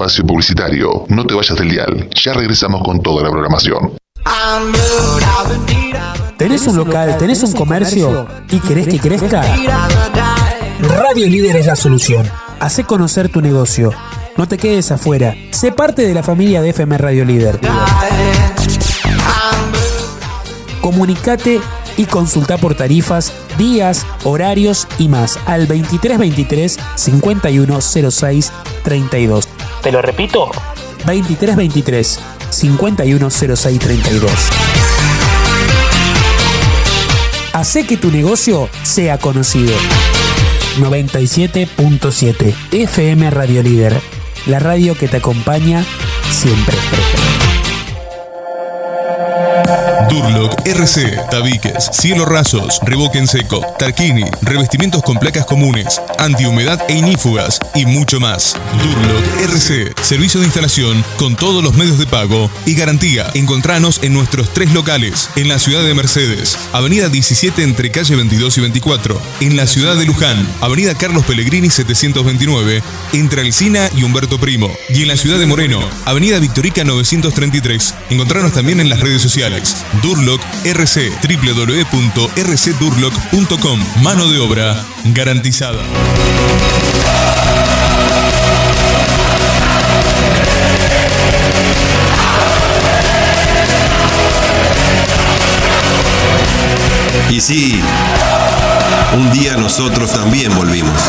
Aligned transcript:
espacio 0.00 0.24
publicitario. 0.24 1.04
No 1.08 1.26
te 1.26 1.34
vayas 1.34 1.58
del 1.58 1.68
dial. 1.68 2.08
Ya 2.14 2.32
regresamos 2.32 2.82
con 2.82 3.02
toda 3.02 3.22
la 3.22 3.30
programación. 3.30 3.92
¿Tenés 6.38 6.66
un 6.66 6.76
local, 6.76 7.18
tenés 7.18 7.42
un 7.42 7.52
comercio 7.52 8.26
y 8.50 8.60
querés 8.60 8.88
que 8.88 8.98
crezca? 8.98 9.42
Radio 10.80 11.26
Líder 11.26 11.56
es 11.56 11.66
la 11.66 11.76
solución. 11.76 12.26
Hacé 12.60 12.84
conocer 12.84 13.28
tu 13.28 13.42
negocio. 13.42 13.92
No 14.38 14.48
te 14.48 14.56
quedes 14.56 14.90
afuera. 14.90 15.34
Sé 15.50 15.70
parte 15.70 16.06
de 16.06 16.14
la 16.14 16.22
familia 16.22 16.62
de 16.62 16.70
FM 16.70 16.96
Radio 16.96 17.26
Líder. 17.26 17.60
Comunicate 20.80 21.60
y 21.98 22.06
consulta 22.06 22.56
por 22.56 22.74
tarifas, 22.74 23.34
días, 23.58 24.06
horarios 24.24 24.88
y 24.98 25.08
más 25.08 25.38
al 25.44 25.68
2323 25.68 26.78
5106 26.94 28.52
32. 28.82 29.49
Te 29.82 29.90
lo 29.90 30.02
repito, 30.02 30.50
2323 31.06 32.20
510632. 32.50 34.30
Hacé 37.52 37.86
que 37.86 37.96
tu 37.96 38.10
negocio 38.10 38.68
sea 38.82 39.16
conocido. 39.18 39.72
97.7 40.78 42.54
FM 42.72 43.30
Radio 43.30 43.62
Líder, 43.62 44.00
la 44.46 44.58
radio 44.58 44.96
que 44.96 45.08
te 45.08 45.16
acompaña 45.16 45.84
siempre. 46.30 46.76
Durlock 50.10 50.66
RC, 50.66 51.16
tabiques, 51.30 51.88
cielo 51.92 52.24
rasos, 52.24 52.80
revoque 52.82 53.18
en 53.18 53.28
seco, 53.28 53.64
tarquini, 53.78 54.24
revestimientos 54.42 55.02
con 55.02 55.18
placas 55.18 55.46
comunes, 55.46 56.00
antihumedad 56.18 56.80
e 56.88 56.94
inífugas 56.94 57.60
y 57.76 57.86
mucho 57.86 58.18
más. 58.18 58.56
Durlock 58.82 59.52
RC, 59.52 59.94
servicio 60.02 60.40
de 60.40 60.46
instalación 60.46 61.04
con 61.16 61.36
todos 61.36 61.62
los 61.62 61.74
medios 61.74 61.98
de 61.98 62.06
pago 62.06 62.50
y 62.66 62.74
garantía. 62.74 63.30
Encontranos 63.34 64.00
en 64.02 64.12
nuestros 64.12 64.52
tres 64.52 64.72
locales, 64.72 65.30
en 65.36 65.48
la 65.48 65.60
ciudad 65.60 65.84
de 65.84 65.94
Mercedes, 65.94 66.58
Avenida 66.72 67.08
17 67.08 67.62
entre 67.62 67.92
calle 67.92 68.16
22 68.16 68.58
y 68.58 68.60
24, 68.62 69.20
en 69.40 69.56
la 69.56 69.68
ciudad 69.68 69.94
de 69.94 70.06
Luján, 70.06 70.44
Avenida 70.60 70.94
Carlos 70.94 71.24
Pellegrini 71.24 71.70
729, 71.70 72.82
entre 73.12 73.42
Alcina 73.42 73.88
y 73.96 74.02
Humberto 74.02 74.40
Primo, 74.40 74.70
y 74.88 75.02
en 75.02 75.08
la 75.08 75.16
ciudad 75.16 75.38
de 75.38 75.46
Moreno, 75.46 75.80
Avenida 76.04 76.40
Victorica 76.40 76.82
933. 76.82 77.94
Encontranos 78.10 78.52
también 78.52 78.80
en 78.80 78.88
las 78.88 78.98
redes 78.98 79.22
sociales. 79.22 79.76
Durlock 80.02 80.42
RC, 80.64 81.12
www.rcdurlock.com. 81.22 83.80
Mano 84.02 84.28
de 84.28 84.38
obra 84.38 84.76
garantizada. 85.06 85.82
Y 97.30 97.40
sí, 97.40 97.80
un 99.14 99.32
día 99.32 99.56
nosotros 99.56 100.12
también 100.12 100.54
volvimos. 100.54 101.00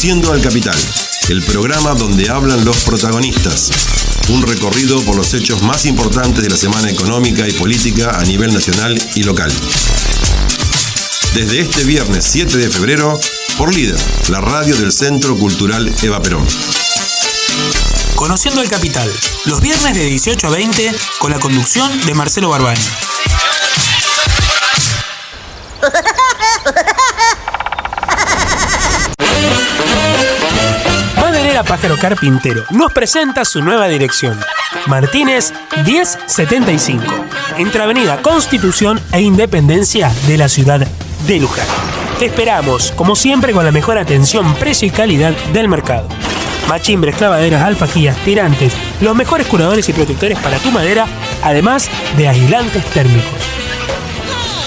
Conociendo 0.00 0.32
al 0.32 0.40
Capital, 0.40 0.78
el 1.28 1.42
programa 1.42 1.92
donde 1.92 2.30
hablan 2.30 2.64
los 2.64 2.84
protagonistas. 2.84 3.68
Un 4.30 4.40
recorrido 4.40 4.98
por 5.02 5.14
los 5.14 5.34
hechos 5.34 5.60
más 5.60 5.84
importantes 5.84 6.42
de 6.42 6.48
la 6.48 6.56
semana 6.56 6.88
económica 6.88 7.46
y 7.46 7.52
política 7.52 8.18
a 8.18 8.24
nivel 8.24 8.50
nacional 8.54 8.98
y 9.14 9.24
local. 9.24 9.52
Desde 11.34 11.60
este 11.60 11.84
viernes 11.84 12.24
7 12.30 12.56
de 12.56 12.70
febrero, 12.70 13.20
por 13.58 13.74
Líder, 13.74 14.00
la 14.30 14.40
radio 14.40 14.74
del 14.74 14.90
Centro 14.90 15.36
Cultural 15.36 15.94
Eva 16.02 16.22
Perón. 16.22 16.46
Conociendo 18.14 18.62
el 18.62 18.70
Capital, 18.70 19.12
los 19.44 19.60
viernes 19.60 19.92
de 19.92 20.06
18 20.06 20.46
a 20.46 20.50
20 20.50 20.94
con 21.18 21.30
la 21.30 21.38
conducción 21.38 21.90
de 22.06 22.14
Marcelo 22.14 22.48
Barbani. 22.48 22.80
Pájaro 31.64 31.96
Carpintero 31.96 32.64
nos 32.70 32.92
presenta 32.92 33.44
su 33.44 33.62
nueva 33.62 33.88
dirección. 33.88 34.38
Martínez 34.86 35.52
1075, 35.84 37.04
entre 37.58 37.82
Avenida 37.82 38.22
Constitución 38.22 39.00
e 39.12 39.20
Independencia 39.20 40.12
de 40.26 40.38
la 40.38 40.48
ciudad 40.48 40.86
de 41.26 41.40
Luján. 41.40 41.66
Te 42.18 42.26
esperamos, 42.26 42.92
como 42.92 43.16
siempre, 43.16 43.52
con 43.52 43.64
la 43.64 43.72
mejor 43.72 43.98
atención, 43.98 44.54
precio 44.54 44.86
y 44.88 44.90
calidad 44.90 45.32
del 45.52 45.68
mercado. 45.68 46.08
Machimbres, 46.68 47.16
clavaderas, 47.16 47.62
alfajías, 47.62 48.16
tirantes, 48.24 48.72
los 49.00 49.16
mejores 49.16 49.46
curadores 49.46 49.88
y 49.88 49.92
protectores 49.92 50.38
para 50.38 50.58
tu 50.58 50.70
madera, 50.70 51.06
además 51.42 51.90
de 52.16 52.28
aislantes 52.28 52.84
térmicos. 52.86 53.40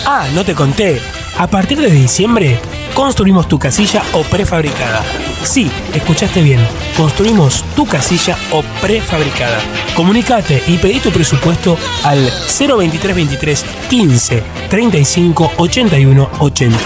Ah, 0.06 0.28
no 0.34 0.44
te 0.44 0.54
conté. 0.54 1.01
A 1.38 1.48
partir 1.48 1.80
de 1.80 1.89
diciembre, 1.89 2.60
construimos 2.94 3.48
tu 3.48 3.57
casilla 3.57 4.04
o 4.13 4.24
prefabricada. 4.24 5.04
Sí, 5.44 5.72
escuchaste 5.94 6.42
bien. 6.42 6.60
Construimos 6.95 7.63
tu 7.75 7.86
casilla 7.86 8.38
o 8.51 8.62
prefabricada. 8.81 9.60
Comunicate 9.95 10.62
y 10.68 10.78
pedí 10.78 11.00
tu 11.00 11.12
presupuesto 11.12 11.78
al 12.04 12.24
02323 12.24 13.66
15 13.90 14.44
35 14.69 15.51
81 15.57 16.30
80. 16.40 16.78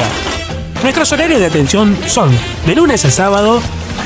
Nuestros 0.84 1.12
horarios 1.12 1.40
de 1.40 1.48
atención 1.48 1.98
son 2.08 2.30
de 2.66 2.76
lunes 2.76 3.04
a 3.04 3.12
sábado 3.12 3.62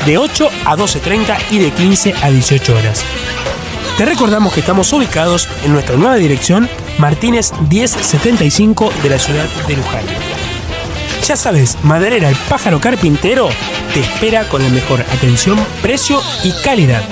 de 0.06 0.18
8 0.18 0.50
a 0.66 0.76
12.30 0.76 1.38
y 1.52 1.60
de 1.60 1.72
15 1.72 2.16
a 2.22 2.30
18 2.30 2.76
horas. 2.76 3.04
Te 3.98 4.06
recordamos 4.06 4.54
que 4.54 4.62
estamos 4.62 4.92
ubicados 4.94 5.48
en 5.64 5.74
nuestra 5.74 5.96
nueva 5.96 6.16
dirección 6.16 6.68
Martínez 6.98 7.52
1075 7.70 8.92
de 9.04 9.10
la 9.10 9.20
ciudad 9.20 9.48
de 9.68 9.76
Luján. 9.76 10.31
Ya 11.28 11.36
sabes, 11.36 11.78
Maderera 11.84 12.30
el 12.30 12.36
pájaro 12.50 12.82
carpintero 12.82 13.48
te 13.94 14.00
espera 14.00 14.50
con 14.50 14.64
la 14.64 14.70
mejor 14.70 15.02
atención, 15.02 15.64
precio 15.82 16.20
y 16.44 16.52
calidad. 16.64 17.04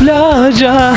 Playa. 0.04 0.92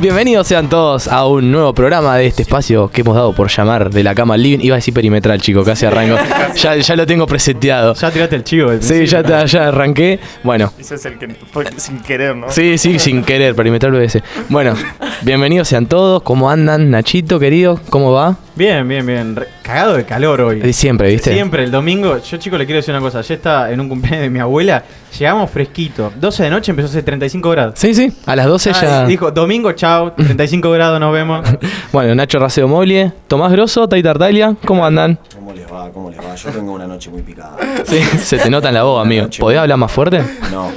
Bienvenidos 0.00 0.46
sean 0.46 0.70
todos 0.70 1.06
a 1.08 1.26
un 1.26 1.52
nuevo 1.52 1.74
programa 1.74 2.16
de 2.16 2.26
este 2.26 2.40
espacio 2.40 2.88
que 2.88 3.02
hemos 3.02 3.14
dado 3.14 3.34
por 3.34 3.48
llamar 3.50 3.90
de 3.90 4.02
la 4.02 4.14
cama 4.14 4.32
al 4.32 4.42
living. 4.42 4.64
Iba 4.64 4.76
a 4.76 4.78
decir 4.78 4.94
perimetral, 4.94 5.42
chico, 5.42 5.62
casi 5.62 5.84
arranco. 5.84 6.16
Ya, 6.56 6.74
ya 6.76 6.96
lo 6.96 7.06
tengo 7.06 7.26
preseteado. 7.26 7.92
Ya 7.94 8.10
tiraste 8.10 8.36
el 8.36 8.44
chivo. 8.44 8.70
del 8.70 8.82
Sí, 8.82 9.04
ya, 9.06 9.22
te- 9.22 9.46
ya 9.46 9.68
arranqué. 9.68 10.18
Bueno, 10.42 10.72
Ese 10.78 10.94
es 10.94 11.04
el 11.04 11.18
que 11.18 11.28
fue 11.52 11.66
sin 11.76 12.00
querer, 12.00 12.34
¿no? 12.34 12.50
sí, 12.50 12.78
sí, 12.78 12.98
sin 12.98 13.22
querer, 13.22 13.54
perimetral 13.54 13.92
BS. 13.92 14.22
Bueno, 14.48 14.74
bienvenidos 15.20 15.68
sean 15.68 15.84
todos. 15.86 16.22
¿Cómo 16.22 16.50
andan, 16.50 16.90
Nachito, 16.90 17.38
querido? 17.38 17.78
¿Cómo 17.90 18.10
va? 18.12 18.36
Bien, 18.56 18.88
bien, 18.88 19.06
bien. 19.06 19.38
Cagado 19.62 19.96
de 19.96 20.04
calor 20.04 20.40
hoy. 20.40 20.72
Siempre, 20.72 21.10
¿viste? 21.10 21.32
Siempre, 21.34 21.62
el 21.64 21.70
domingo. 21.70 22.18
Yo, 22.22 22.36
chico, 22.38 22.56
le 22.56 22.64
quiero 22.64 22.78
decir 22.78 22.94
una 22.94 23.02
cosa. 23.02 23.20
Ya 23.20 23.34
está 23.34 23.70
en 23.70 23.80
un 23.80 23.88
cumpleaños 23.90 24.22
de 24.22 24.30
mi 24.30 24.38
abuela. 24.40 24.82
Llegamos 25.18 25.50
fresquito. 25.50 26.12
12 26.16 26.44
de 26.44 26.50
noche 26.50 26.70
empezó 26.70 26.86
a 26.86 26.90
hacer 26.90 27.04
35 27.04 27.50
grados. 27.50 27.74
Sí, 27.78 27.94
sí, 27.94 28.12
a 28.26 28.36
las 28.36 28.46
12 28.46 28.72
ya. 28.72 29.02
Ah, 29.02 29.06
Dijo, 29.06 29.30
domingo, 29.30 29.72
chao. 29.72 30.12
35 30.12 30.70
grados, 30.70 31.00
nos 31.00 31.12
vemos. 31.12 31.46
Bueno, 31.92 32.14
Nacho 32.14 32.38
Raceo 32.38 32.68
Moglie, 32.68 33.12
Tomás 33.26 33.50
Grosso, 33.50 33.88
Tai 33.88 34.00
Tartaglia, 34.02 34.54
¿cómo 34.64 34.86
andan? 34.86 35.18
¿Cómo 35.34 35.52
les 35.52 35.66
va? 35.70 35.90
¿Cómo 35.90 36.08
les 36.10 36.20
va? 36.20 36.34
Yo 36.36 36.50
tengo 36.50 36.72
una 36.72 36.86
noche 36.86 37.10
muy 37.10 37.22
picada. 37.22 37.56
Sí, 37.84 38.00
se 38.00 38.38
te 38.38 38.48
nota 38.48 38.68
en 38.68 38.74
la 38.74 38.84
voz, 38.84 39.04
amigo. 39.04 39.26
¿Podés 39.40 39.58
hablar 39.58 39.76
más 39.76 39.90
fuerte? 39.90 40.22
No. 40.52 40.70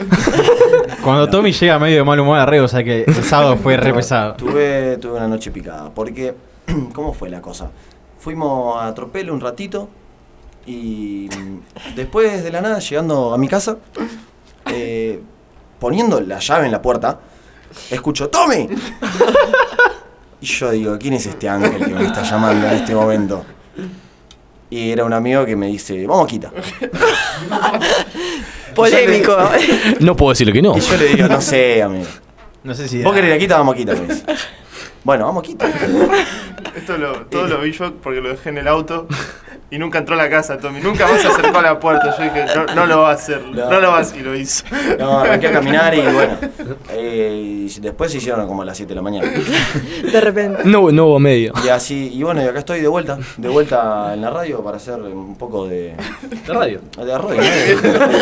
Cuando 1.03 1.29
Tommy 1.29 1.51
llega 1.51 1.77
medio 1.77 1.97
de 1.97 2.03
mal 2.03 2.19
humor 2.19 2.39
a 2.39 2.63
o 2.63 2.67
sea 2.67 2.83
que 2.83 3.03
el 3.03 3.23
sábado 3.23 3.57
fue 3.57 3.77
re 3.77 3.93
pesado. 3.93 4.33
Tuve, 4.33 4.97
tuve 4.97 5.17
una 5.17 5.27
noche 5.27 5.51
picada. 5.51 5.91
Porque, 5.93 6.33
¿cómo 6.93 7.13
fue 7.13 7.29
la 7.29 7.41
cosa? 7.41 7.69
Fuimos 8.19 8.81
a 8.81 8.93
Tropelo 8.93 9.33
un 9.33 9.41
ratito 9.41 9.89
y 10.65 11.29
después 11.95 12.43
de 12.43 12.51
la 12.51 12.61
nada, 12.61 12.79
llegando 12.79 13.33
a 13.33 13.37
mi 13.37 13.47
casa, 13.47 13.77
eh, 14.67 15.21
poniendo 15.79 16.21
la 16.21 16.39
llave 16.39 16.65
en 16.65 16.71
la 16.71 16.81
puerta, 16.81 17.19
escucho, 17.91 18.29
¡Tommy! 18.29 18.67
Y 20.41 20.45
yo 20.45 20.71
digo, 20.71 20.97
¿quién 20.99 21.13
es 21.13 21.25
este 21.25 21.47
ángel 21.47 21.85
que 21.85 21.93
me 21.93 22.05
está 22.05 22.21
llamando 22.23 22.67
en 22.67 22.73
este 22.73 22.93
momento? 22.93 23.45
Y 24.69 24.91
era 24.91 25.05
un 25.05 25.13
amigo 25.13 25.45
que 25.45 25.55
me 25.55 25.67
dice, 25.67 26.05
vamos, 26.05 26.27
quita. 26.27 26.51
Polémico. 28.75 29.37
No 29.99 30.15
puedo 30.15 30.31
decirle 30.31 30.51
que 30.51 30.61
no. 30.61 30.75
Y 30.77 30.81
yo 30.81 30.97
le 30.97 31.05
digo, 31.15 31.27
no 31.29 31.39
sé, 31.39 31.81
amigo. 31.81 32.07
No 32.63 32.73
sé 32.73 32.89
si. 32.89 33.01
¿Vos 33.03 33.13
querés 33.13 33.29
la 33.29 33.37
quita? 33.37 33.57
Vamos, 33.57 33.75
quita, 33.75 33.93
me 33.93 34.01
dice. 34.01 34.25
Bueno, 35.03 35.25
vamos, 35.25 35.43
quita. 35.43 35.67
Esto 36.75 36.97
lo, 36.97 37.13
todo 37.27 37.47
lo 37.47 37.59
vi 37.59 37.71
yo 37.71 37.93
porque 37.95 38.21
lo 38.21 38.29
dejé 38.29 38.49
en 38.49 38.57
el 38.57 38.67
auto 38.67 39.07
y 39.69 39.77
nunca 39.77 39.99
entró 39.99 40.15
a 40.15 40.17
la 40.17 40.29
casa, 40.29 40.57
Tommy. 40.57 40.79
Nunca 40.79 41.07
más 41.07 41.21
se 41.21 41.27
acercó 41.27 41.59
a 41.59 41.61
la 41.61 41.79
puerta. 41.79 42.15
Yo 42.17 42.23
dije, 42.23 42.45
no, 42.55 42.65
no 42.73 42.85
lo 42.85 43.01
va 43.01 43.11
a 43.11 43.13
hacer, 43.13 43.41
no, 43.43 43.69
No. 43.69 43.79
lo 43.81 43.91
va 43.91 43.97
a 43.97 44.01
hacer. 44.01 44.19
Y 44.19 44.23
lo 44.23 44.35
hizo. 44.35 44.63
No, 44.97 45.19
arranqué 45.19 45.47
a 45.47 45.51
caminar 45.53 45.93
y 45.93 46.01
bueno. 46.01 46.37
eh, 46.91 47.67
y 47.69 47.79
después 47.79 48.11
se 48.11 48.17
hicieron 48.19 48.47
como 48.47 48.61
a 48.61 48.65
las 48.65 48.77
7 48.77 48.89
de 48.89 48.95
la 48.95 49.01
mañana. 49.01 49.29
De 50.11 50.21
repente. 50.21 50.61
No, 50.65 50.91
no 50.91 51.05
hubo 51.07 51.19
medio. 51.19 51.53
Y 51.63 51.69
así, 51.69 52.11
y 52.13 52.23
bueno, 52.23 52.41
y 52.41 52.45
acá 52.45 52.59
estoy 52.59 52.81
de 52.81 52.87
vuelta, 52.87 53.17
de 53.37 53.49
vuelta 53.49 54.13
en 54.13 54.21
la 54.21 54.29
radio 54.29 54.63
para 54.63 54.77
hacer 54.77 54.99
un 54.99 55.35
poco 55.37 55.67
de. 55.67 55.95
¿De 56.47 56.53
radio? 56.53 56.79
De 56.97 57.17
radio, 57.17 57.35
¿no? 57.35 57.41
de, 57.41 57.75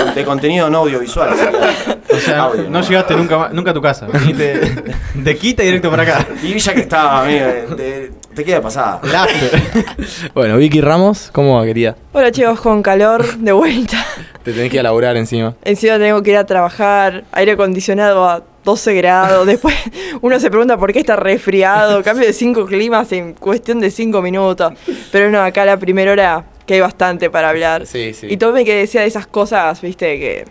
de- 0.05 0.11
de 0.13 0.25
contenido 0.25 0.69
no 0.69 0.79
audiovisual. 0.79 1.35
sería. 1.37 1.97
O 2.13 2.19
sea, 2.19 2.43
Audio, 2.43 2.69
no 2.69 2.81
llegaste 2.81 3.15
nunca, 3.15 3.49
nunca 3.53 3.71
a 3.71 3.73
tu 3.73 3.81
casa. 3.81 4.05
Viniste 4.07 4.83
de 5.15 5.37
quita 5.37 5.63
y 5.63 5.67
directo 5.67 5.89
para 5.89 6.03
acá. 6.03 6.27
Y 6.43 6.53
ya 6.71 6.75
que 6.75 6.81
estaba, 6.81 7.23
amigo, 7.23 7.75
te, 7.75 8.11
te 8.33 8.45
queda 8.45 8.61
pasada. 8.61 9.01
Bueno, 10.33 10.57
Vicky 10.57 10.79
Ramos, 10.79 11.29
¿cómo 11.33 11.57
va, 11.57 11.65
querida? 11.65 11.97
Hola 12.13 12.31
chicos, 12.31 12.61
con 12.61 12.81
calor 12.81 13.37
de 13.37 13.51
vuelta. 13.51 14.05
Te 14.43 14.53
tenés 14.53 14.69
que 14.69 14.77
ir 14.77 14.79
a 14.79 14.83
laburar 14.83 15.17
encima. 15.17 15.55
Encima 15.63 15.99
tengo 15.99 16.23
que 16.23 16.31
ir 16.31 16.37
a 16.37 16.45
trabajar, 16.45 17.25
aire 17.33 17.51
acondicionado 17.53 18.27
a 18.27 18.43
12 18.63 18.93
grados. 18.95 19.45
Después 19.45 19.75
uno 20.21 20.39
se 20.39 20.49
pregunta 20.49 20.77
por 20.77 20.93
qué 20.93 20.99
está 20.99 21.15
resfriado. 21.17 22.01
Cambio 22.03 22.25
de 22.25 22.33
5 22.33 22.65
climas 22.65 23.11
en 23.11 23.33
cuestión 23.33 23.79
de 23.81 23.91
5 23.91 24.21
minutos. 24.21 24.73
Pero 25.11 25.29
no, 25.29 25.41
acá 25.41 25.65
la 25.65 25.77
primera 25.77 26.11
hora 26.11 26.45
que 26.65 26.75
hay 26.75 26.79
bastante 26.79 27.29
para 27.29 27.49
hablar. 27.49 27.85
Sí, 27.85 28.13
sí. 28.13 28.27
Y 28.29 28.37
Tommy 28.37 28.63
que 28.63 28.75
decía 28.75 29.01
de 29.01 29.07
esas 29.07 29.27
cosas, 29.27 29.81
viste, 29.81 30.17
que. 30.19 30.45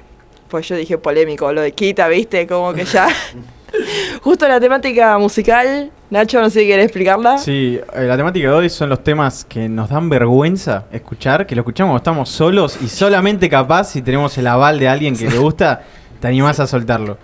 Pues 0.49 0.69
yo 0.69 0.75
dije 0.75 0.99
polémico, 0.99 1.53
lo 1.53 1.61
de 1.61 1.73
Kita, 1.73 2.09
viste, 2.09 2.47
como 2.47 2.75
que 2.75 2.85
ya. 2.85 3.09
Justo 4.23 4.47
la 4.49 4.61
temática 4.61 5.17
musical, 5.19 5.91
Nacho, 6.11 6.41
no 6.41 6.50
sé 6.50 6.61
si 6.61 6.67
querés 6.67 6.87
explicarla. 6.87 7.39
Sí, 7.39 7.79
eh, 7.95 8.03
la 8.07 8.17
temática 8.17 8.49
de 8.49 8.55
hoy 8.55 8.69
son 8.71 8.89
los 8.89 9.03
temas 9.05 9.45
que 9.45 9.69
nos 9.69 9.89
dan 9.91 10.09
vergüenza 10.09 10.85
escuchar, 10.93 11.47
que 11.47 11.55
lo 11.55 11.61
escuchamos 11.62 11.91
cuando 11.91 11.99
estamos 11.99 12.29
solos 12.29 12.79
y 12.83 12.89
solamente 12.89 13.49
capaz 13.49 13.85
si 13.85 14.03
tenemos 14.03 14.37
el 14.39 14.47
aval 14.47 14.79
de 14.79 14.89
alguien 14.89 15.17
que 15.17 15.29
le 15.29 15.39
gusta, 15.39 15.83
te 16.21 16.27
animás 16.29 16.59
a 16.61 16.67
soltarlo. 16.67 17.17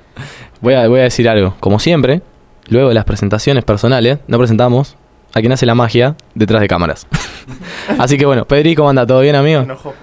Voy 0.60 0.74
a, 0.74 0.88
voy 0.88 1.00
a 1.00 1.04
decir 1.04 1.28
algo. 1.28 1.54
Como 1.60 1.78
siempre, 1.78 2.22
luego 2.68 2.88
de 2.88 2.94
las 2.94 3.04
presentaciones 3.04 3.64
personales, 3.64 4.18
no 4.28 4.38
presentamos 4.38 4.96
a 5.34 5.40
quien 5.40 5.52
hace 5.52 5.66
la 5.66 5.74
magia 5.74 6.16
detrás 6.34 6.60
de 6.62 6.68
cámaras. 6.68 7.06
Así 7.98 8.16
que 8.16 8.24
bueno, 8.24 8.44
Pedri, 8.46 8.74
¿cómo 8.74 8.88
anda? 8.88 9.06
¿Todo 9.06 9.20
bien, 9.20 9.32
Me 9.34 9.38
amigo? 9.38 9.60
enojó. 9.60 9.94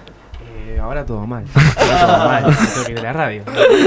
Ahora 0.84 1.06
todo 1.06 1.26
mal. 1.26 1.44
Ahora 1.76 2.06
todo 2.06 2.28
mal. 2.28 2.44
Tengo 2.44 2.84
que 2.84 2.92
ir 2.92 2.98
a 2.98 3.02
la 3.02 3.12
radio. 3.14 3.42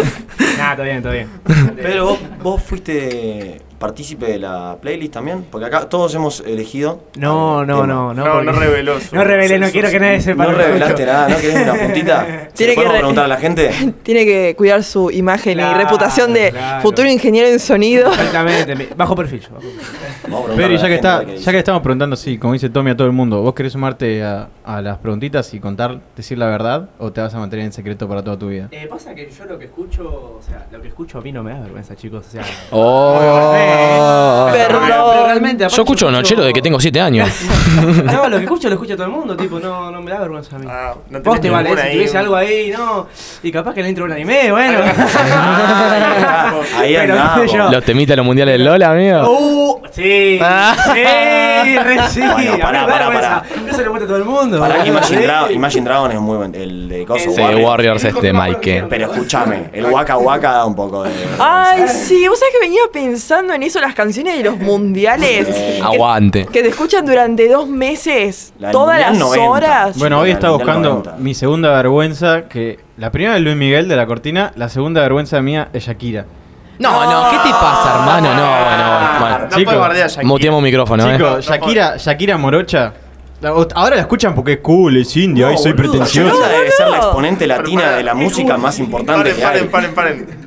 Nada, 0.58 0.76
todo 0.76 0.86
bien, 0.86 1.04
todo 1.04 1.14
bien. 1.14 1.30
Pero 1.76 2.06
vos, 2.06 2.20
vos 2.42 2.64
fuiste 2.64 3.62
partícipe 3.80 4.26
de 4.26 4.40
la 4.40 4.78
playlist 4.82 5.14
también, 5.14 5.46
porque 5.52 5.66
acá 5.68 5.88
todos 5.88 6.14
hemos 6.16 6.40
elegido. 6.42 7.02
No, 7.18 7.66
no, 7.66 7.86
no, 7.86 8.14
no. 8.14 8.26
No, 8.26 8.32
porque- 8.34 8.46
no 8.46 8.52
reveló. 8.54 9.00
su- 9.00 9.16
No 9.16 9.24
revelé, 9.24 9.60
no 9.60 9.70
quiero 9.70 9.90
que 9.90 10.00
nadie 10.00 10.22
sepa. 10.22 10.46
No 10.46 10.52
revelaste 10.52 11.06
nada, 11.06 11.30
¿no 11.30 11.38
querés 11.38 11.62
una 11.64 11.74
puntita? 11.84 12.26
Tiene 12.56 12.74
¿Se 12.74 12.82
que 12.82 12.90
preguntar 12.90 13.26
a 13.26 13.28
la 13.28 13.38
gente? 13.38 13.70
Tiene 14.04 14.26
que 14.26 14.56
cuidar 14.58 14.84
su 14.84 15.12
imagen 15.12 15.60
y 15.60 15.64
reputación 15.74 16.34
de 16.34 16.52
claro. 16.52 16.82
futuro 16.82 17.08
ingeniero 17.10 17.48
en 17.48 17.60
sonido. 17.60 18.12
Exactamente, 18.12 18.90
bajo 18.96 19.16
perfil. 19.16 19.42
a 19.48 20.76
ya 20.78 20.88
que, 20.88 20.96
está, 20.96 21.24
ya 21.24 21.52
que 21.52 21.58
estamos 21.60 21.82
preguntando, 21.82 22.16
sí, 22.16 22.38
como 22.38 22.54
dice 22.54 22.70
Tommy 22.70 22.92
a 22.92 22.98
todo 22.98 23.08
el 23.08 23.14
mundo, 23.14 23.42
¿vos 23.42 23.54
querés 23.54 23.74
sumarte 23.74 24.24
a, 24.24 24.50
a 24.66 24.82
las 24.82 24.98
preguntitas 24.98 25.54
y 25.54 25.60
contar, 25.60 26.00
decir 26.16 26.38
la 26.38 26.48
verdad 26.48 26.90
o 27.00 27.12
te 27.12 27.22
vas 27.22 27.34
a 27.34 27.40
mantener 27.40 27.66
en 27.66 27.72
secreto 27.74 28.08
para 28.08 28.24
toda 28.24 28.38
tu 28.38 28.48
vida? 28.50 28.68
Eh, 28.72 28.88
pasa 28.90 29.14
que 29.16 29.30
yo 29.30 29.46
lo 29.46 29.58
que 29.60 29.66
escucho, 29.66 30.04
o 30.40 30.42
sea, 30.42 30.66
lo 30.72 30.82
que 30.82 30.88
escucho 30.90 31.20
a 31.20 31.22
mí 31.22 31.32
no 31.32 31.44
me 31.44 31.52
da 31.52 31.60
vergüenza, 31.62 31.96
chicos. 31.96 32.26
O 32.28 32.32
sea, 32.32 32.44
Oh. 33.68 34.50
Perdón. 34.52 34.82
pero 34.86 35.26
realmente, 35.26 35.64
aparte 35.66 35.76
Yo 35.78 35.84
escucho 35.84 36.12
Nochero 36.12 36.44
de 36.44 36.54
que 36.54 36.62
tengo 36.62 36.80
7 36.80 37.02
años. 37.02 37.30
No, 38.04 38.28
lo 38.30 38.38
que 38.38 38.44
escucho 38.46 38.70
lo 38.70 38.76
escucha 38.76 38.96
todo 38.96 39.06
el 39.08 39.12
mundo, 39.12 39.36
tipo, 39.38 39.60
no, 39.60 39.92
no 39.92 40.02
me 40.02 40.10
da 40.12 40.20
vergüenza 40.20 40.56
a 40.56 40.60
mí. 40.60 40.66
Ah, 40.70 40.94
no 41.10 41.20
Vos 41.22 41.40
te 41.40 41.50
vale, 41.50 41.70
si 41.70 41.92
tuviese 41.92 42.18
algo 42.18 42.36
ahí, 42.36 42.72
no. 42.76 43.08
Y 43.44 43.52
capaz 43.52 43.74
que 43.74 43.84
le 43.84 43.90
entro 43.90 44.06
un 44.06 44.12
anime, 44.14 44.52
bueno. 44.52 44.80
Ah, 44.84 46.54
ahí 46.78 46.96
Pero 46.96 47.14
andamos. 47.14 47.72
Los 47.72 47.84
temitas 47.84 48.14
de 48.14 48.18
los 48.18 48.26
mundiales 48.26 48.54
del 48.54 48.66
LOL, 48.66 48.82
amigo. 48.84 49.30
Uh, 49.30 49.82
sí, 49.92 50.40
Ah. 50.42 50.76
sí, 51.64 51.78
re 51.78 51.98
sí. 52.10 52.22
Bueno, 52.22 52.58
pará, 52.60 52.88
pará, 52.88 53.12
pará. 53.12 53.44
No 53.66 53.74
se 53.74 53.84
lo 53.84 53.90
muestra 53.92 54.08
todo 54.08 54.18
el 54.18 54.26
mundo. 54.26 54.60
Para. 54.60 54.86
Imagine. 54.86 55.28
Dra- 55.28 55.52
Imagine 55.52 55.86
Dragon 55.86 56.12
es 56.12 56.20
muy 56.20 56.38
buen, 56.38 56.56
el 56.56 56.90
de 56.90 57.06
Coso 57.06 57.30
Sí, 57.32 57.42
Warriors. 57.42 57.64
Warriors 57.68 58.04
este, 58.06 58.34
Mike. 58.34 58.86
Pero 58.90 59.12
escúchame, 59.12 59.70
el 59.74 59.86
Waka 59.86 60.18
Waka 60.18 60.52
da 60.52 60.66
un 60.66 60.76
poco 60.76 61.04
de. 61.04 61.12
Ay, 61.40 61.84
sí, 61.88 62.28
vos 62.28 62.40
sabés 62.40 62.54
que 62.54 62.60
venía 62.62 62.82
pensando 62.92 63.54
en 63.54 63.57
eso, 63.64 63.80
las 63.82 63.94
canciones 63.94 64.38
de 64.38 64.44
los 64.44 64.58
mundiales. 64.60 65.48
Que, 65.48 65.82
Aguante. 65.84 66.46
que 66.46 66.62
te 66.64 66.70
escuchan 66.70 67.06
durante 67.06 67.48
dos 67.48 67.68
meses, 67.68 68.54
La 68.60 68.72
todas 68.72 68.96
Mundial 68.98 69.12
las 69.14 69.20
90. 69.20 69.50
horas. 69.50 69.98
Bueno, 69.98 70.20
hoy 70.20 70.32
estaba 70.32 70.56
buscando 70.58 70.90
90. 70.90 71.16
mi 71.20 71.34
segunda 71.34 71.72
vergüenza, 71.72 72.48
que 72.48 72.80
la 72.98 73.12
primera 73.12 73.36
es 73.38 73.42
Luis 73.42 73.56
Miguel 73.56 73.88
de 73.88 73.96
la 73.96 74.06
cortina, 74.06 74.52
la 74.56 74.70
segunda 74.70 75.02
vergüenza 75.02 75.42
mía 75.42 75.70
es 75.74 75.86
Shakira. 75.86 76.26
No, 76.80 76.92
no, 77.12 77.32
¿qué 77.32 77.38
te 77.38 77.50
pasa, 77.50 77.96
hermano? 78.00 78.34
No, 78.36 78.48
bueno, 78.48 79.20
bueno. 79.20 79.40
No 79.40 79.50
Chicos, 79.50 79.64
puede 79.66 79.78
bardear 79.78 80.06
a 80.06 80.10
Shakira. 80.10 80.28
Muteamos 80.28 80.62
micrófono, 80.62 81.10
eh. 81.10 81.18
Chicos, 81.18 81.46
Shakira, 81.46 81.98
Shakira 81.98 82.38
Morocha, 82.38 82.94
la- 83.42 83.50
ahora 83.50 83.96
la 83.96 84.02
escuchan 84.02 84.36
porque 84.36 84.54
es 84.54 84.60
cool, 84.60 84.98
es 84.98 85.18
india, 85.18 85.48
ay, 85.48 85.58
soy 85.58 85.74
boludo, 85.74 85.92
pretencioso. 85.94 86.36
Shakira 86.36 86.50
debe 86.58 86.72
ser 86.72 86.88
la 86.90 86.98
exponente 86.98 87.48
latina 87.48 87.92
de 87.92 88.04
la 88.04 88.14
música 88.14 88.58
más 88.58 88.78
importante 88.80 89.32
Paren, 89.32 89.36
que 89.36 89.44
hay. 89.46 89.68
paren, 89.68 89.94
paren, 89.96 90.26
paren. 90.26 90.47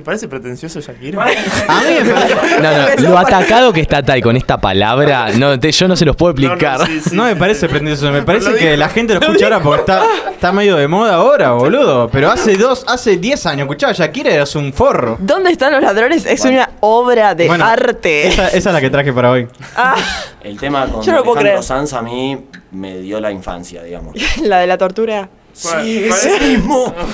¿Te, 0.00 0.04
parece 0.04 0.28
pretencioso 0.28 0.80
Shakira? 0.80 1.22
A 1.68 1.80
mí 1.82 1.86
me- 2.02 2.62
No, 2.62 3.02
no, 3.02 3.10
lo 3.10 3.18
atacado 3.18 3.70
que 3.72 3.80
está 3.82 4.02
Tai 4.02 4.22
con 4.22 4.34
esta 4.34 4.58
palabra, 4.58 5.28
no, 5.36 5.60
te- 5.60 5.70
yo 5.72 5.86
no 5.88 5.94
se 5.94 6.06
los 6.06 6.16
puedo 6.16 6.32
explicar. 6.32 6.78
No, 6.80 6.86
no, 6.86 6.86
sí, 6.86 7.00
sí. 7.10 7.16
no 7.16 7.24
me 7.24 7.36
parece 7.36 7.68
pretencioso, 7.68 8.10
me 8.10 8.22
parece 8.22 8.54
que 8.54 8.76
la 8.78 8.88
gente 8.88 9.12
lo 9.14 9.20
escucha 9.20 9.44
ahora 9.44 9.60
porque 9.60 9.80
está, 9.80 10.02
está 10.32 10.52
medio 10.52 10.76
de 10.76 10.88
moda 10.88 11.16
ahora, 11.16 11.52
boludo. 11.52 12.08
Pero 12.10 12.30
hace 12.30 12.56
dos, 12.56 12.84
hace 12.88 13.18
10 13.18 13.44
años 13.46 13.60
escuchaba 13.66 13.92
Shakira 13.92 14.30
eras 14.30 14.56
un 14.56 14.72
forro. 14.72 15.18
¿Dónde 15.20 15.50
están 15.50 15.72
los 15.72 15.82
ladrones? 15.82 16.24
Es 16.24 16.44
una 16.46 16.70
obra 16.80 17.34
de 17.34 17.46
Bueno, 17.46 17.66
arte. 17.66 18.28
Esa, 18.28 18.48
esa 18.48 18.70
es 18.70 18.74
la 18.74 18.80
que 18.80 18.88
traje 18.90 19.12
para 19.12 19.30
hoy. 19.32 19.46
Ah, 19.76 19.96
El 20.42 20.58
tema 20.58 20.86
con 20.86 21.02
Yo 21.02 21.12
no 21.12 21.18
lo 21.18 21.24
puedo 21.24 21.38
Alejandro 21.40 21.60
creer. 21.60 21.62
Sanz 21.62 21.92
a 21.92 22.00
mí 22.02 22.38
me 22.72 22.98
dio 23.00 23.20
la 23.20 23.30
infancia, 23.30 23.82
digamos. 23.82 24.14
la 24.42 24.60
de 24.60 24.66
la 24.66 24.78
tortura. 24.78 25.28
Sí, 25.52 25.68
Parece- 26.08 26.36
ese 26.36 26.40
mismo. 26.46 26.94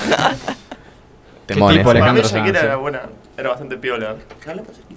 Temones. 1.47 1.77
tipo, 1.79 1.89
Para 1.91 2.13
mí 2.13 2.19
Alejandro 2.19 2.59
era 2.59 2.75
buena, 2.75 3.01
era 3.37 3.49
bastante 3.49 3.77
piola. 3.77 4.15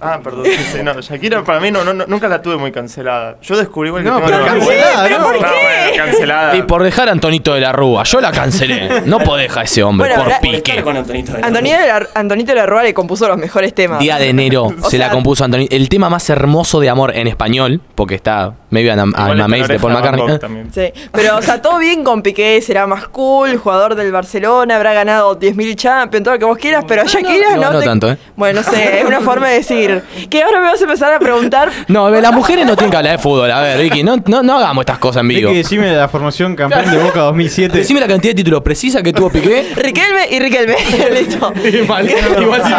Ah, 0.01 0.19
perdón, 0.25 0.47
sí, 0.47 0.57
sí, 0.73 0.79
no, 0.83 0.99
Shakira 0.99 1.45
para 1.45 1.61
mí 1.61 1.71
no, 1.71 1.85
nunca 1.85 2.27
la 2.27 2.41
tuve 2.41 2.57
muy 2.57 2.73
cancelada. 2.73 3.37
Yo 3.43 3.57
descubrí 3.59 3.89
igual 3.89 4.03
que 4.03 4.09
No, 4.09 4.17
tengo 4.17 4.31
pero 4.31 4.47
cancelada, 4.47 5.03
¿Pero 5.05 5.19
¿no? 5.19 5.25
por 5.25 5.35
No, 5.35 5.41
bueno, 5.41 5.97
cancelada. 5.97 6.57
Y 6.57 6.63
por 6.63 6.83
dejar 6.83 7.09
a 7.09 7.13
Antonito 7.13 7.53
de 7.53 7.61
la 7.61 7.73
Rúa, 7.73 8.05
yo 8.05 8.21
la 8.21 8.33
cancelé. 8.33 9.03
No 9.05 9.19
dejar 9.19 9.59
a 9.61 9.63
ese 9.65 9.83
hombre, 9.83 10.09
Bueno, 10.09 10.23
por 10.23 10.33
la- 10.33 10.41
pique. 10.41 10.83
Con 10.83 10.97
Antonito 10.97 11.33
de 11.33 11.41
la 11.41 11.47
Antonito 11.49 11.79
de 11.79 11.87
la, 11.87 12.09
Antonito 12.15 12.53
de 12.53 12.57
la 12.57 12.67
Rúa 12.67 12.83
le 12.83 12.95
compuso 12.95 13.29
los 13.29 13.37
mejores 13.37 13.75
temas. 13.75 13.99
Día 13.99 14.17
de 14.19 14.31
enero 14.31 14.69
se 14.89 14.97
la 14.97 15.11
compuso 15.11 15.45
Antonito. 15.45 15.77
El 15.77 15.89
tema 15.91 16.09
más 16.09 16.29
hermoso 16.31 16.81
de 16.81 16.89
amor 16.89 17.15
en 17.15 17.27
español, 17.27 17.81
porque 17.95 18.15
está 18.15 18.55
medio 18.71 18.93
Igual 19.11 19.31
Alma 19.33 19.35
está 19.35 19.49
Mace 19.49 19.59
de 19.59 19.65
Oreja 19.65 19.83
Paul 19.83 19.93
Van 19.93 20.03
McCartney. 20.03 20.29
Gogh 20.29 20.41
también. 20.41 20.73
Sí, 20.73 20.93
pero 21.13 21.37
o 21.37 21.43
sea, 21.43 21.61
todo 21.61 21.79
bien 21.79 22.05
con 22.05 22.23
Piqué, 22.23 22.63
será 22.63 22.87
más 22.87 23.07
cool, 23.09 23.57
jugador 23.59 23.97
del 23.97 24.13
Barcelona, 24.13 24.77
habrá 24.77 24.95
ganado 24.95 25.39
10.000 25.39 25.75
Champions, 25.77 26.25
todo 26.25 26.35
lo 26.35 26.39
que 26.39 26.45
vos 26.47 26.57
quieras, 26.59 26.85
pero 26.89 27.03
a 27.03 27.05
Shakira 27.05 27.57
no, 27.57 27.63
no, 27.63 27.73
no 27.73 27.79
te- 27.81 27.85
tanto, 27.85 28.11
¿eh? 28.13 28.17
Bueno, 28.37 28.63
no 28.63 28.71
sé, 28.71 29.01
es 29.01 29.05
una 29.07 29.21
forma 29.21 29.49
de 29.49 29.55
decir 29.57 30.03
que 30.31 30.43
ahora 30.43 30.61
me 30.61 30.67
vas 30.69 30.81
a 30.81 30.85
empezar 30.85 31.13
a 31.13 31.19
preguntar 31.19 31.71
No, 31.89 32.09
las 32.11 32.33
mujeres 32.33 32.65
no 32.67 32.75
tienen 32.77 32.91
que 32.91 32.97
hablar 32.97 33.17
de 33.17 33.23
fútbol. 33.23 33.51
A 33.51 33.61
ver, 33.61 33.81
Vicky, 33.83 34.03
no, 34.03 34.17
no, 34.27 34.43
no 34.43 34.57
hagamos 34.59 34.83
estas 34.83 34.99
cosas 34.99 35.21
en 35.23 35.29
vivo. 35.29 35.51
Vicky, 35.51 35.63
decime 35.63 35.93
la 35.95 36.09
formación 36.09 36.57
campeón 36.57 36.91
de 36.91 36.99
Boca 36.99 37.21
2007. 37.21 37.79
Decime 37.79 38.01
la 38.01 38.07
cantidad 38.09 38.31
de 38.33 38.37
títulos 38.37 38.63
precisa 38.63 39.03
que 39.03 39.13
tuvo 39.13 39.31
Piqué. 39.31 39.73
Riquelme 39.77 40.29
y 40.31 40.39
Riquelme. 40.39 40.77
Listo. 41.13 41.53
Igual, 41.65 42.11
igual 42.41 42.63
sí. 42.65 42.71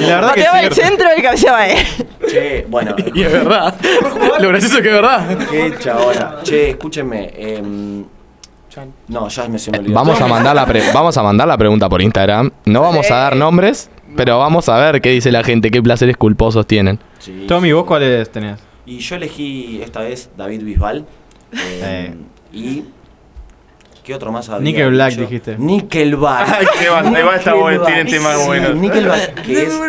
La 0.00 0.14
verdad 0.16 0.34
que 0.34 0.42
Pateaba 0.42 0.60
es 0.62 0.66
el 0.66 0.72
centro 0.84 1.08
y 1.16 1.22
cabeceaba 1.22 1.66
él. 1.66 1.78
Che, 2.28 2.66
bueno, 2.68 2.94
Y 3.14 3.22
es 3.22 3.32
verdad. 3.32 3.74
Lo 4.40 4.48
gracioso 4.48 4.76
es 4.76 4.82
que 4.82 4.88
es 4.88 4.94
verdad. 4.94 5.38
qué 5.50 5.74
chabona. 5.78 6.36
Che, 6.42 6.70
escúchenme. 6.70 7.32
em, 7.36 8.04
no, 9.08 9.28
ya 9.28 9.48
me 9.48 9.58
se 9.58 9.70
me 9.70 9.78
olvidó. 9.78 9.94
Vamos 9.94 10.20
a 10.20 10.26
mandar 10.26 10.54
la 10.54 10.66
pre- 10.66 10.92
vamos 10.92 11.16
a 11.16 11.22
mandar 11.22 11.48
la 11.48 11.56
pregunta 11.56 11.88
por 11.88 12.02
Instagram. 12.02 12.50
No 12.66 12.82
vamos 12.82 13.10
a 13.10 13.14
dar 13.16 13.36
nombres, 13.36 13.88
pero 14.16 14.38
vamos 14.38 14.68
a 14.68 14.76
ver 14.78 15.00
qué 15.00 15.10
dice 15.10 15.30
la 15.30 15.44
gente, 15.44 15.70
qué 15.70 15.82
placeres 15.82 16.16
culposos 16.16 16.66
tienen. 16.66 16.98
Sí, 17.18 17.44
Tommy, 17.46 17.72
¿vos 17.72 17.84
cuáles 17.84 18.30
tenés? 18.30 18.58
Y 18.86 18.98
yo 18.98 19.16
elegí 19.16 19.80
esta 19.82 20.00
vez 20.00 20.30
David 20.36 20.62
Bisbal. 20.62 21.04
eh, 21.52 22.14
y 22.52 22.84
¿Qué 24.04 24.14
otro 24.14 24.30
más 24.30 24.48
había? 24.48 24.64
Nickelback 24.70 25.10
dicho? 25.10 25.20
dijiste. 25.22 25.56
Nickelback. 25.58 26.48
Ay, 26.48 26.66
qué 26.78 26.88
banda, 26.88 27.18
igual 27.18 27.36
está 27.38 27.54
bueno, 27.54 27.82
tiene 27.84 28.04
temas 28.04 28.38
Sí, 28.40 28.46
buenos. 28.46 28.76
Nickelback, 28.76 29.42
que 29.42 29.62
es. 29.64 29.80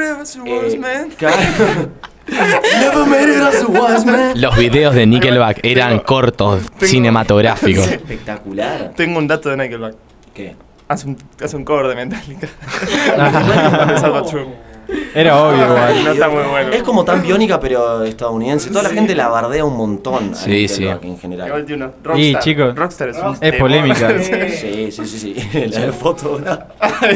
eh, 0.46 1.08
claro. 1.18 1.38
Never 2.28 3.06
made 3.08 3.30
it 3.30 3.42
as 3.42 3.62
a 3.64 3.68
wise 3.68 4.06
man. 4.06 4.42
Los 4.42 4.58
videos 4.58 4.96
de 4.96 5.06
Nickelback 5.06 5.60
eran 5.64 6.00
cortos, 6.00 6.64
cinematográficos. 6.80 7.88
Espectacular. 7.88 8.94
Tengo 8.96 9.20
un 9.20 9.28
dato 9.28 9.50
de 9.50 9.58
Nickelback. 9.58 9.96
¿Qué? 10.34 10.56
Hace 10.88 11.08
un, 11.08 11.18
hace 11.44 11.58
un 11.58 11.66
cover 11.66 11.88
de 11.88 11.96
Metallica. 11.96 12.48
Era 15.14 15.44
obvio 15.44 15.66
igual. 15.66 16.04
No 16.06 16.12
está 16.12 16.30
muy 16.30 16.44
bueno. 16.44 16.72
Es 16.72 16.84
como 16.84 17.04
tan 17.04 17.22
biónica, 17.22 17.60
pero 17.60 18.04
estadounidense. 18.04 18.70
Toda 18.70 18.84
la 18.84 18.90
gente 18.90 19.16
la 19.16 19.28
bardea 19.28 19.66
un 19.66 19.76
montón. 19.76 20.34
Sí, 20.36 20.68
sí. 20.68 20.86
En 20.86 21.18
general. 21.18 21.48
Igual 21.48 21.66
Y 21.70 22.34
Rockstar. 22.34 22.44
chicos, 22.44 22.76
Rockstar 22.76 23.10
es 23.10 23.18
un 23.18 23.38
es 23.42 23.56
polémica. 23.56 24.14
Sí, 24.58 24.92
sí, 24.92 25.06
sí, 25.06 25.20
sí. 25.20 25.70
La 25.74 25.82
de 25.88 25.92
foto. 25.92 26.40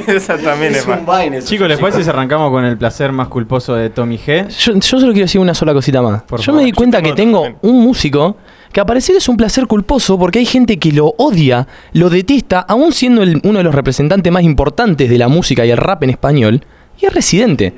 Esa 0.08 0.38
también 0.38 0.74
es, 0.74 0.80
Es 0.80 0.88
un 0.88 1.06
más. 1.06 1.24
Vine. 1.24 1.38
eso. 1.38 1.48
Chicos, 1.48 1.68
¿les 1.68 1.80
parece 1.80 2.04
si 2.04 2.10
arrancamos 2.10 2.52
con 2.52 2.66
el 2.66 2.78
placer 2.78 3.12
más 3.12 3.28
culposo 3.28 3.76
de 3.76 3.90
Tommy 3.90 4.18
G? 4.18 4.48
Yo, 4.50 4.74
yo 4.74 4.82
solo 4.82 5.12
quiero 5.14 5.26
decir 5.26 5.40
una 5.40 5.54
sola 5.54 5.74
cosita 5.74 6.02
más. 6.02 6.24
Por 6.24 6.40
yo 6.40 6.48
favor. 6.48 6.62
me 6.62 6.66
di 6.66 6.72
cuenta 6.74 7.00
Yo 7.00 7.06
que 7.06 7.14
tengo 7.14 7.48
un 7.62 7.84
músico 7.84 8.36
que 8.72 8.80
aparecer 8.80 9.16
es 9.16 9.28
un 9.30 9.38
placer 9.38 9.68
culposo 9.68 10.18
porque 10.18 10.40
hay 10.40 10.46
gente 10.46 10.78
que 10.78 10.92
lo 10.92 11.14
odia, 11.18 11.68
lo 11.94 12.10
detesta, 12.10 12.60
aún 12.62 12.92
siendo 12.94 13.22
el- 13.24 13.40
uno 13.44 13.58
de 13.60 13.64
los 13.64 13.76
representantes 13.76 14.32
más 14.32 14.44
importantes 14.44 15.10
de 15.10 15.18
la 15.18 15.28
música 15.28 15.66
y 15.66 15.72
el 15.72 15.78
rap 15.78 16.04
en 16.04 16.12
español, 16.12 16.64
y 17.00 17.06
es 17.06 17.14
residente. 17.14 17.74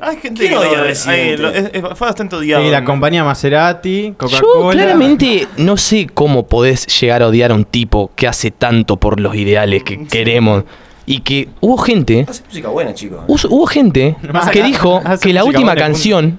Hay 0.00 0.16
gente 0.16 0.40
¿Quién 0.46 0.50
que 0.52 0.56
odia 0.58 0.82
Residente? 0.82 1.30
ay, 1.32 1.36
lo- 1.38 1.50
es- 1.50 1.70
es- 1.72 1.80
fue 1.96 2.06
bastante 2.08 2.36
odiado. 2.36 2.64
Y 2.66 2.70
la 2.70 2.84
compañía 2.84 3.24
Maserati, 3.24 4.08
Yo 4.08 4.14
Coca-Cola. 4.18 4.72
claramente 4.72 5.46
no 5.56 5.76
sé 5.78 6.08
cómo 6.12 6.46
podés 6.46 6.86
llegar 7.00 7.22
a 7.22 7.28
odiar 7.28 7.52
a 7.52 7.54
un 7.54 7.64
tipo 7.64 8.10
que 8.14 8.26
hace 8.28 8.50
tanto 8.50 8.96
por 8.98 9.18
los 9.20 9.34
ideales 9.34 9.82
que 9.82 10.04
queremos. 10.06 10.64
Y 11.06 11.20
que 11.20 11.48
hubo 11.60 11.76
gente, 11.78 12.24
Hace 12.28 12.42
música 12.46 12.68
buena, 12.68 12.92
chicos. 12.94 13.20
hubo, 13.28 13.38
hubo 13.54 13.66
gente 13.66 14.16
que 14.52 14.62
dijo 14.62 15.00
que 15.22 15.32
la 15.32 15.44
última 15.44 15.72
buena, 15.72 15.80
canción 15.80 16.38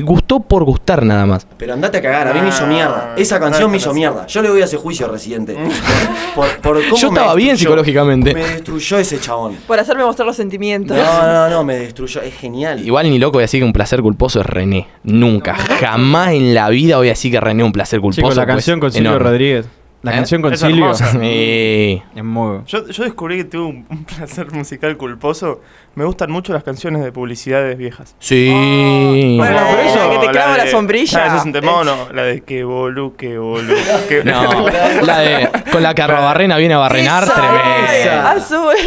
gustó 0.00 0.40
por 0.40 0.64
gustar 0.64 1.04
nada 1.04 1.26
más. 1.26 1.46
Pero 1.58 1.74
andate 1.74 1.98
a 1.98 2.02
cagar, 2.02 2.28
a 2.28 2.32
mí 2.32 2.40
me 2.40 2.48
hizo 2.48 2.64
Ah, 2.64 2.68
mierda. 2.68 3.14
Esa 3.16 3.38
canción 3.38 3.70
me 3.70 3.76
hizo 3.76 3.92
mierda. 3.92 4.26
Yo 4.26 4.40
le 4.40 4.48
voy 4.48 4.62
a 4.62 4.64
hacer 4.64 4.78
juicio 4.78 5.06
Residente. 5.08 5.54
Por, 6.34 6.48
por 6.60 6.82
cómo 6.88 6.96
Yo 6.96 7.10
me 7.10 7.18
estaba 7.18 7.34
bien 7.34 7.58
psicológicamente. 7.58 8.32
Me 8.32 8.40
destruyó 8.42 8.98
ese 8.98 9.20
chabón. 9.20 9.58
Por 9.66 9.78
hacerme 9.78 10.04
mostrar 10.04 10.26
los 10.26 10.36
sentimientos. 10.36 10.96
No, 10.96 11.22
no, 11.26 11.50
no, 11.50 11.64
me 11.64 11.76
destruyó. 11.76 12.22
Es 12.22 12.34
genial. 12.34 12.84
Igual 12.86 13.10
ni 13.10 13.18
loco 13.18 13.32
voy 13.34 13.42
a 13.42 13.44
decir 13.44 13.60
que 13.60 13.66
un 13.66 13.72
placer 13.74 14.00
culposo 14.00 14.40
es 14.40 14.46
René. 14.46 14.88
Nunca, 15.02 15.54
jamás 15.54 16.32
en 16.32 16.54
la 16.54 16.70
vida 16.70 16.96
voy 16.96 17.08
a 17.08 17.10
decir 17.10 17.30
que 17.32 17.40
René 17.40 17.62
es 17.62 17.66
un 17.66 17.72
placer 17.72 18.00
culposo. 18.00 18.28
La 18.34 18.44
pues, 18.44 18.46
canción 18.46 18.80
con 18.80 18.90
Silvio 18.92 19.10
enorme. 19.10 19.28
Rodríguez. 19.28 19.66
La 20.02 20.10
¿Eh? 20.10 20.14
canción 20.16 20.42
con 20.42 20.52
Es 20.52 20.58
Silvio. 20.60 20.92
Eh, 21.20 22.02
Es 22.16 22.24
muy. 22.24 22.58
Yo, 22.66 22.88
yo 22.88 23.04
descubrí 23.04 23.36
que 23.36 23.44
tuve 23.44 23.62
un, 23.66 23.86
un 23.88 24.04
placer 24.04 24.50
musical 24.52 24.96
culposo. 24.96 25.60
Me 25.94 26.04
gustan 26.04 26.30
mucho 26.30 26.52
las 26.52 26.64
canciones 26.64 27.04
de 27.04 27.12
publicidades 27.12 27.76
viejas. 27.78 28.16
sí. 28.18 29.36
Bueno, 29.38 29.60
No, 29.60 29.66
por 29.68 29.78
eso, 29.78 30.10
que 30.10 30.26
te 30.26 30.32
clava 30.32 30.56
la 30.56 30.64
de- 30.64 30.70
sombrilla. 30.70 31.22
Ah, 31.22 31.26
ese 31.28 31.36
es 31.36 31.44
un 31.44 31.52
temón, 31.52 31.86
no. 31.86 32.12
La 32.12 32.22
de 32.24 32.40
que 32.40 32.64
bolu, 32.64 33.14
que 33.14 33.38
bolu. 33.38 33.74
que- 34.08 34.24
No, 34.24 34.66
la 35.02 35.18
de 35.20 35.48
con 35.70 35.82
la 35.82 35.94
que 35.94 36.02
Arrobarrena 36.02 36.56
viene 36.56 36.74
a 36.74 36.78
barrenar, 36.78 37.24
tremenda. 37.28 38.32
Ah, 38.32 38.36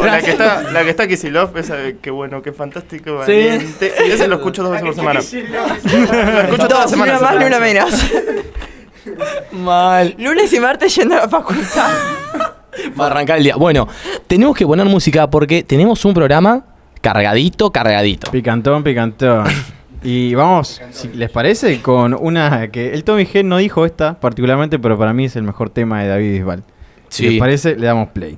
la 0.03 0.21
que 0.21 0.31
está, 0.31 0.63
la 0.71 0.83
que 0.83 0.89
está 0.89 1.07
Kisilov, 1.07 1.55
esa 1.57 1.75
de 1.75 1.97
qué 1.97 2.09
bueno, 2.11 2.41
qué 2.41 2.51
fantástico, 2.51 3.15
valiente. 3.15 3.93
Y 4.07 4.11
ese 4.11 4.27
lo 4.27 4.35
escucho 4.35 4.63
dos 4.63 4.71
veces 4.73 4.85
por 4.87 4.95
semana. 4.95 5.19
lo 5.21 6.39
escucho 6.41 6.67
todas 6.67 6.91
las 6.91 6.91
Dos, 6.91 6.91
ni 6.91 6.97
semanas. 7.05 7.21
una 7.21 7.29
más 7.31 7.39
ni 7.39 7.45
una 7.45 7.59
menos. 7.59 7.93
Mal. 9.51 10.15
Lunes 10.17 10.51
y 10.53 10.59
martes 10.59 10.95
yendo 10.95 11.15
a 11.15 11.19
la 11.21 11.29
facultad. 11.29 11.89
Va 12.99 13.05
a 13.05 13.07
arrancar 13.07 13.37
el 13.37 13.43
día. 13.43 13.55
Bueno, 13.55 13.87
tenemos 14.27 14.55
que 14.55 14.65
poner 14.65 14.85
música 14.85 15.29
porque 15.29 15.63
tenemos 15.63 16.03
un 16.05 16.13
programa 16.13 16.65
cargadito, 17.01 17.71
cargadito. 17.71 18.31
Picantón, 18.31 18.83
picantón. 18.83 19.45
Y 20.03 20.35
vamos, 20.35 20.81
si 20.91 21.07
les 21.09 21.29
parece, 21.31 21.81
con 21.81 22.13
una 22.13 22.67
que 22.69 22.93
el 22.93 23.03
Tommy 23.03 23.23
G 23.25 23.43
no 23.43 23.57
dijo 23.57 23.85
esta 23.85 24.19
particularmente, 24.19 24.77
pero 24.77 24.97
para 24.97 25.13
mí 25.13 25.25
es 25.25 25.35
el 25.35 25.43
mejor 25.43 25.69
tema 25.71 26.01
de 26.03 26.09
David 26.09 26.31
Bisbal. 26.33 26.63
Si 27.09 27.23
Sí. 27.23 27.29
les 27.31 27.39
parece, 27.39 27.75
le 27.75 27.87
damos 27.87 28.09
play. 28.09 28.37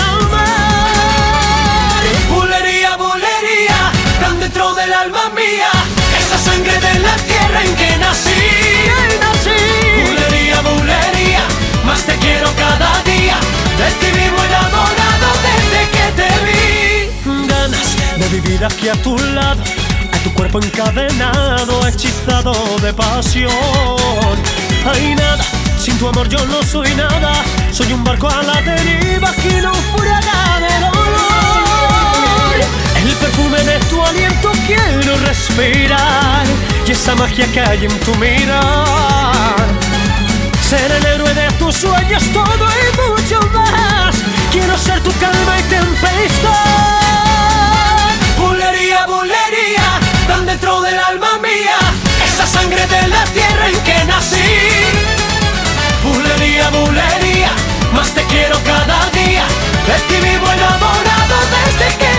dentro 4.41 4.73
del 4.73 4.91
alma 4.91 5.29
mía, 5.35 5.69
esa 6.19 6.37
sangre 6.37 6.73
de 6.73 6.99
la 6.99 7.15
tierra 7.29 7.63
en 7.63 7.75
que 7.75 7.97
nací. 7.97 8.43
Bulería, 10.03 10.61
bulería, 10.61 11.43
más 11.85 12.01
te 12.03 12.15
quiero 12.17 12.51
cada 12.55 12.91
día, 13.03 13.37
de 13.77 13.87
ti 13.99 14.09
vivo 14.19 14.39
enamorado 14.49 15.29
desde 15.47 15.81
que 15.93 16.05
te 16.19 16.29
vi. 16.45 17.47
Ganas 17.47 17.89
de 18.17 18.27
vivir 18.29 18.65
aquí 18.65 18.89
a 18.89 18.95
tu 19.03 19.15
lado, 19.17 19.61
a 20.11 20.17
tu 20.23 20.33
cuerpo 20.33 20.59
encadenado, 20.59 21.87
hechizado 21.87 22.53
de 22.81 22.93
pasión. 22.93 24.35
Hay 24.91 25.13
nada, 25.13 25.43
sin 25.77 25.99
tu 25.99 26.07
amor 26.07 26.27
yo 26.29 26.43
no 26.47 26.63
soy 26.63 26.93
nada, 26.95 27.43
soy 27.71 27.93
un 27.93 28.03
barco 28.03 28.27
a 28.27 28.41
la 28.41 28.59
deriva 28.61 29.31
que 29.35 29.61
no 29.61 29.71
de 29.71 30.79
dolor. 30.79 30.90
El 33.11 33.17
perfume 33.17 33.61
de 33.63 33.77
tu 33.89 34.01
aliento 34.01 34.51
quiero 34.65 35.17
respirar 35.17 36.45
y 36.87 36.91
esa 36.91 37.13
magia 37.13 37.45
que 37.51 37.59
hay 37.59 37.85
en 37.85 37.99
tu 37.99 38.15
mirar. 38.15 39.55
Ser 40.61 40.89
el 40.89 41.05
héroe 41.05 41.33
de 41.33 41.51
tus 41.59 41.75
sueños, 41.75 42.23
todo 42.31 42.65
y 42.81 42.87
mucho 43.01 43.41
más. 43.53 44.15
Quiero 44.53 44.77
ser 44.77 45.01
tu 45.03 45.11
calma 45.19 45.59
y 45.59 45.63
tempestad. 45.63 46.51
Bulería, 48.37 49.05
bulería, 49.07 49.99
tan 50.27 50.45
dentro 50.45 50.81
del 50.81 50.97
alma 50.97 51.37
mía, 51.41 51.79
esa 52.25 52.47
sangre 52.47 52.87
de 52.87 53.07
la 53.09 53.25
tierra 53.25 53.67
en 53.67 53.83
que 53.83 54.05
nací. 54.05 54.61
Bulería, 56.01 56.69
bulería, 56.69 57.51
más 57.93 58.11
te 58.11 58.23
quiero 58.23 58.57
cada 58.63 59.09
día, 59.09 59.43
vivo 60.21 60.47
enamorado 60.49 61.35
desde 61.51 61.97
que 61.97 62.10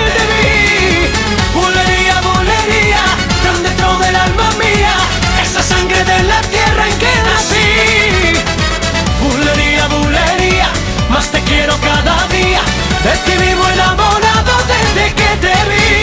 más 11.22 11.30
te 11.30 11.40
quiero 11.42 11.74
cada 11.80 12.26
día, 12.28 12.60
de 13.04 13.12
ti 13.24 13.44
vivo 13.44 13.68
enamorado 13.68 14.52
desde 14.66 15.14
que 15.14 15.36
te 15.40 15.54
vi. 15.68 16.01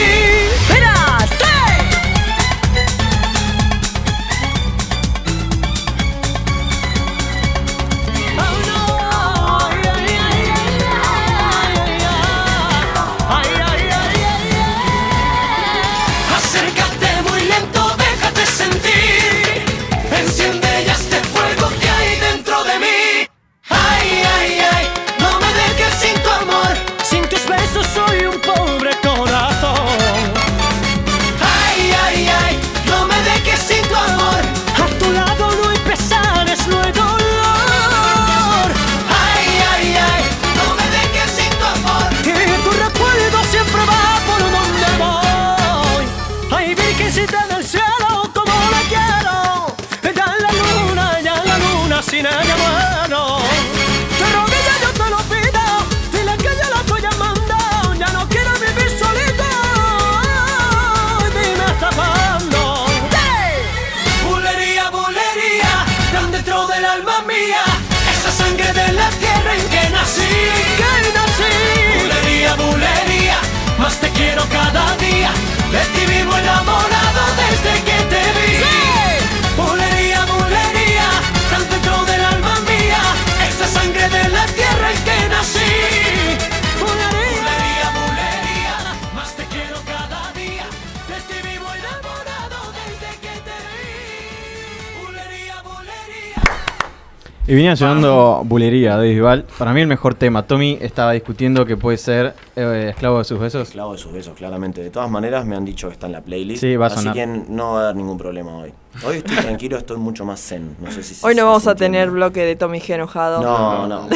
Y 97.49 97.55
venía 97.55 97.75
sonando 97.75 98.43
Bulería 98.45 98.95
de 98.97 99.09
Bisbal. 99.09 99.43
Para 99.57 99.73
mí 99.73 99.81
el 99.81 99.87
mejor 99.87 100.13
tema. 100.13 100.43
Tommy 100.43 100.77
estaba 100.79 101.13
discutiendo 101.13 101.65
que 101.65 101.75
puede 101.77 101.97
ser 101.97 102.35
eh, 102.55 102.89
Esclavo 102.91 103.17
de 103.17 103.23
sus 103.23 103.39
besos. 103.39 103.63
Esclavo 103.69 103.93
de 103.93 103.97
sus 103.97 104.13
besos, 104.13 104.37
claramente. 104.37 104.83
De 104.83 104.91
todas 104.91 105.09
maneras, 105.09 105.47
me 105.47 105.55
han 105.55 105.65
dicho 105.65 105.87
que 105.87 105.93
está 105.93 106.05
en 106.05 106.11
la 106.11 106.21
playlist. 106.21 106.61
Sí, 106.61 106.75
va 106.75 106.85
a 106.85 106.87
Así 106.89 106.97
sonar. 106.97 107.15
que 107.15 107.25
no 107.25 107.73
va 107.73 107.79
a 107.79 107.83
haber 107.85 107.95
ningún 107.95 108.19
problema 108.19 108.55
hoy. 108.55 108.71
Hoy 109.03 109.17
estoy 109.17 109.35
tranquilo, 109.41 109.77
estoy 109.79 109.97
mucho 109.97 110.25
más 110.25 110.39
zen. 110.39 110.75
No 110.79 110.91
sé 110.91 111.01
si 111.01 111.15
Hoy 111.25 111.33
no 111.33 111.41
si 111.41 111.45
vamos 111.47 111.65
a 111.65 111.73
tener 111.73 112.11
bloque 112.11 112.45
de 112.45 112.55
Tommy 112.55 112.79
G 112.81 112.93
enojado. 112.93 113.41
No, 113.41 113.87
no. 113.87 114.07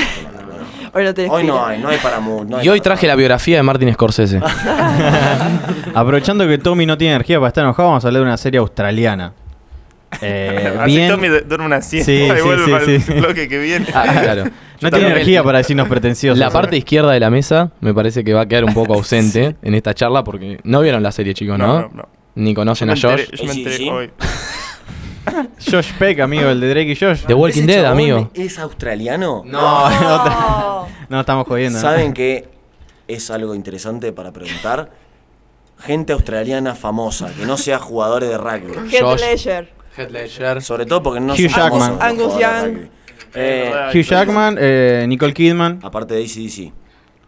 Hoy 0.94 1.04
no 1.04 1.14
tenés 1.16 1.32
Hoy 1.32 1.44
no 1.44 1.66
hay, 1.66 1.80
no 1.80 1.90
hay 1.90 1.98
para 1.98 2.20
no 2.20 2.58
hay 2.58 2.68
Y 2.68 2.70
hoy 2.70 2.82
traje 2.82 3.08
la 3.08 3.16
biografía 3.16 3.58
de 3.58 3.64
Martin 3.64 3.92
Scorsese. 3.94 4.42
Aprovechando 5.96 6.48
que 6.48 6.60
Tommy 6.60 6.86
no 6.86 7.00
tiene 7.00 7.16
energía 7.16 7.40
para 7.40 7.48
estar 7.48 7.64
enojado, 7.64 7.90
vamos 7.90 8.06
a 8.06 8.10
hablar 8.10 8.22
de 8.22 8.28
una 8.28 8.38
serie 8.38 8.60
australiana. 8.60 9.34
Eh, 10.22 10.76
Así 10.80 10.96
bien. 10.96 11.10
Tommy 11.10 11.28
du- 11.28 11.42
duerme 11.42 11.66
una 11.66 11.82
siesta 11.82 12.06
Sí, 12.12 12.24
y 12.24 12.30
sí, 12.36 12.42
vuelve 12.44 12.66
sí, 12.66 12.72
para 12.72 12.86
sí. 12.86 12.92
el 13.08 13.20
bloque 13.22 13.48
que 13.48 13.60
viene. 13.60 13.88
Ah, 13.94 14.20
claro. 14.22 14.44
No 14.82 14.92
tiene 14.92 15.08
energía 15.12 15.42
para 15.44 15.60
decirnos 15.60 15.88
pretenciosos. 15.88 16.38
La 16.38 16.50
parte 16.50 16.76
izquierda 16.76 17.10
de 17.14 17.20
la 17.22 17.30
mesa 17.30 17.72
me 17.80 17.94
parece 17.94 18.22
que 18.26 18.34
va 18.34 18.42
a 18.42 18.46
quedar 18.48 18.66
un 18.66 18.74
poco 18.74 18.94
ausente 18.96 19.56
en 19.62 19.76
esta 19.76 19.94
charla 19.94 20.26
porque 20.26 20.60
no 20.66 20.82
vieron 20.82 21.02
la 21.02 21.14
serie, 21.14 21.34
chicos, 21.34 21.58
¿no? 21.58 21.68
No, 21.68 21.82
no, 21.84 21.90
no. 21.94 22.10
Ni 22.36 22.54
conocen 22.54 22.90
a 22.90 22.94
Josh. 22.94 23.06
enteré- 23.30 23.38
yo 23.38 23.46
me 23.46 23.52
enteré 23.54 23.90
hoy. 23.92 24.10
Josh 25.72 25.94
Peck, 25.98 26.20
amigo, 26.20 26.50
el 26.50 26.60
de 26.60 26.68
Drake 26.70 26.92
y 26.92 26.96
Josh. 26.98 27.22
The 27.26 27.34
Walking 27.34 27.62
¿Ese 27.64 27.72
Dead, 27.72 27.86
amigo. 27.86 28.30
¿Es 28.34 28.60
australiano? 28.60 29.44
No, 29.46 29.90
no, 29.90 30.88
no 31.08 31.20
estamos 31.22 31.48
jodiendo. 31.48 31.80
¿Saben 31.80 32.14
que 32.14 32.50
es 33.08 33.32
algo 33.32 33.56
interesante 33.56 34.12
para 34.12 34.34
preguntar? 34.34 34.92
Gente 35.80 36.12
australiana 36.12 36.76
famosa, 36.76 37.32
que 37.38 37.46
no 37.46 37.56
sea 37.58 37.80
jugadores 37.80 38.28
de 38.30 38.38
rugby. 38.38 38.74
Heath 38.92 39.20
Ledger. 39.20 39.70
Heath 39.98 40.12
Ledger. 40.12 40.62
Sobre 40.62 40.86
todo 40.86 41.04
porque 41.04 41.20
no 41.20 41.34
Hugh 41.34 41.50
Jackman. 41.50 41.98
Angus 42.02 42.34
Young. 42.40 42.74
rugby. 42.74 42.90
Eh, 43.36 43.74
Hugh 43.94 44.04
Jackman, 44.04 44.58
eh, 44.60 45.06
Nicole 45.08 45.34
Kidman. 45.34 45.80
aparte 45.82 46.14
de 46.14 46.24
ACDC. 46.24 46.72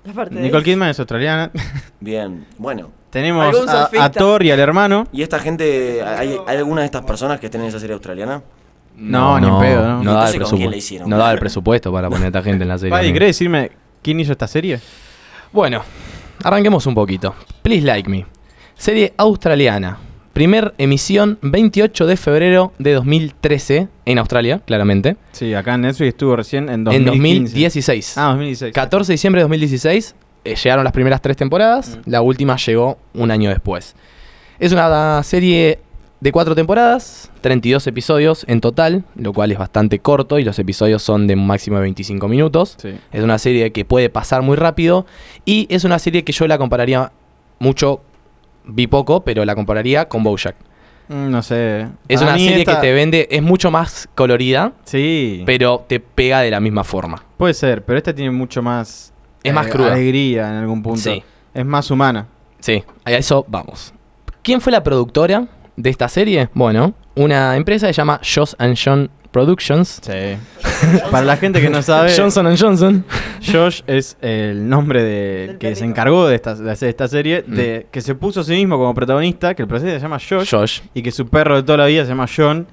Aparte 0.10 0.36
de 0.36 0.42
Nicole 0.42 0.64
Kidman 0.64 0.90
es 0.90 1.00
australiana. 1.00 1.52
Bien, 2.00 2.46
bueno. 2.58 2.92
Tenemos 3.10 3.56
a, 3.70 3.90
a 3.98 4.12
Thor 4.12 4.44
y 4.44 4.52
al 4.52 4.60
hermano. 4.60 5.08
¿Y 5.12 5.24
esta 5.24 5.40
gente, 5.40 6.04
hay, 6.04 6.38
hay 6.46 6.58
alguna 6.58 6.82
de 6.82 6.86
estas 6.86 7.04
personas 7.06 7.40
que 7.40 7.46
estén 7.48 7.62
en 7.62 7.68
esa 7.68 7.80
serie 7.80 7.94
australiana? 7.94 8.44
No, 8.98 9.40
ni 9.40 9.48
en 9.48 9.60
pedo, 9.60 9.88
¿no? 9.88 10.04
No 10.04 10.14
daba, 10.14 11.32
el 11.32 11.40
presupuesto 11.40 11.92
para 11.92 12.10
poner 12.10 12.26
a 12.26 12.28
esta 12.28 12.44
gente 12.44 12.64
en 12.64 12.70
la 12.70 12.78
serie. 12.78 12.92
Paddy. 12.92 13.14
¿querés 13.14 13.30
decirme 13.30 13.72
quién 14.02 14.20
hizo 14.20 14.32
esta 14.32 14.48
serie? 14.48 14.80
Bueno, 15.52 15.82
arranquemos 16.44 16.86
un 16.86 16.96
poquito. 16.96 17.36
Please 17.62 17.86
Like 17.86 18.10
Me. 18.10 18.26
Serie 18.76 19.14
australiana. 19.18 19.98
Primer 20.36 20.74
emisión 20.78 21.40
28 21.44 22.08
de 22.08 22.18
febrero 22.18 22.74
de 22.78 22.92
2013 22.92 23.88
en 24.04 24.18
Australia, 24.18 24.60
claramente. 24.66 25.16
Sí, 25.32 25.54
acá 25.54 25.76
en 25.76 25.82
Netflix 25.84 26.10
estuvo 26.10 26.36
recién 26.36 26.68
en 26.68 26.82
En 26.92 27.06
2015. 27.06 27.54
2016. 27.54 28.18
Ah, 28.18 28.28
2016. 28.32 28.74
14 28.74 29.08
de 29.08 29.14
diciembre 29.14 29.40
de 29.40 29.44
2016 29.44 30.14
eh, 30.44 30.56
llegaron 30.58 30.84
las 30.84 30.92
primeras 30.92 31.22
tres 31.22 31.38
temporadas. 31.38 32.00
Mm. 32.06 32.10
La 32.10 32.22
última 32.22 32.58
llegó 32.58 32.98
un 33.14 33.32
año 33.32 33.50
después. 33.50 33.96
Es 34.60 34.74
una 34.74 35.24
serie 35.24 35.80
de 36.20 36.32
cuatro 36.34 36.54
temporadas, 36.54 37.32
32 37.40 37.88
episodios 37.88 38.44
en 38.50 38.60
total, 38.60 39.06
lo 39.16 39.32
cual 39.32 39.54
es 39.54 39.58
bastante 39.58 40.00
corto 40.00 40.38
y 40.38 40.44
los 40.44 40.60
episodios 40.60 41.02
son 41.02 41.28
de 41.28 41.36
un 41.36 41.48
máximo 41.48 41.78
de 41.78 41.84
25 41.84 42.28
minutos. 42.28 42.76
Sí. 42.82 42.90
Es 43.14 43.24
una 43.24 43.38
serie 43.38 43.72
que 43.72 43.86
puede 43.86 44.10
pasar 44.10 44.42
muy 44.42 44.58
rápido 44.58 45.06
y 45.46 45.66
es 45.70 45.86
una 45.86 45.98
serie 45.98 46.26
que 46.26 46.34
yo 46.34 46.46
la 46.46 46.58
compararía 46.58 47.14
mucho, 47.60 48.02
vi 48.68 48.88
poco, 48.88 49.24
pero 49.24 49.46
la 49.46 49.56
compararía 49.56 50.08
con 50.08 50.24
Bojack. 50.24 50.56
Mm, 51.08 51.30
No 51.30 51.42
sé. 51.44 51.88
Es 52.08 52.20
Para 52.20 52.32
una 52.32 52.40
serie 52.40 52.60
esta- 52.60 52.76
que 52.82 52.88
te 52.88 52.94
vende, 52.94 53.28
es 53.30 53.42
mucho 53.44 53.70
más 53.72 54.10
colorida, 54.16 54.74
Sí. 54.86 55.44
pero 55.46 55.86
te 55.88 56.00
pega 56.00 56.42
de 56.42 56.50
la 56.52 56.60
misma 56.60 56.84
forma. 56.84 57.24
Puede 57.38 57.54
ser, 57.54 57.84
pero 57.86 57.98
esta 57.98 58.14
tiene 58.14 58.32
mucho 58.32 58.62
más. 58.62 59.14
Es 59.44 59.54
más 59.54 59.68
eh, 59.68 59.70
cruda. 59.70 59.94
Alegría 59.94 60.50
en 60.50 60.56
algún 60.56 60.82
punto. 60.82 61.00
Sí. 61.02 61.24
Es 61.54 61.66
más 61.66 61.92
humana. 61.92 62.26
Sí, 62.60 62.84
a 63.04 63.12
eso 63.12 63.46
vamos. 63.48 63.94
¿Quién 64.42 64.60
fue 64.62 64.72
la 64.72 64.82
productora 64.84 65.48
de 65.76 65.90
esta 65.92 66.08
serie? 66.10 66.50
Bueno, 66.54 66.94
una 67.16 67.56
empresa 67.56 67.86
que 67.88 67.94
se 67.94 67.98
llama 67.98 68.20
Josh 68.24 68.54
and 68.58 68.76
John 68.84 69.10
Productions. 69.36 70.00
Sí. 70.02 70.38
Para 71.12 71.26
la 71.26 71.36
gente 71.36 71.60
que 71.60 71.70
no 71.70 71.82
sabe, 71.82 72.14
Johnson 72.16 72.48
and 72.48 72.58
Johnson. 72.58 73.06
Josh 73.46 73.82
es 73.86 74.16
el 74.22 74.70
nombre 74.70 75.04
de 75.04 75.58
que 75.60 75.76
se 75.76 75.84
encargó 75.84 76.26
de, 76.26 76.36
esta, 76.36 76.56
de 76.56 76.72
hacer 76.72 76.88
esta 76.88 77.10
serie, 77.10 77.42
de 77.46 77.86
que 77.92 78.00
se 78.00 78.16
puso 78.16 78.40
a 78.40 78.44
sí 78.46 78.54
mismo 78.54 78.78
como 78.78 78.94
protagonista, 78.94 79.54
que 79.54 79.64
el 79.64 79.68
protagonista 79.68 80.00
se 80.00 80.04
llama 80.04 80.20
Josh, 80.20 80.50
Josh. 80.50 80.80
y 80.94 81.02
que 81.02 81.12
su 81.12 81.28
perro 81.28 81.58
de 81.58 81.64
toda 81.64 81.80
la 81.80 81.88
vida 81.88 82.04
se 82.04 82.10
llama 82.12 82.28
John. 82.34 82.66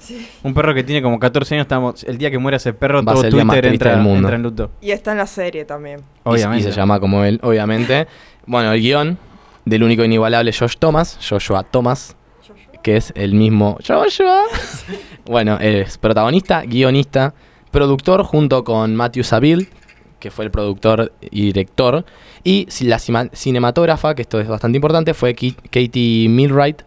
Un 0.44 0.54
perro 0.54 0.72
que 0.72 0.84
tiene 0.84 1.02
como 1.02 1.18
14 1.18 1.56
años. 1.56 1.64
Estamos, 1.64 2.04
el 2.04 2.16
día 2.16 2.30
que 2.30 2.38
muera 2.38 2.58
ese 2.58 2.72
perro, 2.72 3.02
Va 3.02 3.10
a 3.10 3.14
todo 3.14 3.22
ser 3.22 3.30
el 3.30 3.34
día 3.34 3.44
más 3.44 3.54
Twitter 3.56 3.70
triste 3.70 3.84
entra, 3.88 3.96
del 3.96 4.04
mundo. 4.04 4.18
entra 4.28 4.36
en 4.36 4.42
luto. 4.44 4.70
Y 4.80 4.92
está 4.92 5.10
en 5.10 5.18
la 5.18 5.26
serie 5.26 5.64
también. 5.64 5.98
Y- 5.98 6.02
Obviamente. 6.22 6.68
Y, 6.68 6.72
se 6.72 6.76
llama 6.78 7.00
como 7.00 7.24
él, 7.24 7.40
obviamente. 7.42 8.06
bueno, 8.46 8.72
el 8.72 8.80
guion 8.80 9.18
del 9.64 9.82
único 9.82 10.04
inigualable 10.04 10.52
Josh 10.56 10.74
Thomas, 10.78 11.18
Joshua 11.28 11.64
Thomas, 11.64 12.14
que 12.82 12.96
es 12.96 13.12
el 13.16 13.34
mismo 13.34 13.78
Joshua. 13.86 14.42
bueno, 15.24 15.58
es 15.60 15.98
protagonista, 15.98 16.62
guionista, 16.62 17.34
productor 17.70 18.22
junto 18.24 18.64
con 18.64 18.94
Matthew 18.96 19.24
Saville, 19.24 19.68
que 20.18 20.30
fue 20.30 20.44
el 20.44 20.50
productor 20.50 21.12
y 21.20 21.46
director. 21.46 22.04
Y 22.44 22.68
la 22.80 22.98
cinematógrafa, 22.98 24.14
que 24.14 24.22
esto 24.22 24.40
es 24.40 24.48
bastante 24.48 24.76
importante, 24.76 25.14
fue 25.14 25.34
Katie 25.34 26.28
Milwright, 26.28 26.82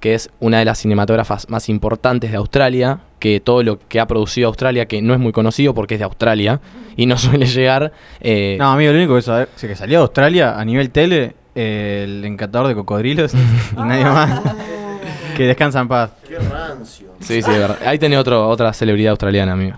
que 0.00 0.14
es 0.14 0.30
una 0.40 0.58
de 0.58 0.64
las 0.64 0.78
cinematógrafas 0.80 1.48
más 1.48 1.68
importantes 1.68 2.30
de 2.30 2.36
Australia, 2.36 3.00
que 3.18 3.40
todo 3.40 3.62
lo 3.62 3.78
que 3.88 3.98
ha 3.98 4.06
producido 4.06 4.48
Australia, 4.48 4.86
que 4.86 5.00
no 5.02 5.14
es 5.14 5.20
muy 5.20 5.32
conocido 5.32 5.74
porque 5.74 5.94
es 5.94 6.00
de 6.00 6.04
Australia 6.04 6.60
y 6.96 7.06
no 7.06 7.16
suele 7.18 7.46
llegar... 7.46 7.92
eh, 8.20 8.56
No, 8.58 8.72
amigo, 8.72 8.92
lo 8.92 8.98
único 8.98 9.14
que, 9.16 9.22
saber, 9.22 9.48
que 9.58 9.74
salió 9.74 9.98
de 9.98 10.02
Australia 10.02 10.58
a 10.58 10.64
nivel 10.64 10.90
tele, 10.90 11.34
eh, 11.54 12.02
el 12.06 12.24
encantador 12.24 12.68
de 12.68 12.74
cocodrilos 12.74 13.32
y 13.72 13.76
nadie 13.80 14.04
más. 14.04 14.42
Que 15.36 15.44
descansa 15.44 15.80
en 15.80 15.88
paz. 15.88 16.10
Qué 16.26 16.38
rancio. 16.38 17.08
Sí, 17.20 17.42
sí, 17.42 17.50
de 17.50 17.58
verdad. 17.58 17.78
Ahí 17.86 17.98
tenía 17.98 18.18
otro, 18.20 18.48
otra 18.48 18.72
celebridad 18.72 19.10
australiana, 19.12 19.52
amigo. 19.52 19.76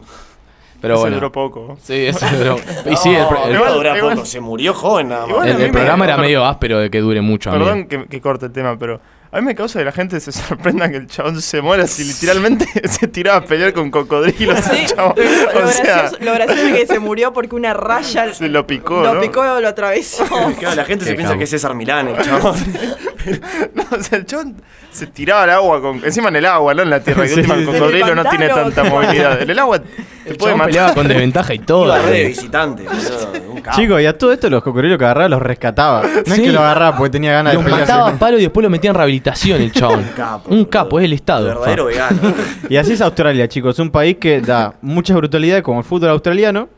Pero 0.81 0.94
Ese 0.94 1.01
bueno. 1.01 1.16
duró 1.16 1.33
poco. 1.33 1.77
Sí, 1.83 2.07
eso 2.07 2.25
duró. 2.38 2.57
Y 2.90 2.97
sí, 2.97 3.12
el, 3.14 3.27
pro- 3.27 3.44
el- 3.47 3.53
No, 3.55 3.75
dura 3.75 3.97
igual- 3.99 4.14
poco, 4.14 4.27
se 4.27 4.40
murió 4.40 4.73
joven 4.75 5.09
nada 5.09 5.23
más. 5.23 5.31
igual 5.31 5.49
el- 5.62 5.71
programa 5.73 6.05
era 6.05 6.16
medio 6.16 6.44
áspero 6.44 6.79
de 6.79 6.88
que 6.90 7.01
dure 7.01 7.21
mucho, 7.21 7.51
amigo. 7.51 7.64
Perdón 7.64 7.87
que, 7.88 8.07
que 8.07 8.21
corte 8.21 8.47
el 8.47 8.53
tema, 8.53 8.79
pero 8.79 9.01
A 9.31 9.41
mí 9.41 9.47
me 9.47 9.55
causa 9.55 9.79
que 9.79 9.85
la 9.85 9.93
gente 9.93 10.19
se 10.21 10.33
sorprenda 10.33 10.88
que 10.91 10.97
el 10.97 11.07
chabón 11.07 11.41
se 11.43 11.61
muera 11.61 11.87
si 11.87 12.05
literalmente 12.05 12.67
se 12.88 13.07
tiraba 13.09 13.38
a 13.38 13.45
pelear 13.45 13.73
con 13.75 13.91
cocodrilos. 13.91 14.59
chabón. 14.87 15.14
Lo, 15.17 15.64
O 15.67 15.69
sea, 15.71 15.85
gracioso, 15.85 16.17
lo 16.25 16.33
gracioso 16.33 16.62
es 16.67 16.75
que 16.75 16.87
se 16.87 16.99
murió 16.99 17.33
porque 17.33 17.55
una 17.55 17.75
raya 17.75 18.33
se 18.33 18.49
lo 18.49 18.67
picó, 18.67 19.03
lo 19.03 19.14
¿no? 19.14 19.21
picó 19.21 19.41
o 19.41 19.61
lo 19.61 19.69
atravesó. 19.69 20.25
Claro, 20.59 20.77
la 20.77 20.85
gente 20.85 21.05
se 21.05 21.14
piensa 21.14 21.37
que 21.37 21.45
es 21.45 21.51
César 21.51 21.75
Milán, 21.75 22.09
el 22.09 22.17
chabón. 22.25 22.57
No, 23.75 23.85
o 23.91 24.03
sea, 24.03 24.19
el 24.19 24.25
chabón 24.27 24.57
se 24.91 25.07
tiraba 25.07 25.43
al 25.43 25.51
agua, 25.51 25.81
con, 25.83 26.03
encima 26.05 26.29
en 26.31 26.37
el 26.37 26.47
agua, 26.47 26.73
no 26.73 26.83
en 26.83 26.91
la 26.91 27.01
tierra. 27.01 27.27
Y 27.27 27.29
Sí, 27.29 27.35
última, 27.35 27.55
el 27.57 27.67
sí, 27.67 27.67
sí. 27.73 27.79
cocodrilo 27.79 28.14
no 28.14 28.25
tiene 28.25 28.49
tanta 28.49 28.85
movilidad. 28.85 29.43
En 29.43 29.51
el 29.51 29.59
agua 29.59 29.79
te 29.81 30.31
El 30.31 30.37
puede 30.38 30.55
matar. 30.55 30.67
peleaba 30.69 30.95
con 30.95 31.07
desventaja 31.09 31.53
y 31.55 31.59
todo. 31.59 31.85
Iba 31.87 31.99
de 31.99 32.03
boludo. 32.07 32.29
visitante. 32.29 32.87
Chicos, 33.75 34.01
y 34.01 34.07
a 34.07 34.17
todo 34.17 34.33
esto 34.33 34.49
los 34.49 34.62
cocodrilos 34.62 34.99
que 34.99 35.05
agarraba 35.05 35.29
los 35.29 35.43
rescataba. 35.43 36.03
No 36.03 36.09
es 36.25 36.33
Sí. 36.35 36.43
que 36.43 36.53
lo 36.53 36.61
agarraba 36.61 36.97
porque 36.97 37.11
tenía 37.11 37.33
ganas 37.33 37.55
Los 37.55 37.64
de 37.64 37.71
pelearse. 37.71 37.93
mataba 37.93 38.11
a 38.11 38.19
palo 38.19 38.38
y 38.38 38.43
después 38.43 38.62
lo 38.64 38.71
metía 38.71 38.91
en 38.91 38.97
rehabilitación 39.18 39.62
el 39.62 39.72
chabón. 39.72 40.04
capo, 40.16 40.50
Un 40.50 40.64
capo, 40.64 40.98
es 40.98 41.04
el 41.04 41.12
Estado. 41.12 41.46
Verdadero 41.46 41.85
fa. 41.85 41.88
vegano. 41.88 42.35
Y 42.68 42.76
así 42.76 42.92
es 42.92 43.00
Australia, 43.00 43.48
chicos. 43.48 43.78
Un 43.78 43.90
país 43.90 44.16
que 44.18 44.40
da 44.40 44.74
muchas 44.83 45.16
brutalidades 45.16 45.62
como 45.62 45.78
el 45.78 45.85
fútbol 45.85 46.11
australiano 46.11 46.68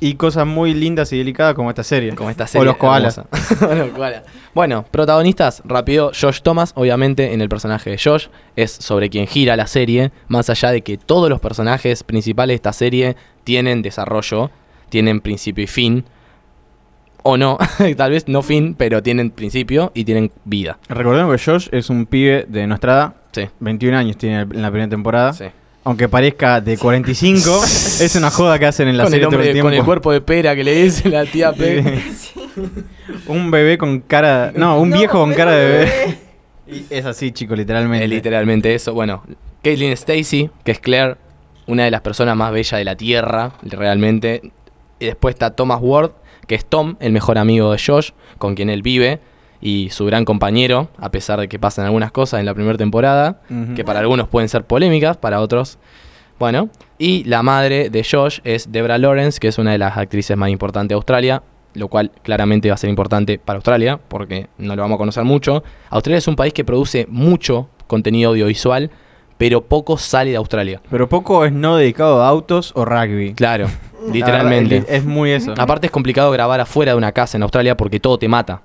y 0.00 0.14
cosas 0.14 0.46
muy 0.46 0.74
lindas 0.74 1.12
y 1.12 1.18
delicadas 1.18 1.54
como 1.54 1.70
esta 1.70 1.82
serie. 1.82 2.14
Como 2.14 2.30
esta 2.30 2.46
O 2.54 2.78
koalas. 2.78 3.20
Los 3.60 3.88
koalas. 3.90 4.22
Bueno, 4.54 4.84
protagonistas, 4.90 5.62
rápido, 5.64 6.12
Josh 6.18 6.40
Thomas, 6.40 6.72
obviamente, 6.76 7.32
en 7.32 7.40
el 7.40 7.48
personaje 7.48 7.90
de 7.90 7.98
Josh, 7.98 8.28
es 8.56 8.70
sobre 8.70 9.10
quien 9.10 9.26
gira 9.26 9.56
la 9.56 9.66
serie, 9.66 10.12
más 10.28 10.50
allá 10.50 10.70
de 10.70 10.82
que 10.82 10.98
todos 10.98 11.28
los 11.28 11.40
personajes 11.40 12.02
principales 12.04 12.52
de 12.52 12.56
esta 12.56 12.72
serie 12.72 13.16
tienen 13.44 13.82
desarrollo, 13.82 14.50
tienen 14.88 15.20
principio 15.20 15.64
y 15.64 15.68
fin, 15.68 16.04
o 17.30 17.36
no, 17.36 17.58
tal 17.96 18.10
vez 18.12 18.26
no 18.26 18.42
fin, 18.42 18.74
pero 18.76 19.02
tienen 19.02 19.30
principio 19.30 19.90
y 19.94 20.04
tienen 20.04 20.30
vida. 20.44 20.78
Recordemos 20.88 21.36
que 21.36 21.50
Josh 21.50 21.68
es 21.72 21.90
un 21.90 22.06
pibe 22.06 22.46
de 22.48 22.66
nuestra 22.66 22.92
edad. 22.92 23.14
Sí. 23.32 23.42
21 23.60 23.96
años 23.98 24.16
tiene 24.16 24.40
en 24.40 24.62
la 24.62 24.70
primera 24.70 24.88
temporada. 24.88 25.32
Sí. 25.34 25.44
Aunque 25.84 26.08
parezca 26.08 26.60
de 26.60 26.76
45, 26.78 27.64
es 28.00 28.16
una 28.16 28.30
joda 28.30 28.58
que 28.58 28.66
hacen 28.66 28.88
en 28.88 28.96
la 28.96 29.04
Con 29.04 29.12
el, 29.12 29.20
serie 29.20 29.26
todo 29.26 29.36
hombre- 29.36 29.46
el 29.48 29.52
tiempo. 29.52 29.66
con 29.68 29.74
el 29.78 29.84
cuerpo 29.84 30.12
de 30.12 30.20
pera 30.20 30.54
que 30.56 30.64
le 30.64 30.74
dice 30.84 31.08
la 31.08 31.24
tía 31.26 31.52
P. 31.54 32.00
un 33.26 33.50
bebé 33.50 33.78
con 33.78 34.00
cara. 34.00 34.52
No, 34.54 34.80
un 34.80 34.90
No, 34.90 34.96
viejo 34.98 35.18
con 35.18 35.32
cara 35.34 35.52
de 35.52 35.66
bebé. 35.66 36.18
Y 36.66 36.84
es 36.90 37.04
así, 37.04 37.32
chicos, 37.32 37.56
literalmente. 37.56 38.04
Es 38.04 38.10
literalmente 38.10 38.74
eso. 38.74 38.92
Bueno, 38.92 39.22
Caitlin 39.62 39.92
Stacy, 39.92 40.50
que 40.64 40.72
es 40.72 40.80
Claire, 40.80 41.16
una 41.66 41.84
de 41.84 41.90
las 41.90 42.00
personas 42.02 42.36
más 42.36 42.52
bellas 42.52 42.78
de 42.78 42.84
la 42.84 42.96
Tierra, 42.96 43.52
realmente. 43.62 44.52
Y 45.00 45.06
después 45.06 45.34
está 45.34 45.50
Thomas 45.50 45.78
Ward, 45.80 46.10
que 46.48 46.56
es 46.56 46.64
Tom, 46.64 46.96
el 46.98 47.12
mejor 47.12 47.38
amigo 47.38 47.70
de 47.70 47.78
Josh, 47.78 48.10
con 48.38 48.56
quien 48.56 48.70
él 48.70 48.82
vive, 48.82 49.20
y 49.60 49.90
su 49.90 50.06
gran 50.06 50.24
compañero, 50.24 50.88
a 50.98 51.10
pesar 51.10 51.38
de 51.38 51.48
que 51.48 51.58
pasan 51.58 51.84
algunas 51.84 52.10
cosas 52.10 52.40
en 52.40 52.46
la 52.46 52.54
primera 52.54 52.76
temporada, 52.76 53.40
que 53.76 53.84
para 53.84 54.00
algunos 54.00 54.28
pueden 54.28 54.48
ser 54.48 54.64
polémicas, 54.64 55.16
para 55.16 55.40
otros, 55.40 55.78
bueno. 56.38 56.70
Y 56.98 57.24
la 57.24 57.42
madre 57.42 57.90
de 57.90 58.04
Josh 58.04 58.40
es 58.44 58.72
Debra 58.72 58.98
Lawrence, 58.98 59.38
que 59.38 59.48
es 59.48 59.58
una 59.58 59.72
de 59.72 59.78
las 59.78 59.96
actrices 59.96 60.36
más 60.36 60.50
importantes 60.50 60.90
de 60.90 60.94
Australia, 60.94 61.42
lo 61.74 61.88
cual 61.88 62.10
claramente 62.22 62.68
va 62.68 62.74
a 62.74 62.78
ser 62.78 62.90
importante 62.90 63.38
para 63.38 63.58
Australia, 63.58 64.00
porque 64.08 64.48
no 64.58 64.74
lo 64.74 64.82
vamos 64.82 64.96
a 64.96 64.98
conocer 64.98 65.24
mucho. 65.24 65.62
Australia 65.90 66.18
es 66.18 66.28
un 66.28 66.36
país 66.36 66.52
que 66.52 66.64
produce 66.64 67.06
mucho 67.08 67.68
contenido 67.86 68.30
audiovisual, 68.30 68.90
pero 69.38 69.62
poco 69.62 69.96
sale 69.96 70.30
de 70.32 70.36
Australia. 70.36 70.80
Pero 70.90 71.08
poco 71.08 71.44
es 71.44 71.52
no 71.52 71.76
dedicado 71.76 72.22
a 72.22 72.28
autos 72.28 72.72
o 72.74 72.84
rugby. 72.84 73.32
Claro, 73.34 73.68
La 74.06 74.12
literalmente. 74.12 74.80
verdad, 74.80 74.94
Es 74.94 75.04
muy 75.04 75.30
eso. 75.32 75.54
Aparte 75.56 75.86
es 75.86 75.90
complicado 75.90 76.30
grabar 76.30 76.60
afuera 76.60 76.92
de 76.92 76.98
una 76.98 77.12
casa 77.12 77.36
en 77.38 77.42
Australia 77.44 77.76
porque 77.76 77.98
todo 78.00 78.18
te 78.18 78.28
mata. 78.28 78.60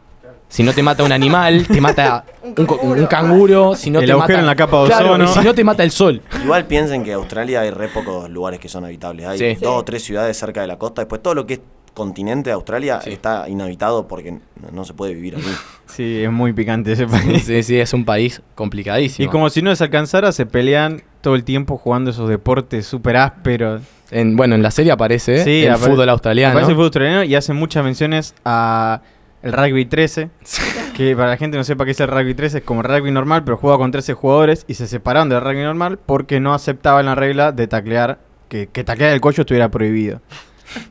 Si 0.50 0.62
no 0.62 0.72
te 0.74 0.84
mata 0.84 1.04
un 1.04 1.12
animal, 1.12 1.66
te 1.66 1.82
mata 1.82 2.26
un, 2.58 2.66
co- 2.68 2.78
un 2.84 3.06
canguro, 3.08 3.74
si 3.76 3.90
no 3.90 4.00
El 4.02 4.06
te 4.06 4.12
agujero 4.12 4.34
mata 4.38 4.40
en 4.42 4.46
la 4.46 4.56
capa 4.56 4.82
de 4.82 4.86
Claro, 4.88 5.06
ozono. 5.14 5.24
y 5.24 5.28
si 5.30 5.40
no 5.40 5.56
te 5.56 5.64
mata 5.64 5.84
el 5.84 5.90
sol. 5.90 6.22
Igual 6.44 6.66
piensen 6.66 7.04
que 7.04 7.10
en 7.12 7.16
Australia 7.16 7.62
hay 7.62 7.72
re 7.72 7.88
pocos 7.88 8.30
lugares 8.30 8.60
que 8.60 8.70
son 8.70 8.86
habitables. 8.86 9.26
Hay 9.26 9.40
Sí. 9.40 9.56
dos 9.60 9.80
o 9.80 9.84
tres 9.84 10.04
ciudades 10.04 10.38
cerca 10.38 10.62
de 10.62 10.68
la 10.68 10.78
costa. 10.78 11.02
Después 11.02 11.24
todo 11.24 11.34
lo 11.34 11.48
que 11.48 11.56
es 11.56 11.60
continente 11.94 12.50
de 12.50 12.54
Australia 12.56 13.00
está 13.06 13.48
inhabitado 13.48 14.08
porque 14.08 14.40
no, 14.72 14.86
se 14.86 14.94
puede 14.94 15.14
vivir 15.14 15.36
ahí. 15.36 15.44
Sí, 15.86 16.24
es 16.24 16.32
muy 16.32 16.54
picante 16.54 16.94
ese 16.94 17.06
país. 17.06 17.44
Sí, 17.44 17.62
sí, 17.62 17.80
es 17.80 17.94
un 17.94 18.04
país 18.04 18.42
complicadísimo. 18.56 19.28
Y 19.28 19.30
como 19.30 19.52
si 19.52 19.62
no 19.62 19.70
les 19.70 19.80
alcanzara, 19.80 20.32
se 20.32 20.48
pelean 20.48 21.04
todo 21.22 21.36
el 21.36 21.44
tiempo 21.44 21.78
jugando 21.78 22.10
esos 22.10 22.28
deportes 22.30 22.88
súper 22.88 23.16
ásperos. 23.18 23.84
En, 24.10 24.36
bueno, 24.36 24.56
en 24.56 24.64
la 24.64 24.72
serie 24.72 24.92
aparece 24.92 25.44
Sí, 25.44 25.64
el 25.66 25.74
apare- 25.74 25.92
fútbol 25.92 26.10
australiano. 26.10 26.52
Aparece 26.54 26.72
el 26.72 26.76
fútbol 26.76 26.86
australiano 26.86 27.24
y 27.26 27.36
hace 27.36 27.54
muchas 27.54 27.84
menciones 27.84 28.34
a 28.44 29.02
el 29.44 29.54
rugby 29.54 29.86
13. 29.86 30.30
que 30.98 31.16
para 31.16 31.30
la 31.30 31.38
gente 31.38 31.56
que 31.56 31.60
no 31.60 31.64
sepa 31.64 31.86
qué 31.86 31.92
es 31.92 32.00
el 32.00 32.08
rugby 32.08 32.34
13, 32.34 32.60
es 32.60 32.64
como 32.64 32.82
el 32.82 32.88
rugby 32.88 33.12
normal, 33.12 33.44
pero 33.44 33.58
juega 33.58 33.78
con 33.78 33.92
13 33.92 34.14
jugadores 34.16 34.66
y 34.68 34.74
se 34.74 34.88
separaron 34.88 35.30
del 35.30 35.42
rugby 35.42 35.62
normal 35.62 36.00
porque 36.04 36.40
no 36.40 36.56
aceptaban 36.56 37.06
la 37.06 37.14
regla 37.14 37.52
de 37.52 37.68
taclear, 37.68 38.18
que, 38.50 38.66
que 38.68 38.84
taclear 38.84 39.12
el 39.14 39.22
cuello 39.22 39.42
estuviera 39.42 39.70
prohibido. 39.70 40.22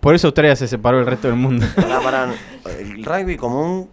Por 0.01 0.15
eso 0.15 0.29
Australia 0.29 0.55
se 0.57 0.69
separó 0.69 0.99
del 0.99 1.07
resto 1.07 1.29
del 1.29 1.37
mundo. 1.37 1.67
Pará, 1.77 2.01
pará, 2.01 2.35
el 2.79 3.05
rugby 3.05 3.37
común 3.37 3.89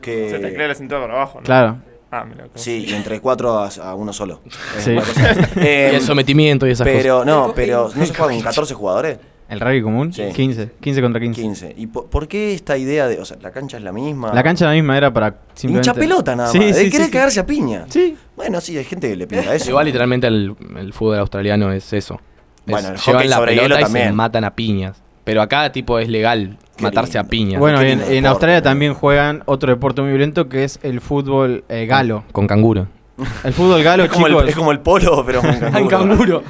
que... 0.00 0.30
Se 0.30 0.38
teclea 0.38 0.68
la 0.68 0.74
cintura 0.74 1.00
para 1.00 1.14
abajo, 1.14 1.38
¿no? 1.40 1.44
Claro. 1.44 1.78
Ah, 2.10 2.24
mira. 2.24 2.46
Sí, 2.56 2.86
y 2.88 2.92
entre 2.94 3.20
cuatro 3.20 3.56
a, 3.58 3.68
a 3.68 3.94
uno 3.94 4.12
solo. 4.12 4.40
Es 4.76 4.84
Sí. 4.84 4.96
Eh, 5.56 5.90
Y 5.92 5.96
el 5.96 6.02
sometimiento 6.02 6.66
y 6.66 6.70
esas 6.72 6.84
pero, 6.86 7.18
cosas. 7.20 7.26
no, 7.26 7.52
pero 7.54 7.90
¿no 7.94 8.06
se 8.06 8.14
juega 8.14 8.32
con 8.34 8.40
14 8.42 8.74
jugadores? 8.74 9.18
¿El 9.48 9.58
rugby 9.60 9.82
común? 9.82 10.12
Sí. 10.12 10.22
15. 10.32 10.70
15 10.80 11.02
contra 11.02 11.20
15. 11.20 11.40
15. 11.42 11.74
¿Y 11.76 11.86
por, 11.88 12.06
por 12.08 12.28
qué 12.28 12.54
esta 12.54 12.76
idea 12.78 13.08
de, 13.08 13.18
o 13.20 13.24
sea, 13.24 13.36
la 13.40 13.50
cancha 13.50 13.76
es 13.78 13.82
la 13.82 13.92
misma? 13.92 14.32
La 14.32 14.42
cancha 14.44 14.64
la 14.66 14.72
misma 14.72 14.96
era 14.96 15.12
para 15.12 15.36
simplemente... 15.54 15.88
Hincha 15.90 15.98
pelota 16.00 16.36
nada 16.36 16.50
Sí, 16.50 16.58
más. 16.58 16.76
sí, 16.76 16.84
de 16.84 16.90
querer 16.90 17.06
sí. 17.06 17.12
cagarse 17.12 17.40
a 17.40 17.46
piña. 17.46 17.84
Sí. 17.88 18.16
Bueno, 18.36 18.60
sí, 18.60 18.76
hay 18.78 18.84
gente 18.84 19.08
que 19.08 19.16
le 19.16 19.26
pinta 19.26 19.52
eso. 19.54 19.70
Igual 19.70 19.86
literalmente 19.86 20.26
el, 20.28 20.54
el 20.78 20.92
fútbol 20.92 21.18
australiano 21.18 21.72
es 21.72 21.92
eso. 21.92 22.20
Es- 22.66 22.72
Bueno, 22.72 22.88
el 22.90 22.96
llevan 22.96 23.30
la 23.30 23.36
sobre 23.36 23.50
pelota 23.52 23.62
hielo 23.62 23.74
y 23.74 23.78
se 23.78 23.84
también. 23.84 24.14
matan 24.14 24.44
a 24.44 24.50
piñas. 24.54 25.02
Pero 25.24 25.42
acá 25.42 25.70
tipo 25.70 25.98
es 25.98 26.08
legal 26.08 26.56
Qué 26.76 26.82
matarse 26.82 27.18
a 27.18 27.24
piñas. 27.24 27.60
Bueno, 27.60 27.80
en, 27.82 28.26
Australia 28.26 28.58
¿no? 28.58 28.62
también 28.62 28.94
juegan 28.94 29.42
otro 29.46 29.70
deporte 29.70 30.00
muy 30.02 30.10
violento 30.10 30.48
que 30.48 30.64
es 30.64 30.78
el 30.82 31.00
fútbol 31.00 31.62
eh, 31.68 31.86
galo. 31.86 32.24
Con 32.32 32.46
canguro. 32.46 32.86
El 33.44 33.52
fútbol 33.52 33.82
galo, 33.82 34.04
es, 34.04 34.10
como 34.10 34.26
chicos, 34.28 34.42
el, 34.44 34.48
es 34.48 34.54
como 34.56 34.72
el 34.72 34.80
polo, 34.80 35.22
pero 35.26 35.40
con 35.42 35.50
En 35.76 35.86
canguro. 35.88 36.42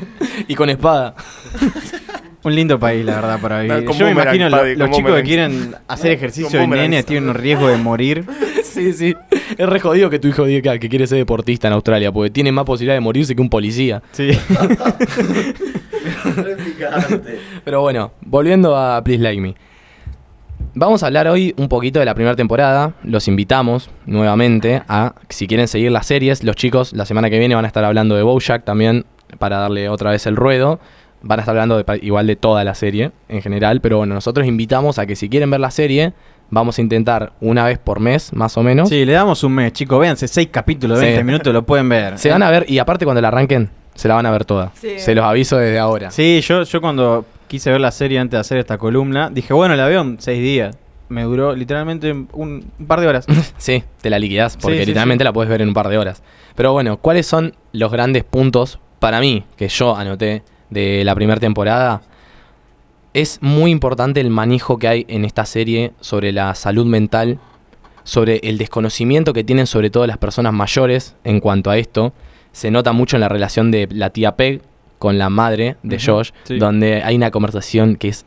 y 0.46 0.54
con 0.54 0.70
espada. 0.70 1.14
un 2.42 2.54
lindo 2.54 2.78
país, 2.78 3.04
la 3.04 3.16
verdad, 3.16 3.38
para 3.40 3.58
vivir. 3.60 3.72
Ah, 3.72 3.84
con 3.84 3.96
Yo 3.98 4.06
me 4.06 4.12
imagino 4.12 4.48
lo- 4.48 4.64
los 4.64 4.90
chicos 4.92 5.14
que 5.16 5.22
quieren 5.24 5.74
hacer 5.88 6.12
ejercicio 6.12 6.46
Con 6.48 6.52
de 6.60 6.66
boomerang. 6.66 6.90
nene 6.90 7.02
tienen 7.02 7.28
un 7.28 7.34
riesgo 7.34 7.66
de 7.68 7.76
morir. 7.76 8.24
sí, 8.64 8.92
sí. 8.94 9.14
Es 9.58 9.68
re 9.68 9.80
jodido 9.80 10.08
que 10.08 10.18
tu 10.20 10.28
hijo 10.28 10.44
diga 10.44 10.78
que 10.78 10.88
quiere 10.88 11.06
ser 11.08 11.18
deportista 11.18 11.66
en 11.66 11.74
Australia, 11.74 12.12
porque 12.12 12.30
tiene 12.30 12.50
más 12.52 12.64
posibilidad 12.64 12.94
de 12.94 13.00
morirse 13.00 13.34
que 13.34 13.42
un 13.42 13.50
policía. 13.50 14.00
Sí. 14.12 14.30
Pero 17.64 17.80
bueno, 17.80 18.12
volviendo 18.22 18.76
a 18.76 19.02
Please 19.02 19.22
Like 19.22 19.40
Me. 19.40 19.54
Vamos 20.74 21.02
a 21.02 21.06
hablar 21.06 21.26
hoy 21.26 21.54
un 21.56 21.68
poquito 21.68 21.98
de 21.98 22.04
la 22.04 22.14
primera 22.14 22.36
temporada. 22.36 22.92
Los 23.02 23.26
invitamos 23.28 23.90
nuevamente 24.06 24.82
a, 24.88 25.14
si 25.28 25.46
quieren 25.46 25.66
seguir 25.66 25.90
las 25.90 26.06
series, 26.06 26.44
los 26.44 26.54
chicos 26.54 26.92
la 26.92 27.06
semana 27.06 27.28
que 27.30 27.38
viene 27.38 27.54
van 27.54 27.64
a 27.64 27.68
estar 27.68 27.84
hablando 27.84 28.14
de 28.14 28.22
Bojack 28.22 28.64
también, 28.64 29.04
para 29.38 29.58
darle 29.58 29.88
otra 29.88 30.10
vez 30.10 30.26
el 30.26 30.36
ruedo. 30.36 30.78
Van 31.22 31.38
a 31.38 31.42
estar 31.42 31.52
hablando 31.54 31.82
de 31.82 31.98
igual 32.02 32.26
de 32.26 32.36
toda 32.36 32.62
la 32.64 32.74
serie 32.74 33.10
en 33.28 33.42
general, 33.42 33.80
pero 33.80 33.98
bueno, 33.98 34.14
nosotros 34.14 34.46
invitamos 34.46 34.98
a 34.98 35.06
que 35.06 35.16
si 35.16 35.28
quieren 35.28 35.50
ver 35.50 35.60
la 35.60 35.70
serie, 35.70 36.12
vamos 36.50 36.78
a 36.78 36.82
intentar 36.82 37.32
una 37.40 37.64
vez 37.64 37.78
por 37.78 38.00
mes, 38.00 38.32
más 38.32 38.56
o 38.56 38.62
menos. 38.62 38.88
Sí, 38.88 39.04
le 39.04 39.12
damos 39.12 39.42
un 39.44 39.52
mes, 39.52 39.72
chicos. 39.72 40.00
Véanse 40.00 40.28
seis 40.28 40.48
capítulos 40.50 40.98
de 40.98 41.04
Sí. 41.06 41.10
20 41.12 41.24
minutos, 41.24 41.52
lo 41.52 41.64
pueden 41.66 41.88
ver. 41.88 42.18
Se 42.18 42.30
van 42.30 42.42
a 42.42 42.50
ver, 42.50 42.64
y 42.68 42.78
aparte 42.78 43.04
cuando 43.04 43.20
la 43.20 43.28
arranquen, 43.28 43.70
se 44.00 44.08
la 44.08 44.14
van 44.14 44.24
a 44.24 44.30
ver 44.30 44.46
toda. 44.46 44.72
Sí. 44.80 44.98
Se 44.98 45.14
los 45.14 45.26
aviso 45.26 45.58
desde 45.58 45.78
ahora. 45.78 46.10
Sí, 46.10 46.40
yo, 46.40 46.62
yo 46.62 46.80
cuando 46.80 47.26
quise 47.48 47.70
ver 47.70 47.82
la 47.82 47.90
serie 47.90 48.18
antes 48.18 48.32
de 48.32 48.40
hacer 48.40 48.56
esta 48.56 48.78
columna, 48.78 49.28
dije, 49.28 49.52
bueno, 49.52 49.76
la 49.76 49.86
veo 49.86 50.00
en 50.00 50.16
seis 50.18 50.40
días. 50.42 50.74
Me 51.10 51.24
duró 51.24 51.54
literalmente 51.54 52.10
un, 52.10 52.28
un 52.78 52.86
par 52.86 53.02
de 53.02 53.08
horas. 53.08 53.26
Sí, 53.58 53.84
te 54.00 54.08
la 54.08 54.18
liquidás 54.18 54.56
porque 54.56 54.78
Sí, 54.78 54.82
sí, 54.84 54.86
literalmente 54.86 55.22
sí. 55.22 55.26
la 55.26 55.34
puedes 55.34 55.50
ver 55.50 55.60
en 55.60 55.68
un 55.68 55.74
par 55.74 55.88
de 55.90 55.98
horas. 55.98 56.22
Pero 56.54 56.72
bueno, 56.72 56.96
¿cuáles 56.96 57.26
son 57.26 57.54
los 57.72 57.92
grandes 57.92 58.24
puntos 58.24 58.78
para 59.00 59.20
mí 59.20 59.44
que 59.58 59.68
yo 59.68 59.94
anoté 59.94 60.44
de 60.70 61.04
la 61.04 61.14
primera 61.14 61.38
temporada? 61.38 62.00
Es 63.12 63.38
muy 63.42 63.70
importante 63.70 64.20
el 64.22 64.30
manejo 64.30 64.78
que 64.78 64.88
hay 64.88 65.04
en 65.08 65.26
esta 65.26 65.44
serie 65.44 65.92
sobre 66.00 66.32
la 66.32 66.54
salud 66.54 66.86
mental, 66.86 67.38
sobre 68.04 68.38
el 68.44 68.56
desconocimiento 68.56 69.34
que 69.34 69.44
tienen 69.44 69.66
sobre 69.66 69.90
todo 69.90 70.06
las 70.06 70.16
personas 70.16 70.54
mayores 70.54 71.16
en 71.24 71.40
cuanto 71.40 71.68
a 71.70 71.76
esto. 71.76 72.14
Se 72.52 72.70
nota 72.70 72.92
mucho 72.92 73.16
en 73.16 73.20
la 73.20 73.28
relación 73.28 73.70
de 73.70 73.88
la 73.90 74.10
tía 74.10 74.36
Peg 74.36 74.60
con 74.98 75.18
la 75.18 75.30
madre 75.30 75.76
de 75.82 75.98
Josh, 75.98 76.30
sí. 76.44 76.58
donde 76.58 77.02
hay 77.02 77.16
una 77.16 77.30
conversación 77.30 77.96
que 77.96 78.08
es 78.08 78.24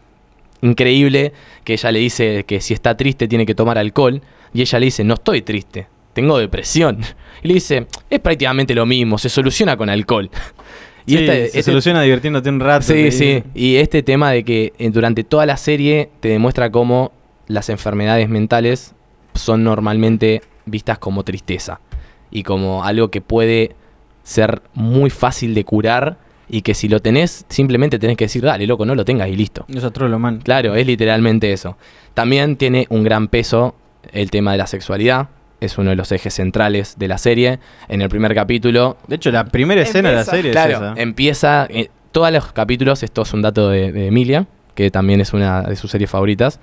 increíble, 0.61 1.33
que 1.63 1.73
ella 1.73 1.91
le 1.91 1.99
dice 1.99 2.45
que 2.45 2.61
si 2.61 2.73
está 2.73 2.95
triste 2.95 3.27
tiene 3.27 3.45
que 3.45 3.55
tomar 3.55 3.77
alcohol, 3.77 4.21
y 4.53 4.61
ella 4.61 4.79
le 4.79 4.85
dice, 4.85 5.03
no 5.03 5.15
estoy 5.15 5.41
triste, 5.41 5.87
tengo 6.13 6.37
depresión. 6.37 6.99
Y 7.43 7.49
le 7.49 7.55
dice, 7.55 7.87
es 8.09 8.19
prácticamente 8.21 8.73
lo 8.73 8.85
mismo, 8.85 9.17
se 9.17 9.27
soluciona 9.27 9.75
con 9.75 9.89
alcohol. 9.89 10.29
Y 11.05 11.17
Sí, 11.17 11.23
este- 11.25 11.33
se 11.49 11.59
este- 11.59 11.63
soluciona 11.63 12.01
divirtiéndote 12.01 12.47
un 12.47 12.61
rato. 12.61 12.85
Sí, 12.85 13.11
sí. 13.11 13.43
Y 13.53 13.75
este 13.75 14.03
tema 14.03 14.31
de 14.31 14.45
que 14.45 14.71
eh, 14.79 14.89
durante 14.89 15.25
toda 15.25 15.45
la 15.45 15.57
serie 15.57 16.09
te 16.21 16.29
demuestra 16.29 16.71
cómo 16.71 17.11
las 17.47 17.67
enfermedades 17.67 18.29
mentales 18.29 18.95
son 19.35 19.65
normalmente 19.65 20.41
vistas 20.65 20.99
como 20.99 21.23
tristeza. 21.23 21.81
y 22.31 22.43
como 22.43 22.85
algo 22.85 23.11
que 23.11 23.19
puede 23.19 23.75
ser 24.23 24.61
muy 24.73 25.09
fácil 25.09 25.53
de 25.53 25.63
curar 25.65 26.17
y 26.49 26.61
que 26.61 26.73
si 26.73 26.87
lo 26.87 26.99
tenés, 27.01 27.45
simplemente 27.49 27.99
tenés 27.99 28.17
que 28.17 28.25
decir, 28.25 28.43
dale, 28.43 28.67
loco, 28.67 28.85
no 28.85 28.95
lo 28.95 29.05
tengas 29.05 29.27
y 29.29 29.35
listo. 29.35 29.65
Es 29.67 29.83
otro 29.83 30.07
lo 30.07 30.19
man. 30.19 30.39
Claro, 30.43 30.75
es 30.75 30.85
literalmente 30.85 31.51
eso. 31.53 31.77
También 32.13 32.55
tiene 32.57 32.85
un 32.89 33.03
gran 33.03 33.27
peso 33.27 33.75
el 34.11 34.29
tema 34.29 34.51
de 34.51 34.57
la 34.57 34.67
sexualidad. 34.67 35.29
Es 35.61 35.77
uno 35.77 35.91
de 35.91 35.95
los 35.95 36.11
ejes 36.11 36.33
centrales 36.33 36.95
de 36.99 37.07
la 37.07 37.17
serie. 37.17 37.59
En 37.87 38.01
el 38.01 38.09
primer 38.09 38.35
capítulo. 38.35 38.97
De 39.07 39.15
hecho, 39.15 39.31
la 39.31 39.45
primera 39.45 39.81
escena 39.81 40.09
de 40.09 40.15
la 40.15 40.23
serie 40.25 40.51
Claro, 40.51 40.71
es 40.71 40.77
esa. 40.77 40.93
empieza. 41.01 41.67
eh, 41.69 41.89
todos 42.11 42.31
los 42.31 42.51
capítulos, 42.51 43.01
esto 43.01 43.23
es 43.23 43.33
un 43.33 43.41
dato 43.41 43.69
de, 43.69 43.91
de 43.91 44.07
Emilia, 44.07 44.45
que 44.75 44.91
también 44.91 45.21
es 45.21 45.33
una 45.33 45.61
de 45.63 45.75
sus 45.75 45.89
series 45.89 46.09
favoritas. 46.11 46.59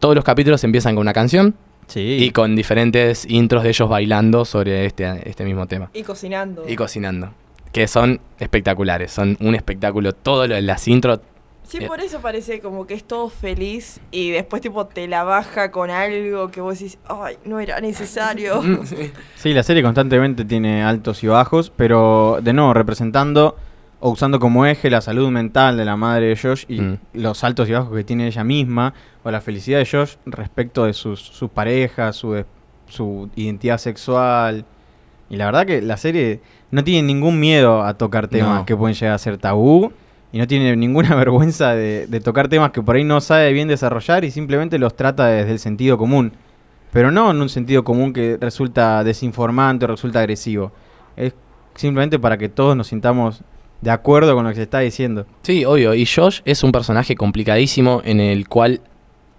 Todos 0.00 0.14
los 0.16 0.24
capítulos 0.24 0.64
empiezan 0.64 0.94
con 0.96 1.02
una 1.02 1.12
canción 1.12 1.54
y 1.94 2.30
con 2.30 2.56
diferentes 2.56 3.24
intros 3.28 3.62
de 3.62 3.70
ellos 3.70 3.88
bailando 3.88 4.44
sobre 4.44 4.86
este, 4.86 5.28
este 5.28 5.44
mismo 5.44 5.66
tema. 5.66 5.90
Y 5.92 6.02
cocinando. 6.02 6.68
Y 6.68 6.76
cocinando. 6.76 7.30
Que 7.72 7.86
son 7.86 8.20
espectaculares, 8.38 9.12
son 9.12 9.36
un 9.40 9.54
espectáculo. 9.54 10.12
Todo 10.12 10.46
lo 10.46 10.54
de 10.54 10.62
las 10.62 10.88
intros. 10.88 11.20
Sí, 11.62 11.78
eh, 11.80 11.86
por 11.86 12.00
eso 12.00 12.20
parece 12.20 12.58
como 12.58 12.86
que 12.86 12.94
es 12.94 13.04
todo 13.04 13.28
feliz 13.28 14.00
y 14.10 14.30
después 14.30 14.60
tipo 14.60 14.86
te 14.86 15.06
la 15.06 15.22
baja 15.22 15.70
con 15.70 15.88
algo 15.88 16.50
que 16.50 16.60
vos 16.60 16.76
decís, 16.76 16.98
ay, 17.06 17.36
no 17.44 17.60
era 17.60 17.80
necesario. 17.80 18.60
Sí, 19.36 19.54
la 19.54 19.62
serie 19.62 19.82
constantemente 19.82 20.44
tiene 20.44 20.82
altos 20.82 21.22
y 21.22 21.28
bajos, 21.28 21.70
pero 21.74 22.40
de 22.42 22.52
nuevo 22.52 22.74
representando 22.74 23.56
o 24.00 24.10
usando 24.10 24.38
como 24.40 24.64
eje 24.66 24.88
la 24.90 25.00
salud 25.02 25.30
mental 25.30 25.76
de 25.76 25.84
la 25.84 25.96
madre 25.96 26.26
de 26.26 26.36
Josh 26.36 26.64
y 26.68 26.80
Mm. 26.80 26.98
los 27.14 27.44
altos 27.44 27.68
y 27.68 27.72
bajos 27.72 27.94
que 27.94 28.02
tiene 28.04 28.26
ella 28.26 28.44
misma 28.44 28.94
o 29.22 29.30
la 29.30 29.40
felicidad 29.40 29.78
de 29.78 29.86
Josh 29.86 30.14
respecto 30.26 30.84
de 30.84 30.92
sus, 30.94 31.20
sus 31.20 31.50
parejas, 31.50 32.16
su, 32.16 32.44
su 32.88 33.28
identidad 33.36 33.78
sexual. 33.78 34.64
Y 35.28 35.36
la 35.36 35.44
verdad 35.46 35.66
que 35.66 35.82
la 35.82 35.96
serie 35.96 36.40
no 36.70 36.82
tiene 36.82 37.06
ningún 37.06 37.38
miedo 37.38 37.82
a 37.82 37.94
tocar 37.94 38.26
temas 38.28 38.60
No. 38.60 38.66
que 38.66 38.76
pueden 38.76 38.94
llegar 38.94 39.14
a 39.14 39.18
ser 39.18 39.36
tabú 39.38 39.92
y 40.32 40.38
no 40.38 40.46
tiene 40.46 40.74
ninguna 40.76 41.14
vergüenza 41.16 41.74
de, 41.74 42.06
de 42.06 42.20
tocar 42.20 42.48
temas 42.48 42.70
que 42.70 42.80
por 42.82 42.96
ahí 42.96 43.04
no 43.04 43.20
sabe 43.20 43.52
bien 43.52 43.68
desarrollar 43.68 44.24
y 44.24 44.30
simplemente 44.30 44.78
los 44.78 44.96
trata 44.96 45.26
desde 45.26 45.52
el 45.52 45.58
sentido 45.58 45.98
común. 45.98 46.32
Pero 46.92 47.10
no 47.12 47.30
en 47.30 47.40
un 47.40 47.48
sentido 47.48 47.84
común 47.84 48.12
que 48.12 48.38
resulta 48.40 49.04
desinformante 49.04 49.84
o 49.84 49.88
resulta 49.88 50.18
agresivo. 50.20 50.72
Es 51.16 51.34
simplemente 51.74 52.18
para 52.18 52.36
que 52.38 52.48
todos 52.48 52.76
nos 52.76 52.88
sintamos 52.88 53.42
de 53.80 53.90
acuerdo 53.90 54.34
con 54.34 54.44
lo 54.44 54.50
que 54.50 54.56
se 54.56 54.62
está 54.62 54.80
diciendo. 54.80 55.26
Sí, 55.42 55.64
obvio. 55.64 55.94
Y 55.94 56.06
Josh 56.06 56.40
es 56.44 56.62
un 56.62 56.72
personaje 56.72 57.14
complicadísimo 57.14 58.02
en 58.04 58.20
el 58.20 58.48
cual 58.48 58.80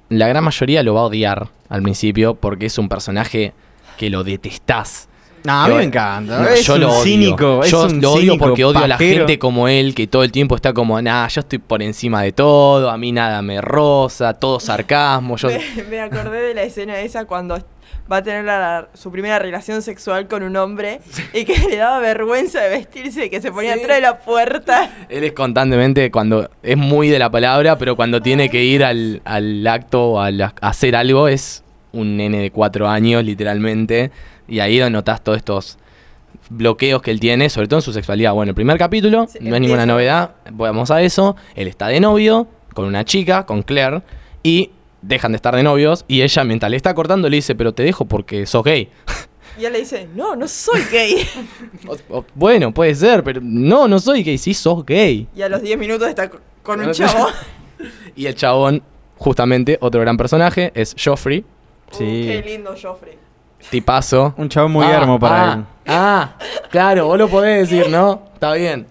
la 0.09 0.27
gran 0.27 0.43
mayoría 0.43 0.83
lo 0.83 0.95
va 0.95 1.01
a 1.01 1.05
odiar 1.05 1.49
al 1.69 1.81
principio 1.81 2.35
porque 2.35 2.65
es 2.65 2.77
un 2.77 2.89
personaje 2.89 3.53
que 3.97 4.09
lo 4.09 4.23
detestás. 4.23 5.07
No, 5.43 5.53
a 5.53 5.67
mí 5.67 5.75
me 5.75 5.83
encanta. 5.83 6.39
No, 6.39 6.47
es 6.47 6.65
yo 6.65 6.75
un 6.75 6.81
lo 6.81 6.89
odio. 6.91 7.03
cínico. 7.03 7.63
es 7.63 7.71
yo 7.71 7.85
un 7.85 8.01
lo 8.01 8.11
odio 8.11 8.21
cínico, 8.21 8.45
porque 8.45 8.65
odio 8.65 8.79
a 8.83 8.87
la 8.87 8.97
gente 8.97 9.39
como 9.39 9.67
él, 9.67 9.95
que 9.95 10.05
todo 10.05 10.23
el 10.23 10.31
tiempo 10.31 10.55
está 10.55 10.73
como, 10.73 11.01
nah, 11.01 11.27
yo 11.27 11.41
estoy 11.41 11.57
por 11.57 11.81
encima 11.81 12.21
de 12.21 12.31
todo, 12.31 12.89
a 12.89 12.97
mí 12.97 13.11
nada 13.11 13.41
me 13.41 13.59
roza, 13.59 14.33
todo 14.35 14.59
sarcasmo. 14.59 15.37
Yo... 15.37 15.49
me, 15.75 15.83
me 15.89 16.01
acordé 16.01 16.41
de 16.41 16.53
la 16.53 16.63
escena 16.63 16.99
esa 16.99 17.25
cuando 17.25 17.57
va 18.11 18.17
a 18.17 18.23
tener 18.23 18.43
la- 18.45 18.87
su 18.93 19.11
primera 19.11 19.39
relación 19.39 19.81
sexual 19.81 20.27
con 20.27 20.43
un 20.43 20.55
hombre 20.57 20.99
y 21.33 21.45
que 21.45 21.57
le 21.69 21.77
daba 21.77 21.99
vergüenza 21.99 22.61
de 22.61 22.69
vestirse, 22.69 23.29
que 23.29 23.41
se 23.41 23.51
ponía 23.51 23.73
atrás 23.75 23.97
de 23.97 24.01
la 24.01 24.19
puerta. 24.19 25.05
Él 25.09 25.23
es 25.23 25.31
constantemente 25.33 26.11
cuando 26.11 26.49
es 26.63 26.77
muy 26.77 27.09
de 27.09 27.19
la 27.19 27.29
palabra, 27.29 27.77
pero 27.77 27.95
cuando 27.95 28.21
tiene 28.21 28.49
que 28.49 28.63
ir 28.63 28.83
al, 28.83 29.21
al 29.25 29.65
acto 29.67 30.11
o 30.11 30.19
al 30.19 30.41
a 30.41 30.53
hacer 30.61 30.95
algo 30.95 31.27
es 31.27 31.63
un 31.93 32.17
nene 32.17 32.39
de 32.39 32.51
cuatro 32.51 32.87
años, 32.87 33.23
literalmente. 33.23 34.11
Y 34.47 34.59
ahí 34.59 34.79
notas 34.89 35.23
todos 35.23 35.37
estos 35.37 35.77
bloqueos 36.49 37.01
que 37.01 37.11
él 37.11 37.19
tiene, 37.19 37.49
sobre 37.49 37.67
todo 37.67 37.79
en 37.79 37.83
su 37.83 37.93
sexualidad. 37.93 38.33
Bueno, 38.33 38.49
el 38.51 38.55
primer 38.55 38.77
capítulo, 38.77 39.27
no 39.39 39.55
es 39.55 39.61
ninguna 39.61 39.85
novedad, 39.85 40.31
vamos 40.51 40.91
a 40.91 41.01
eso. 41.01 41.35
Él 41.55 41.67
está 41.67 41.87
de 41.87 41.99
novio 41.99 42.47
con 42.73 42.85
una 42.85 43.05
chica, 43.05 43.45
con 43.45 43.63
Claire, 43.63 44.01
y 44.43 44.71
dejan 45.01 45.31
de 45.31 45.35
estar 45.37 45.55
de 45.55 45.63
novios. 45.63 46.05
Y 46.07 46.21
ella, 46.21 46.43
mientras 46.43 46.69
le 46.69 46.77
está 46.77 46.93
cortando, 46.93 47.29
le 47.29 47.37
dice, 47.37 47.55
pero 47.55 47.73
te 47.73 47.83
dejo 47.83 48.05
porque 48.05 48.45
sos 48.45 48.63
gay. 48.63 48.89
Y 49.59 49.65
él 49.65 49.73
le 49.73 49.79
dice, 49.79 50.07
no, 50.15 50.33
no 50.37 50.47
soy 50.47 50.81
gay. 50.89 51.27
O- 52.09 52.23
bueno, 52.33 52.73
puede 52.73 52.95
ser, 52.95 53.21
pero 53.21 53.41
no, 53.43 53.85
no 53.85 53.99
soy 53.99 54.23
gay, 54.23 54.37
sí 54.37 54.53
sos 54.53 54.85
gay. 54.85 55.27
Y 55.35 55.41
a 55.41 55.49
los 55.49 55.61
10 55.61 55.77
minutos 55.77 56.07
está 56.07 56.29
co- 56.29 56.39
con 56.63 56.79
un 56.79 56.91
chavo. 56.93 57.27
Y 58.15 58.27
el 58.27 58.35
chabón, 58.35 58.81
justamente, 59.17 59.77
otro 59.81 59.99
gran 59.99 60.15
personaje, 60.15 60.71
es 60.73 60.95
Joffrey. 60.97 61.43
Qué 61.95 62.41
lindo 62.45 62.73
Joffrey. 62.81 63.17
Tipazo. 63.69 64.33
Un 64.37 64.47
chabón 64.47 64.71
muy 64.71 64.85
Ah, 64.85 64.97
hermo 64.97 65.19
para 65.19 65.51
ah, 65.51 65.53
él. 65.53 65.65
Ah, 65.85 66.35
claro, 66.69 67.07
vos 67.07 67.17
lo 67.17 67.27
podés 67.27 67.69
decir, 67.69 67.89
¿no? 67.91 68.23
Está 68.33 68.53
bien. 68.53 68.87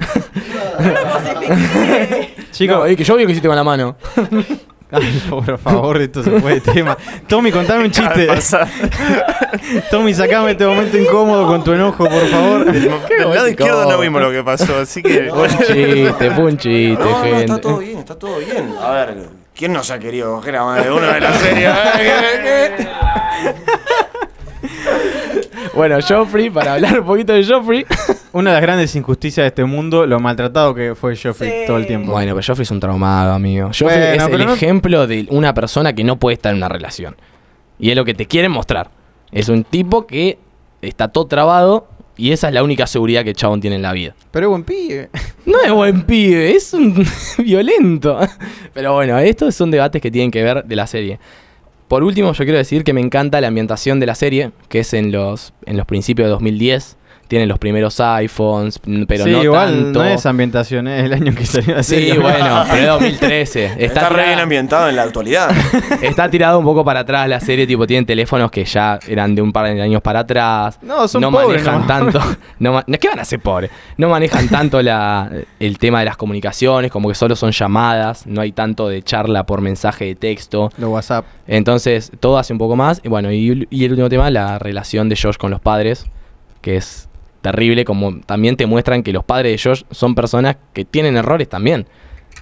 Chico, 2.52 2.74
No, 2.86 2.96
que 2.96 3.02
yo 3.04 3.16
vi 3.16 3.24
que 3.24 3.32
hiciste 3.32 3.48
con 3.48 3.56
la 3.56 3.64
mano. 3.64 3.96
Ay, 4.92 5.22
por 5.30 5.58
favor, 5.58 6.00
esto 6.00 6.22
se 6.22 6.30
fue 6.40 6.54
de 6.54 6.60
tema. 6.60 6.96
Tommy, 7.28 7.52
contame 7.52 7.84
un 7.84 7.90
chiste. 7.90 8.26
Tommy, 9.90 10.14
sacame 10.14 10.52
este 10.52 10.66
momento 10.66 10.98
incómodo 10.98 11.46
con 11.46 11.62
tu 11.62 11.72
enojo, 11.72 12.08
por 12.08 12.26
favor. 12.28 12.64
Del 12.72 12.88
lado 13.34 13.48
izquierdo 13.48 13.88
no 13.90 13.98
vimos 13.98 14.20
lo 14.22 14.30
que 14.30 14.42
pasó, 14.42 14.78
así 14.78 15.02
que. 15.02 15.30
Fue 15.30 15.42
un 15.48 15.48
chiste, 15.58 16.30
fue 16.32 16.44
un 16.44 16.56
chiste, 16.58 17.04
No, 17.04 17.10
no, 17.10 17.22
gente. 17.24 17.40
está 17.44 17.60
todo 17.60 17.78
bien, 17.78 17.98
está 17.98 18.18
todo 18.18 18.38
bien. 18.38 18.74
A 18.82 18.90
ver, 18.90 19.14
¿quién 19.54 19.72
nos 19.72 19.90
ha 19.90 19.98
querido 19.98 20.34
coger 20.36 20.56
a 20.56 20.64
más 20.64 20.84
de 20.84 20.90
uno 20.90 21.06
de 21.06 21.20
la 21.20 21.32
serie? 21.38 21.68
Bueno, 25.74 25.98
Joffrey, 26.06 26.50
para 26.50 26.74
hablar 26.74 27.00
un 27.00 27.06
poquito 27.06 27.32
de 27.32 27.44
Joffrey. 27.44 27.84
Una 28.32 28.50
de 28.50 28.54
las 28.54 28.62
grandes 28.62 28.94
injusticias 28.96 29.44
de 29.44 29.48
este 29.48 29.64
mundo, 29.64 30.06
lo 30.06 30.20
maltratado 30.20 30.74
que 30.74 30.94
fue 30.94 31.16
Joffrey 31.16 31.66
todo 31.66 31.76
el 31.78 31.86
tiempo. 31.86 32.12
Bueno, 32.12 32.34
pero 32.34 32.46
Joffrey 32.46 32.62
es 32.64 32.70
un 32.70 32.80
traumado, 32.80 33.32
amigo. 33.32 33.68
Joffrey 33.68 33.86
Bueno, 33.98 34.24
es 34.26 34.40
el 34.40 34.46
no- 34.46 34.54
ejemplo 34.54 35.06
de 35.06 35.26
una 35.30 35.52
persona 35.54 35.92
que 35.94 36.04
no 36.04 36.16
puede 36.18 36.34
estar 36.34 36.50
en 36.52 36.58
una 36.58 36.68
relación. 36.68 37.16
Y 37.78 37.90
es 37.90 37.96
lo 37.96 38.04
que 38.04 38.14
te 38.14 38.26
quieren 38.26 38.52
mostrar. 38.52 38.90
Es 39.32 39.48
un 39.48 39.64
tipo 39.64 40.06
que 40.06 40.38
está 40.82 41.08
todo 41.08 41.26
trabado 41.26 41.88
y 42.16 42.32
esa 42.32 42.48
es 42.48 42.54
la 42.54 42.62
única 42.62 42.86
seguridad 42.86 43.24
que 43.24 43.30
el 43.30 43.36
chabón 43.36 43.60
tiene 43.60 43.76
en 43.76 43.82
la 43.82 43.92
vida. 43.92 44.14
Pero 44.30 44.46
es 44.46 44.50
buen 44.50 44.64
pibe. 44.64 45.08
No 45.46 45.60
es 45.64 45.72
buen 45.72 46.02
pibe, 46.02 46.54
es 46.54 46.72
un 46.74 47.04
violento. 47.38 48.18
Pero 48.74 48.92
bueno, 48.94 49.18
estos 49.18 49.54
son 49.54 49.70
debates 49.70 50.00
que 50.02 50.10
tienen 50.10 50.30
que 50.30 50.42
ver 50.42 50.64
de 50.64 50.76
la 50.76 50.86
serie. 50.86 51.18
Por 51.90 52.04
último, 52.04 52.32
yo 52.34 52.44
quiero 52.44 52.58
decir 52.58 52.84
que 52.84 52.92
me 52.92 53.00
encanta 53.00 53.40
la 53.40 53.48
ambientación 53.48 53.98
de 53.98 54.06
la 54.06 54.14
serie, 54.14 54.52
que 54.68 54.78
es 54.78 54.94
en 54.94 55.10
los, 55.10 55.52
en 55.66 55.76
los 55.76 55.86
principios 55.86 56.26
de 56.26 56.30
2010. 56.30 56.96
Tienen 57.30 57.48
los 57.48 57.60
primeros 57.60 58.00
iPhones, 58.00 58.80
pero 59.06 59.22
sí, 59.22 59.30
no 59.30 59.44
igual 59.44 59.84
tanto. 59.84 60.00
no 60.00 60.04
es 60.04 60.26
ambientación, 60.26 60.88
es 60.88 61.04
el 61.04 61.12
año 61.12 61.32
que 61.32 61.46
salió 61.46 61.76
la 61.76 61.84
Sí, 61.84 62.10
bueno, 62.20 62.64
pero 62.68 62.82
es 62.82 62.88
2013. 62.88 63.66
Está, 63.66 63.84
Está 63.84 64.08
re 64.08 64.26
bien 64.26 64.40
ambientado 64.40 64.88
en 64.88 64.96
la 64.96 65.04
actualidad. 65.04 65.48
Está 66.02 66.28
tirado 66.28 66.58
un 66.58 66.64
poco 66.64 66.84
para 66.84 67.00
atrás 67.00 67.28
la 67.28 67.38
serie, 67.38 67.68
tipo, 67.68 67.86
tienen 67.86 68.04
teléfonos 68.04 68.50
que 68.50 68.64
ya 68.64 68.98
eran 69.06 69.36
de 69.36 69.42
un 69.42 69.52
par 69.52 69.72
de 69.72 69.80
años 69.80 70.02
para 70.02 70.18
atrás. 70.18 70.80
No, 70.82 71.06
son 71.06 71.22
pobres, 71.22 71.62
manejan 71.64 71.80
¿no? 71.82 71.86
tanto. 71.86 72.20
No, 72.58 72.82
¿Qué 73.00 73.08
van 73.08 73.20
a 73.20 73.24
ser 73.24 73.38
pobres? 73.38 73.70
No 73.96 74.08
manejan 74.08 74.48
tanto 74.48 74.82
la, 74.82 75.30
el 75.60 75.78
tema 75.78 76.00
de 76.00 76.06
las 76.06 76.16
comunicaciones, 76.16 76.90
como 76.90 77.08
que 77.08 77.14
solo 77.14 77.36
son 77.36 77.52
llamadas, 77.52 78.26
no 78.26 78.40
hay 78.40 78.50
tanto 78.50 78.88
de 78.88 79.02
charla 79.04 79.46
por 79.46 79.60
mensaje 79.60 80.06
de 80.06 80.14
texto. 80.16 80.72
Lo 80.78 80.90
WhatsApp. 80.90 81.24
Entonces, 81.46 82.10
todo 82.18 82.38
hace 82.38 82.52
un 82.52 82.58
poco 82.58 82.74
más. 82.74 83.00
Y 83.04 83.08
bueno, 83.08 83.30
y, 83.30 83.68
y 83.70 83.84
el 83.84 83.92
último 83.92 84.08
tema, 84.08 84.30
la 84.30 84.58
relación 84.58 85.08
de 85.08 85.16
Josh 85.16 85.36
con 85.36 85.52
los 85.52 85.60
padres, 85.60 86.06
que 86.60 86.76
es 86.76 87.08
terrible, 87.42 87.84
como 87.84 88.20
también 88.20 88.56
te 88.56 88.66
muestran 88.66 89.02
que 89.02 89.12
los 89.12 89.24
padres 89.24 89.52
de 89.62 89.70
Josh 89.70 89.82
son 89.90 90.14
personas 90.14 90.56
que 90.72 90.84
tienen 90.84 91.16
errores 91.16 91.48
también. 91.48 91.86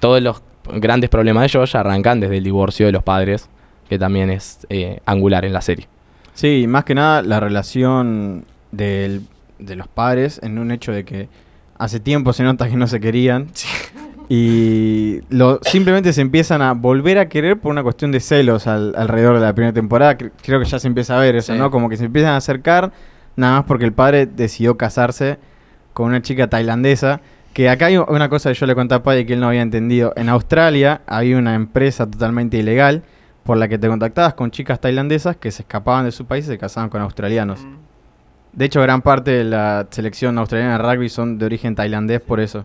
Todos 0.01 0.21
los 0.23 0.43
grandes 0.75 1.09
problemas 1.11 1.45
de 1.51 1.59
Josh 1.59 1.77
arrancan 1.77 2.21
desde 2.21 2.39
el 2.39 2.45
divorcio 2.45 2.87
de 2.87 2.93
los 2.93 3.03
padres, 3.03 3.49
que 3.89 3.99
también 3.99 4.31
es 4.31 4.67
eh, 4.71 5.01
angular 5.07 5.45
en 5.45 5.53
la 5.53 5.61
serie. 5.61 5.89
Sí, 6.35 6.67
más 6.69 6.85
que 6.85 6.95
nada 6.95 7.23
la 7.23 7.41
relación 7.41 8.45
del- 8.73 9.23
de 9.59 9.75
los 9.77 9.89
padres 9.89 10.39
en 10.43 10.59
un 10.59 10.71
hecho 10.71 10.93
de 10.93 11.05
que 11.05 11.29
hace 11.79 11.99
tiempo 12.01 12.33
se 12.33 12.43
nota 12.45 12.69
que 12.69 12.77
no 12.77 12.87
se 12.87 13.01
querían. 13.01 13.49
Y 14.31 15.21
lo, 15.31 15.59
simplemente 15.63 16.13
se 16.13 16.21
empiezan 16.21 16.61
a 16.61 16.73
volver 16.75 17.19
a 17.19 17.31
querer 17.31 17.59
por 17.59 17.71
una 17.73 17.83
cuestión 17.83 18.13
de 18.13 18.21
celos 18.21 18.67
al- 18.67 18.95
alrededor 18.95 19.37
de 19.37 19.41
la 19.41 19.55
primera 19.55 19.73
temporada. 19.73 20.19
Cre- 20.19 20.33
Creo 20.43 20.61
que 20.61 20.67
ya 20.67 20.79
se 20.79 20.87
empieza 20.87 21.17
a 21.17 21.21
ver 21.23 21.37
eso, 21.37 21.55
Sí. 21.55 21.59
¿no? 21.59 21.71
Como 21.71 21.89
que 21.89 21.97
se 21.97 22.05
empiezan 22.05 22.33
a 22.33 22.37
acercar, 22.37 22.92
nada 23.39 23.59
más 23.59 23.65
porque 23.65 23.85
el 23.85 23.93
padre 23.93 24.27
decidió 24.27 24.77
casarse 24.77 25.39
con 25.95 26.09
una 26.09 26.21
chica 26.21 26.49
tailandesa. 26.49 27.21
Que 27.55 27.69
acá 27.71 27.87
hay 27.87 27.97
una 27.97 28.29
cosa 28.29 28.51
que 28.51 28.55
yo 28.55 28.67
le 28.67 28.75
conté 28.75 28.95
a 28.95 29.03
Paddy 29.03 29.25
que 29.25 29.33
él 29.33 29.41
no 29.41 29.49
había 29.49 29.63
entendido. 29.63 30.13
En 30.17 30.29
Australia 30.29 31.01
había 31.07 31.39
una 31.39 31.55
empresa 31.55 32.09
totalmente 32.09 32.57
ilegal 32.57 33.03
por 33.43 33.57
la 33.57 33.67
que 33.67 33.79
te 33.79 33.89
contactabas 33.89 34.35
con 34.35 34.51
chicas 34.51 34.81
tailandesas 34.81 35.37
que 35.37 35.51
se 35.51 35.63
escapaban 35.63 36.05
de 36.05 36.13
su 36.13 36.27
país 36.27 36.45
y 36.45 36.49
se 36.49 36.59
casaban 36.59 36.91
con 36.91 37.01
australianos. 37.01 37.67
De 38.53 38.65
hecho, 38.65 38.83
gran 38.83 39.03
parte 39.03 39.31
de 39.31 39.45
la 39.45 39.87
selección 39.91 40.39
australiana 40.39 40.79
de 40.79 40.85
rugby 40.85 41.09
son 41.09 41.39
de 41.39 41.47
origen 41.47 41.75
tailandés 41.75 42.21
por 42.21 42.41
eso. 42.41 42.65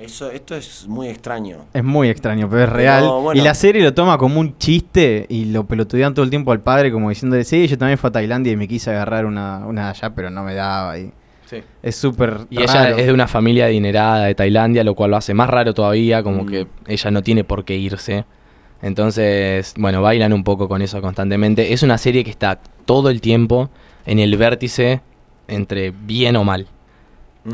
Eso, 0.00 0.30
esto 0.30 0.56
es 0.56 0.86
muy 0.88 1.08
extraño. 1.08 1.66
Es 1.74 1.84
muy 1.84 2.08
extraño, 2.08 2.48
pero 2.48 2.62
es 2.62 2.68
Pero, 2.68 2.76
real. 2.76 3.04
bueno. 3.22 3.40
Y 3.40 3.44
la 3.44 3.54
serie 3.54 3.82
lo 3.82 3.92
toma 3.92 4.16
como 4.16 4.40
un 4.40 4.56
chiste 4.58 5.26
y 5.28 5.46
lo 5.46 5.64
pelotudean 5.64 6.14
todo 6.14 6.24
el 6.24 6.30
tiempo 6.30 6.52
al 6.52 6.60
padre, 6.60 6.90
como 6.90 7.10
diciéndole, 7.10 7.44
sí, 7.44 7.66
yo 7.66 7.76
también 7.76 7.98
fui 7.98 8.08
a 8.08 8.12
Tailandia 8.12 8.52
y 8.52 8.56
me 8.56 8.66
quise 8.66 8.90
agarrar 8.90 9.26
una, 9.26 9.66
una 9.66 9.84
de 9.84 9.90
allá, 9.90 10.10
pero 10.14 10.30
no 10.30 10.42
me 10.42 10.54
daba. 10.54 10.98
Y 10.98 11.12
Sí. 11.50 11.64
Es 11.82 11.96
súper 11.96 12.46
Y 12.48 12.62
ella 12.62 12.90
es 12.90 13.06
de 13.06 13.12
una 13.12 13.26
familia 13.26 13.64
adinerada 13.64 14.26
de 14.26 14.36
Tailandia, 14.36 14.84
lo 14.84 14.94
cual 14.94 15.10
lo 15.10 15.16
hace 15.16 15.34
más 15.34 15.50
raro 15.50 15.74
todavía, 15.74 16.22
como 16.22 16.46
que 16.46 16.68
ella 16.86 17.10
no 17.10 17.24
tiene 17.24 17.42
por 17.42 17.64
qué 17.64 17.76
irse. 17.76 18.24
Entonces, 18.82 19.74
bueno, 19.76 20.00
bailan 20.00 20.32
un 20.32 20.44
poco 20.44 20.68
con 20.68 20.80
eso 20.80 21.00
constantemente. 21.02 21.72
Es 21.72 21.82
una 21.82 21.98
serie 21.98 22.22
que 22.22 22.30
está 22.30 22.60
todo 22.84 23.10
el 23.10 23.20
tiempo 23.20 23.68
en 24.06 24.20
el 24.20 24.36
vértice 24.36 25.00
entre 25.48 25.90
bien 25.90 26.36
o 26.36 26.44
mal. 26.44 26.68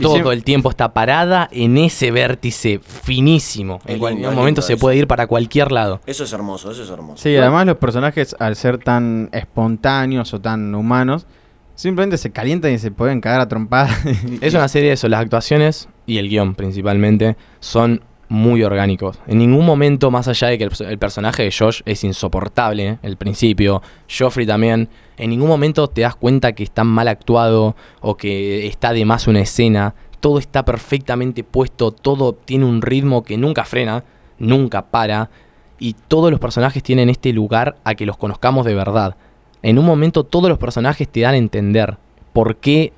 Todo 0.00 0.12
siempre- 0.14 0.32
el 0.34 0.42
tiempo 0.44 0.68
está 0.70 0.92
parada 0.92 1.48
en 1.52 1.78
ese 1.78 2.10
vértice 2.10 2.80
finísimo. 2.80 3.78
Es 3.84 3.94
En 3.94 3.98
cualquier 4.00 4.32
momento 4.32 4.60
se 4.62 4.74
eso. 4.74 4.80
puede 4.80 4.96
ir 4.96 5.06
para 5.06 5.26
cualquier 5.26 5.70
lado. 5.72 6.00
Eso 6.06 6.24
es 6.24 6.32
hermoso, 6.32 6.70
eso 6.72 6.82
es 6.82 6.90
hermoso. 6.90 7.22
Sí, 7.22 7.36
además 7.36 7.66
los 7.66 7.76
personajes, 7.76 8.34
al 8.38 8.56
ser 8.56 8.78
tan 8.78 9.28
espontáneos 9.32 10.34
o 10.34 10.40
tan 10.40 10.74
humanos, 10.74 11.26
simplemente 11.74 12.18
se 12.18 12.30
calientan 12.30 12.72
y 12.72 12.78
se 12.78 12.90
pueden 12.90 13.20
cagar 13.20 13.40
a 13.40 13.48
trompadas. 13.48 13.96
Es 14.40 14.54
una 14.54 14.68
serie 14.68 14.88
de 14.88 14.94
eso, 14.94 15.08
las 15.08 15.20
actuaciones 15.20 15.88
y 16.06 16.18
el 16.18 16.28
guion 16.28 16.54
principalmente 16.54 17.36
son 17.60 18.02
muy 18.28 18.64
orgánicos. 18.64 19.18
En 19.28 19.38
ningún 19.38 19.64
momento, 19.64 20.10
más 20.10 20.26
allá 20.26 20.48
de 20.48 20.58
que 20.58 20.64
el 20.64 20.98
personaje 20.98 21.44
de 21.44 21.52
Josh 21.56 21.82
es 21.84 22.02
insoportable, 22.02 22.88
¿eh? 22.88 22.98
el 23.02 23.16
principio, 23.16 23.82
Joffrey 24.10 24.44
también, 24.46 24.88
en 25.16 25.30
ningún 25.30 25.48
momento 25.48 25.88
te 25.88 26.02
das 26.02 26.16
cuenta 26.16 26.52
que 26.52 26.62
está 26.62 26.84
mal 26.84 27.08
actuado 27.08 27.76
o 28.00 28.16
que 28.16 28.66
está 28.66 28.92
de 28.92 29.04
más 29.04 29.26
una 29.26 29.40
escena. 29.40 29.94
Todo 30.20 30.38
está 30.38 30.64
perfectamente 30.64 31.44
puesto, 31.44 31.90
todo 31.90 32.32
tiene 32.32 32.64
un 32.64 32.82
ritmo 32.82 33.22
que 33.22 33.36
nunca 33.36 33.64
frena, 33.64 34.04
nunca 34.38 34.86
para. 34.86 35.30
Y 35.78 35.94
todos 36.08 36.30
los 36.30 36.40
personajes 36.40 36.82
tienen 36.82 37.10
este 37.10 37.32
lugar 37.32 37.76
a 37.84 37.94
que 37.94 38.06
los 38.06 38.16
conozcamos 38.16 38.64
de 38.66 38.74
verdad. 38.74 39.16
En 39.62 39.78
un 39.78 39.86
momento 39.86 40.24
todos 40.24 40.48
los 40.48 40.58
personajes 40.58 41.08
te 41.08 41.20
dan 41.20 41.34
a 41.34 41.38
entender 41.38 41.98
por 42.32 42.56
qué 42.56 42.92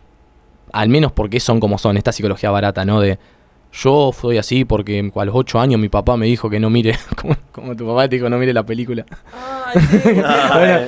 al 0.72 0.88
menos 0.88 1.12
porque 1.12 1.40
son 1.40 1.60
como 1.60 1.78
son, 1.78 1.96
esta 1.96 2.12
psicología 2.12 2.50
barata, 2.50 2.84
¿no? 2.84 3.00
De 3.00 3.18
yo 3.72 4.10
soy 4.18 4.38
así 4.38 4.64
porque 4.64 5.10
a 5.14 5.24
los 5.24 5.34
8 5.34 5.60
años 5.60 5.80
mi 5.80 5.88
papá 5.88 6.16
me 6.16 6.26
dijo 6.26 6.48
que 6.50 6.58
no 6.60 6.70
mire, 6.70 6.94
como, 7.20 7.36
como 7.52 7.76
tu 7.76 7.86
papá 7.86 8.08
te 8.08 8.16
dijo 8.16 8.28
no 8.28 8.38
mire 8.38 8.52
la 8.52 8.64
película. 8.64 9.04
Bueno, 9.74 10.78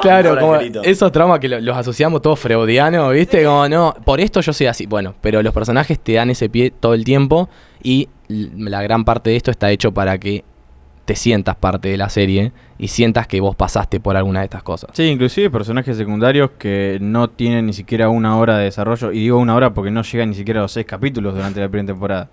claro, 0.00 0.38
Pobre 0.38 0.70
como 0.72 0.82
esos 0.84 1.10
traumas 1.12 1.40
que 1.40 1.48
lo- 1.48 1.60
los 1.60 1.76
asociamos 1.76 2.22
todos 2.22 2.38
freudianos, 2.38 3.12
¿viste? 3.12 3.44
Como 3.44 3.68
no, 3.68 3.94
por 4.04 4.20
esto 4.20 4.40
yo 4.40 4.52
soy 4.52 4.66
así. 4.68 4.86
Bueno, 4.86 5.14
pero 5.20 5.42
los 5.42 5.52
personajes 5.52 5.98
te 5.98 6.12
dan 6.14 6.30
ese 6.30 6.48
pie 6.48 6.70
todo 6.70 6.94
el 6.94 7.04
tiempo 7.04 7.48
y 7.82 8.08
la 8.28 8.82
gran 8.82 9.04
parte 9.04 9.30
de 9.30 9.36
esto 9.36 9.50
está 9.50 9.70
hecho 9.70 9.92
para 9.92 10.18
que 10.18 10.44
te 11.08 11.16
sientas 11.16 11.56
parte 11.56 11.88
de 11.88 11.96
la 11.96 12.10
serie 12.10 12.52
y 12.78 12.88
sientas 12.88 13.26
que 13.26 13.40
vos 13.40 13.56
pasaste 13.56 13.98
por 13.98 14.14
alguna 14.14 14.40
de 14.40 14.44
estas 14.44 14.62
cosas. 14.62 14.90
Sí, 14.92 15.04
inclusive 15.04 15.48
personajes 15.48 15.96
secundarios 15.96 16.50
que 16.58 16.98
no 17.00 17.30
tienen 17.30 17.64
ni 17.64 17.72
siquiera 17.72 18.10
una 18.10 18.36
hora 18.36 18.58
de 18.58 18.64
desarrollo. 18.64 19.10
Y 19.10 19.20
digo 19.20 19.38
una 19.38 19.54
hora 19.54 19.72
porque 19.72 19.90
no 19.90 20.02
llegan 20.02 20.28
ni 20.28 20.34
siquiera 20.34 20.60
a 20.60 20.64
los 20.64 20.72
seis 20.72 20.84
capítulos 20.84 21.34
durante 21.34 21.60
la 21.60 21.68
primera 21.70 21.94
temporada. 21.94 22.28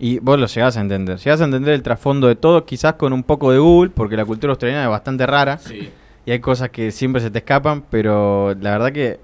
Y 0.00 0.18
vos 0.18 0.40
lo 0.40 0.46
llegás 0.46 0.76
a 0.76 0.80
entender. 0.80 1.18
Llegás 1.18 1.40
a 1.40 1.44
entender 1.44 1.72
el 1.74 1.84
trasfondo 1.84 2.26
de 2.26 2.34
todo, 2.34 2.64
quizás 2.66 2.94
con 2.94 3.12
un 3.12 3.22
poco 3.22 3.52
de 3.52 3.58
Google, 3.58 3.90
porque 3.94 4.16
la 4.16 4.24
cultura 4.24 4.50
australiana 4.50 4.82
es 4.86 4.90
bastante 4.90 5.24
rara. 5.24 5.60
Y 6.26 6.32
hay 6.32 6.40
cosas 6.40 6.70
que 6.70 6.90
siempre 6.90 7.22
se 7.22 7.30
te 7.30 7.38
escapan, 7.38 7.84
pero 7.88 8.56
la 8.60 8.72
verdad 8.72 8.90
que... 8.92 9.20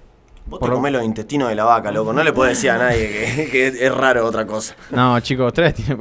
Vos 0.46 0.58
por 0.60 0.68
te 0.68 0.70
lo- 0.70 0.76
comés 0.76 0.92
los 0.92 1.04
intestinos 1.04 1.48
de 1.48 1.56
la 1.56 1.64
vaca, 1.64 1.90
loco. 1.90 2.12
No 2.12 2.22
le 2.22 2.32
puedes 2.32 2.56
decir 2.56 2.70
a 2.70 2.78
nadie 2.78 3.08
que, 3.08 3.48
que 3.52 3.66
es 3.66 3.94
raro 3.94 4.24
otra 4.24 4.46
cosa. 4.46 4.74
No, 4.92 5.18
chicos, 5.20 5.52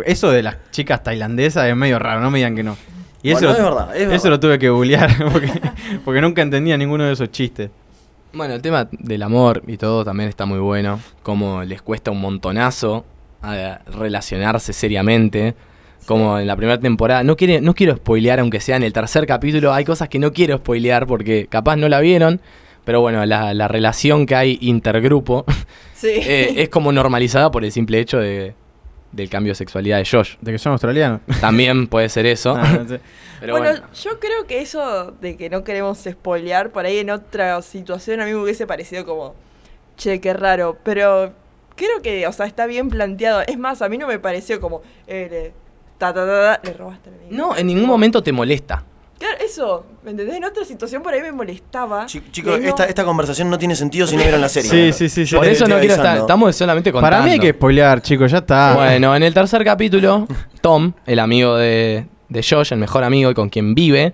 eso 0.06 0.30
de 0.32 0.44
las 0.44 0.58
chicas 0.72 1.02
tailandesas 1.04 1.68
es 1.68 1.76
medio 1.76 1.98
raro, 2.00 2.22
no 2.22 2.30
me 2.32 2.38
digan 2.38 2.56
que 2.56 2.64
no. 2.64 2.78
Y 3.24 3.32
Bueno, 3.34 3.50
eso, 3.52 3.58
es 3.58 3.64
verdad, 3.64 3.96
es 3.96 4.02
eso 4.04 4.10
verdad. 4.12 4.30
lo 4.30 4.40
tuve 4.40 4.60
que 4.60 4.70
googlear 4.70 5.10
porque, 5.32 5.52
porque 6.04 6.22
nunca 6.22 6.42
entendía 6.42 6.78
ninguno 6.78 7.04
de 7.06 7.14
esos 7.14 7.32
chistes. 7.32 7.70
Bueno, 8.34 8.54
el 8.54 8.62
tema 8.62 8.88
del 8.92 9.24
amor 9.24 9.62
y 9.68 9.78
todo 9.78 10.04
también 10.06 10.30
está 10.30 10.46
muy 10.46 10.60
bueno. 10.60 11.00
Como 11.22 11.64
les 11.64 11.82
cuesta 11.82 12.12
un 12.12 12.22
montonazo 12.22 13.06
a 13.42 13.80
relacionarse 13.94 14.74
seriamente. 14.74 15.54
Como 16.06 16.40
en 16.40 16.48
la 16.48 16.56
primera 16.56 16.80
temporada. 16.80 17.24
No, 17.24 17.36
quiere, 17.36 17.62
no 17.62 17.76
quiero 17.76 17.96
spoilear, 17.96 18.40
aunque 18.40 18.60
sea 18.60 18.76
en 18.78 18.84
el 18.84 18.92
tercer 18.94 19.28
capítulo. 19.28 19.72
Hay 19.74 19.86
cosas 19.86 20.10
que 20.10 20.18
no 20.18 20.34
quiero 20.34 20.58
spoilear 20.58 21.06
porque 21.06 21.46
capaz 21.48 21.76
no 21.76 21.90
la 21.90 22.00
vieron. 22.00 22.42
Pero 22.86 23.02
bueno, 23.02 23.24
la, 23.28 23.54
la 23.54 23.68
relación 23.68 24.26
que 24.26 24.36
hay 24.36 24.58
intergrupo 24.62 25.46
Sí. 25.94 26.08
eh, 26.12 26.54
es 26.58 26.70
como 26.70 26.92
normalizada 26.92 27.52
por 27.52 27.64
el 27.64 27.72
simple 27.72 28.00
hecho 28.00 28.18
de, 28.18 28.56
del 29.12 29.30
cambio 29.30 29.52
de 29.52 29.56
sexualidad 29.56 29.98
de 29.98 30.06
Josh. 30.06 30.36
De 30.42 30.52
que 30.52 30.58
son 30.58 30.74
australianos. 30.74 31.22
También 31.40 31.88
puede 31.88 32.10
ser 32.10 32.26
eso. 32.26 32.56
Ah, 32.62 32.78
no 32.80 32.88
sé. 32.88 33.02
Pero 33.40 33.54
bueno, 33.54 33.70
bueno. 33.72 33.88
yo 33.94 34.20
creo 34.20 34.46
que 34.46 34.62
eso 34.62 35.14
de 35.20 35.36
que 35.36 35.50
no 35.50 35.64
queremos 35.64 35.98
spoilear, 36.08 36.72
por 36.72 36.86
ahí 36.86 37.00
en 37.00 37.10
otra 37.10 37.60
situación 37.64 38.22
a 38.22 38.26
mí 38.26 38.32
me 38.32 38.38
hubiese 38.38 38.68
parecido 38.68 39.04
como, 39.04 39.34
che, 39.98 40.22
qué 40.22 40.34
raro, 40.34 40.78
pero 40.84 41.34
creo 41.76 42.02
que, 42.04 42.28
o 42.28 42.32
sea, 42.32 42.46
está 42.46 42.68
bien 42.68 42.90
planteado. 42.90 43.42
Es 43.42 43.58
más, 43.58 43.82
a 43.82 43.90
mí 43.90 43.98
no 43.98 44.06
me 44.06 44.20
pareció 44.20 44.62
como, 44.62 44.84
eh, 45.08 45.28
le, 45.32 45.54
ta, 45.98 46.14
ta, 46.14 46.26
ta, 46.26 46.60
ta, 46.60 46.62
le 46.64 46.74
robaste 46.78 47.10
amigo. 47.10 47.28
No, 47.32 47.58
en 47.58 47.66
ningún 47.66 47.88
momento 47.88 48.22
te 48.22 48.32
molesta. 48.32 48.84
Claro, 49.22 49.38
eso, 49.40 49.86
¿me 50.04 50.10
entendés? 50.12 50.36
En 50.36 50.44
otra 50.44 50.66
situación 50.66 51.04
por 51.04 51.14
ahí 51.14 51.22
me 51.22 51.32
molestaba. 51.32 52.08
Chicos, 52.08 52.60
no- 52.60 52.68
esta, 52.68 52.86
esta 52.86 53.06
conversación 53.06 53.52
no 53.52 53.60
tiene 53.60 53.76
sentido 53.76 54.08
si 54.08 54.16
no 54.18 54.24
vieron 54.24 54.42
la 54.42 54.50
serie. 54.50 54.70
Sí, 54.72 54.92
sí, 54.92 55.10
sí. 55.10 55.28
sí. 55.28 55.36
Por 55.36 55.46
eso 55.46 55.68
no 55.68 55.78
quiero 55.78 55.94
estar. 55.94 56.18
Estamos 56.18 56.56
solamente 56.56 56.92
contando. 56.92 57.16
Para 57.18 57.24
mí 57.24 57.34
hay 57.34 57.40
que 57.40 57.52
spoilear, 57.52 58.02
chicos, 58.02 58.32
ya 58.32 58.40
está. 58.40 58.74
Bueno, 58.74 59.16
en 59.16 59.22
el 59.22 59.32
tercer 59.32 59.64
capítulo, 59.64 60.28
Tom, 60.62 60.94
el 61.06 61.20
amigo 61.20 61.56
de, 61.56 62.08
de 62.30 62.44
Josh, 62.44 62.74
el 62.74 62.80
mejor 62.80 63.04
amigo 63.04 63.30
y 63.30 63.36
con 63.36 63.50
quien 63.50 63.76
vive, 63.76 64.14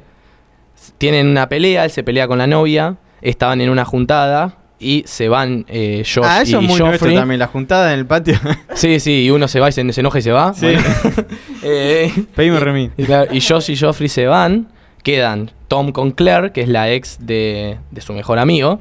tienen 0.97 1.27
una 1.27 1.47
pelea, 1.47 1.85
él 1.85 1.91
se 1.91 2.03
pelea 2.03 2.27
con 2.27 2.37
la 2.37 2.47
novia, 2.47 2.97
estaban 3.21 3.61
en 3.61 3.69
una 3.69 3.85
juntada 3.85 4.57
y 4.77 5.03
se 5.07 5.29
van 5.29 5.65
eh, 5.69 6.03
Josh 6.05 6.25
ah, 6.27 6.41
eso 6.41 6.59
y 6.61 6.65
es 6.65 6.69
muy 6.69 6.79
Joffrey. 6.79 7.15
también, 7.15 7.39
la 7.39 7.47
juntada 7.47 7.93
en 7.93 7.99
el 7.99 8.05
patio. 8.05 8.35
Sí, 8.73 8.99
sí, 8.99 9.23
y 9.23 9.29
uno 9.31 9.47
se 9.47 9.59
va 9.61 9.69
y 9.69 9.71
se, 9.71 9.91
se 9.93 10.01
enoja 10.01 10.19
y 10.19 10.21
se 10.21 10.31
va. 10.31 10.53
Sí. 10.53 10.65
Bueno. 10.67 10.81
Eh, 11.63 12.13
Pedime 12.35 12.91
y, 12.95 13.03
claro, 13.03 13.33
y 13.33 13.41
Josh 13.41 13.71
y 13.71 13.77
Joffrey 13.77 14.07
se 14.07 14.25
van, 14.27 14.67
quedan 15.07 15.51
Tom 15.69 15.93
con 15.93 16.11
Claire, 16.11 16.51
que 16.51 16.59
es 16.59 16.67
la 16.67 16.91
ex 16.91 17.25
de, 17.25 17.77
de 17.91 18.01
su 18.01 18.11
mejor 18.11 18.39
amigo, 18.39 18.77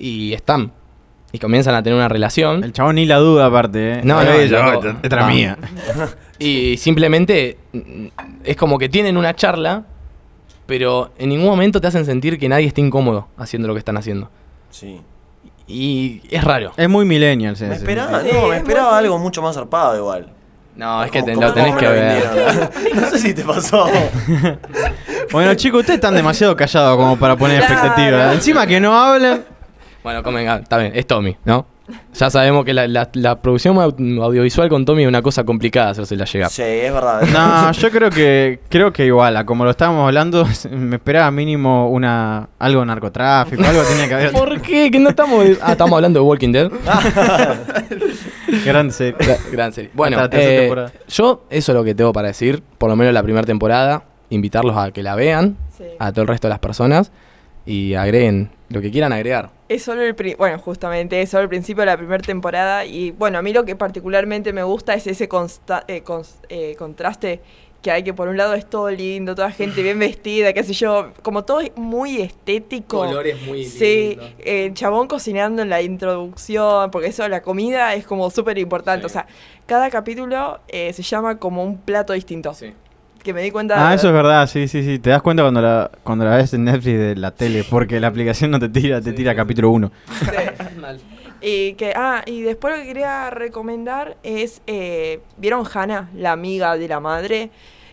y 0.00 0.32
están. 0.32 0.72
Y 1.30 1.38
comienzan 1.38 1.76
a 1.76 1.82
tener 1.84 1.96
una 1.96 2.08
relación. 2.08 2.64
El 2.64 2.72
chabón 2.72 2.96
ni 2.96 3.06
la 3.06 3.18
duda 3.18 3.46
aparte, 3.46 3.92
¿eh? 3.92 4.00
No, 4.02 4.20
no, 4.24 4.32
esta 4.32 4.58
era 5.04 5.16
vamos. 5.16 5.32
mía. 5.32 5.56
Y 6.40 6.76
simplemente 6.78 7.56
mm, 7.72 8.06
es 8.42 8.56
como 8.56 8.78
que 8.78 8.88
tienen 8.88 9.16
una 9.16 9.36
charla, 9.36 9.84
pero 10.66 11.12
en 11.18 11.28
ningún 11.28 11.46
momento 11.46 11.80
te 11.80 11.86
hacen 11.86 12.04
sentir 12.04 12.36
que 12.36 12.48
nadie 12.48 12.66
está 12.66 12.80
incómodo 12.80 13.28
haciendo 13.36 13.68
lo 13.68 13.74
que 13.74 13.78
están 13.78 13.96
haciendo. 13.96 14.28
Sí. 14.70 15.00
Y 15.68 16.20
es 16.30 16.42
raro. 16.42 16.72
Es 16.76 16.88
muy 16.88 17.04
millennial. 17.04 17.56
Me 17.60 17.74
esperaba, 17.76 18.24
no, 18.24 18.48
me 18.48 18.56
esperaba 18.56 18.98
algo 18.98 19.18
mucho 19.20 19.40
más 19.40 19.54
zarpado 19.54 19.96
igual. 19.96 20.32
No, 20.80 21.04
es 21.04 21.10
que 21.10 21.22
te- 21.22 21.34
¿Cómo- 21.34 21.46
lo 21.46 21.52
tenés 21.52 21.76
que 21.76 21.86
ver. 21.86 22.22
vendieron? 22.32 22.70
No 23.02 23.10
sé 23.10 23.18
si 23.18 23.34
te 23.34 23.44
pasó. 23.44 23.86
Bueno, 25.30 25.54
chicos, 25.54 25.80
ustedes 25.80 25.98
están 25.98 26.14
demasiado 26.14 26.56
callados 26.56 26.96
como 26.96 27.16
para 27.16 27.36
poner 27.36 27.58
Claro. 27.58 27.74
expectativas. 27.74 28.34
Encima 28.34 28.66
que 28.66 28.80
no 28.80 28.98
hablan. 28.98 29.44
Bueno, 30.02 30.22
comen, 30.24 30.48
ah, 30.48 30.56
está 30.62 30.78
bien, 30.78 30.90
es 30.94 31.06
Tommy, 31.06 31.36
¿no? 31.44 31.66
Ya 32.14 32.30
sabemos 32.30 32.64
que 32.64 32.72
la, 32.72 32.86
la- 32.88 33.08
la 33.14 33.40
producción 33.42 33.76
au- 33.76 34.22
audiovisual 34.24 34.68
con 34.68 34.84
Tommy 34.84 35.02
es 35.02 35.08
una 35.08 35.22
cosa 35.22 35.44
complicada 35.44 35.90
hacérsela 35.90 36.24
llegar. 36.24 36.50
Sí, 36.50 36.62
es 36.62 36.92
verdad. 36.92 37.22
No, 37.32 37.70
yo 37.72 37.90
creo 37.90 38.10
que 38.10 38.60
creo 38.68 38.92
que 38.92 39.06
igual, 39.06 39.36
a 39.36 39.44
como 39.44 39.64
lo 39.64 39.70
estábamos 39.70 40.04
hablando, 40.06 40.46
me 40.70 40.96
esperaba 40.96 41.30
mínimo 41.30 41.90
una 41.90 42.48
algo 42.58 42.80
de 42.80 42.86
narcotráfico, 42.86 43.62
algo 43.64 43.82
tenía 43.82 44.08
que 44.08 44.14
haber. 44.14 44.32
¿Por 44.32 44.60
qué? 44.62 44.90
Que 44.90 44.98
no 44.98 45.10
estamos. 45.10 45.44
Ah, 45.62 45.72
estamos 45.72 45.94
hablando 45.96 46.20
de 46.20 46.24
Walking 46.26 46.52
Dead. 46.52 46.70
Gran 48.64 48.90
serie. 48.90 49.16
Gra- 49.18 49.50
Gran 49.50 49.72
serie. 49.72 49.90
Bueno, 49.94 50.18
eh, 50.32 50.70
yo 51.08 51.44
eso 51.50 51.72
es 51.72 51.76
lo 51.76 51.84
que 51.84 51.94
tengo 51.94 52.12
para 52.12 52.28
decir, 52.28 52.62
por 52.78 52.90
lo 52.90 52.96
menos 52.96 53.12
la 53.14 53.22
primera 53.22 53.44
temporada, 53.46 54.04
invitarlos 54.30 54.76
a 54.76 54.90
que 54.92 55.02
la 55.02 55.14
vean, 55.14 55.56
Sí. 55.76 55.84
a 55.98 56.12
todo 56.12 56.22
el 56.22 56.28
resto 56.28 56.46
de 56.48 56.50
las 56.50 56.58
personas, 56.58 57.10
y 57.66 57.94
agreguen 57.94 58.50
lo 58.68 58.80
que 58.80 58.90
quieran 58.90 59.12
agregar. 59.12 59.50
Es 59.68 59.82
solo 59.84 60.02
el 60.02 60.14
pri- 60.14 60.34
bueno, 60.34 60.58
justamente 60.58 61.20
es 61.22 61.30
solo 61.30 61.44
el 61.44 61.48
principio 61.48 61.82
de 61.82 61.86
la 61.86 61.96
primera 61.96 62.22
temporada 62.22 62.84
y 62.84 63.10
bueno, 63.12 63.38
a 63.38 63.42
mí 63.42 63.52
lo 63.52 63.64
que 63.64 63.76
particularmente 63.76 64.52
me 64.52 64.62
gusta 64.62 64.94
es 64.94 65.06
ese 65.06 65.28
consta- 65.28 65.84
eh, 65.86 66.02
cons- 66.04 66.36
eh, 66.48 66.74
contraste 66.78 67.40
que 67.82 67.90
hay 67.90 68.02
que 68.02 68.12
por 68.12 68.28
un 68.28 68.36
lado 68.36 68.54
es 68.54 68.68
todo 68.68 68.90
lindo, 68.90 69.34
toda 69.34 69.50
gente 69.50 69.82
bien 69.82 69.98
vestida, 69.98 70.52
qué 70.52 70.62
sé 70.62 70.74
yo, 70.74 71.12
como 71.22 71.44
todo 71.44 71.60
es 71.60 71.72
muy 71.76 72.20
estético. 72.20 72.98
Colores 72.98 73.40
muy 73.46 73.64
Sí, 73.64 74.10
lindos. 74.10 74.30
el 74.44 74.74
chabón 74.74 75.08
cocinando 75.08 75.62
en 75.62 75.70
la 75.70 75.80
introducción, 75.80 76.90
porque 76.90 77.08
eso, 77.08 77.26
la 77.28 77.40
comida 77.42 77.94
es 77.94 78.04
como 78.06 78.30
súper 78.30 78.58
importante. 78.58 79.06
O 79.06 79.08
sea, 79.08 79.26
cada 79.66 79.88
capítulo 79.90 80.60
eh, 80.68 80.92
se 80.92 81.02
llama 81.02 81.38
como 81.38 81.64
un 81.64 81.78
plato 81.78 82.12
distinto. 82.12 82.54
Que 83.22 83.34
me 83.34 83.42
di 83.42 83.50
cuenta. 83.50 83.88
Ah, 83.90 83.92
eso 83.94 84.08
es 84.08 84.14
verdad, 84.14 84.46
sí, 84.46 84.66
sí, 84.66 84.82
sí. 84.82 84.98
Te 84.98 85.10
das 85.10 85.20
cuenta 85.20 85.42
cuando 85.42 85.60
la, 85.60 85.90
cuando 86.02 86.24
la 86.24 86.36
ves 86.36 86.54
en 86.54 86.64
Netflix 86.64 86.98
de 86.98 87.16
la 87.16 87.30
tele, 87.30 87.64
porque 87.68 88.00
la 88.00 88.06
aplicación 88.08 88.50
no 88.50 88.58
te 88.58 88.68
tira, 88.70 89.00
te 89.02 89.12
tira 89.12 89.34
capítulo 89.34 89.70
1. 89.70 89.92
Y 91.40 91.74
que, 91.74 91.92
ah, 91.96 92.22
y 92.26 92.42
después 92.42 92.74
lo 92.76 92.80
que 92.82 92.88
quería 92.88 93.30
recomendar 93.30 94.16
es, 94.22 94.60
eh, 94.66 95.20
¿vieron 95.36 95.64
Hannah, 95.72 96.10
la 96.14 96.32
amiga 96.32 96.76
de 96.76 96.88
la 96.88 97.00
madre? 97.00 97.50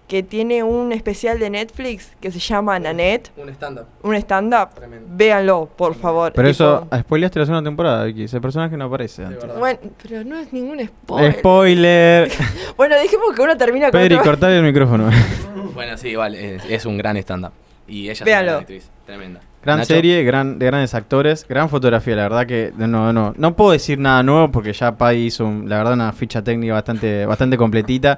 Que 0.08 0.24
tiene 0.24 0.64
un 0.64 0.94
especial 0.94 1.38
de 1.38 1.50
Netflix 1.50 2.14
que 2.22 2.32
se 2.32 2.40
llama 2.40 2.80
Nanette. 2.80 3.30
Un 3.36 3.50
stand-up. 3.50 3.86
Un 4.04 4.16
stand-up. 4.16 4.70
Véanlo, 5.10 5.70
por 5.76 5.96
favor. 5.96 6.32
Pero 6.34 6.48
eso, 6.48 6.88
spoileaste 6.98 7.40
la 7.40 7.46
segunda 7.46 7.68
temporada, 7.70 8.06
Vicky. 8.06 8.24
Ese 8.24 8.40
personaje 8.40 8.78
no 8.78 8.86
aparece 8.86 9.26
antes. 9.26 9.46
Bueno, 9.58 9.80
pero 10.02 10.24
no 10.24 10.38
es 10.38 10.54
ningún 10.54 10.80
spoiler. 10.88 11.34
Spoiler. 11.40 12.32
Bueno, 12.78 12.96
dijimos 13.02 13.34
que 13.36 13.42
uno 13.42 13.58
termina 13.58 13.92
con 13.92 14.00
Pedri, 14.00 14.16
otro- 14.16 14.32
cortale 14.32 14.58
el 14.58 14.64
micrófono. 14.64 15.10
Bueno, 15.74 15.98
sí, 15.98 16.16
vale, 16.16 16.56
es, 16.56 16.64
es 16.70 16.86
un 16.86 16.98
gran 16.98 17.18
stand-up. 17.18 17.52
Y 17.88 18.04
ella 18.10 18.14
es 18.14 18.22
una 18.44 18.58
actriz 18.60 18.90
tremenda. 19.06 19.42
Gran 19.68 19.80
Nacho, 19.80 19.96
serie, 19.96 20.24
gran, 20.24 20.60
de 20.60 20.66
grandes 20.66 20.94
actores, 20.94 21.46
gran 21.46 21.68
fotografía, 21.68 22.16
la 22.16 22.24
verdad 22.24 22.46
que 22.48 22.72
no, 22.78 23.12
no, 23.12 23.34
no 23.38 23.56
puedo 23.58 23.72
decir 23.74 24.00
nada 24.00 24.24
nuevo 24.24 24.50
porque 24.50 24.72
ya 24.72 24.96
Pai 24.98 25.18
hizo, 25.26 25.46
un- 25.46 25.68
la 25.68 25.76
verdad, 25.80 25.92
una 25.92 26.14
ficha 26.14 26.42
técnica 26.42 26.72
bastante, 26.72 27.26
bastante 27.26 27.58
completita, 27.58 28.18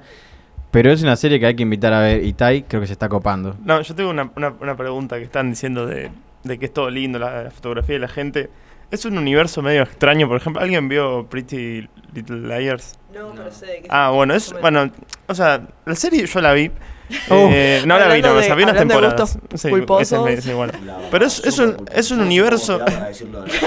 pero 0.69 0.91
es 0.91 1.01
una 1.01 1.15
serie 1.15 1.39
que 1.39 1.47
hay 1.47 1.55
que 1.55 1.63
invitar 1.63 1.91
a 1.91 2.01
ver 2.01 2.23
y 2.23 2.33
Tai 2.33 2.61
creo 2.67 2.81
que 2.81 2.85
se 2.85 2.93
está 2.93 3.09
copando. 3.09 3.55
No, 3.65 3.81
yo 3.81 3.95
tengo 3.95 4.11
una, 4.11 4.29
una- 4.35 4.53
una 4.61 4.77
pregunta 4.77 5.17
que 5.17 5.23
están 5.23 5.49
diciendo 5.49 5.87
de, 5.87 6.11
de 6.43 6.59
que 6.59 6.65
es 6.67 6.71
todo 6.73 6.91
lindo, 6.91 7.17
la, 7.17 7.45
la 7.45 7.49
fotografía 7.49 7.95
de 7.95 7.99
la 8.01 8.07
gente. 8.09 8.51
Es 8.91 9.05
un 9.05 9.17
universo 9.17 9.63
medio 9.63 9.81
extraño, 9.81 10.27
por 10.27 10.37
ejemplo, 10.37 10.61
¿alguien 10.61 10.87
vio 10.87 11.25
Pretty 11.27 11.87
Little 12.13 12.41
Liars? 12.59 12.99
No, 13.11 13.31
pero 13.35 13.51
sé 13.51 13.79
qué 13.81 13.87
Ah, 13.89 14.11
bueno, 14.13 14.35
es, 14.35 14.53
bueno, 14.61 14.91
o 15.27 15.33
sea, 15.33 15.61
la 15.87 15.95
serie 15.95 16.27
yo 16.27 16.41
la 16.41 16.53
vi. 16.53 16.69
Oh. 17.31 17.49
Eh, 17.51 17.81
no 17.85 17.97
la 17.97 18.07
vi, 18.13 18.21
no, 18.21 18.39
sea, 18.41 18.55
vi 18.55 18.63
unas 18.63 18.75
temporadas. 18.77 19.37
Sí, 19.55 19.69
culposos. 19.69 20.01
ese 20.03 20.15
es 20.15 20.21
medio- 20.21 20.41
sí, 20.41 20.51
bueno. 20.53 20.73
Pero 21.11 21.25
es, 21.25 21.43
es 21.43 21.57
un, 21.59 21.75
es 21.93 22.11
un 22.11 22.21
universo. 22.21 22.79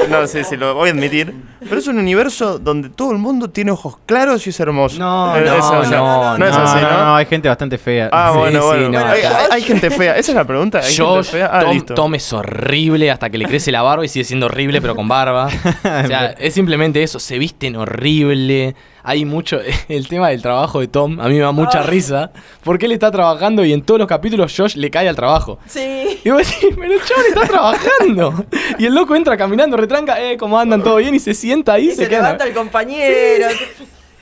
No, 0.09 0.27
sí, 0.27 0.45
sí, 0.45 0.57
lo 0.57 0.75
voy 0.75 0.89
a 0.91 0.93
admitir. 0.93 1.35
Pero 1.61 1.79
es 1.79 1.87
un 1.87 1.99
universo 1.99 2.59
donde 2.59 2.89
todo 2.89 3.13
el 3.13 3.19
mundo 3.19 3.51
tiene 3.51 3.71
ojos 3.71 3.99
claros 4.07 4.47
y 4.47 4.51
es 4.51 4.61
hermoso. 4.61 4.99
No, 4.99 5.37
Eh, 5.37 5.43
no, 5.45 5.55
es- 5.57 5.65
o 5.65 5.85
sea, 5.85 5.99
no, 5.99 6.39
no 6.39 6.47
es 6.47 6.57
así, 6.57 6.81
no, 6.81 6.91
¿no? 6.91 7.05
no, 7.05 7.17
hay 7.17 7.27
gente 7.27 7.49
bastante 7.49 7.79
fea. 7.79 8.09
Ah, 8.13 8.31
Sí, 8.33 8.39
bueno, 8.39 8.61
sí, 8.61 8.67
bueno. 8.67 8.89
no. 8.91 9.07
hay, 9.51 9.63
gente 9.63 9.91
fea. 9.91 10.17
Esa 10.17 10.33
es 10.33 10.37
la 10.37 10.45
pregunta. 10.45 10.79
¿Hay 10.79 10.85
gente 10.95 11.03
Josh, 11.03 11.27
fea? 11.31 11.51
Ah, 11.53 11.61
Tom, 11.63 11.73
listo. 11.73 11.95
Tom 11.95 12.15
es 12.15 12.33
horrible 12.33 13.11
hasta 13.11 13.31
que 13.31 13.39
le 13.39 13.47
crece 13.47 13.71
la 13.73 13.83
barba 13.83 14.05
y 14.05 14.09
sigue 14.09 14.25
siendo 14.25 14.47
horrible, 14.47 14.81
pero 14.81 14.95
con 14.95 15.09
barba. 15.09 15.49
O 16.03 16.07
sea, 16.07 16.35
es 16.39 16.55
simplemente 16.55 17.03
eso. 17.03 17.19
Se 17.19 17.39
visten 17.39 17.77
horrible. 17.77 18.75
Hay 19.05 19.25
mucho. 19.25 19.59
El 19.89 20.09
tema 20.09 20.29
del 20.29 20.43
trabajo 20.43 20.81
de 20.81 20.89
Tom, 20.89 21.21
a 21.21 21.29
mí 21.29 21.35
me 21.35 21.41
da 21.41 21.53
mucha 21.53 21.83
risa. 21.83 22.31
Porque 22.63 22.87
él 22.87 22.93
está 22.93 23.11
trabajando 23.11 23.65
y 23.65 23.73
en 23.73 23.83
todos 23.83 23.99
los 23.99 24.09
capítulos 24.09 24.55
Josh 24.57 24.77
le 24.77 24.91
cae 24.91 25.09
al 25.09 25.17
trabajo. 25.17 25.59
Sí. 25.67 26.21
Y 26.25 26.31
vos 26.31 26.39
decís, 26.39 26.77
pero 26.79 26.93
el 26.93 27.01
chabón 27.03 27.25
está 27.29 27.47
trabajando. 27.47 28.45
Y 28.79 28.87
el 28.87 28.95
loco 28.95 29.15
entra 29.15 29.37
caminando, 29.37 29.77
retranca, 29.77 30.21
eh, 30.23 30.37
¿cómo 30.37 30.59
andan? 30.59 30.83
¿Todo 30.83 30.97
bien? 30.97 31.15
Y 31.15 31.19
se 31.19 31.35
sienta 31.35 31.75
ahí 31.75 31.87
y 31.87 31.89
Y 31.89 31.91
se, 31.91 32.05
se 32.05 32.09
queda. 32.09 32.23
levanta 32.23 32.45
el 32.45 32.55
compañero. 32.55 33.47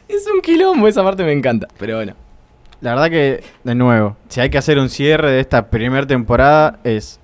Es 0.08 0.26
un 0.32 0.40
quilombo, 0.40 0.88
esa 0.88 1.02
parte 1.04 1.22
me 1.22 1.32
encanta. 1.32 1.68
Pero 1.78 1.96
bueno. 1.96 2.14
La 2.80 2.94
verdad 2.94 3.10
que, 3.10 3.44
de 3.62 3.74
nuevo, 3.74 4.16
si 4.28 4.40
hay 4.40 4.48
que 4.50 4.58
hacer 4.58 4.78
un 4.78 4.88
cierre 4.88 5.30
de 5.30 5.40
esta 5.40 5.68
primera 5.68 6.06
temporada 6.06 6.78
es 6.82 7.20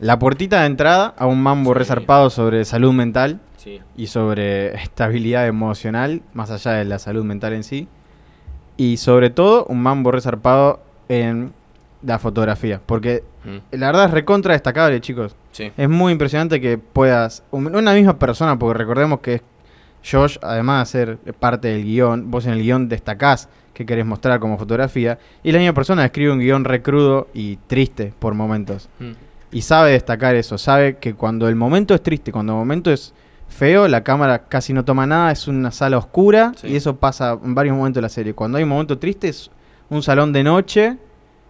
la 0.00 0.18
puertita 0.18 0.60
de 0.60 0.66
entrada 0.66 1.14
a 1.16 1.26
un 1.26 1.40
mambo 1.42 1.72
resarpado 1.74 2.30
sobre 2.30 2.64
salud 2.64 2.92
mental 2.92 3.40
Sí. 3.58 3.80
y 3.96 4.06
sobre 4.06 4.74
estabilidad 4.76 5.46
emocional, 5.46 6.22
más 6.32 6.50
allá 6.50 6.72
de 6.72 6.84
la 6.86 6.98
salud 6.98 7.24
mental 7.24 7.52
en 7.52 7.64
sí. 7.64 7.86
Y 8.76 8.96
sobre 8.98 9.30
todo 9.30 9.64
un 9.66 9.82
mambo 9.82 10.10
resarpado 10.12 10.80
en 11.08 11.52
la 12.02 12.18
fotografía. 12.20 12.80
Porque 12.86 13.24
Mm. 13.44 13.56
la 13.76 13.86
verdad 13.88 14.04
es 14.06 14.10
recontra 14.12 14.52
destacable, 14.52 15.00
chicos. 15.00 15.34
Sí. 15.52 15.72
Es 15.76 15.88
muy 15.88 16.12
impresionante 16.12 16.60
que 16.60 16.78
puedas, 16.78 17.42
un- 17.50 17.74
una 17.74 17.92
misma 17.94 18.16
persona, 18.18 18.56
porque 18.58 18.78
recordemos 18.78 19.18
que 19.20 19.42
Josh, 20.08 20.38
además 20.42 20.92
de 20.92 21.16
ser 21.16 21.34
parte 21.34 21.68
del 21.68 21.82
guion, 21.84 22.30
vos 22.30 22.46
en 22.46 22.52
el 22.52 22.62
guion 22.62 22.88
destacás 22.88 23.48
que 23.74 23.84
querés 23.84 24.06
mostrar 24.06 24.38
como 24.40 24.56
fotografía, 24.58 25.18
y 25.42 25.50
la 25.52 25.58
misma 25.58 25.72
persona 25.74 26.04
escribe 26.04 26.30
un 26.32 26.38
guion 26.38 26.64
recrudo 26.64 27.26
y 27.34 27.56
triste 27.66 28.12
por 28.18 28.34
momentos. 28.34 28.88
Mm. 29.00 29.12
Y 29.50 29.62
sabe 29.62 29.92
destacar 29.92 30.34
eso, 30.36 30.56
sabe 30.58 30.98
que 30.98 31.14
cuando 31.14 31.48
el 31.48 31.56
momento 31.56 31.94
es 31.94 32.02
triste, 32.02 32.30
cuando 32.30 32.52
el 32.52 32.58
momento 32.58 32.92
es 32.92 33.12
feo, 33.48 33.88
la 33.88 34.02
cámara 34.04 34.44
casi 34.48 34.72
no 34.72 34.84
toma 34.84 35.06
nada, 35.06 35.32
es 35.32 35.48
una 35.48 35.70
sala 35.70 35.98
oscura, 35.98 36.52
Sí. 36.56 36.68
y 36.68 36.76
eso 36.76 36.96
pasa 36.96 37.38
en 37.42 37.54
varios 37.54 37.76
momentos 37.76 37.96
de 37.96 38.02
la 38.02 38.08
serie. 38.08 38.34
Cuando 38.34 38.58
hay 38.58 38.64
un 38.64 38.70
momento 38.70 38.98
triste 38.98 39.28
es 39.28 39.50
un 39.90 40.02
salón 40.02 40.32
de 40.32 40.44
noche, 40.44 40.96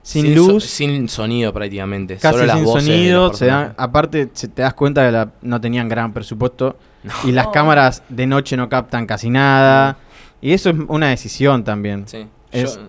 sin, 0.03 0.27
so- 0.35 0.53
luz, 0.53 0.65
sin 0.65 1.09
sonido 1.09 1.53
prácticamente. 1.53 2.17
casi 2.17 2.35
solo 2.37 2.47
las 2.47 2.57
sin 2.57 2.65
voces 2.65 2.85
sonido, 2.85 3.35
se 3.35 3.47
dan- 3.47 3.57
personajes. 3.69 3.75
aparte 3.79 4.29
se- 4.33 4.49
te 4.49 4.63
das 4.63 4.75
cuenta 4.75 5.05
que 5.05 5.13
la- 5.13 5.33
no 5.43 5.61
tenían 5.61 5.89
gran 5.89 6.13
presupuesto 6.13 6.77
y 7.25 7.33
las 7.33 7.49
cámaras 7.49 8.03
de 8.09 8.27
noche 8.27 8.57
no 8.57 8.69
captan 8.69 9.07
casi 9.07 9.29
nada. 9.29 9.99
Y 10.41 10.53
eso 10.53 10.71
es 10.71 10.77
una 10.89 11.09
decisión 11.09 11.65
también. 11.65 12.07
Sí. 12.07 12.27
Es- 12.53 12.77
Yo- 12.77 12.83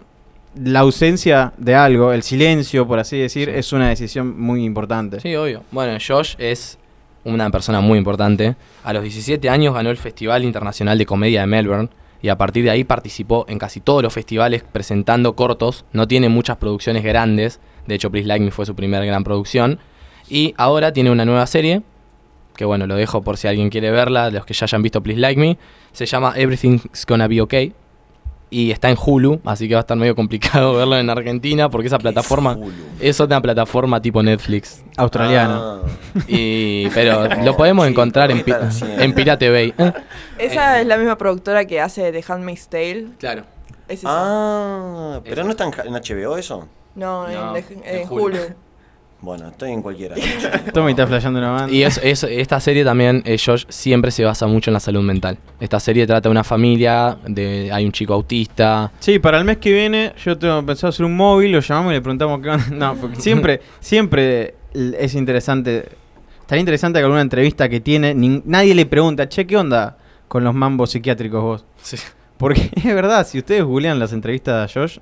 La 0.55 0.79
ausencia 0.79 1.53
de 1.57 1.75
algo, 1.75 2.11
el 2.11 2.23
silencio, 2.23 2.87
por 2.87 2.97
así 2.97 3.17
decir, 3.19 3.49
Sí. 3.49 3.55
es 3.55 3.71
una 3.71 3.89
decisión 3.89 4.39
muy 4.41 4.65
importante. 4.65 5.19
Sí, 5.19 5.35
obvio. 5.35 5.63
Bueno, 5.71 5.97
Josh 6.05 6.33
es 6.39 6.79
una 7.23 7.49
persona 7.49 7.81
muy 7.81 7.97
importante. 7.97 8.55
A 8.83 8.93
los 8.93 9.03
17 9.03 9.49
años 9.49 9.73
ganó 9.73 9.89
el 9.89 9.97
Festival 9.97 10.43
Internacional 10.43 10.97
de 10.97 11.05
Comedia 11.05 11.41
de 11.41 11.47
Melbourne 11.47 11.89
y 12.21 12.29
a 12.29 12.37
partir 12.37 12.63
de 12.63 12.71
ahí 12.71 12.83
participó 12.83 13.45
en 13.47 13.59
casi 13.59 13.79
todos 13.79 14.03
los 14.03 14.13
festivales 14.13 14.63
presentando 14.63 15.35
cortos. 15.35 15.85
No 15.93 16.07
tiene 16.07 16.29
muchas 16.29 16.57
producciones 16.57 17.03
grandes. 17.03 17.59
De 17.87 17.95
hecho, 17.95 18.11
Please 18.11 18.27
Like 18.27 18.43
Me 18.43 18.51
fue 18.51 18.65
su 18.65 18.75
primera 18.75 19.05
gran 19.05 19.23
producción. 19.23 19.79
Y 20.29 20.53
ahora 20.57 20.93
tiene 20.93 21.11
una 21.11 21.25
nueva 21.25 21.47
serie, 21.47 21.81
que 22.55 22.65
bueno, 22.65 22.87
lo 22.87 22.95
dejo 22.95 23.21
por 23.21 23.37
si 23.37 23.47
alguien 23.47 23.69
quiere 23.69 23.89
verla, 23.89 24.29
los 24.29 24.45
que 24.45 24.53
ya 24.53 24.65
hayan 24.65 24.81
visto 24.81 25.01
Please 25.01 25.19
Like 25.19 25.39
Me. 25.39 25.57
Se 25.91 26.05
llama 26.05 26.33
Everything's 26.35 27.05
Gonna 27.07 27.27
Be 27.27 27.41
Okay. 27.41 27.73
Y 28.51 28.71
está 28.71 28.89
en 28.89 28.97
Hulu, 29.03 29.41
así 29.45 29.67
que 29.67 29.75
va 29.75 29.79
a 29.79 29.81
estar 29.81 29.95
medio 29.95 30.15
complicado 30.15 30.73
verlo 30.77 30.97
en 30.97 31.09
Argentina 31.09 31.69
porque 31.69 31.87
esa 31.87 31.99
plataforma 31.99 32.57
es 32.99 33.19
otra 33.21 33.39
plataforma 33.41 34.01
tipo 34.01 34.23
Netflix. 34.23 34.83
Australiano. 34.97 35.83
Ah. 35.85 36.19
Y, 36.27 36.87
pero 36.89 37.27
lo 37.43 37.55
podemos 37.55 37.85
Sí, 37.85 37.91
encontrar 37.91 38.31
en, 38.31 39.13
Pirate 39.13 39.49
Bay. 39.51 39.73
Eh, 39.77 39.93
Esa 40.39 40.81
es 40.81 40.87
la 40.87 40.97
misma 40.97 41.17
productora 41.17 41.65
que 41.65 41.79
hace 41.79 42.11
The 42.11 42.23
Handmaid's 42.27 42.67
Tale. 42.69 43.07
Claro. 43.19 43.43
Es 43.87 43.99
esa. 43.99 44.09
Ah, 44.11 45.21
pero 45.23 45.43
no 45.43 45.51
está 45.51 45.65
en, 45.65 45.73
en 45.85 45.93
HBO 45.93 46.37
eso. 46.37 46.67
No, 46.95 47.27
No, 47.27 47.55
en, 47.55 47.65
en 47.67 47.83
en 47.85 48.07
Hulu. 48.09 48.23
Hulu. 48.25 48.37
Bueno, 49.21 49.49
estoy 49.49 49.71
en 49.71 49.81
cualquiera. 49.81 50.15
Tommy 50.73 50.91
está 50.91 51.05
flasheando 51.05 51.39
una 51.39 51.51
banda. 51.51 51.73
Y 51.73 51.83
es, 51.83 51.99
es- 52.01 52.23
esta 52.23 52.59
serie 52.61 52.85
también, 52.85 53.21
eh, 53.25 53.37
Josh, 53.43 53.65
siempre 53.67 54.11
se 54.11 54.23
basa 54.23 54.47
mucho 54.47 54.69
en 54.69 54.73
la 54.75 54.79
salud 54.79 55.01
mental. 55.01 55.37
Esta 55.59 55.79
serie 55.79 56.07
trata 56.07 56.29
de 56.29 56.31
una 56.31 56.43
familia, 56.45 57.17
de 57.27 57.69
hay 57.71 57.85
un 57.85 57.91
chico 57.91 58.13
autista. 58.13 58.91
Sí, 58.99 59.19
para 59.19 59.37
el 59.37 59.43
mes 59.43 59.57
que 59.57 59.73
viene 59.73 60.13
yo 60.23 60.37
tengo 60.37 60.65
pensado 60.65 60.89
hacer 60.89 61.05
un 61.05 61.17
móvil, 61.17 61.51
lo 61.51 61.59
llamamos 61.59 61.91
y 61.91 61.95
le 61.95 62.01
preguntamos 62.01 62.39
qué 62.41 62.49
onda. 62.49 62.65
No, 62.71 62.95
porque 62.95 63.15
siempre, 63.21 63.61
siempre 63.81 64.55
es 64.73 65.13
interesante. 65.15 65.89
Estaría 66.39 66.61
interesante 66.61 66.99
que 66.99 67.03
alguna 67.03 67.21
entrevista 67.21 67.67
que 67.69 67.79
tiene, 67.81 68.13
nadie 68.15 68.73
le 68.73 68.85
pregunta, 68.85 69.27
che, 69.29 69.45
¿qué 69.45 69.57
onda 69.57 69.97
con 70.27 70.43
los 70.45 70.53
mambos 70.55 70.91
psiquiátricos 70.91 71.43
vos? 71.43 71.65
Sí. 71.81 71.97
Porque 72.37 72.71
es 72.73 72.85
verdad, 72.85 73.27
si 73.27 73.37
ustedes 73.39 73.63
googlean 73.63 73.99
las 73.99 74.13
entrevistas 74.13 74.71
a 74.75 74.79
Josh, 74.79 74.97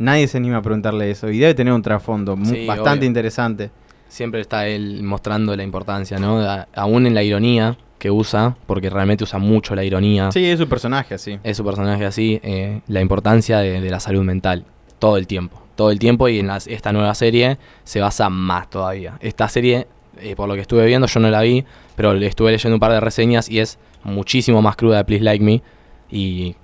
nadie 0.00 0.26
se 0.26 0.38
anima 0.38 0.56
a 0.56 0.62
preguntarle 0.62 1.10
eso. 1.12 1.30
Y 1.30 1.38
debe 1.38 1.54
tener 1.54 1.72
un 1.72 1.82
trasfondo 1.82 2.36
Sí, 2.42 2.66
bastante 2.66 2.90
obvio. 3.00 3.06
interesante. 3.06 3.70
Siempre 4.08 4.40
está 4.40 4.66
él 4.66 5.04
mostrando 5.04 5.54
la 5.54 5.62
importancia, 5.62 6.18
¿no? 6.18 6.40
A- 6.40 6.66
aún 6.74 7.06
en 7.06 7.14
la 7.14 7.22
ironía 7.22 7.76
que 7.98 8.10
usa, 8.10 8.56
porque 8.66 8.90
realmente 8.90 9.22
usa 9.24 9.38
mucho 9.38 9.74
la 9.76 9.84
ironía. 9.84 10.32
Sí, 10.32 10.44
es 10.44 10.58
su 10.58 10.68
personaje 10.68 11.14
así. 11.14 11.38
Es 11.44 11.56
su 11.58 11.64
personaje 11.64 12.04
así, 12.06 12.40
eh, 12.42 12.80
la 12.88 13.00
importancia 13.00 13.58
de, 13.58 13.80
de 13.80 13.90
la 13.90 14.00
salud 14.00 14.24
mental. 14.24 14.64
Todo 14.98 15.16
el 15.16 15.26
tiempo. 15.28 15.62
Todo 15.76 15.90
el 15.92 15.98
tiempo 15.98 16.28
y 16.28 16.40
en 16.40 16.48
las- 16.48 16.66
esta 16.66 16.92
nueva 16.92 17.14
serie 17.14 17.58
se 17.84 18.00
basa 18.00 18.28
más 18.30 18.68
todavía. 18.68 19.16
Esta 19.20 19.48
serie, 19.48 19.86
eh, 20.18 20.34
por 20.34 20.48
lo 20.48 20.54
que 20.54 20.60
estuve 20.62 20.86
viendo, 20.86 21.06
yo 21.06 21.20
no 21.20 21.30
la 21.30 21.42
vi, 21.42 21.64
pero 21.94 22.12
estuve 22.14 22.50
leyendo 22.52 22.74
un 22.76 22.80
par 22.80 22.90
de 22.92 23.00
reseñas 23.00 23.48
y 23.48 23.60
es 23.60 23.78
muchísimo 24.02 24.60
más 24.62 24.76
cruda 24.76 24.96
de 24.96 25.04
Please 25.04 25.22
Like 25.24 25.44
Me. 25.44 25.62
Y 26.10 26.56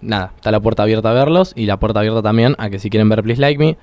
nada, 0.00 0.32
está 0.36 0.50
la 0.50 0.60
puerta 0.60 0.82
abierta 0.82 1.10
a 1.10 1.12
verlos 1.14 1.52
y 1.56 1.66
la 1.66 1.78
puerta 1.78 2.00
abierta 2.00 2.22
también 2.22 2.54
a 2.58 2.70
que 2.70 2.78
si 2.78 2.90
quieren 2.90 3.08
ver 3.08 3.22
Please 3.22 3.40
Like 3.40 3.58
Me, 3.58 3.76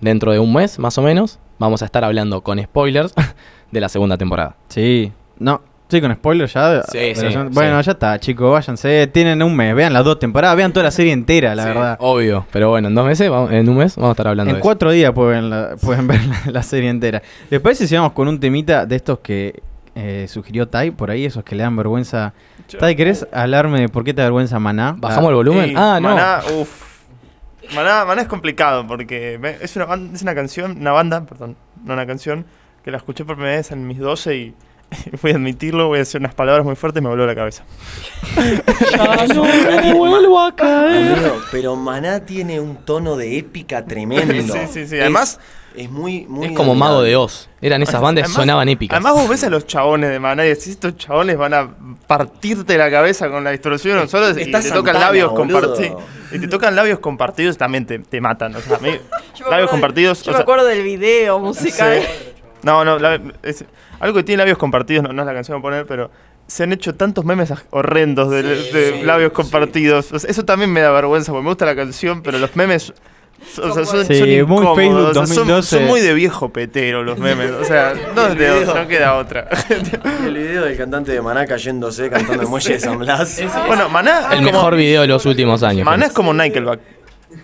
dentro 0.00 0.32
de 0.32 0.38
un 0.38 0.52
mes 0.52 0.78
más 0.78 0.98
o 0.98 1.02
menos, 1.02 1.38
vamos 1.58 1.82
a 1.82 1.84
estar 1.84 2.04
hablando 2.04 2.40
con 2.42 2.60
spoilers 2.62 3.14
de 3.70 3.80
la 3.80 3.88
segunda 3.88 4.16
temporada. 4.18 4.56
Sí. 4.68 5.12
No, 5.38 5.60
sí, 5.88 6.00
con 6.00 6.12
spoiler 6.12 6.48
ya. 6.48 6.70
de- 6.70 6.82
Sí, 6.90 6.98
de 6.98 7.14
sí. 7.14 7.36
Bueno, 7.52 7.80
ya 7.80 7.92
está, 7.92 8.18
chicos, 8.18 8.50
váyanse. 8.52 9.06
Tienen 9.08 9.42
un 9.42 9.54
mes, 9.54 9.74
vean 9.74 9.92
las 9.92 10.04
dos 10.04 10.18
temporadas, 10.18 10.56
vean 10.56 10.72
toda 10.72 10.84
la 10.84 10.90
serie 10.90 11.12
entera, 11.12 11.54
la 11.54 11.64
verdad. 11.64 11.96
Obvio, 12.00 12.46
pero 12.52 12.70
bueno, 12.70 12.88
en 12.88 12.94
dos 12.94 13.06
meses, 13.06 13.30
vamos- 13.30 13.52
en 13.52 13.68
un 13.68 13.76
mes 13.76 13.94
vamos 13.96 14.10
a 14.10 14.12
estar 14.12 14.28
hablando 14.28 14.50
En 14.50 14.54
de 14.56 14.58
eso. 14.60 14.64
cuatro 14.64 14.90
días 14.90 15.12
pueden, 15.12 15.50
la- 15.50 15.76
pueden 15.80 16.06
ver 16.08 16.20
la, 16.26 16.40
la 16.52 16.62
serie 16.62 16.90
entera. 16.90 17.22
¿Les 17.50 17.60
parece 17.60 17.86
si 17.86 17.94
vamos 17.94 18.12
con 18.12 18.26
un 18.28 18.40
temita 18.40 18.84
de 18.86 18.96
estos 18.96 19.20
que 19.20 19.62
eh, 19.94 20.26
sugirió 20.28 20.66
Tai 20.68 20.90
por 20.92 21.10
ahí, 21.10 21.24
esos 21.24 21.44
que 21.44 21.54
le 21.54 21.62
dan 21.62 21.76
vergüenza? 21.76 22.32
Tai, 22.78 22.96
¿querés 22.96 23.26
hablarme 23.32 23.80
de 23.80 23.88
por 23.88 24.04
qué 24.04 24.12
te 24.14 24.20
da 24.22 24.26
vergüenza 24.26 24.58
Maná? 24.58 24.94
¿Bajamos 24.98 25.28
el 25.30 25.34
volumen? 25.36 25.68
Sí, 25.70 25.74
ah, 25.76 25.98
no. 26.00 26.08
Maná, 26.10 26.40
uff. 26.58 26.92
Maná, 27.74 28.04
Maná 28.04 28.22
es 28.22 28.28
complicado 28.28 28.86
porque 28.86 29.38
me- 29.40 29.56
es 29.60 29.74
una, 29.76 29.86
ban- 29.86 30.14
es 30.14 30.22
una 30.22 30.34
canción, 30.34 30.76
una 30.80 30.92
banda, 30.92 31.24
perdón, 31.24 31.56
no 31.84 31.94
una 31.94 32.06
canción, 32.06 32.44
que 32.84 32.90
la 32.90 32.96
escuché 32.98 33.24
por 33.24 33.36
primera 33.36 33.56
vez 33.56 33.70
en 33.70 33.86
mis 33.86 33.98
12 33.98 34.36
y 34.36 34.54
voy 35.22 35.32
a 35.32 35.34
admitirlo, 35.34 35.88
voy 35.88 35.96
a 35.96 35.98
decir 36.00 36.20
unas 36.20 36.34
palabras 36.34 36.64
muy 36.64 36.74
fuertes 36.76 37.00
y 37.00 37.04
me 37.04 37.10
voló 37.10 37.26
la 37.26 37.34
cabeza. 37.34 37.64
Ya 38.36 39.26
no 39.34 39.44
me 39.44 39.94
vuelvo 39.94 40.40
a 40.40 40.54
caer. 40.54 41.12
Amigo, 41.18 41.40
pero 41.50 41.76
Maná 41.76 42.24
tiene 42.24 42.60
un 42.60 42.76
tono 42.76 43.16
de 43.16 43.38
épica 43.38 43.84
tremendo. 43.84 44.54
Sí, 44.54 44.60
sí, 44.72 44.86
sí. 44.86 45.00
Además- 45.00 45.38
es, 45.74 45.84
es 45.84 45.90
muy, 45.90 46.26
muy. 46.26 46.48
Es 46.48 46.52
como 46.52 46.74
Mago 46.74 47.02
de 47.02 47.16
Oz. 47.16 47.48
Eran 47.60 47.82
esas 47.82 48.00
bandas 48.00 48.22
que 48.22 48.26
Además- 48.26 48.42
sonaban 48.42 48.68
épicas. 48.68 48.96
Además 48.96 49.14
vos 49.14 49.28
ves 49.28 49.44
a 49.44 49.50
los 49.50 49.66
chabones 49.66 50.10
de 50.10 50.18
Maná 50.18 50.44
y 50.44 50.48
decís, 50.50 50.68
estos 50.68 50.96
chabones 50.96 51.36
van 51.38 51.54
a 51.54 51.70
partirte 52.06 52.76
la 52.76 52.90
cabeza 52.90 53.30
con 53.30 53.42
la 53.44 53.50
distorsión 53.52 54.08
solo 54.08 54.30
y 54.38 54.50
te 54.50 54.70
tocan 54.70 54.98
labios 55.00 55.32
compartidos. 55.32 56.02
Y 56.32 56.38
te 56.38 56.48
tocan 56.48 56.74
labios 56.74 56.98
compartidos 56.98 57.56
también 57.58 57.86
te, 57.86 57.98
te 57.98 58.20
matan. 58.20 58.54
O 58.56 58.60
sea, 58.60 58.76
a 58.76 58.80
mí, 58.80 58.90
Yo 58.90 59.44
me 59.44 59.50
labios 59.50 59.68
acuerdo- 59.68 59.70
compartidos. 59.70 60.22
Yo 60.22 60.30
o 60.30 60.32
me 60.32 60.36
sea, 60.38 60.42
acuerdo 60.42 60.66
del 60.66 60.82
video 60.82 61.38
musical. 61.38 62.00
Sí. 62.02 62.28
No, 62.62 62.84
no, 62.84 62.98
la- 62.98 63.20
es- 63.42 63.64
algo 64.02 64.16
que 64.18 64.22
tiene 64.24 64.38
labios 64.38 64.58
compartidos, 64.58 65.04
no, 65.04 65.12
no 65.12 65.22
es 65.22 65.26
la 65.26 65.32
canción 65.34 65.58
a 65.58 65.62
poner, 65.62 65.86
pero 65.86 66.10
se 66.46 66.64
han 66.64 66.72
hecho 66.72 66.94
tantos 66.94 67.24
memes 67.24 67.52
horrendos 67.70 68.30
de, 68.30 68.42
de 68.42 69.02
labios 69.04 69.32
compartidos. 69.32 70.12
O 70.12 70.18
sea, 70.18 70.28
eso 70.30 70.44
también 70.44 70.70
me 70.72 70.80
da 70.80 70.90
vergüenza, 70.90 71.32
porque 71.32 71.44
me 71.44 71.50
gusta 71.50 71.64
la 71.64 71.76
canción, 71.76 72.22
pero 72.22 72.38
los 72.38 72.54
memes... 72.56 72.92
O 73.60 73.72
sea, 73.72 73.84
son, 73.84 74.06
Sí, 74.06 74.38
son 74.38 74.48
muy 74.48 74.76
Facebook 74.76 75.00
o 75.08 75.14
sea, 75.14 75.26
son- 75.26 75.36
2012. 75.46 75.68
Son, 75.68 75.86
muy 75.86 76.00
de 76.00 76.14
viejo 76.14 76.52
petero 76.52 77.02
los 77.02 77.18
memes. 77.18 77.50
O 77.50 77.64
sea, 77.64 77.92
no, 78.14 78.28
es 78.28 78.38
de 78.38 78.64
no 78.66 78.86
queda 78.86 79.14
otra. 79.16 79.48
El 80.26 80.34
video 80.36 80.64
del 80.64 80.76
cantante 80.76 81.10
de 81.10 81.20
Maná 81.20 81.44
cayéndose 81.46 82.08
cantando 82.08 82.42
el 82.44 82.48
muelle 82.48 82.74
de 82.74 82.78
San 82.80 82.98
Blas. 82.98 83.42
bueno, 83.66 83.88
Maná. 83.88 84.26
El 84.30 84.32
es 84.32 84.46
como- 84.46 84.52
mejor 84.52 84.76
video 84.76 85.00
de 85.02 85.08
los 85.08 85.26
últimos 85.26 85.62
años. 85.64 85.84
Maná 85.84 86.06
es 86.06 86.12
como 86.12 86.32
Nickelback. 86.32 86.80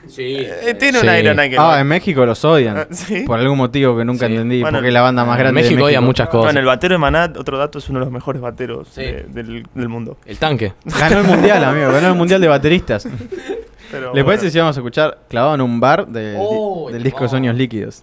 Sí. 0.09 0.37
Eh, 0.39 0.75
tiene 0.79 0.99
un 0.99 1.05
Sí. 1.05 1.09
aire 1.11 1.35
Nickelback. 1.35 1.59
Ah, 1.77 1.81
en 1.81 1.87
México 1.87 2.25
los 2.27 2.45
odian. 2.45 2.79
Ah, 2.79 2.87
¿sí? 2.91 3.21
Por 3.27 3.39
algún 3.39 3.59
motivo 3.59 3.97
que 3.97 4.05
nunca 4.05 4.27
entendí. 4.27 4.61
Bueno, 4.63 4.79
porque 4.79 4.89
es 4.89 4.95
la 4.95 5.03
banda 5.03 5.25
más 5.25 5.37
en 5.37 5.39
grande 5.41 5.63
México 5.63 5.77
de 5.79 5.83
odia 5.85 5.99
México. 6.01 6.07
muchas 6.07 6.29
cosas. 6.29 6.45
Bueno, 6.47 6.61
el 6.61 6.67
batero 6.67 6.95
de 6.95 6.99
Maná, 6.99 7.33
otro 7.37 7.59
dato, 7.59 7.79
es 7.79 7.89
uno 7.89 7.99
de 8.01 8.05
los 8.07 8.13
mejores 8.13 8.41
bateros 8.43 8.89
Sí. 8.91 9.03
de- 9.03 9.27
del, 9.29 9.67
del 9.75 9.89
mundo. 9.89 10.17
El 10.27 10.39
tanque. 10.39 10.73
Ganó 10.85 11.21
el 11.21 11.27
mundial, 11.27 11.63
amigo. 11.65 11.93
Ganó 11.93 12.09
el 12.09 12.15
mundial 12.15 12.41
de 12.41 12.49
bateristas. 12.49 13.07
Pero 13.91 14.13
¿Le 14.15 14.23
parece 14.25 14.43
bueno. 14.43 14.51
si 14.53 14.59
vamos 14.59 14.77
a 14.77 14.81
escuchar 14.81 15.19
clavado 15.29 15.55
en 15.55 15.61
un 15.63 15.81
bar 15.81 16.07
de- 16.07 16.37
Oh, 16.39 16.91
del 16.93 17.03
disco 17.03 17.27
Sueños 17.29 17.55
Líquidos? 17.57 18.03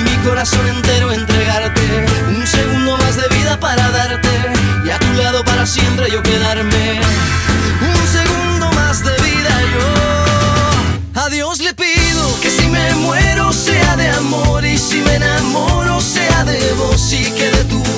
corazón 0.23 0.67
entero 0.67 1.11
entregarte. 1.11 1.81
Un 2.35 2.45
segundo 2.47 2.97
más 2.97 3.15
de 3.15 3.27
vida 3.35 3.59
para 3.59 3.89
darte 3.89 4.29
y 4.85 4.89
a 4.89 4.99
tu 4.99 5.13
lado 5.13 5.43
para 5.43 5.65
siempre 5.65 6.09
yo 6.11 6.21
quedarme. 6.23 6.99
Un 7.81 8.07
segundo 8.07 8.71
más 8.73 9.03
de 9.03 9.15
vida 9.21 9.61
yo. 9.73 11.21
A 11.21 11.29
Dios 11.29 11.59
le 11.59 11.73
pido 11.73 12.41
que 12.41 12.49
si 12.49 12.67
me 12.67 12.93
muero 12.95 13.51
sea 13.53 13.95
de 13.95 14.09
amor 14.09 14.65
y 14.65 14.77
si 14.77 15.01
me 15.01 15.15
enamoro 15.15 15.99
sea 16.01 16.43
de 16.45 16.73
vos 16.73 17.13
y 17.13 17.23
que 17.31 17.51
de 17.51 17.63
tu 17.65 17.90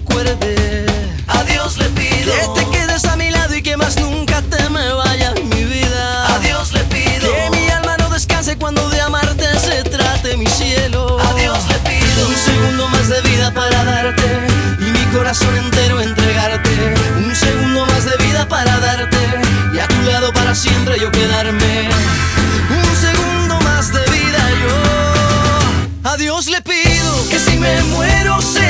Recuerde. 0.00 0.86
A 1.26 1.44
Dios 1.44 1.76
le 1.78 1.86
pido 1.90 2.32
que 2.32 2.60
te 2.60 2.70
quedes 2.70 3.04
a 3.04 3.16
mi 3.16 3.30
lado 3.30 3.54
y 3.54 3.62
que 3.62 3.76
más 3.76 3.98
nunca 3.98 4.42
te 4.42 4.68
me 4.70 4.92
vayas 4.92 5.34
mi 5.42 5.64
vida. 5.64 6.34
A 6.34 6.38
Dios 6.38 6.72
le 6.72 6.84
pido 6.84 7.28
que 7.32 7.50
mi 7.56 7.68
alma 7.68 7.96
no 7.98 8.08
descanse 8.10 8.56
cuando 8.56 8.88
de 8.90 9.00
amarte 9.00 9.46
se 9.58 9.82
trate 9.84 10.36
mi 10.36 10.46
cielo. 10.46 11.18
A 11.20 11.34
Dios 11.34 11.58
le 11.68 11.78
pido 11.90 12.28
un 12.28 12.36
segundo 12.36 12.88
más 12.88 13.08
de 13.08 13.20
vida 13.22 13.52
para 13.52 13.84
darte 13.84 14.28
y 14.80 14.90
mi 14.90 15.04
corazón 15.16 15.54
entero 15.56 16.00
entregarte. 16.00 16.70
Un 17.16 17.34
segundo 17.34 17.86
más 17.86 18.04
de 18.04 18.16
vida 18.24 18.48
para 18.48 18.78
darte 18.80 19.18
y 19.74 19.78
a 19.78 19.86
tu 19.86 20.00
lado 20.02 20.32
para 20.32 20.54
siempre 20.54 20.98
yo 20.98 21.10
quedarme. 21.10 21.88
Un 22.70 22.96
segundo 22.96 23.60
más 23.60 23.92
de 23.92 24.04
vida 24.10 24.42
yo. 24.62 26.10
A 26.10 26.16
Dios 26.16 26.46
le 26.46 26.60
pido 26.62 27.28
que 27.28 27.38
si 27.38 27.56
me 27.58 27.82
muero 27.94 28.40
sea 28.40 28.69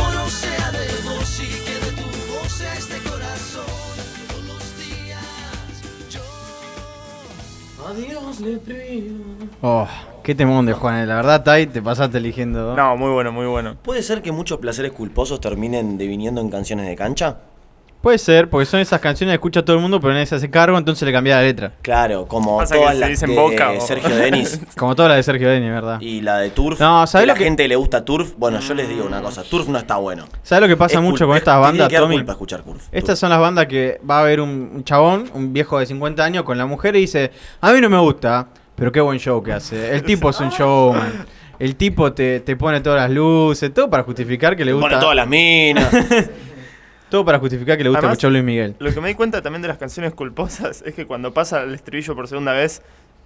Oh, 9.61 9.87
qué 10.23 10.35
temón 10.35 10.65
de 10.65 10.73
Juan. 10.73 11.07
La 11.07 11.15
verdad, 11.15 11.43
Tai, 11.43 11.67
te 11.67 11.81
pasaste 11.81 12.17
eligiendo. 12.17 12.75
No, 12.75 12.97
muy 12.97 13.11
bueno, 13.11 13.31
muy 13.31 13.45
bueno. 13.45 13.75
¿Puede 13.81 14.01
ser 14.03 14.21
que 14.21 14.31
muchos 14.31 14.59
placeres 14.59 14.91
culposos 14.91 15.39
terminen 15.39 15.97
deviniendo 15.97 16.41
en 16.41 16.49
canciones 16.49 16.87
de 16.87 16.95
cancha? 16.95 17.37
Puede 18.01 18.17
ser, 18.17 18.49
porque 18.49 18.65
son 18.65 18.79
esas 18.79 18.99
canciones 18.99 19.31
que 19.33 19.35
escucha 19.35 19.63
todo 19.63 19.75
el 19.75 19.81
mundo, 19.81 19.99
pero 19.99 20.11
nadie 20.13 20.25
se 20.25 20.33
hace 20.33 20.49
cargo, 20.49 20.75
entonces 20.75 21.05
le 21.05 21.11
cambia 21.13 21.35
la 21.35 21.43
letra. 21.43 21.71
Claro, 21.83 22.25
como 22.25 22.57
Pasa 22.57 22.73
que 22.73 22.79
todas 22.81 22.95
se 22.95 22.99
las 22.99 23.09
dicen 23.11 23.29
de 23.29 23.35
Boca 23.35 23.71
o- 23.71 23.81
Sergio 23.81 24.15
Denis. 24.15 24.59
Como 24.75 24.95
toda 24.95 25.09
la 25.09 25.15
de 25.17 25.23
Sergio 25.23 25.47
Denis, 25.49 25.69
¿verdad? 25.69 26.01
Y 26.01 26.21
la 26.21 26.39
de 26.39 26.49
Turf. 26.49 26.79
No, 26.79 27.05
¿sabes 27.05 27.23
que 27.23 27.27
lo 27.27 27.33
la 27.33 27.37
que- 27.37 27.43
gente 27.43 27.67
le 27.67 27.75
gusta 27.75 28.03
Turf? 28.03 28.33
Bueno, 28.37 28.59
yo 28.59 28.73
les 28.73 28.89
digo 28.89 29.05
una 29.05 29.21
cosa, 29.21 29.43
Turf 29.43 29.67
no 29.67 29.77
está 29.77 29.97
bueno. 29.97 30.25
¿Sabes 30.41 30.63
lo 30.63 30.67
que 30.67 30.77
pasa 30.77 30.95
Es 30.95 31.01
mucho 31.03 31.25
cul- 31.25 31.27
con 31.27 31.35
es- 31.37 31.41
estas 31.43 31.55
te 31.57 31.61
bandas, 31.61 31.87
que 31.89 31.93
dar 31.95 32.03
Tommy? 32.03 32.15
culpa 32.15 32.31
escuchar 32.31 32.63
Turf. 32.63 32.83
Estas 32.91 33.19
son 33.19 33.29
las 33.29 33.39
bandas 33.39 33.67
que 33.67 34.01
va 34.09 34.17
a 34.17 34.21
haber 34.21 34.41
un, 34.41 34.71
un 34.73 34.83
chabón, 34.83 35.25
un 35.35 35.53
viejo 35.53 35.77
de 35.77 35.85
50 35.85 36.23
años, 36.23 36.43
con 36.43 36.57
la 36.57 36.65
mujer 36.65 36.95
y 36.95 37.01
dice, 37.01 37.29
a 37.61 37.71
mí 37.71 37.81
no 37.81 37.89
me 37.89 37.99
gusta, 37.99 38.47
pero 38.75 38.91
qué 38.91 38.99
buen 38.99 39.19
show 39.19 39.43
que 39.43 39.53
hace. 39.53 39.93
El 39.93 40.01
tipo 40.01 40.31
es 40.31 40.39
un 40.39 40.49
showman. 40.57 41.25
El 41.59 41.75
tipo 41.75 42.11
te, 42.11 42.39
te 42.39 42.55
pone 42.55 42.81
todas 42.81 42.99
las 43.01 43.11
luces, 43.11 43.71
todo 43.71 43.87
para 43.87 44.01
justificar 44.01 44.55
que 44.57 44.65
le 44.65 44.73
gusta. 44.73 44.89
Pone 44.89 44.99
todas 44.99 45.15
las 45.15 45.27
minas. 45.27 45.87
Todo 47.11 47.25
para 47.25 47.37
justificar 47.39 47.77
que 47.77 47.83
le 47.83 47.89
gusta 47.89 47.99
Además, 47.99 48.17
mucho 48.17 48.27
a 48.27 48.29
Luis 48.31 48.43
Miguel. 48.43 48.75
Lo 48.79 48.93
que 48.93 49.01
me 49.01 49.09
di 49.09 49.15
cuenta 49.15 49.41
también 49.41 49.61
de 49.61 49.67
las 49.67 49.77
canciones 49.77 50.13
culposas 50.13 50.81
es 50.85 50.95
que 50.95 51.05
cuando 51.05 51.33
pasa 51.33 51.61
el 51.61 51.73
estribillo 51.75 52.15
por 52.15 52.27
segunda 52.27 52.53
vez, 52.53 52.81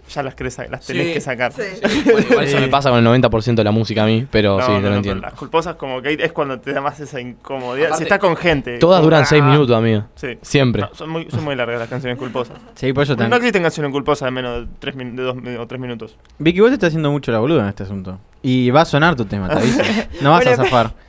ya 0.10 0.22
las, 0.24 0.36
querés, 0.36 0.58
las 0.70 0.86
tenés 0.86 1.08
Sí. 1.08 1.14
que 1.14 1.22
sacar. 1.22 1.52
Bueno, 1.54 2.20
igual 2.30 2.46
eso 2.46 2.60
me 2.60 2.68
pasa 2.68 2.90
con 2.90 3.00
el 3.00 3.06
90% 3.06 3.56
de 3.56 3.64
la 3.64 3.72
música 3.72 4.04
a 4.04 4.06
mí, 4.08 4.28
pero 4.30 4.58
No, 4.60 4.66
sí, 4.66 4.72
no, 4.72 4.78
te 4.78 4.84
lo 4.84 4.90
no, 4.90 4.96
entiendo. 4.98 5.22
Las 5.22 5.34
culposas 5.34 5.76
como 5.76 6.02
que 6.02 6.14
es 6.20 6.32
cuando 6.32 6.60
te 6.60 6.74
da 6.74 6.82
más 6.82 7.00
esa 7.00 7.22
incomodidad. 7.22 7.88
Aparte, 7.88 7.98
si 8.00 8.04
estás 8.04 8.20
con 8.20 8.36
gente. 8.36 8.78
Todas 8.80 8.98
como, 9.00 9.06
duran 9.06 9.26
6 9.26 9.42
ah, 9.44 9.50
minutos, 9.52 9.76
amigo. 9.76 10.06
Sí. 10.16 10.38
Siempre. 10.42 10.82
No, 10.82 10.90
son, 10.94 11.10
muy, 11.12 11.28
son 11.30 11.44
muy 11.44 11.56
largas 11.56 11.80
las 11.80 11.90
canciones 11.90 12.18
culposas. 12.18 12.58
Sí, 12.74 12.92
por 12.92 13.04
eso 13.04 13.14
no, 13.14 13.18
también. 13.18 13.38
existen 13.38 13.62
canciones 13.62 13.92
culposas 13.92 14.26
de 14.28 14.32
menos 14.32 14.62
de, 14.62 14.68
tres 14.80 14.96
min- 14.96 15.16
de 15.16 15.24
dos 15.24 15.38
o 15.60 15.68
tres 15.68 15.80
minutos. 15.80 16.16
Vicky, 16.40 16.60
vos 16.60 16.70
te 16.70 16.76
estás 16.76 16.88
haciendo 16.88 17.12
mucho 17.12 17.32
la 17.32 17.40
boluda 17.40 17.62
en 17.64 17.70
este 17.70 17.84
asunto. 17.84 18.20
Y 18.42 18.70
va 18.70 18.82
a 18.82 18.86
sonar 18.86 19.16
tu 19.16 19.26
tema, 19.26 19.48
te 19.50 19.56
aviso. 19.58 19.82
No 20.22 20.32
vas 20.32 20.46
a 20.48 20.56
zafar. 20.56 21.05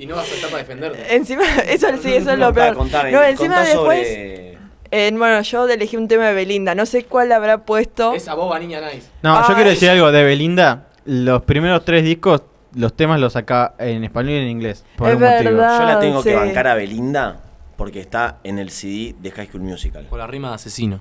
Y 0.00 0.06
no 0.06 0.16
vas 0.16 0.30
a 0.30 0.34
estar 0.34 0.48
para 0.50 0.62
defenderte. 0.62 1.14
Encima, 1.14 1.42
eso 1.68 1.88
sí, 2.02 2.14
eso 2.14 2.30
es 2.32 2.38
lo 2.38 2.52
peor. 2.54 2.74
contame, 2.74 3.12
no, 3.12 3.22
encima 3.22 3.60
después. 3.60 4.08
sobre- 4.08 4.58
eh, 4.92 5.10
bueno, 5.12 5.40
yo 5.42 5.68
elegí 5.68 5.96
un 5.96 6.08
tema 6.08 6.28
de 6.28 6.34
Belinda. 6.34 6.74
No 6.74 6.86
sé 6.86 7.04
cuál 7.04 7.30
habrá 7.32 7.64
puesto. 7.64 8.14
Esa 8.14 8.34
boba 8.34 8.58
niña 8.58 8.80
nice. 8.80 9.06
No, 9.22 9.46
yo 9.46 9.54
quiero 9.54 9.70
decir 9.70 9.90
algo 9.90 10.10
de 10.10 10.24
Belinda. 10.24 10.86
Los 11.04 11.42
primeros 11.42 11.84
tres 11.84 12.02
discos, 12.02 12.42
los 12.74 12.94
temas 12.96 13.20
los 13.20 13.34
saca 13.34 13.74
en 13.78 14.02
español 14.04 14.32
y 14.32 14.36
en 14.38 14.48
inglés. 14.48 14.84
Por 14.96 15.08
Es 15.08 15.12
algún 15.14 15.28
motivo. 15.28 15.50
verdad. 15.50 15.80
Yo 15.80 15.86
la 15.86 16.00
tengo 16.00 16.22
que 16.22 16.34
bancar 16.34 16.66
a 16.68 16.74
Belinda 16.74 17.40
porque 17.76 18.00
está 18.00 18.38
en 18.42 18.58
el 18.58 18.70
CD 18.70 19.14
de 19.20 19.30
High 19.30 19.46
School 19.48 19.62
Musical. 19.62 20.06
Por 20.06 20.18
la 20.18 20.26
rima 20.26 20.48
de 20.48 20.54
asesino. 20.56 21.00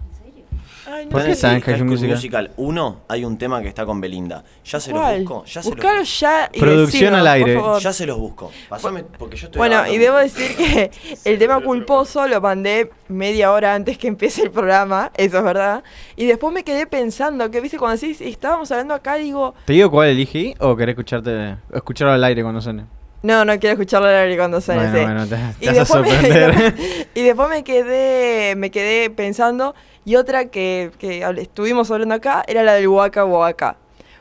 Ay, 0.91 1.05
no 1.05 1.11
¿Por 1.11 1.21
en 1.21 1.35
High 1.35 1.61
School 1.61 1.85
Musical? 1.85 2.51
1 2.57 3.01
hay 3.07 3.23
un 3.25 3.37
tema 3.37 3.61
que 3.61 3.67
está 3.67 3.85
con 3.85 4.01
Belinda. 4.01 4.43
Ya 4.65 4.79
se 4.79 4.91
¿Cuál? 4.91 5.19
los 5.23 5.29
busco. 5.29 5.45
Ya 5.45 5.61
se 5.61 5.69
Buscalo 5.69 5.99
los 5.99 6.19
ya 6.19 6.49
y 6.51 6.59
Producción 6.59 7.13
al 7.13 7.19
por 7.21 7.27
aire. 7.29 7.55
favor. 7.55 7.81
Ya 7.81 7.93
se 7.93 8.05
los 8.05 8.17
busco. 8.17 8.51
Pasame 8.69 9.03
porque 9.03 9.37
yo 9.37 9.45
estoy 9.47 9.59
Bueno, 9.59 9.73
grabando. 9.75 9.93
y 9.93 9.97
debo 9.99 10.17
decir 10.17 10.55
que 10.55 10.91
el 11.25 11.37
tema 11.37 11.61
culposo 11.61 12.27
lo 12.27 12.41
mandé 12.41 12.89
media 13.07 13.51
hora 13.51 13.75
antes 13.75 13.97
que 13.97 14.07
empiece 14.07 14.41
el 14.41 14.51
programa, 14.51 15.11
eso 15.15 15.37
es 15.37 15.43
verdad. 15.43 15.83
Y 16.15 16.25
después 16.25 16.53
me 16.53 16.63
quedé 16.63 16.87
pensando, 16.87 17.51
que 17.51 17.61
viste, 17.61 17.77
cuando 17.77 17.99
decís, 17.99 18.21
estábamos 18.21 18.71
hablando 18.71 18.93
acá, 18.93 19.15
digo, 19.15 19.53
¿Te 19.65 19.73
digo 19.73 19.91
cuál 19.91 20.09
elegí 20.09 20.55
o 20.59 20.75
querés 20.75 20.93
escucharte, 20.93 21.57
escucharlo 21.73 22.13
al 22.13 22.23
aire 22.23 22.41
cuando 22.41 22.61
suene? 22.61 22.85
No, 23.24 23.43
no 23.45 23.59
quiero 23.59 23.74
escucharlo 23.74 24.07
al 24.07 24.15
aire 24.15 24.38
cuando 24.38 24.61
suene. 24.61 24.89
Bueno, 24.89 24.97
sí. 24.97 25.03
bueno, 25.03 25.28
te, 25.28 25.65
te 25.65 25.65
Y 25.74 25.78
vas 25.78 25.91
a 25.91 26.01
después, 26.01 26.22
me, 26.22 26.74
y 27.15 27.24
después 27.24 27.49
me 27.49 27.63
quedé 27.63 28.55
me 28.55 28.72
quedé 28.72 29.09
pensando 29.09 29.76
y 30.05 30.15
otra 30.15 30.45
que, 30.45 30.91
que 30.97 31.26
estuvimos 31.38 31.91
hablando 31.91 32.15
acá 32.15 32.43
era 32.47 32.63
la 32.63 32.74
del 32.74 32.88
Waka 32.88 33.26
Waka. 33.26 33.78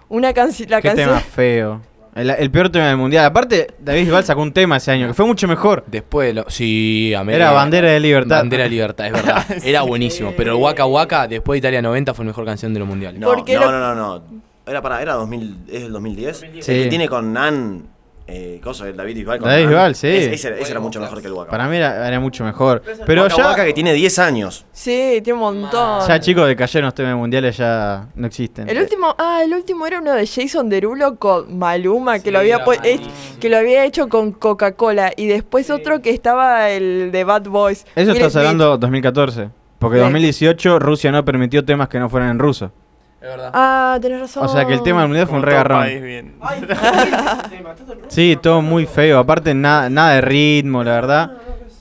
Una 0.08 0.32
canción 0.32 0.68
la 0.70 0.80
Qué 0.80 0.88
canción 0.88 1.08
tema 1.08 1.20
feo. 1.34 1.80
El, 2.14 2.30
el 2.30 2.50
peor 2.50 2.68
tema 2.70 2.88
del 2.88 2.96
mundial. 2.96 3.24
Aparte, 3.26 3.68
David 3.78 4.00
Bisbal 4.02 4.24
sacó 4.24 4.42
un 4.42 4.52
tema 4.52 4.78
ese 4.78 4.90
año 4.90 5.06
que 5.06 5.14
fue 5.14 5.24
mucho 5.24 5.46
mejor. 5.46 5.84
Después, 5.86 6.34
lo, 6.34 6.46
sí, 6.48 7.14
a 7.14 7.20
Era 7.22 7.52
Bandera 7.52 7.90
de 7.90 8.00
Libertad. 8.00 8.38
Bandera 8.38 8.64
de 8.64 8.70
Libertad, 8.70 9.06
es 9.06 9.12
verdad. 9.12 9.46
Era 9.64 9.82
buenísimo. 9.82 10.32
Pero 10.36 10.56
el 10.56 10.60
Waka 10.60 10.84
Waka, 10.84 11.28
después 11.28 11.54
de 11.56 11.58
Italia 11.68 11.80
90, 11.80 12.14
fue 12.14 12.24
la 12.24 12.30
mejor 12.30 12.44
canción 12.44 12.74
de 12.74 12.80
los 12.80 12.88
mundiales. 12.88 13.20
No, 13.20 13.36
no, 13.36 13.44
lo- 13.44 13.70
no, 13.70 13.94
no, 13.94 13.94
no. 13.94 14.22
Era 14.66 14.82
para, 14.82 15.00
era 15.00 15.12
2000, 15.14 15.58
¿es 15.70 15.82
el 15.84 15.92
2010? 15.92 16.36
Sí. 16.38 16.46
El 16.72 16.82
que 16.82 16.86
tiene 16.88 17.08
con 17.08 17.32
Nan, 17.32 17.84
eh, 18.28 18.60
cosa, 18.62 18.86
el 18.86 18.96
David 18.96 19.14
Bisbal 19.16 19.40
David 19.40 19.94
sí. 19.94 20.06
Ese, 20.08 20.34
ese 20.34 20.48
era- 20.48 20.58
ese 20.58 20.70
era 20.72 20.80
mucho 20.80 21.00
mejor 21.00 21.20
que 21.20 21.26
el 21.26 21.32
Waka. 21.32 21.50
Para 21.50 21.66
mí 21.66 21.76
era, 21.76 22.06
era 22.06 22.20
mucho 22.20 22.44
mejor. 22.44 22.82
Pero 23.06 23.22
Waka 23.22 23.36
ya, 23.36 23.46
Waka 23.48 23.64
que 23.64 23.72
tiene 23.72 23.92
10 23.94 24.18
años. 24.18 24.66
Sí, 24.72 25.20
tiene 25.24 25.32
un 25.32 25.40
montón. 25.40 26.06
ya 26.06 26.20
chicos 26.20 26.46
de 26.46 26.54
cayeron 26.54 26.86
los 26.86 26.94
temas 26.94 27.16
mundiales 27.16 27.56
ya 27.56 28.06
no 28.14 28.26
existen. 28.26 28.68
El 28.68 28.78
último, 28.78 29.14
ah, 29.18 29.40
el 29.42 29.52
último 29.54 29.86
era 29.86 29.98
uno 30.00 30.12
de 30.12 30.26
Jason 30.26 30.68
Derulo 30.68 31.16
con 31.16 31.58
Maluma, 31.58 32.18
que 32.18 32.24
Sí, 32.26 32.30
lo 32.30 32.38
había 32.40 32.58
Maluma. 32.58 32.76
hech- 32.84 33.08
que 33.40 33.48
lo 33.48 33.56
había 33.56 33.84
hecho 33.84 34.08
con 34.08 34.32
Coca-Cola 34.32 35.12
y 35.16 35.26
después 35.26 35.70
otro 35.70 36.02
que 36.02 36.10
estaba 36.10 36.70
el 36.70 37.10
de 37.10 37.24
Bad 37.24 37.44
Boys. 37.48 37.86
Eso 37.96 38.12
Will 38.12 38.16
estás 38.20 38.36
hablando 38.36 38.76
2014. 38.78 39.48
Porque 39.78 39.96
Sí. 39.98 40.02
2018 40.02 40.78
Rusia 40.80 41.12
no 41.12 41.24
permitió 41.24 41.64
temas 41.64 41.88
que 41.88 41.98
no 41.98 42.08
fueran 42.10 42.30
en 42.30 42.38
ruso. 42.40 42.72
Es 43.20 43.28
verdad. 43.28 43.50
Ah, 43.52 43.98
tenés 44.00 44.20
razón. 44.20 44.44
O 44.44 44.48
sea 44.48 44.64
que 44.64 44.74
el 44.74 44.82
tema 44.82 45.00
del 45.00 45.08
mundial 45.08 45.26
fue 45.26 45.36
un 45.36 45.42
todo 45.42 45.50
regarrón. 45.50 45.80
país 45.80 46.02
bien. 46.02 46.34
Sí, 48.08 48.38
todo 48.40 48.62
muy 48.62 48.86
feo. 48.86 49.18
Aparte, 49.18 49.54
nada, 49.54 49.90
nada 49.90 50.14
de 50.14 50.20
ritmo, 50.20 50.82
la 50.84 50.92
verdad. 50.92 51.32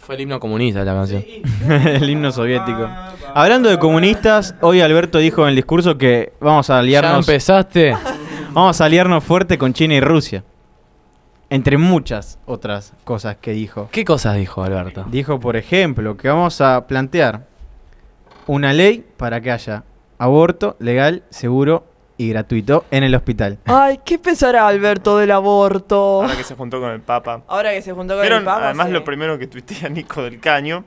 Fue 0.02 0.16
el 0.16 0.22
himno 0.22 0.40
comunista 0.40 0.84
la 0.84 0.94
canción. 0.94 1.24
el 1.70 2.10
himno 2.10 2.32
soviético. 2.32 2.88
Hablando 3.34 3.70
de 3.70 3.78
comunistas, 3.78 4.56
hoy 4.62 4.82
Alberto 4.82 5.18
dijo 5.20 5.44
en 5.44 5.50
el 5.50 5.56
discurso 5.56 5.98
que 5.98 6.34
vamos 6.40 6.70
a 6.70 6.74
¿Ya 6.76 6.80
aliarnos, 6.80 7.28
empezaste? 7.28 7.96
vamos 8.52 8.80
a 8.82 8.86
aliarnos 8.86 9.24
fuerte 9.24 9.58
con 9.58 9.74
China 9.74 9.96
y 9.96 10.00
Rusia. 10.02 10.44
Entre 11.50 11.78
muchas 11.78 12.40
otras 12.46 12.94
cosas 13.04 13.38
que 13.38 13.52
dijo. 13.52 13.90
¿Qué 13.92 14.04
cosas 14.04 14.36
dijo 14.36 14.64
Alberto? 14.64 15.06
Dijo, 15.10 15.40
por 15.40 15.56
ejemplo, 15.56 16.18
que 16.18 16.28
vamos 16.28 16.60
a 16.62 16.88
plantear 16.88 17.46
una 18.48 18.74
ley 18.74 19.06
para 19.18 19.40
que 19.40 19.52
haya 19.52 19.84
aborto 20.18 20.76
legal, 20.80 21.24
seguro 21.30 21.86
y 22.18 22.30
gratuito 22.30 22.86
en 22.92 23.04
el 23.04 23.14
hospital. 23.16 23.60
Ay, 23.66 24.00
¿qué 24.04 24.18
pensará 24.18 24.68
Alberto 24.68 25.18
del 25.18 25.32
aborto? 25.32 26.24
Ahora 26.24 26.36
que 26.36 26.44
se 26.44 26.56
juntó 26.56 26.80
con 26.80 26.92
el 26.92 27.02
Papa. 27.02 27.44
Ahora 27.48 27.72
que 27.72 27.82
se 27.82 27.94
juntó 27.94 28.16
con 28.18 28.26
el 28.26 28.44
Papa. 28.44 28.66
además 28.66 28.88
sí. 28.88 28.94
lo 28.94 29.04
primero 29.04 29.38
que 29.38 29.48
tuitea 29.48 29.90
Nico 29.90 30.24
del 30.24 30.40
Caño 30.40 30.84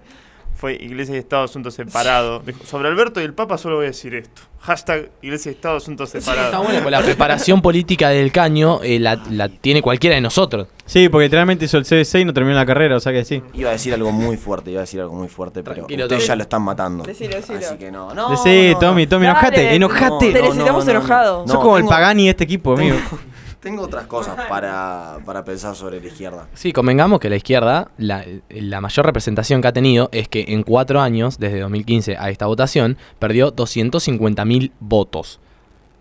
fue 0.60 0.74
Iglesia 0.74 1.14
y 1.14 1.18
Estado 1.18 1.44
asuntos 1.44 1.72
separados. 1.74 2.42
Sobre 2.66 2.88
Alberto 2.88 3.20
y 3.20 3.24
el 3.24 3.32
Papa 3.32 3.56
solo 3.56 3.76
voy 3.76 3.86
a 3.86 3.88
decir 3.88 4.14
esto. 4.14 4.42
Hashtag 4.60 5.08
Iglesia 5.22 5.50
y 5.50 5.54
Estado 5.54 5.76
asuntos 5.78 6.10
separados. 6.10 6.44
Está 6.46 6.58
bueno, 6.58 6.80
pues 6.82 6.90
la 6.92 7.00
preparación 7.00 7.62
política 7.62 8.10
del 8.10 8.30
caño 8.30 8.80
eh, 8.82 8.98
la, 8.98 9.18
la 9.30 9.48
tiene 9.48 9.80
cualquiera 9.80 10.16
de 10.16 10.20
nosotros. 10.20 10.68
Sí, 10.84 11.08
porque 11.08 11.24
literalmente 11.24 11.64
hizo 11.64 11.78
el 11.78 11.84
CBC 11.86 12.16
y 12.16 12.24
no 12.26 12.34
terminó 12.34 12.56
la 12.56 12.66
carrera, 12.66 12.96
o 12.96 13.00
sea 13.00 13.10
que 13.12 13.24
sí. 13.24 13.42
Iba 13.54 13.70
a 13.70 13.72
decir 13.72 13.94
algo 13.94 14.12
muy 14.12 14.36
fuerte, 14.36 14.70
iba 14.70 14.80
a 14.80 14.82
decir 14.82 15.00
algo 15.00 15.14
muy 15.14 15.28
fuerte, 15.28 15.62
pero 15.62 15.76
Tranquilo, 15.76 16.04
ustedes 16.04 16.26
ya 16.26 16.36
lo 16.36 16.42
están 16.42 16.60
matando. 16.60 17.04
Decilo, 17.04 17.36
decilo. 17.36 17.58
Así 17.58 17.76
que 17.78 17.90
no, 17.90 18.12
no. 18.12 18.28
Decí, 18.30 18.72
no, 18.74 18.78
Tommy, 18.80 19.04
no. 19.04 19.08
Tommy, 19.08 19.26
Dale, 19.26 19.74
enojate, 19.74 19.74
enojate. 19.76 20.32
Te 20.32 20.42
necesitamos 20.42 20.86
enojado. 20.88 21.46
Sos 21.46 21.54
No, 21.54 21.60
como 21.60 21.76
el 21.78 21.82
tengo- 21.84 21.90
Pagani 21.90 22.24
de 22.24 22.30
este 22.30 22.44
equipo, 22.44 22.74
amigo. 22.74 22.96
Tengo 23.60 23.82
otras 23.82 24.06
cosas 24.06 24.36
para, 24.48 25.18
para 25.26 25.44
pensar 25.44 25.76
sobre 25.76 26.00
la 26.00 26.06
izquierda. 26.06 26.48
Sí, 26.54 26.72
convengamos 26.72 27.20
que 27.20 27.28
la 27.28 27.36
izquierda, 27.36 27.90
la, 27.98 28.24
la 28.48 28.80
mayor 28.80 29.04
representación 29.04 29.60
que 29.60 29.68
ha 29.68 29.72
tenido 29.72 30.08
es 30.12 30.28
que 30.28 30.46
en 30.48 30.62
cuatro 30.62 31.00
años, 31.00 31.38
desde 31.38 31.60
2015 31.60 32.16
a 32.16 32.30
esta 32.30 32.46
votación, 32.46 32.96
perdió 33.18 33.54
250.000 33.54 34.72
votos. 34.80 35.40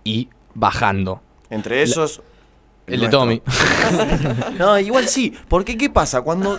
Y 0.06 0.30
bajando. 0.54 1.22
Entre 1.50 1.84
esos. 1.84 2.22
El 2.94 3.00
de 3.02 3.08
nuestro. 3.10 3.20
Tommy. 3.20 3.42
No, 4.58 4.78
igual 4.80 5.08
sí. 5.08 5.34
Porque 5.48 5.78
¿qué 5.78 5.90
pasa? 5.90 6.22
Cuando. 6.22 6.58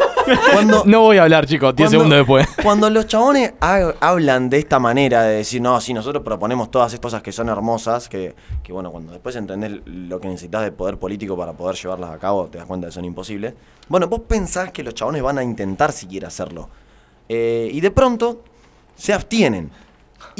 cuando 0.53 0.83
No 0.87 1.01
voy 1.03 1.19
a 1.19 1.23
hablar, 1.25 1.47
chicos, 1.47 1.75
10 1.77 1.89
Cuando- 1.89 1.91
segundos 1.91 2.19
después. 2.19 2.49
Cuando 2.63 2.91
los 2.91 3.07
chabones 3.07 3.55
ha- 3.61 3.93
hablan 4.01 4.49
de 4.51 4.59
esta 4.59 4.79
manera 4.79 5.23
de 5.23 5.37
decir, 5.37 5.61
no, 5.61 5.81
sí, 5.81 5.93
nosotros 5.95 6.23
proponemos 6.25 6.71
todas 6.71 6.93
estas 6.93 7.01
cosas 7.11 7.23
que 7.23 7.33
son 7.33 7.49
hermosas, 7.49 8.09
que, 8.09 8.35
que 8.63 8.73
bueno, 8.73 8.91
cuando 8.91 9.13
después 9.13 9.35
entendés 9.37 9.81
lo 9.85 10.21
que 10.21 10.29
necesitas 10.29 10.63
de 10.63 10.73
poder 10.73 10.99
político 10.99 11.37
para 11.37 11.53
poder 11.53 11.77
llevarlas 11.77 12.11
a 12.11 12.19
cabo, 12.19 12.47
te 12.47 12.59
das 12.59 12.67
cuenta 12.67 12.87
que 12.89 12.93
son 12.93 13.05
imposibles. 13.05 13.55
Bueno, 13.89 14.07
vos 14.09 14.21
pensás 14.29 14.71
que 14.73 14.83
los 14.83 14.95
chabones 14.95 15.23
van 15.23 15.39
a 15.39 15.43
intentar 15.43 15.93
siquiera 15.93 16.29
hacerlo. 16.29 16.69
Eh, 17.29 17.69
y 17.73 17.81
de 17.81 17.91
pronto 17.91 18.43
se 18.97 19.13
abstienen. 19.13 19.71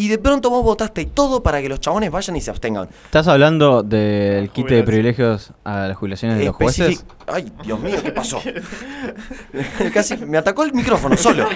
Y 0.01 0.09
de 0.09 0.17
pronto 0.17 0.49
vos 0.49 0.65
votaste 0.65 1.05
todo 1.05 1.43
para 1.43 1.61
que 1.61 1.69
los 1.69 1.79
chabones 1.79 2.11
vayan 2.11 2.35
y 2.35 2.41
se 2.41 2.51
abstengan. 2.51 2.89
¿Estás 3.05 3.29
hablando 3.29 3.83
del 3.83 4.49
quite 4.49 4.77
de 4.77 4.83
privilegios 4.83 5.53
a 5.63 5.89
las 5.89 5.97
jubilaciones 5.99 6.39
de 6.39 6.47
los 6.47 6.57
jueces? 6.57 7.05
Ay, 7.27 7.53
Dios 7.63 7.79
mío, 7.79 7.99
¿qué 8.03 8.11
pasó? 8.11 8.41
Casi 9.93 10.17
me 10.17 10.39
atacó 10.39 10.63
el 10.65 10.73
micrófono 10.73 11.19
solo. 11.19 11.47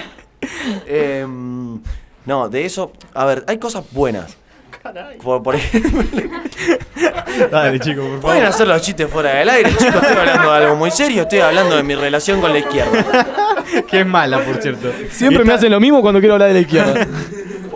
Em, 0.85 1.81
no, 2.27 2.47
de 2.47 2.65
eso. 2.65 2.91
A 3.15 3.25
ver, 3.25 3.43
hay 3.47 3.57
cosas 3.57 3.83
buenas. 3.91 4.37
Por, 5.23 5.41
por 5.41 5.55
ejemplo, 5.55 6.03
Dale, 7.51 7.79
chico, 7.79 8.03
por 8.03 8.19
pueden 8.19 8.45
hacer 8.45 8.67
los 8.67 8.79
chistes 8.83 9.09
fuera 9.09 9.33
del 9.37 9.49
aire, 9.49 9.71
chicos. 9.71 9.95
Estoy 9.95 10.17
hablando 10.17 10.51
de 10.51 10.57
algo 10.57 10.75
muy 10.75 10.91
serio. 10.91 11.23
Estoy 11.23 11.39
hablando 11.39 11.77
de 11.77 11.81
mi 11.81 11.95
relación 11.95 12.39
con 12.41 12.53
la 12.53 12.59
izquierda. 12.59 13.25
que 13.89 14.01
es 14.01 14.05
mala, 14.05 14.39
por 14.45 14.61
cierto. 14.61 14.91
Siempre 15.09 15.43
me 15.43 15.53
hacen 15.53 15.71
lo 15.71 15.79
mismo 15.79 16.03
cuando 16.03 16.19
quiero 16.19 16.35
hablar 16.35 16.49
de 16.49 16.53
la 16.53 16.59
izquierda. 16.59 17.07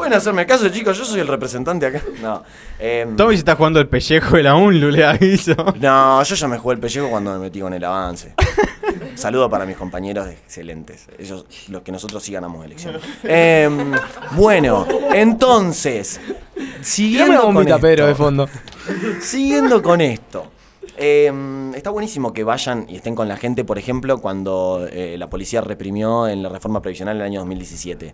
Pueden 0.10 0.22
hacerme 0.22 0.47
caso, 0.47 0.68
chicos. 0.70 0.97
Yo 0.97 1.05
soy 1.05 1.20
el 1.20 1.28
representante 1.28 1.86
acá. 1.86 2.01
No. 2.20 2.41
em, 2.80 3.16
Tommy 3.16 3.36
se 3.36 3.39
está 3.41 3.55
jugando 3.55 3.80
el 3.80 3.88
pellejo 3.88 4.38
de 4.38 4.41
la 4.41 4.55
UNLU, 4.55 4.89
le 4.89 5.05
aviso. 5.05 5.53
No, 5.80 6.24
yo 6.24 6.36
ya 6.36 6.47
me 6.47 6.57
jugué 6.57 6.74
el 6.74 6.82
pellejo 6.82 7.12
cuando 7.12 7.34
me 7.34 7.38
metí 7.38 7.60
con 7.60 7.76
el 7.76 7.84
avance. 7.84 8.34
Saludo 9.14 9.51
para 9.51 9.68
mis 9.68 9.78
compañeros 9.78 10.28
excelentes. 10.28 11.05
Ellos, 11.20 11.45
los 11.68 11.84
que 11.84 11.91
nosotros 11.91 12.24
sí 12.24 12.32
ganamos 12.32 12.66
elecciones. 12.66 13.03
Em, 13.22 13.91
bueno, 14.32 14.88
entonces, 15.14 16.20
siguiendo 16.82 17.45
una 17.45 17.60
con 17.60 17.68
esto, 17.68 17.80
Pedro, 17.80 18.07
de 18.07 18.16
fondo. 18.16 18.49
Siguiendo 19.22 19.84
con 19.84 20.01
esto. 20.01 20.53
Em, 21.00 21.74
está 21.76 21.89
buenísimo 21.89 22.34
que 22.34 22.43
vayan 22.43 22.86
y 22.89 22.95
estén 22.97 23.16
con 23.16 23.28
la 23.28 23.38
gente, 23.38 23.64
por 23.64 23.78
ejemplo, 23.78 24.20
cuando 24.20 24.88
eh, 24.91 25.16
la 25.18 25.30
policía 25.30 25.62
reprimió 25.62 26.28
en 26.28 26.43
la 26.43 26.50
reforma 26.50 26.82
previsional 26.82 27.16
en 27.16 27.22
el 27.22 27.26
año 27.28 27.39
2017. 27.39 28.14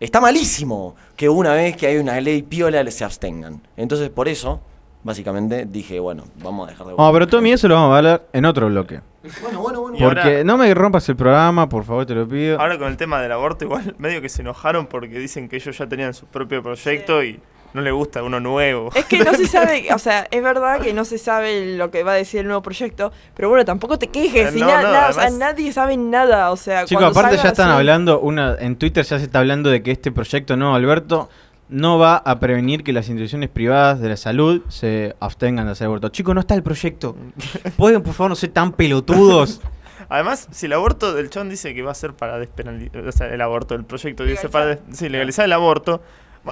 Está 0.00 0.20
malísimo 0.20 0.96
que 1.16 1.28
una 1.28 1.52
vez 1.54 1.76
que 1.76 1.86
hay 1.86 1.98
una 1.98 2.20
ley 2.20 2.42
piola 2.42 2.88
se 2.90 3.04
abstengan. 3.04 3.60
Entonces, 3.76 4.08
por 4.10 4.28
eso, 4.28 4.60
básicamente 5.04 5.66
dije, 5.66 6.00
bueno, 6.00 6.24
vamos 6.42 6.66
a 6.68 6.70
dejar 6.70 6.86
de 6.88 6.94
No, 6.96 7.12
pero 7.12 7.26
Tommy, 7.26 7.52
eso 7.52 7.68
lo 7.68 7.74
vamos 7.74 7.94
a 7.94 7.98
hablar 7.98 8.26
en 8.32 8.44
otro 8.44 8.66
bloque. 8.68 9.00
Bueno, 9.42 9.60
bueno, 9.60 9.80
bueno. 9.82 9.96
Y 9.98 10.02
ahora- 10.02 10.22
Porque 10.22 10.42
no 10.44 10.56
me 10.56 10.72
rompas 10.74 11.08
el 11.08 11.16
programa, 11.16 11.68
por 11.68 11.84
favor, 11.84 12.06
te 12.06 12.14
lo 12.14 12.26
pido. 12.26 12.60
Ahora 12.60 12.78
con 12.78 12.88
el 12.88 12.96
tema 12.96 13.20
del 13.22 13.30
aborto, 13.32 13.64
igual 13.64 13.94
medio 13.98 14.20
que 14.20 14.28
se 14.28 14.42
enojaron 14.42 14.86
porque 14.86 15.18
dicen 15.18 15.48
que 15.48 15.56
ellos 15.56 15.76
ya 15.78 15.86
tenían 15.88 16.12
su 16.14 16.26
propio 16.26 16.62
proyecto 16.62 17.22
y 17.22 17.38
no 17.74 17.80
les 17.80 17.92
gusta 17.92 18.22
uno 18.22 18.40
nuevo. 18.40 18.90
Es 18.94 19.04
que 19.06 19.22
no 19.24 19.32
se 19.34 19.46
sabe, 19.48 19.92
o 19.94 19.98
sea, 19.98 20.26
es 20.30 20.42
verdad 20.42 20.80
que 20.80 20.92
no 20.92 21.04
se 21.04 21.18
sabe 21.18 21.76
lo 21.76 21.90
que 21.90 22.02
va 22.02 22.12
a 22.12 22.16
decir 22.16 22.40
el 22.40 22.46
nuevo 22.46 22.62
proyecto, 22.62 23.12
pero 23.34 23.48
bueno, 23.48 23.64
tampoco 23.64 23.98
te 23.98 24.08
quejes, 24.08 24.52
si 24.52 24.60
no, 24.60 24.66
na- 24.66 24.82
no, 24.82 24.92
nada, 24.92 25.10
o 25.10 25.12
sea, 25.12 25.30
nadie 25.30 25.72
sabe 25.72 25.96
nada, 25.96 26.50
o 26.50 26.56
sea, 26.56 26.84
Chicos, 26.84 27.04
aparte 27.04 27.36
salga, 27.36 27.42
ya 27.42 27.48
están 27.48 27.68
sí. 27.68 27.74
hablando, 27.76 28.20
una, 28.20 28.56
en 28.58 28.76
Twitter 28.76 29.04
ya 29.04 29.18
se 29.18 29.24
está 29.24 29.38
hablando 29.40 29.70
de 29.70 29.82
que 29.82 29.90
este 29.90 30.12
proyecto 30.12 30.56
nuevo, 30.56 30.74
Alberto, 30.74 31.28
no 31.68 31.98
va 31.98 32.16
a 32.16 32.38
prevenir 32.38 32.84
que 32.84 32.92
las 32.92 33.08
instituciones 33.08 33.48
privadas 33.48 33.98
de 34.00 34.10
la 34.10 34.16
salud 34.18 34.60
se 34.68 35.16
abstengan 35.20 35.64
de 35.64 35.72
hacer 35.72 35.86
aborto. 35.86 36.10
Chicos, 36.10 36.34
no 36.34 36.40
está 36.42 36.54
el 36.54 36.62
proyecto. 36.62 37.16
¿Pueden, 37.78 38.02
por 38.02 38.12
favor, 38.12 38.28
no 38.30 38.36
ser 38.36 38.50
tan 38.50 38.72
pelotudos? 38.72 39.62
Además, 40.10 40.48
si 40.50 40.66
el 40.66 40.74
aborto 40.74 41.14
del 41.14 41.30
chon 41.30 41.48
dice 41.48 41.72
que 41.72 41.80
va 41.80 41.92
a 41.92 41.94
ser 41.94 42.12
para 42.12 42.38
despenalizar, 42.38 43.06
o 43.06 43.12
sea, 43.12 43.28
el 43.28 43.40
aborto, 43.40 43.74
el 43.74 43.84
proyecto 43.86 44.24
dice 44.24 44.50
para 44.50 44.80
sí, 44.92 45.08
legalizar 45.08 45.46
el 45.46 45.52
aborto, 45.54 46.02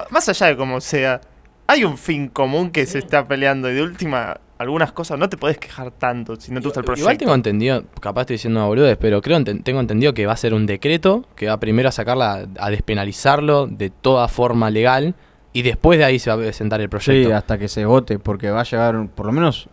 más 0.09 0.29
allá 0.29 0.47
de 0.47 0.57
cómo 0.57 0.81
sea, 0.81 1.21
hay 1.67 1.83
un 1.83 1.97
fin 1.97 2.27
común 2.27 2.71
que 2.71 2.85
se 2.85 2.99
está 2.99 3.27
peleando 3.27 3.69
y 3.69 3.73
de 3.73 3.81
última, 3.81 4.39
algunas 4.57 4.91
cosas 4.91 5.17
no 5.17 5.29
te 5.29 5.37
podés 5.37 5.57
quejar 5.57 5.91
tanto 5.91 6.35
si 6.35 6.51
no 6.51 6.59
te 6.59 6.65
gusta 6.65 6.81
el 6.81 6.85
proyecto. 6.85 7.03
Igual 7.03 7.17
tengo 7.17 7.33
entendido, 7.33 7.83
capaz 7.99 8.21
estoy 8.21 8.35
diciendo 8.35 8.59
una 8.59 8.67
boludez, 8.67 8.97
pero 8.99 9.21
creo 9.21 9.43
tengo 9.43 9.79
entendido 9.79 10.13
que 10.13 10.25
va 10.25 10.33
a 10.33 10.37
ser 10.37 10.53
un 10.53 10.65
decreto 10.65 11.25
que 11.35 11.47
va 11.47 11.59
primero 11.59 11.89
a 11.89 11.91
sacarla, 11.91 12.47
a 12.59 12.69
despenalizarlo 12.69 13.67
de 13.67 13.89
toda 13.89 14.27
forma 14.27 14.69
legal 14.69 15.15
y 15.53 15.61
después 15.61 15.99
de 15.99 16.05
ahí 16.05 16.19
se 16.19 16.29
va 16.29 16.35
a 16.35 16.39
presentar 16.39 16.81
el 16.81 16.89
proyecto. 16.89 17.29
Sí, 17.29 17.31
hasta 17.31 17.57
que 17.57 17.67
se 17.67 17.85
vote, 17.85 18.19
porque 18.19 18.49
va 18.51 18.61
a 18.61 18.63
llevar 18.63 19.07
por 19.09 19.25
lo 19.25 19.31
menos 19.31 19.67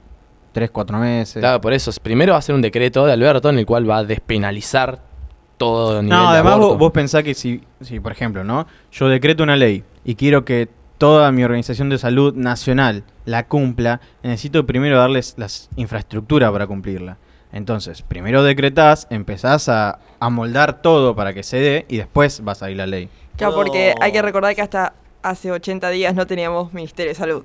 3, 0.52 0.70
4 0.70 0.98
meses. 0.98 1.40
Claro, 1.40 1.60
por 1.60 1.72
eso, 1.72 1.90
primero 2.02 2.32
va 2.32 2.38
a 2.38 2.42
ser 2.42 2.54
un 2.54 2.62
decreto 2.62 3.06
de 3.06 3.12
Alberto 3.12 3.50
en 3.50 3.58
el 3.58 3.66
cual 3.66 3.88
va 3.88 3.98
a 3.98 4.04
despenalizar 4.04 5.00
todo 5.56 6.02
nivel 6.02 6.18
No, 6.18 6.30
de 6.30 6.38
además 6.38 6.58
vos, 6.58 6.78
vos 6.78 6.92
pensás 6.92 7.22
que 7.22 7.34
si, 7.34 7.62
si, 7.80 8.00
por 8.00 8.12
ejemplo, 8.12 8.44
¿no? 8.44 8.66
Yo 8.92 9.08
decreto 9.08 9.42
una 9.42 9.56
ley 9.56 9.84
y 10.08 10.14
quiero 10.14 10.46
que 10.46 10.70
toda 10.96 11.30
mi 11.32 11.44
organización 11.44 11.90
de 11.90 11.98
salud 11.98 12.32
nacional 12.34 13.04
la 13.26 13.46
cumpla, 13.46 14.00
necesito 14.22 14.64
primero 14.64 14.98
darles 14.98 15.34
las 15.36 15.68
infraestructuras 15.76 16.50
para 16.50 16.66
cumplirla. 16.66 17.18
Entonces, 17.52 18.00
primero 18.00 18.42
decretás, 18.42 19.06
empezás 19.10 19.68
a, 19.68 19.98
a 20.18 20.30
moldar 20.30 20.80
todo 20.80 21.14
para 21.14 21.34
que 21.34 21.42
se 21.42 21.58
dé 21.58 21.84
y 21.90 21.98
después 21.98 22.42
vas 22.42 22.62
a 22.62 22.70
ir 22.70 22.78
la 22.78 22.86
ley. 22.86 23.10
Claro, 23.36 23.54
porque 23.54 23.94
hay 24.00 24.10
que 24.10 24.22
recordar 24.22 24.54
que 24.54 24.62
hasta 24.62 24.94
hace 25.22 25.52
80 25.52 25.90
días 25.90 26.14
no 26.14 26.26
teníamos 26.26 26.72
Ministerio 26.72 27.10
de 27.10 27.14
Salud. 27.14 27.44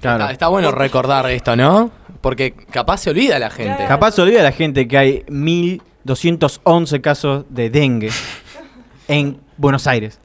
Claro. 0.00 0.24
Está, 0.24 0.32
está 0.32 0.48
bueno 0.48 0.70
recordar 0.70 1.30
esto, 1.30 1.56
¿no? 1.56 1.90
Porque 2.22 2.54
capaz 2.54 3.02
se 3.02 3.10
olvida 3.10 3.38
la 3.38 3.50
gente. 3.50 3.84
Capaz 3.86 4.12
se 4.12 4.22
olvida 4.22 4.42
la 4.42 4.52
gente 4.52 4.88
que 4.88 4.96
hay 4.96 5.24
1211 5.28 7.02
casos 7.02 7.44
de 7.50 7.68
dengue 7.68 8.08
en 9.08 9.38
Buenos 9.58 9.86
Aires. 9.86 10.18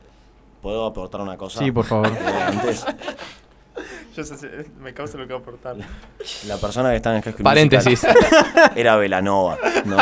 ¿Puedo 0.68 0.86
aportar 0.86 1.22
una 1.22 1.38
cosa? 1.38 1.59
Sí, 1.59 1.72
por 1.72 1.86
favor. 1.86 2.07
Eh, 2.07 2.43
antes, 2.45 2.86
Yo 4.18 4.24
sé, 4.26 4.65
me 4.82 4.93
causa 4.93 5.18
lo 5.18 5.26
que 5.26 5.32
va 5.32 5.39
a 5.39 5.41
aportar. 5.41 5.78
la 6.45 6.57
persona 6.57 6.89
que 6.89 6.97
está 6.97 7.15
en 7.15 7.22
High 7.22 7.34
School 7.36 7.43
Paréntesis. 7.45 8.03
Musical 8.03 8.72
Era 8.76 8.97
Velanova. 8.97 9.57
No, 9.86 9.95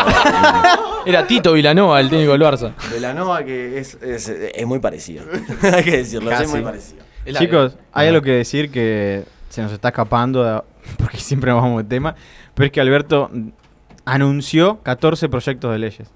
Era 1.05 1.27
Tito 1.27 1.53
Vilanova, 1.53 1.99
el 1.99 2.09
técnico 2.09 2.31
del 2.31 2.41
Barça. 2.41 2.73
Velanova 2.91 3.43
que 3.43 3.77
es, 3.77 3.93
es, 4.01 4.27
es 4.27 4.65
muy 4.65 4.79
parecido. 4.79 5.23
hay 5.71 5.83
que 5.83 5.97
decirlo, 5.97 6.31
es 6.31 6.39
Casi. 6.39 6.51
muy 6.51 6.61
parecido. 6.61 7.03
Chicos, 7.37 7.77
hay 7.93 8.07
algo 8.07 8.23
que 8.23 8.31
decir 8.31 8.71
que 8.71 9.23
se 9.49 9.61
nos 9.61 9.71
está 9.71 9.89
escapando 9.89 10.43
de- 10.43 10.63
porque 10.97 11.19
siempre 11.19 11.51
nos 11.51 11.61
vamos 11.61 11.83
de 11.83 11.87
tema, 11.89 12.15
pero 12.55 12.65
es 12.65 12.71
que 12.71 12.81
Alberto 12.81 13.29
anunció 14.03 14.79
14 14.81 15.29
proyectos 15.29 15.71
de 15.71 15.77
leyes. 15.77 16.07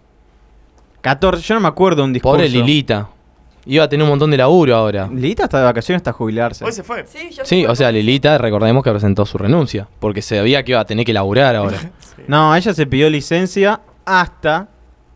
14, 1.02 1.43
yo 1.43 1.54
no 1.54 1.62
me 1.62 1.68
acuerdo 1.68 2.04
un 2.04 2.14
discurso. 2.14 2.36
Pobre 2.38 2.50
Lilita. 2.50 3.10
Iba 3.66 3.84
a 3.84 3.89
tener 3.89 4.03
un 4.03 4.10
montón 4.10 4.32
de 4.32 4.38
laburo 4.38 4.76
ahora. 4.76 5.07
Lilita 5.12 5.43
está 5.43 5.60
de 5.60 5.66
vacaciones 5.66 5.99
hasta 5.99 6.14
jubilarse. 6.14 6.66
Hoy 6.66 6.72
se 6.72 6.84
fue. 6.84 7.05
Sí, 7.43 7.66
o 7.66 7.76
sea, 7.76 7.91
Lilita, 7.91 8.38
recordemos 8.38 8.84
que 8.84 8.91
presentó 8.91 9.26
su 9.26 9.38
renuncia, 9.38 9.88
porque 9.99 10.22
se 10.22 10.38
sabía 10.38 10.64
que 10.64 10.72
iba 10.72 10.82
a 10.82 10.86
tener 10.86 11.05
que 11.05 11.14
laburar 11.14 11.55
ahora. 11.55 11.78
No, 12.28 12.53
ella 12.53 12.74
se 12.74 12.86
pidió 12.86 13.10
licencia 13.10 13.80
hasta 14.05 14.68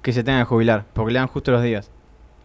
que 0.01 0.13
se 0.13 0.23
tenga 0.23 0.39
que 0.39 0.45
jubilar, 0.45 0.85
porque 0.93 1.11
le 1.11 1.19
dan 1.19 1.27
justo 1.27 1.51
los 1.51 1.61
días. 1.61 1.91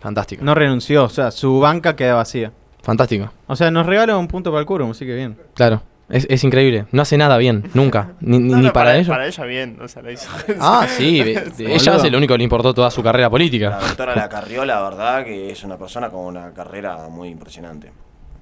Fantástico. 0.01 0.45
No 0.45 0.55
renunció, 0.55 1.05
o 1.05 1.09
sea, 1.09 1.31
su 1.31 1.61
banca 1.61 1.95
queda 1.97 2.15
vacía. 2.15 2.53
Fantástico. 2.83 3.31
O 3.47 3.57
sea, 3.57 3.71
nos 3.71 3.87
regala 3.87 4.19
un 4.19 4.29
punto 4.29 4.51
para 4.51 4.61
el 4.61 4.67
quórum, 4.67 4.91
así 4.91 5.07
que 5.07 5.15
bien. 5.15 5.39
Claro. 5.55 5.81
Es, 6.11 6.27
es 6.31 6.43
increíble. 6.45 6.87
No 6.93 7.03
hace 7.03 7.17
nada 7.19 7.37
bien, 7.37 7.69
nunca. 7.75 8.13
Ni, 8.21 8.39
ni- 8.39 8.49
No, 8.51 8.57
ni 8.59 8.63
no, 8.67 8.73
para, 8.73 8.97
ellos. 8.97 9.09
Para 9.09 9.27
ella 9.27 9.45
bien, 9.45 9.79
o 9.81 9.89
sea, 9.89 10.03
la 10.03 10.13
hizo. 10.13 10.29
Ah, 10.61 10.87
sí. 10.89 11.21
ella 11.59 11.95
hace 11.95 12.11
lo 12.11 12.19
único 12.19 12.35
que 12.35 12.39
le 12.39 12.45
importó 12.45 12.73
toda 12.73 12.91
su 12.91 13.03
carrera 13.03 13.27
La 13.27 13.31
política. 13.31 13.79
doctora 13.81 14.17
La 14.17 14.29
Carrió, 14.29 14.65
la 14.65 14.81
verdad, 14.83 15.25
que 15.25 15.51
es 15.51 15.63
una 15.65 15.77
persona 15.77 16.09
con 16.11 16.21
una 16.25 16.53
carrera 16.53 17.09
muy 17.11 17.29
impresionante. 17.29 17.93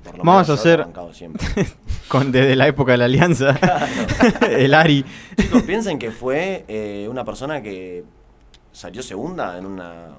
Por 0.04 0.18
lo 0.18 0.22
Vamos 0.24 0.46
menos 0.46 0.50
a 0.50 0.60
hacer 0.60 0.86
con, 2.06 2.30
desde 2.30 2.54
la 2.54 2.68
época 2.68 2.92
de 2.92 2.98
la 2.98 3.06
alianza. 3.06 3.58
el 4.48 4.72
Ari. 4.72 5.04
Chicos, 5.36 5.62
piensen 5.62 5.98
que 5.98 6.12
fue 6.12 6.64
eh, 6.68 7.08
una 7.10 7.24
persona 7.24 7.60
que 7.60 8.04
salió 8.70 9.02
segunda 9.02 9.58
en 9.58 9.66
una 9.66 10.10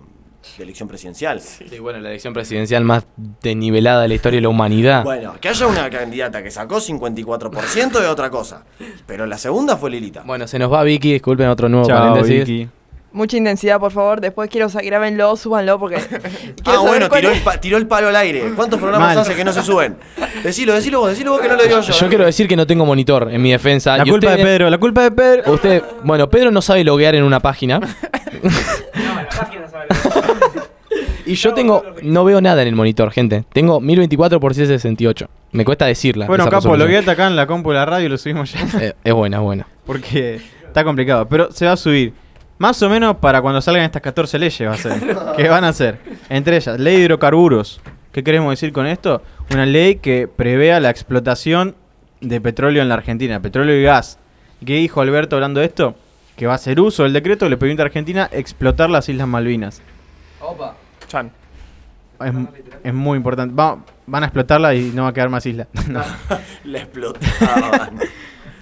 elección 0.59 0.87
presidencial. 0.87 1.39
Sí, 1.41 1.79
bueno, 1.79 1.99
la 1.99 2.09
elección 2.09 2.33
presidencial 2.33 2.83
más 2.83 3.05
desnivelada 3.41 4.01
de 4.03 4.07
la 4.07 4.13
historia 4.15 4.37
de 4.37 4.41
la 4.43 4.49
humanidad. 4.49 5.03
Bueno, 5.03 5.35
que 5.39 5.49
haya 5.49 5.67
una 5.67 5.89
candidata 5.89 6.41
que 6.43 6.51
sacó 6.51 6.77
54% 6.77 7.99
de 7.99 8.07
otra 8.07 8.29
cosa. 8.29 8.63
Pero 9.05 9.25
la 9.25 9.37
segunda 9.37 9.77
fue 9.77 9.89
Lilita. 9.91 10.23
Bueno, 10.25 10.47
se 10.47 10.57
nos 10.59 10.71
va 10.71 10.83
Vicky, 10.83 11.13
disculpen 11.13 11.47
otro 11.47 11.69
nuevo 11.69 11.87
Chao, 11.87 12.13
paréntesis. 12.13 12.47
Vicky. 12.47 12.69
Mucha 13.13 13.37
intensidad, 13.37 13.79
por 13.79 13.91
favor. 13.93 14.19
Después 14.21 14.49
quiero 14.49 14.67
sa- 14.69 14.81
grábenlo, 14.81 15.35
súbanlo 15.37 15.79
porque. 15.79 15.95
Ah, 16.65 16.79
bueno, 16.81 17.09
tiró 17.09 17.31
es. 17.31 17.37
el, 17.37 17.43
pa- 17.43 17.59
tiró 17.59 17.77
el 17.77 17.87
palo 17.87 18.09
al 18.09 18.15
aire. 18.17 18.51
¿Cuántos 18.55 18.77
programas 18.79 19.15
Mal. 19.15 19.19
hace 19.19 19.33
que 19.33 19.45
no 19.45 19.53
se 19.53 19.63
suben? 19.63 19.95
Decilo, 20.43 20.73
decilo 20.73 20.99
vos, 20.99 21.09
decilo 21.11 21.31
vos 21.31 21.39
que 21.41 21.47
no 21.47 21.55
lo 21.55 21.63
digo 21.63 21.79
yo. 21.79 21.93
Yo 21.93 22.09
quiero 22.09 22.25
decir 22.25 22.47
que 22.47 22.57
no 22.57 22.67
tengo 22.67 22.85
monitor 22.85 23.29
en 23.31 23.41
mi 23.41 23.51
defensa. 23.51 23.97
La 23.97 24.05
y 24.05 24.09
culpa 24.09 24.31
de 24.35 24.43
Pedro, 24.43 24.69
la 24.69 24.77
culpa 24.77 25.03
de 25.03 25.11
Pedro. 25.11 25.53
Usted, 25.53 25.81
bueno, 26.03 26.29
Pedro 26.29 26.51
no 26.51 26.61
sabe 26.61 26.83
loguear 26.83 27.15
en 27.15 27.23
una 27.23 27.39
página. 27.39 27.79
y 31.25 31.35
yo 31.35 31.53
tengo, 31.53 31.83
no 32.01 32.23
veo 32.25 32.41
nada 32.41 32.61
en 32.61 32.67
el 32.67 32.75
monitor, 32.75 33.11
gente. 33.11 33.43
Tengo 33.53 33.79
1024 33.79 34.39
por 34.39 34.53
768. 34.53 35.29
Me 35.51 35.65
cuesta 35.65 35.85
decirla. 35.85 36.27
Bueno, 36.27 36.43
esa 36.43 36.51
capo, 36.51 36.61
resolución. 36.61 36.88
logueate 36.88 37.11
acá 37.11 37.27
en 37.27 37.35
la 37.35 37.47
compu 37.47 37.69
de 37.71 37.75
la 37.75 37.85
radio 37.85 38.05
y 38.05 38.09
lo 38.09 38.17
subimos 38.17 38.51
ya. 38.51 38.59
Eh, 38.79 38.93
es 39.03 39.13
buena, 39.13 39.38
es 39.38 39.43
buena. 39.43 39.67
Porque 39.85 40.41
está 40.65 40.83
complicado. 40.83 41.27
Pero 41.27 41.51
se 41.51 41.65
va 41.65 41.73
a 41.73 41.77
subir. 41.77 42.13
Más 42.57 42.81
o 42.81 42.89
menos 42.89 43.17
para 43.17 43.41
cuando 43.41 43.61
salgan 43.61 43.83
estas 43.83 44.01
14 44.01 44.39
leyes 44.39 44.67
va 44.67 44.73
a 44.73 44.77
ser. 44.77 45.17
¿Qué 45.38 45.47
van 45.47 45.63
a 45.63 45.69
hacer? 45.69 45.99
Entre 46.29 46.57
ellas, 46.57 46.79
ley 46.79 46.97
de 46.97 47.03
hidrocarburos. 47.03 47.81
¿Qué 48.11 48.23
queremos 48.23 48.51
decir 48.51 48.73
con 48.73 48.88
esto? 48.88 49.21
Una 49.51 49.65
ley 49.65 49.95
que 49.95 50.27
prevea 50.27 50.79
la 50.79 50.89
explotación 50.89 51.75
de 52.19 52.41
petróleo 52.41 52.81
en 52.81 52.89
la 52.89 52.95
Argentina, 52.95 53.39
petróleo 53.41 53.79
y 53.79 53.83
gas. 53.83 54.17
¿Qué 54.65 54.73
dijo 54.73 55.01
Alberto 55.01 55.35
hablando 55.35 55.59
de 55.59 55.67
esto? 55.67 55.95
Que 56.38 56.45
va 56.47 56.53
a 56.53 56.55
hacer 56.55 56.79
uso 56.79 57.03
del 57.03 57.11
decreto 57.13 57.45
que 57.45 57.49
le 57.49 57.57
permite 57.57 57.81
a 57.81 57.85
Argentina 57.85 58.29
explotar 58.31 58.89
las 58.89 59.09
Islas 59.09 59.27
Malvinas. 59.27 59.81
Chan. 61.07 61.31
Es, 62.23 62.33
es 62.83 62.93
muy 62.93 63.17
importante. 63.17 63.53
Va- 63.53 63.77
van 64.05 64.23
a 64.23 64.27
explotarla 64.27 64.73
y 64.75 64.91
no 64.93 65.03
va 65.03 65.09
a 65.09 65.13
quedar 65.13 65.29
más 65.29 65.45
isla. 65.45 65.67
No. 65.89 66.01
Le 66.63 66.79
explotaban. 66.79 67.99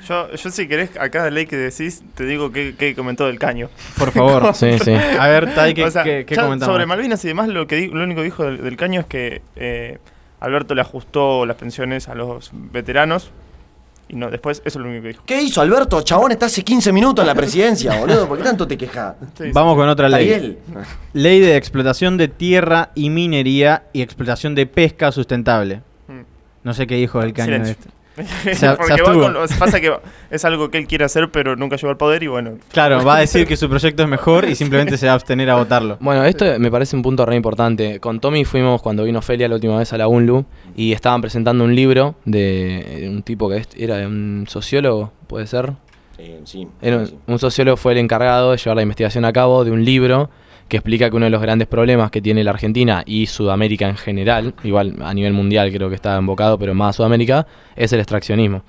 Yo, 0.08 0.32
yo 0.36 0.52
si 0.52 0.68
querés, 0.68 0.92
acá 1.00 1.24
de 1.24 1.32
ley 1.32 1.48
que 1.48 1.56
decís, 1.58 2.04
te 2.14 2.26
digo 2.26 2.52
que, 2.52 2.76
que 2.76 2.94
comentó 2.94 3.26
del 3.26 3.40
caño. 3.40 3.70
Por 3.98 4.12
favor. 4.12 4.54
Sí, 4.54 4.78
sí. 4.78 4.92
A 4.94 5.28
ver, 5.30 5.56
Tai, 5.56 5.74
¿qué, 5.74 5.84
O 5.84 5.90
sea, 5.90 6.04
qué- 6.04 6.26
qué 6.28 6.36
sobre 6.36 6.86
Malvinas 6.86 7.26
y 7.26 7.30
demás, 7.30 7.48
lo 7.48 7.66
que 7.66 7.76
di- 7.78 7.88
lo 7.88 8.04
único 8.04 8.20
que 8.22 8.26
dijo 8.26 8.44
del, 8.44 8.64
del 8.64 8.78
caño 8.78 9.00
es 9.00 9.08
que 9.08 9.42
eh, 9.56 9.98
Alberto 10.40 10.76
le 10.76 10.82
ajustó 10.82 11.48
las 11.48 11.56
pensiones 11.58 12.08
a 12.08 12.14
los 12.14 12.52
veteranos. 12.54 13.32
Y 14.08 14.16
no, 14.16 14.30
después, 14.30 14.62
eso 14.64 14.78
es 14.80 14.84
lo 14.84 14.90
único 14.90 15.02
que 15.04 15.08
dijo. 15.10 15.24
¿Qué 15.26 15.42
hizo 15.42 15.62
Alberto? 15.62 16.02
Chabón 16.02 16.32
está 16.32 16.46
hace 16.46 16.64
15 16.64 16.92
minutos 16.94 17.24
en 17.24 17.28
la 17.28 17.34
presidencia, 17.36 17.96
boludo. 18.00 18.28
¿Por 18.28 18.38
qué 18.38 18.44
tanto 18.44 18.68
te 18.68 18.78
quejas? 18.78 19.16
Vamos 19.54 19.76
con 19.76 19.90
otra 19.90 20.08
ley. 20.10 20.32
Ariel. 20.32 20.60
Ley 21.14 21.40
de 21.40 21.58
explotación 21.58 22.16
de 22.18 22.28
tierra 22.28 22.92
y 22.94 23.10
minería 23.10 23.84
y 23.94 24.02
explotación 24.02 24.54
de 24.54 24.68
pesca 24.68 25.12
sustentable. 25.12 25.82
Mm. 26.08 26.22
No 26.64 26.74
sé 26.74 26.86
qué 26.86 26.96
dijo 26.96 27.22
el 27.22 27.34
caño 27.34 27.54
de 27.54 27.58
Silencio. 27.66 27.72
este. 27.82 27.95
Se- 28.44 28.56
se 28.56 28.70
Porque 28.76 28.94
va 28.94 28.96
abstuvo. 29.10 29.22
con 29.24 29.34
lo- 29.34 29.46
pasa 29.60 29.82
que 29.82 29.92
es 30.32 30.46
algo 30.46 30.70
que 30.72 30.78
él 30.78 30.88
quiere 30.88 31.04
hacer, 31.06 31.30
pero 31.32 31.56
nunca 31.56 31.76
llegó 31.76 31.90
al 31.90 31.98
poder 31.98 32.24
y 32.24 32.28
bueno. 32.28 32.52
Claro, 32.72 33.04
va 33.04 33.18
a 33.18 33.20
decir 33.20 33.46
que 33.48 33.58
su 33.58 33.68
proyecto 33.70 34.04
es 34.04 34.10
mejor 34.10 34.46
y 34.48 34.56
simplemente 34.56 34.98
se 34.98 35.06
va 35.08 35.12
a 35.14 35.16
abstener 35.16 35.50
a 35.50 35.56
votarlo. 35.56 35.98
Bueno, 36.00 36.24
esto 36.24 36.46
me 36.60 36.72
parece 36.72 36.96
un 36.96 37.02
punto 37.02 37.26
re 37.26 37.36
importante. 37.36 38.00
Con 38.00 38.20
Tommy 38.20 38.46
fuimos 38.46 38.82
cuando 38.82 39.04
vino 39.04 39.22
Felia 39.22 39.48
la 39.50 39.56
última 39.56 39.78
vez 39.78 39.92
a 39.92 39.98
la 39.98 40.08
UNLU 40.08 40.46
y 40.76 40.94
estaban 40.94 41.22
presentando 41.22 41.64
un 41.64 41.76
libro 41.76 42.16
de 42.26 43.08
un 43.12 43.22
tipo 43.24 43.50
que 43.50 43.64
era 43.78 44.08
un 44.08 44.46
sociólogo, 44.48 45.12
¿puede 45.28 45.48
ser? 45.48 45.74
Eh, 46.18 46.40
sí. 46.46 46.66
Era 46.82 46.98
un, 47.00 47.08
sí. 47.08 47.18
un 47.28 47.40
sociólogo 47.40 47.76
fue 47.76 47.92
el 47.92 47.98
encargado 47.98 48.52
de 48.52 48.58
llevar 48.58 48.78
la 48.78 48.84
investigación 48.84 49.26
a 49.26 49.34
cabo 49.34 49.66
de 49.66 49.72
un 49.72 49.84
libro 49.84 50.30
que 50.68 50.78
explica 50.78 51.10
que 51.10 51.16
uno 51.16 51.26
de 51.26 51.30
los 51.30 51.42
grandes 51.42 51.68
problemas 51.68 52.12
que 52.12 52.22
tiene 52.22 52.44
la 52.44 52.52
Argentina 52.52 53.04
y 53.06 53.28
Sudamérica 53.28 53.88
en 53.88 53.98
general, 53.98 54.54
igual 54.64 54.96
a 55.02 55.14
nivel 55.14 55.34
mundial 55.34 55.72
creo 55.72 55.90
que 55.90 55.96
está 55.96 56.18
invocado, 56.18 56.58
pero 56.58 56.74
más 56.74 56.96
Sudamérica, 56.96 57.46
es 57.76 57.94
el 57.94 58.00
extraccionismo. 58.00 58.64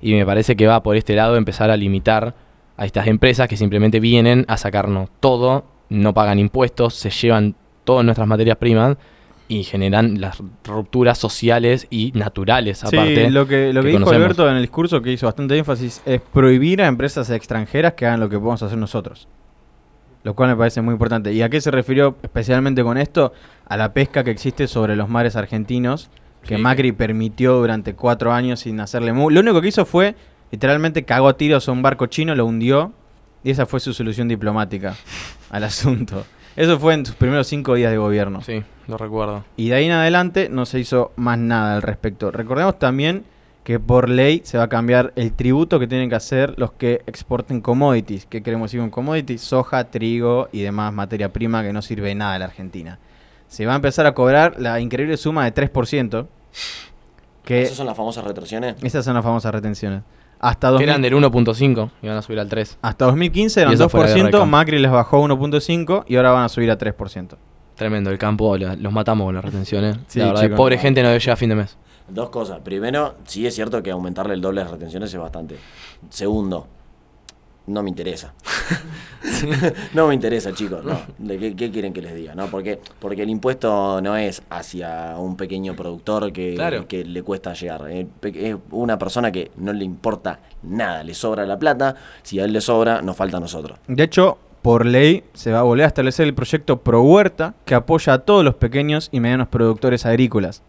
Y 0.00 0.14
me 0.14 0.24
parece 0.24 0.56
que 0.56 0.66
va 0.66 0.82
por 0.82 0.96
este 0.96 1.14
lado 1.14 1.36
empezar 1.36 1.70
a 1.70 1.76
limitar 1.76 2.34
a 2.76 2.86
estas 2.86 3.06
empresas 3.06 3.48
que 3.48 3.56
simplemente 3.56 4.00
vienen 4.00 4.44
a 4.48 4.56
sacarnos 4.56 5.10
todo, 5.20 5.64
no 5.90 6.14
pagan 6.14 6.38
impuestos, 6.38 6.94
se 6.94 7.10
llevan 7.10 7.54
todas 7.84 8.04
nuestras 8.04 8.26
materias 8.26 8.56
primas 8.56 8.96
y 9.46 9.62
generan 9.64 10.20
las 10.20 10.42
rupturas 10.64 11.18
sociales 11.18 11.86
y 11.90 12.12
naturales 12.14 12.82
aparte. 12.82 13.26
Sí, 13.26 13.30
lo 13.30 13.46
que, 13.46 13.72
lo 13.72 13.82
que, 13.82 13.86
que 13.86 13.92
dijo 13.92 14.00
conocemos. 14.00 14.24
Alberto 14.24 14.48
en 14.48 14.56
el 14.56 14.62
discurso 14.62 15.02
que 15.02 15.12
hizo 15.12 15.26
bastante 15.26 15.56
énfasis 15.58 16.00
es 16.06 16.20
prohibir 16.20 16.80
a 16.80 16.86
empresas 16.86 17.28
extranjeras 17.28 17.92
que 17.92 18.06
hagan 18.06 18.20
lo 18.20 18.28
que 18.30 18.38
podemos 18.38 18.62
hacer 18.62 18.78
nosotros. 18.78 19.28
Lo 20.24 20.34
cual 20.34 20.50
me 20.50 20.56
parece 20.56 20.80
muy 20.82 20.92
importante. 20.92 21.32
¿Y 21.32 21.42
a 21.42 21.48
qué 21.50 21.60
se 21.60 21.70
refirió 21.70 22.16
especialmente 22.22 22.82
con 22.82 22.98
esto? 22.98 23.32
A 23.66 23.76
la 23.76 23.92
pesca 23.92 24.24
que 24.24 24.30
existe 24.30 24.66
sobre 24.66 24.96
los 24.96 25.08
mares 25.08 25.36
argentinos, 25.36 26.10
que 26.42 26.56
Sí. 26.56 26.62
Macri 26.62 26.92
permitió 26.92 27.54
durante 27.58 27.94
cuatro 27.94 28.32
años 28.32 28.60
sin 28.60 28.80
hacerle 28.80 29.12
mu. 29.12 29.30
Lo 29.30 29.40
único 29.40 29.60
que 29.60 29.68
hizo 29.68 29.84
fue, 29.84 30.16
literalmente, 30.50 31.04
cagó 31.04 31.28
a 31.28 31.36
tiros 31.36 31.68
a 31.68 31.72
un 31.72 31.82
barco 31.82 32.06
chino, 32.06 32.34
lo 32.34 32.46
hundió, 32.46 32.92
y 33.44 33.50
esa 33.50 33.66
fue 33.66 33.80
su 33.80 33.92
solución 33.92 34.26
diplomática 34.28 34.94
al 35.50 35.64
asunto. 35.64 36.24
Eso 36.56 36.78
fue 36.78 36.94
en 36.94 37.04
sus 37.04 37.16
primeros 37.16 37.46
cinco 37.46 37.74
días 37.74 37.90
de 37.90 37.98
gobierno. 37.98 38.40
Sí, 38.40 38.62
lo 38.88 38.96
recuerdo. 38.96 39.44
Y 39.56 39.68
de 39.68 39.74
ahí 39.74 39.84
en 39.86 39.92
adelante 39.92 40.48
no 40.50 40.64
se 40.66 40.78
hizo 40.80 41.12
más 41.16 41.36
nada 41.38 41.74
al 41.76 41.82
respecto. 41.82 42.30
Recordemos 42.30 42.78
también 42.78 43.24
que 43.64 43.80
por 43.80 44.10
ley 44.10 44.42
se 44.44 44.58
va 44.58 44.64
a 44.64 44.68
cambiar 44.68 45.12
el 45.16 45.32
tributo 45.32 45.80
que 45.80 45.86
tienen 45.86 46.10
que 46.10 46.14
hacer 46.14 46.54
los 46.58 46.72
que 46.72 47.00
exporten 47.06 47.62
commodities. 47.62 48.26
¿Qué 48.26 48.42
queremos 48.42 48.70
decir 48.70 48.80
con 48.80 48.90
commodities? 48.90 49.40
Soja, 49.40 49.84
trigo 49.84 50.48
y 50.52 50.60
demás 50.60 50.92
materia 50.92 51.32
prima 51.32 51.62
que 51.62 51.72
no 51.72 51.80
sirve 51.80 52.08
de 52.08 52.14
nada 52.14 52.34
a 52.34 52.38
la 52.38 52.44
Argentina. 52.44 52.98
Se 53.48 53.64
va 53.64 53.72
a 53.72 53.76
empezar 53.76 54.04
a 54.06 54.12
cobrar 54.12 54.56
la 54.58 54.80
increíble 54.80 55.16
suma 55.16 55.50
de 55.50 55.54
3%. 55.54 56.26
Que 57.42 57.62
¿Esas 57.62 57.76
son 57.76 57.86
las 57.86 57.96
famosas 57.96 58.24
retenciones? 58.24 58.76
esas 58.82 59.04
son 59.04 59.14
las 59.14 59.24
famosas 59.24 59.52
retenciones. 59.52 60.02
Hasta, 60.40 60.68
Que 60.68 60.72
2000 60.72 60.88
eran 60.88 61.02
del 61.02 61.14
1.5 61.14 61.90
y 62.02 62.08
van 62.08 62.16
a 62.18 62.22
subir 62.22 62.40
al 62.40 62.48
3. 62.48 62.78
hasta 62.82 63.04
2015 63.06 63.60
Y 63.60 63.62
eran 63.62 63.74
eso 63.74 63.88
fuera 63.88 64.12
de 64.12 64.20
2%, 64.20 64.24
recam. 64.26 64.50
Macri 64.50 64.78
les 64.78 64.90
bajó 64.90 65.22
1.5% 65.26 66.04
y 66.06 66.16
ahora 66.16 66.32
van 66.32 66.44
a 66.44 66.48
subir 66.50 66.70
a 66.70 66.76
3%. 66.76 67.36
Tremendo, 67.76 68.10
el 68.10 68.18
campo 68.18 68.56
los 68.58 68.92
matamos 68.92 69.24
con 69.24 69.34
las 69.34 69.44
retenciones. 69.44 69.96
Sí, 70.06 70.18
la 70.18 70.26
verdad, 70.26 70.42
chicos. 70.42 70.56
pobre 70.56 70.78
gente 70.78 71.02
no 71.02 71.08
debe 71.08 71.18
llegar 71.20 71.32
a 71.32 71.36
fin 71.36 71.48
de 71.48 71.54
mes. 71.56 71.78
Dos 72.08 72.28
cosas. 72.30 72.60
Primero, 72.60 73.14
sí 73.26 73.46
es 73.46 73.54
cierto 73.54 73.82
que 73.82 73.90
aumentarle 73.90 74.34
el 74.34 74.40
doble 74.40 74.62
de 74.64 74.68
retenciones 74.70 75.12
es 75.12 75.18
bastante. 75.20 75.56
Segundo, 76.10 76.66
no 77.66 77.82
me 77.82 77.88
interesa. 77.88 78.34
no 79.94 80.08
me 80.08 80.14
interesa, 80.14 80.52
chicos. 80.52 80.84
No. 80.84 80.98
¿De 81.18 81.38
qué, 81.38 81.56
qué 81.56 81.70
quieren 81.70 81.92
que 81.92 82.02
les 82.02 82.14
diga? 82.14 82.34
¿no? 82.34 82.46
Porque, 82.48 82.78
porque 82.98 83.22
el 83.22 83.30
impuesto 83.30 84.00
no 84.02 84.16
es 84.16 84.42
hacia 84.50 85.16
un 85.18 85.36
pequeño 85.36 85.74
productor 85.74 86.30
que, 86.32 86.54
Claro. 86.54 86.86
que 86.86 87.04
le 87.04 87.22
cuesta 87.22 87.54
llegar. 87.54 87.86
Eh, 87.90 88.06
Es 88.34 88.56
una 88.70 88.98
persona 88.98 89.32
que 89.32 89.50
no 89.56 89.72
le 89.72 89.84
importa 89.84 90.40
nada, 90.62 91.02
le 91.04 91.14
sobra 91.14 91.46
la 91.46 91.58
plata. 91.58 91.96
Si 92.22 92.38
a 92.38 92.44
él 92.44 92.52
le 92.52 92.60
sobra, 92.60 93.00
nos 93.02 93.16
falta 93.16 93.38
a 93.38 93.40
nosotros. 93.40 93.78
De 93.86 94.02
hecho, 94.02 94.36
por 94.62 94.84
ley 94.86 95.24
se 95.34 95.52
va 95.52 95.60
a 95.60 95.62
volver 95.62 95.84
a 95.84 95.88
establecer 95.88 96.26
el 96.26 96.34
proyecto 96.34 96.80
Pro 96.80 97.02
Huerta 97.02 97.54
que 97.64 97.74
apoya 97.74 98.12
a 98.14 98.18
todos 98.20 98.44
los 98.44 98.54
pequeños 98.56 99.08
y 99.12 99.20
medianos 99.20 99.48
productores 99.48 100.04
agrícolas. 100.06 100.62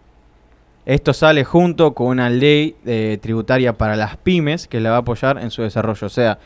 Esto 0.86 1.13
sale 1.13 1.43
junto 1.43 1.93
con 1.95 2.07
una 2.07 2.29
ley 2.29 2.75
eh, 2.86 3.17
tributaria 3.21 3.73
para 3.73 3.95
las 3.95 4.17
pymes 4.17 4.67
que 4.67 4.79
la 4.79 4.91
va 4.91 4.97
a 4.97 4.99
apoyar 4.99 5.39
en 5.39 5.49
su 5.49 5.63
desarrollo. 5.63 6.05
O 6.05 6.09
sea, 6.09 6.38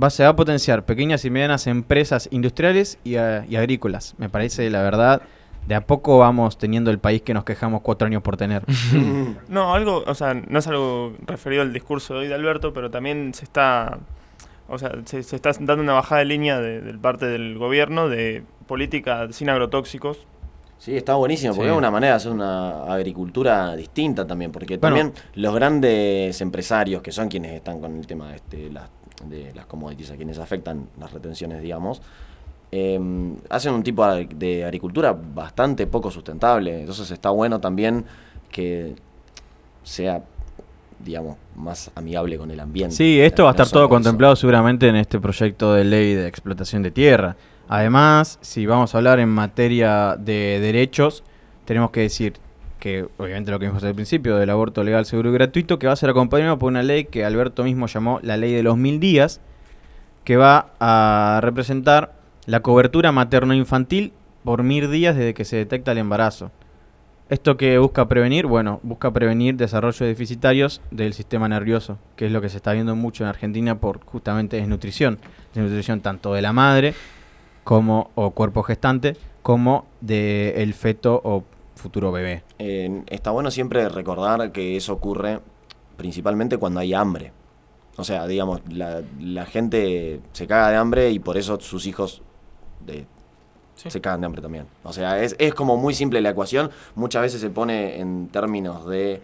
va, 0.00 0.10
se 0.10 0.24
va 0.24 0.30
a 0.30 0.36
potenciar 0.36 0.84
pequeñas 0.84 1.24
y 1.24 1.30
medianas 1.30 1.66
empresas 1.68 2.28
industriales 2.32 2.98
y, 3.04 3.14
eh, 3.14 3.44
y 3.48 3.56
agrícolas. 3.56 4.14
Me 4.18 4.28
parece, 4.28 4.68
la 4.70 4.82
verdad, 4.82 5.22
de 5.66 5.74
a 5.74 5.82
poco 5.82 6.18
vamos 6.18 6.58
teniendo 6.58 6.90
el 6.90 6.98
país 6.98 7.22
que 7.22 7.34
nos 7.34 7.44
quejamos 7.44 7.82
cuatro 7.82 8.06
años 8.06 8.22
por 8.22 8.36
tener. 8.36 8.64
No, 9.48 9.74
algo, 9.74 10.02
o 10.06 10.14
sea, 10.14 10.34
no 10.34 10.58
es 10.58 10.66
algo 10.66 11.14
referido 11.26 11.62
al 11.62 11.72
discurso 11.72 12.14
de 12.14 12.20
hoy 12.20 12.28
de 12.28 12.34
Alberto, 12.34 12.72
pero 12.72 12.90
también 12.90 13.34
se 13.34 13.44
está, 13.44 13.98
o 14.68 14.78
sea, 14.78 14.92
se, 15.04 15.22
se 15.22 15.36
está 15.36 15.52
dando 15.60 15.82
una 15.82 15.92
bajada 15.92 16.20
de 16.20 16.24
línea 16.24 16.60
de, 16.60 16.80
del 16.80 16.98
parte 16.98 17.26
del 17.26 17.58
gobierno 17.58 18.08
de 18.08 18.42
política 18.66 19.28
sin 19.32 19.48
agrotóxicos. 19.48 20.26
Sí, 20.80 20.96
está 20.96 21.14
buenísimo, 21.14 21.52
porque 21.54 21.68
Sí. 21.68 21.72
es 21.72 21.78
una 21.78 21.90
manera 21.90 22.14
de 22.14 22.16
hacer 22.16 22.32
una 22.32 22.84
agricultura 22.90 23.76
distinta 23.76 24.26
también, 24.26 24.50
porque 24.50 24.78
Bueno. 24.78 24.96
también 24.96 25.12
los 25.34 25.54
grandes 25.54 26.40
empresarios, 26.40 27.02
que 27.02 27.12
son 27.12 27.28
quienes 27.28 27.52
están 27.52 27.80
con 27.80 27.98
el 27.98 28.06
tema 28.06 28.30
de, 28.30 28.36
este, 28.36 28.70
las, 28.70 28.88
de 29.26 29.52
las 29.54 29.66
commodities, 29.66 30.10
a 30.10 30.16
quienes 30.16 30.38
afectan 30.38 30.88
las 30.98 31.12
retenciones, 31.12 31.60
digamos, 31.60 32.00
eh, 32.72 32.98
hacen 33.50 33.74
un 33.74 33.82
tipo 33.82 34.06
de 34.06 34.64
agricultura 34.64 35.12
bastante 35.12 35.86
poco 35.86 36.10
sustentable. 36.10 36.80
Entonces 36.80 37.10
está 37.10 37.28
bueno 37.28 37.60
también 37.60 38.06
que 38.50 38.94
sea, 39.82 40.22
digamos, 40.98 41.36
más 41.56 41.90
amigable 41.94 42.38
con 42.38 42.50
el 42.50 42.58
ambiente. 42.58 42.96
Sí, 42.96 43.20
esto 43.20 43.42
va 43.44 43.50
a 43.50 43.52
estar 43.52 43.68
todo 43.68 43.82
eso. 43.82 43.88
contemplado 43.90 44.34
seguramente 44.34 44.88
en 44.88 44.96
este 44.96 45.20
proyecto 45.20 45.74
de 45.74 45.84
ley 45.84 46.14
de 46.14 46.26
explotación 46.26 46.82
de 46.82 46.90
tierra. 46.90 47.36
Además, 47.72 48.40
si 48.40 48.66
vamos 48.66 48.92
a 48.92 48.98
hablar 48.98 49.20
en 49.20 49.28
materia 49.28 50.16
de 50.18 50.58
derechos, 50.58 51.22
tenemos 51.66 51.92
que 51.92 52.00
decir 52.00 52.32
que, 52.80 53.06
obviamente 53.16 53.52
lo 53.52 53.60
que 53.60 53.66
vimos 53.68 53.84
al 53.84 53.94
principio, 53.94 54.36
del 54.38 54.50
aborto 54.50 54.82
legal, 54.82 55.06
seguro 55.06 55.30
y 55.30 55.34
gratuito, 55.34 55.78
que 55.78 55.86
va 55.86 55.92
a 55.92 55.96
ser 55.96 56.10
acompañado 56.10 56.58
por 56.58 56.66
una 56.66 56.82
ley 56.82 57.04
que 57.04 57.24
Alberto 57.24 57.62
mismo 57.62 57.86
llamó 57.86 58.18
la 58.24 58.36
ley 58.36 58.52
de 58.52 58.64
los 58.64 58.76
mil 58.76 58.98
días, 58.98 59.40
que 60.24 60.36
va 60.36 60.72
a 60.80 61.38
representar 61.44 62.14
la 62.44 62.58
cobertura 62.58 63.12
materno-infantil 63.12 64.14
por 64.42 64.64
mil 64.64 64.90
días 64.90 65.14
desde 65.14 65.32
que 65.32 65.44
se 65.44 65.54
detecta 65.54 65.92
el 65.92 65.98
embarazo. 65.98 66.50
¿Esto 67.28 67.56
que 67.56 67.78
busca 67.78 68.08
prevenir? 68.08 68.46
Bueno, 68.46 68.80
busca 68.82 69.12
prevenir 69.12 69.54
desarrollos 69.54 70.00
deficitarios 70.00 70.80
del 70.90 71.12
sistema 71.12 71.48
nervioso, 71.48 71.98
que 72.16 72.26
es 72.26 72.32
lo 72.32 72.40
que 72.40 72.48
se 72.48 72.56
está 72.56 72.72
viendo 72.72 72.96
mucho 72.96 73.22
en 73.22 73.28
Argentina 73.28 73.78
por 73.78 74.04
justamente 74.04 74.56
desnutrición. 74.56 75.20
Desnutrición 75.54 76.00
tanto 76.00 76.34
de 76.34 76.42
la 76.42 76.52
madre 76.52 76.94
como 77.64 78.10
o 78.14 78.30
cuerpo 78.30 78.62
gestante 78.62 79.16
como 79.42 79.86
del 80.00 80.74
feto 80.74 81.20
o 81.24 81.44
futuro 81.74 82.12
bebé. 82.12 82.42
Eh, 82.58 83.02
está 83.08 83.30
bueno 83.30 83.50
siempre 83.50 83.88
recordar 83.88 84.52
que 84.52 84.76
eso 84.76 84.92
ocurre 84.92 85.40
principalmente 85.96 86.58
cuando 86.58 86.80
hay 86.80 86.92
hambre. 86.94 87.32
O 87.96 88.04
sea, 88.04 88.26
digamos, 88.26 88.60
la, 88.70 89.02
la 89.18 89.44
gente 89.46 90.20
se 90.32 90.46
caga 90.46 90.70
de 90.70 90.76
hambre 90.76 91.10
y 91.10 91.18
por 91.18 91.36
eso 91.36 91.58
sus 91.60 91.86
hijos 91.86 92.22
de- 92.84 93.06
se 93.74 94.00
cagan 94.00 94.20
de 94.20 94.26
hambre 94.26 94.42
también. 94.42 94.66
O 94.84 94.92
sea, 94.92 95.22
es, 95.22 95.34
es 95.38 95.54
como 95.54 95.76
muy 95.78 95.94
simple 95.94 96.20
la 96.20 96.30
ecuación. 96.30 96.70
Muchas 96.94 97.22
veces 97.22 97.40
se 97.40 97.48
pone 97.50 97.98
en 97.98 98.28
términos 98.28 98.86
de, 98.86 99.22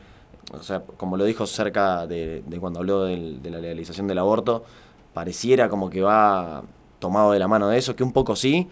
o 0.52 0.62
sea, 0.62 0.80
como 0.80 1.18
lo 1.18 1.24
dijo 1.24 1.46
cerca 1.46 2.06
de, 2.06 2.42
de 2.46 2.58
cuando 2.58 2.78
habló 2.80 3.04
del- 3.04 3.42
de 3.42 3.50
la 3.50 3.58
legalización 3.58 4.06
del 4.08 4.18
aborto, 4.18 4.64
pareciera 5.12 5.68
como 5.68 5.90
que 5.90 6.00
va 6.02 6.62
tomado 6.98 7.32
de 7.32 7.38
la 7.38 7.48
mano 7.48 7.68
de 7.68 7.78
eso, 7.78 7.94
que 7.96 8.02
un 8.04 8.12
poco 8.12 8.36
sí, 8.36 8.66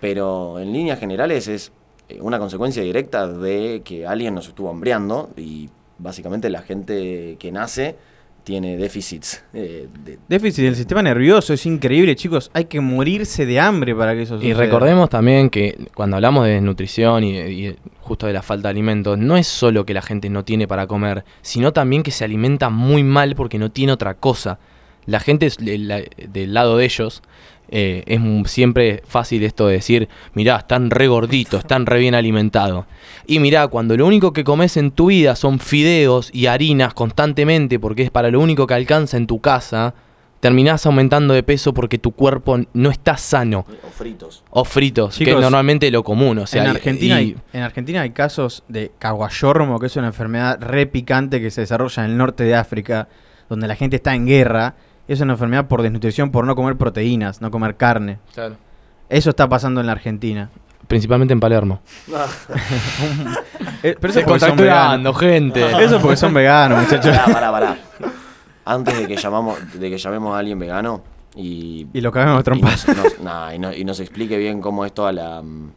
pero 0.00 0.58
en 0.58 0.72
líneas 0.72 0.98
generales 1.00 1.48
es 1.48 1.72
eh, 2.08 2.18
una 2.20 2.38
consecuencia 2.38 2.82
directa 2.82 3.26
de 3.28 3.82
que 3.84 4.06
alguien 4.06 4.34
nos 4.34 4.48
estuvo 4.48 4.70
hambreando 4.70 5.30
y 5.36 5.68
básicamente 5.98 6.50
la 6.50 6.62
gente 6.62 7.36
que 7.38 7.50
nace 7.52 7.96
tiene 8.44 8.76
déficits 8.76 9.42
eh, 9.54 9.88
de, 10.04 10.18
Déficit 10.28 10.64
del 10.66 10.76
sistema 10.76 11.02
nervioso, 11.02 11.52
es 11.52 11.66
increíble, 11.66 12.14
chicos. 12.14 12.48
Hay 12.54 12.66
que 12.66 12.80
morirse 12.80 13.44
de 13.44 13.58
hambre 13.58 13.92
para 13.92 14.14
que 14.14 14.22
eso 14.22 14.36
Y 14.36 14.38
suceda. 14.42 14.58
recordemos 14.58 15.08
también 15.10 15.50
que 15.50 15.76
cuando 15.96 16.14
hablamos 16.14 16.44
de 16.46 16.52
desnutrición 16.52 17.24
y, 17.24 17.38
y 17.40 17.76
justo 18.02 18.28
de 18.28 18.32
la 18.32 18.42
falta 18.42 18.68
de 18.68 18.70
alimentos, 18.70 19.18
no 19.18 19.36
es 19.36 19.48
solo 19.48 19.84
que 19.84 19.94
la 19.94 20.02
gente 20.02 20.30
no 20.30 20.44
tiene 20.44 20.68
para 20.68 20.86
comer, 20.86 21.24
sino 21.42 21.72
también 21.72 22.04
que 22.04 22.12
se 22.12 22.24
alimenta 22.24 22.70
muy 22.70 23.02
mal 23.02 23.34
porque 23.34 23.58
no 23.58 23.72
tiene 23.72 23.92
otra 23.92 24.14
cosa. 24.14 24.60
La 25.06 25.18
gente 25.18 25.46
es 25.46 25.56
de 25.56 25.78
la- 25.78 26.02
del 26.28 26.54
lado 26.54 26.76
de 26.76 26.84
ellos 26.84 27.22
eh, 27.68 28.02
es 28.06 28.50
siempre 28.50 29.02
fácil 29.06 29.42
esto 29.42 29.66
de 29.66 29.74
decir, 29.74 30.08
mirá, 30.34 30.56
están 30.56 30.90
re 30.90 31.08
gorditos, 31.08 31.60
están 31.60 31.86
re 31.86 31.98
bien 31.98 32.14
alimentados. 32.14 32.86
Y 33.26 33.40
mirá, 33.40 33.66
cuando 33.68 33.96
lo 33.96 34.06
único 34.06 34.32
que 34.32 34.44
comes 34.44 34.76
en 34.76 34.90
tu 34.92 35.06
vida 35.06 35.36
son 35.36 35.58
fideos 35.58 36.30
y 36.32 36.46
harinas 36.46 36.94
constantemente, 36.94 37.78
porque 37.78 38.02
es 38.02 38.10
para 38.10 38.30
lo 38.30 38.40
único 38.40 38.66
que 38.66 38.74
alcanza 38.74 39.16
en 39.16 39.26
tu 39.26 39.40
casa, 39.40 39.94
terminás 40.40 40.86
aumentando 40.86 41.34
de 41.34 41.42
peso 41.42 41.74
porque 41.74 41.98
tu 41.98 42.12
cuerpo 42.12 42.60
no 42.72 42.90
está 42.90 43.16
sano. 43.16 43.64
o 43.82 43.90
fritos. 43.90 44.44
O 44.50 44.64
fritos, 44.64 45.18
que 45.18 45.30
es 45.30 45.40
normalmente 45.40 45.90
lo 45.90 46.04
común. 46.04 46.38
O 46.38 46.46
sea, 46.46 46.64
en, 46.64 46.70
Argentina 46.70 47.20
y- 47.20 47.30
hay, 47.30 47.36
en 47.52 47.62
Argentina 47.62 48.02
hay 48.02 48.10
casos 48.10 48.62
de 48.68 48.92
caguayormo, 48.98 49.80
que 49.80 49.86
es 49.86 49.96
una 49.96 50.08
enfermedad 50.08 50.60
re 50.60 50.86
picante 50.86 51.40
que 51.40 51.50
se 51.50 51.62
desarrolla 51.62 52.04
en 52.04 52.12
el 52.12 52.16
norte 52.16 52.44
de 52.44 52.54
África, 52.54 53.08
donde 53.48 53.66
la 53.66 53.74
gente 53.74 53.96
está 53.96 54.14
en 54.14 54.26
guerra. 54.26 54.76
Es 55.08 55.20
una 55.20 55.34
enfermedad 55.34 55.66
por 55.68 55.82
desnutrición, 55.82 56.30
por 56.30 56.44
no 56.46 56.56
comer 56.56 56.76
proteínas, 56.76 57.40
no 57.40 57.50
comer 57.50 57.76
carne. 57.76 58.18
Claro. 58.34 58.56
Eso 59.08 59.30
está 59.30 59.48
pasando 59.48 59.80
en 59.80 59.86
la 59.86 59.92
Argentina. 59.92 60.50
principalmente 60.88 61.32
en 61.32 61.40
Palermo. 61.40 61.80
Eh, 63.82 63.96
pero 64.00 64.10
eso 64.10 64.20
Se 64.20 64.26
porque 64.26 64.40
son 64.40 64.56
veganos. 64.56 65.18
gente. 65.18 65.60
Eso 65.84 66.00
porque 66.00 66.16
son 66.16 66.32
veganos, 66.34 66.80
muchachos. 66.82 67.16
Pará, 67.16 67.32
pará, 67.32 67.52
pará. 67.52 67.76
Antes 68.64 68.98
de 68.98 69.06
que 69.06 69.16
llamamos, 69.16 69.58
de 69.78 69.90
que 69.90 69.98
llamemos 69.98 70.34
a 70.34 70.38
alguien 70.38 70.58
vegano 70.58 71.02
y. 71.36 71.86
Y 71.92 72.00
lo 72.00 72.10
caguemos 72.10 72.38
a 72.38 72.40
y 72.40 72.44
trompadas. 72.44 72.88
nos, 72.88 72.96
nos- 72.96 73.20
nah, 73.20 73.52
y 73.54 73.58
no- 73.58 73.72
y 73.72 73.84
nos 73.84 74.00
explique 74.00 74.36
bien 74.38 74.60
cómo 74.60 74.84
es 74.84 74.92
toda 74.92 75.12
la 75.12 75.42
mm, 75.42 75.70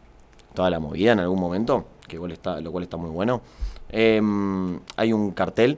toda 0.55 0.69
la 0.69 0.79
movida 0.79 1.11
en 1.11 1.19
algún 1.19 1.39
momento, 1.39 1.87
que 2.07 2.15
igual 2.15 2.31
está, 2.31 2.59
lo 2.61 2.71
cual 2.71 2.83
está 2.85 2.97
muy 2.97 3.09
bueno. 3.11 3.41
Em, 3.89 4.79
hay 4.95 5.13
un 5.13 5.31
cartel 5.31 5.77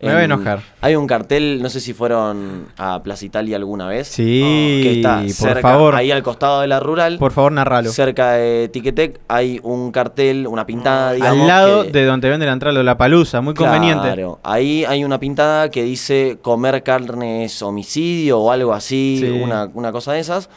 Me 0.00 0.08
voy 0.08 0.16
a 0.16 0.24
En- 0.24 0.32
enojar. 0.32 0.60
Hay 0.80 0.94
un 0.96 1.06
cartel, 1.06 1.60
no 1.62 1.68
sé 1.70 1.80
si 1.80 1.92
fueron 1.94 2.66
a 2.76 3.02
Plaza 3.02 3.24
Italia 3.24 3.56
alguna 3.56 3.86
vez. 3.88 4.08
Sí, 4.08 4.80
que 4.82 4.92
está 4.96 5.20
por 5.20 5.30
cerca, 5.30 5.60
favor. 5.62 5.94
ahí 5.94 6.10
al 6.10 6.22
costado 6.22 6.60
de 6.60 6.66
la 6.66 6.80
rural. 6.80 7.18
Por 7.18 7.32
favor, 7.32 7.52
narralo. 7.52 7.90
Cerca 7.90 8.32
de 8.32 8.68
Tiquetec 8.68 9.20
hay 9.28 9.60
un 9.62 9.92
cartel, 9.92 10.46
una 10.46 10.66
pintada, 10.66 11.12
digamos. 11.12 11.40
Al 11.42 11.46
lado 11.46 11.82
que- 11.84 11.92
de 11.92 12.04
donde 12.04 12.28
vende 12.30 12.46
la 12.46 12.52
entrada 12.52 12.76
de 12.78 12.84
la 12.84 12.96
palusa, 12.96 13.40
muy 13.40 13.54
conveniente. 13.54 14.02
Claro, 14.06 14.38
ahí 14.42 14.84
hay 14.84 15.04
una 15.04 15.18
pintada 15.20 15.70
que 15.70 15.82
dice 15.82 16.38
comer 16.42 16.82
carne 16.82 17.44
es 17.44 17.60
homicidio 17.62 18.38
o 18.40 18.50
algo 18.50 18.72
así, 18.72 19.18
Sí. 19.20 19.30
una, 19.30 19.70
una 19.74 19.92
cosa 19.92 20.12
de 20.12 20.20
esas. 20.20 20.48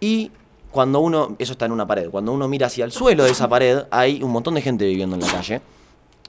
Y 0.00 0.30
cuando 0.70 1.00
uno, 1.00 1.36
eso 1.38 1.52
está 1.52 1.64
en 1.66 1.72
una 1.72 1.86
pared, 1.86 2.10
cuando 2.10 2.32
uno 2.32 2.48
mira 2.48 2.66
hacia 2.66 2.84
el 2.84 2.92
suelo 2.92 3.24
de 3.24 3.30
esa 3.30 3.48
pared, 3.48 3.80
hay 3.90 4.22
un 4.22 4.30
montón 4.30 4.54
de 4.54 4.60
gente 4.62 4.84
viviendo 4.86 5.16
en 5.16 5.22
la 5.22 5.28
calle. 5.28 5.60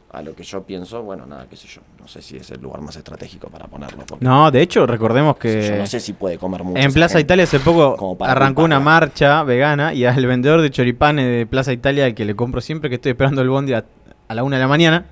A 0.09 0.21
lo 0.21 0.33
que 0.33 0.43
yo 0.43 0.63
pienso, 0.63 1.03
bueno, 1.03 1.25
nada, 1.25 1.47
qué 1.49 1.57
sé 1.57 1.67
yo, 1.67 1.81
no 1.99 2.07
sé 2.07 2.21
si 2.21 2.37
es 2.37 2.49
el 2.51 2.61
lugar 2.61 2.81
más 2.81 2.95
estratégico 2.95 3.49
para 3.49 3.67
ponerlo. 3.67 4.05
porque 4.07 4.23
No, 4.23 4.49
de 4.51 4.61
hecho, 4.61 4.87
recordemos 4.87 5.35
que. 5.35 5.67
yo 5.67 5.75
no 5.75 5.85
sé 5.85 5.99
si 5.99 6.13
puede 6.13 6.37
comer 6.37 6.63
mucho. 6.63 6.79
En 6.79 6.93
Plaza 6.93 7.17
gente. 7.17 7.25
Italia 7.25 7.43
hace 7.43 7.59
poco 7.59 7.97
Como 7.97 8.17
para 8.17 8.31
arrancó 8.31 8.63
una 8.63 8.79
marcha 8.79 9.43
vegana 9.43 9.93
y 9.93 10.05
al 10.05 10.25
vendedor 10.25 10.61
de 10.61 10.71
choripanes 10.71 11.25
de 11.25 11.45
Plaza 11.45 11.73
Italia, 11.73 12.05
al 12.05 12.15
que 12.15 12.23
le 12.23 12.35
compro 12.35 12.61
siempre 12.61 12.89
que 12.89 12.95
estoy 12.95 13.11
esperando 13.11 13.41
el 13.41 13.49
bondi 13.49 13.73
a, 13.73 13.83
a 14.29 14.33
la 14.33 14.43
una 14.43 14.55
de 14.55 14.61
la 14.61 14.69
mañana, 14.69 15.05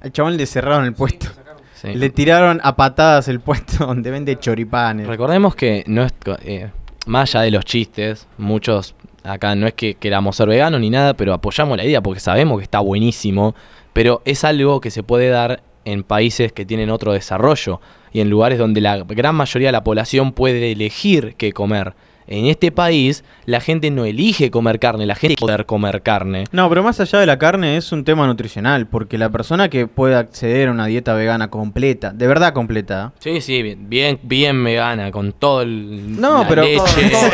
al 0.00 0.12
chabón 0.12 0.36
le 0.36 0.46
cerraron 0.46 0.84
el 0.84 0.94
puesto. 0.94 1.26
Sí. 1.74 1.88
Le 1.94 2.10
tiraron 2.10 2.60
a 2.62 2.76
patadas 2.76 3.26
el 3.26 3.40
puesto 3.40 3.86
donde 3.86 4.08
vende 4.12 4.38
choripanes. 4.38 5.08
Recordemos 5.08 5.56
que 5.56 5.82
no 5.88 6.04
es, 6.04 6.12
eh, 6.44 6.70
más 7.06 7.34
allá 7.34 7.42
de 7.42 7.50
los 7.50 7.64
chistes, 7.64 8.28
muchos 8.38 8.94
acá 9.24 9.54
no 9.54 9.66
es 9.66 9.74
que 9.74 9.94
queramos 9.94 10.36
ser 10.36 10.48
veganos 10.48 10.80
ni 10.80 10.90
nada, 10.90 11.14
pero 11.14 11.32
apoyamos 11.32 11.76
la 11.76 11.84
idea 11.84 12.00
porque 12.00 12.20
sabemos 12.20 12.58
que 12.58 12.64
está 12.64 12.80
buenísimo, 12.80 13.54
pero 13.92 14.22
es 14.24 14.44
algo 14.44 14.80
que 14.80 14.90
se 14.90 15.02
puede 15.02 15.28
dar 15.28 15.62
en 15.84 16.02
países 16.02 16.52
que 16.52 16.64
tienen 16.64 16.90
otro 16.90 17.12
desarrollo 17.12 17.80
y 18.12 18.20
en 18.20 18.30
lugares 18.30 18.58
donde 18.58 18.80
la 18.80 18.98
gran 18.98 19.34
mayoría 19.34 19.68
de 19.68 19.72
la 19.72 19.84
población 19.84 20.32
puede 20.32 20.72
elegir 20.72 21.34
qué 21.36 21.52
comer. 21.52 21.94
En 22.38 22.46
este 22.46 22.72
país 22.72 23.24
la 23.46 23.60
gente 23.60 23.90
no 23.90 24.04
elige 24.04 24.50
comer 24.50 24.78
carne, 24.78 25.06
la 25.06 25.14
gente 25.14 25.36
quiere 25.36 25.40
poder 25.40 25.66
comer 25.66 26.02
carne. 26.02 26.44
No, 26.52 26.68
pero 26.68 26.82
más 26.82 26.98
allá 27.00 27.18
de 27.18 27.26
la 27.26 27.38
carne 27.38 27.76
es 27.76 27.92
un 27.92 28.04
tema 28.04 28.26
nutricional, 28.26 28.86
porque 28.86 29.18
la 29.18 29.30
persona 29.30 29.68
que 29.68 29.86
puede 29.86 30.14
acceder 30.16 30.68
a 30.68 30.72
una 30.72 30.86
dieta 30.86 31.14
vegana 31.14 31.48
completa, 31.48 32.12
de 32.12 32.26
verdad 32.26 32.52
completa, 32.52 33.12
Sí, 33.18 33.40
sí, 33.40 33.62
bien, 33.62 33.88
bien, 33.88 34.18
bien 34.22 34.64
vegana, 34.64 35.10
con 35.10 35.32
todo 35.32 35.62
el. 35.62 36.20
No, 36.20 36.42
la 36.42 36.48
pero- 36.48 36.62
leche. 36.62 36.80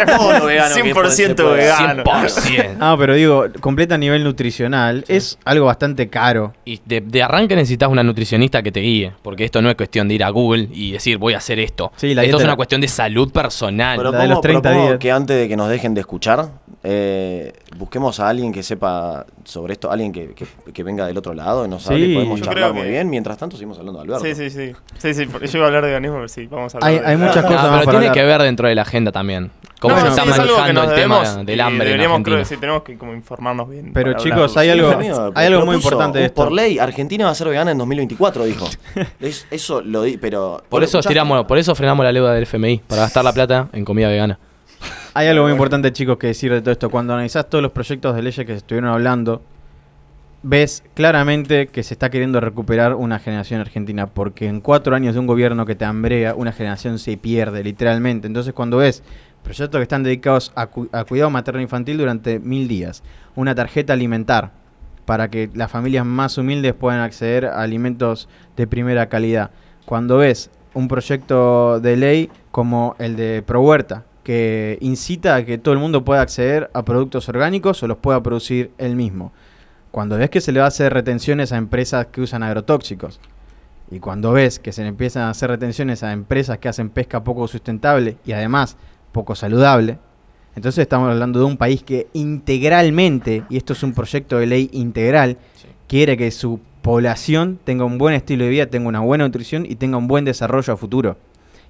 todo- 0.06 0.16
todo 0.18 0.38
lo 0.38 0.46
vegano 0.46 0.74
que 0.74 0.82
100% 0.82 1.34
puede- 1.36 1.56
vegano. 1.62 2.02
100%. 2.04 2.76
Ah, 2.80 2.96
pero 2.98 3.14
digo, 3.14 3.44
completa 3.60 3.94
a 3.94 3.98
nivel 3.98 4.24
nutricional, 4.24 5.04
es 5.08 5.38
algo 5.44 5.66
bastante 5.66 6.08
caro. 6.08 6.52
Y 6.64 6.80
de, 6.84 7.00
de 7.00 7.22
arranque 7.22 7.54
necesitas 7.56 7.88
una 7.88 8.02
nutricionista 8.02 8.62
que 8.62 8.72
te 8.72 8.80
guíe, 8.80 9.12
porque 9.22 9.44
esto 9.44 9.62
no 9.62 9.68
es 9.70 9.76
cuestión 9.76 10.08
de 10.08 10.14
ir 10.14 10.24
a 10.24 10.30
Google 10.30 10.68
y 10.72 10.92
decir 10.92 11.18
voy 11.18 11.34
a 11.34 11.38
hacer 11.38 11.58
esto. 11.58 11.92
Sí, 11.96 12.14
la 12.14 12.22
esto 12.22 12.28
dieta 12.30 12.36
es 12.38 12.42
una 12.44 12.52
la- 12.52 12.56
cuestión 12.56 12.80
de 12.80 12.88
salud 12.88 13.30
personal. 13.32 13.98
Propongo, 13.98 14.40
que 14.98 15.12
antes 15.12 15.36
de 15.36 15.48
que 15.48 15.56
nos 15.56 15.69
dejen 15.69 15.94
de 15.94 16.01
escuchar, 16.01 16.48
eh, 16.82 17.52
busquemos 17.77 18.20
a 18.20 18.28
alguien 18.28 18.52
que 18.52 18.62
sepa 18.62 19.27
sobre 19.44 19.73
esto, 19.74 19.90
alguien 19.90 20.12
que, 20.12 20.35
que- 20.35 20.47
que 20.73 20.82
venga 20.82 21.06
del 21.06 21.16
otro 21.19 21.35
lado 21.35 21.66
y 21.66 21.69
nos 21.69 21.82
Sí. 21.82 21.93
hable 21.93 22.06
y 22.06 22.15
podemos 22.15 22.39
Yo 22.40 22.44
charlar 22.47 22.65
creo 22.65 22.74
muy 22.74 22.82
que- 22.85 22.90
bien. 22.90 23.10
Mientras 23.10 23.36
tanto, 23.36 23.56
seguimos 23.56 23.78
hablando 23.78 23.98
de 24.01 24.05
Alberto. 24.15 24.24
Sí, 24.24 24.35
sí, 24.35 24.51
sí. 24.51 24.73
Sí, 24.98 25.15
sí, 25.15 25.27
yo 25.27 25.59
iba 25.59 25.65
a 25.65 25.66
hablar 25.66 25.82
de 25.82 25.89
veganismo, 25.89 26.16
pero 26.16 26.28
sí, 26.28 26.47
vamos 26.47 26.74
a 26.74 26.78
hablar 26.78 26.90
Hay- 26.90 26.98
de- 27.01 27.06
hay 27.06 27.16
muchas 27.16 27.36
No, 27.36 27.43
cosas 27.43 27.62
más 27.62 27.70
pero 27.70 27.73
para 27.73 27.82
tiene 27.85 27.97
hablar. 28.09 28.15
que 28.15 28.24
ver 28.24 28.43
dentro 28.43 28.69
de 28.69 28.74
la 28.74 28.82
agenda 28.82 29.12
también. 29.12 29.51
Cómo 29.81 29.94
No, 29.94 30.01
se 30.01 30.09
está 30.09 30.23
es 30.24 30.32
algo 30.40 30.55
que 30.56 30.60
manejando 30.73 30.94
tema 30.94 31.23
del 31.44 31.60
hambre 31.60 31.85
en 31.85 31.86
deberíamos, 31.86 32.23
creo 32.24 32.35
Argentina. 32.36 32.39
que 32.39 32.44
sí, 32.47 32.56
tenemos 32.60 32.82
que 32.82 32.98
como 32.98 33.15
informarnos 33.15 33.69
bien. 33.70 33.93
Pero, 33.93 34.15
chicos, 34.15 34.56
hay 34.56 34.70
algo- 34.70 34.90
amigo, 34.90 35.31
hay 35.36 35.47
algo 35.47 35.65
muy 35.66 35.77
importante 35.77 36.19
de 36.19 36.24
esto. 36.27 36.43
Por 36.43 36.52
ley, 36.52 36.81
Argentina 36.81 37.27
va 37.27 37.31
a 37.31 37.35
ser 37.36 37.47
vegana 37.48 37.70
en 37.70 37.78
2024, 37.78 38.44
dijo. 38.44 38.66
Es- 39.20 39.47
eso 39.52 39.81
lo 39.81 40.02
di, 40.02 40.16
pero. 40.16 40.62
Por 40.69 40.81
¿lo 40.81 40.85
eso 40.86 41.01
tiramos, 41.01 41.44
por 41.47 41.59
eso 41.59 41.74
frenamos 41.77 42.05
la 42.05 42.12
deuda 42.12 42.32
del 42.35 42.43
FMI, 42.43 42.78
para 42.89 43.02
gastar 43.02 43.23
la 43.24 43.32
plata 43.32 43.69
en 43.73 43.85
comida 43.85 44.09
vegana. 44.09 44.39
Hay 45.14 45.26
algo 45.26 45.44
muy 45.44 45.52
importante, 45.52 45.92
chicos, 45.92 46.18
que 46.18 46.28
decir 46.28 46.52
de 46.52 46.60
todo 46.60 46.72
esto. 46.72 46.90
Cuando 46.90 47.12
analizás 47.12 47.48
todos 47.48 47.62
los 47.62 47.72
proyectos 47.72 48.14
de 48.14 48.22
leyes 48.22 48.46
que 48.46 48.52
se 48.52 48.59
estuvieron 48.59 48.90
hablando, 48.90 49.42
ves 50.42 50.84
claramente 50.94 51.66
que 51.66 51.82
se 51.82 51.94
está 51.94 52.10
queriendo 52.10 52.40
recuperar 52.40 52.94
una 52.94 53.18
generación 53.18 53.60
argentina, 53.60 54.06
porque 54.06 54.46
en 54.46 54.60
cuatro 54.60 54.94
años 54.94 55.14
de 55.14 55.20
un 55.20 55.26
gobierno 55.26 55.66
que 55.66 55.74
te 55.74 55.84
hambrea, 55.84 56.34
una 56.34 56.52
generación 56.52 56.98
se 57.00 57.16
pierde, 57.16 57.64
literalmente. 57.64 58.28
Entonces, 58.28 58.52
cuando 58.52 58.76
ves 58.76 59.02
proyectos 59.42 59.78
que 59.78 59.82
están 59.82 60.02
dedicados 60.05 60.52
a, 60.55 60.66
cu- 60.66 60.88
a 60.92 61.05
cuidado 61.05 61.30
materno-infantil 61.30 61.98
durante 61.98 62.38
mil 62.38 62.68
días, 62.68 63.02
una 63.34 63.55
tarjeta 63.55 63.94
alimentar 63.94 64.52
para 65.05 65.28
que 65.28 65.50
las 65.55 65.70
familias 65.70 66.05
más 66.05 66.38
humildes 66.38 66.74
puedan 66.74 67.00
acceder 67.00 67.46
a 67.46 67.62
alimentos 67.62 68.28
de 68.56 68.66
primera 68.66 69.09
calidad. 69.09 69.50
Cuando 69.86 70.18
ves 70.18 70.50
un 70.74 70.86
proyecto 70.86 71.80
de 71.80 71.96
ley 71.96 72.30
como 72.50 72.94
el 72.98 73.16
de 73.16 73.42
Pro 73.44 73.62
Huerta, 73.62 74.05
que 74.28 74.76
incita 74.82 75.36
a 75.36 75.44
que 75.46 75.56
todo 75.56 75.72
el 75.72 75.80
mundo 75.80 76.05
pueda 76.05 76.20
acceder 76.20 76.68
a 76.74 76.84
productos 76.84 77.30
orgánicos 77.30 77.82
o 77.82 77.86
los 77.86 77.96
pueda 77.96 78.22
producir 78.22 78.70
él 78.76 78.94
mismo. 78.94 79.32
Cuando 79.90 80.18
ves 80.18 80.28
que 80.28 80.42
se 80.42 80.52
le 80.52 80.59
va 80.59 80.66
a 80.66 80.68
hacer 80.68 80.92
retenciones 80.92 81.50
a 81.50 81.56
empresas 81.56 82.09
que 82.09 82.20
usan 82.20 82.42
agrotóxicos. 82.42 83.20
Y 83.90 84.00
cuando 84.00 84.32
ves 84.32 84.59
que 84.59 84.72
se 84.72 84.82
le 84.82 84.88
empiezan 84.88 85.22
a 85.22 85.30
hacer 85.30 85.48
retenciones 85.48 86.02
a 86.02 86.12
empresas 86.12 86.59
que 86.59 86.68
hacen 86.68 86.90
pesca 86.90 87.24
poco 87.24 87.48
sustentable 87.48 88.18
y 88.26 88.32
además 88.32 88.76
poco 89.12 89.34
saludable, 89.34 89.96
entonces 90.55 90.82
estamos 90.82 91.10
hablando 91.10 91.38
de 91.38 91.46
un 91.46 91.56
país 91.56 91.82
que 91.82 92.09
integralmente, 92.12 93.44
y 93.48 93.56
esto 93.56 93.72
es 93.72 93.82
un 93.82 93.94
proyecto 93.94 94.36
de 94.36 94.46
ley 94.46 94.68
integral, 94.74 95.38
quiere 95.86 96.18
que 96.18 96.30
su 96.32 96.60
población 96.82 97.59
tenga 97.64 97.86
un 97.86 97.96
buen 97.96 98.14
estilo 98.14 98.44
de 98.44 98.50
vida, 98.50 98.66
tenga 98.66 98.88
una 98.88 99.00
buena 99.00 99.24
nutrición 99.24 99.64
y 99.64 99.76
tenga 99.76 99.96
un 99.96 100.06
buen 100.06 100.26
desarrollo 100.26 100.74
a 100.74 100.76
futuro. 100.76 101.16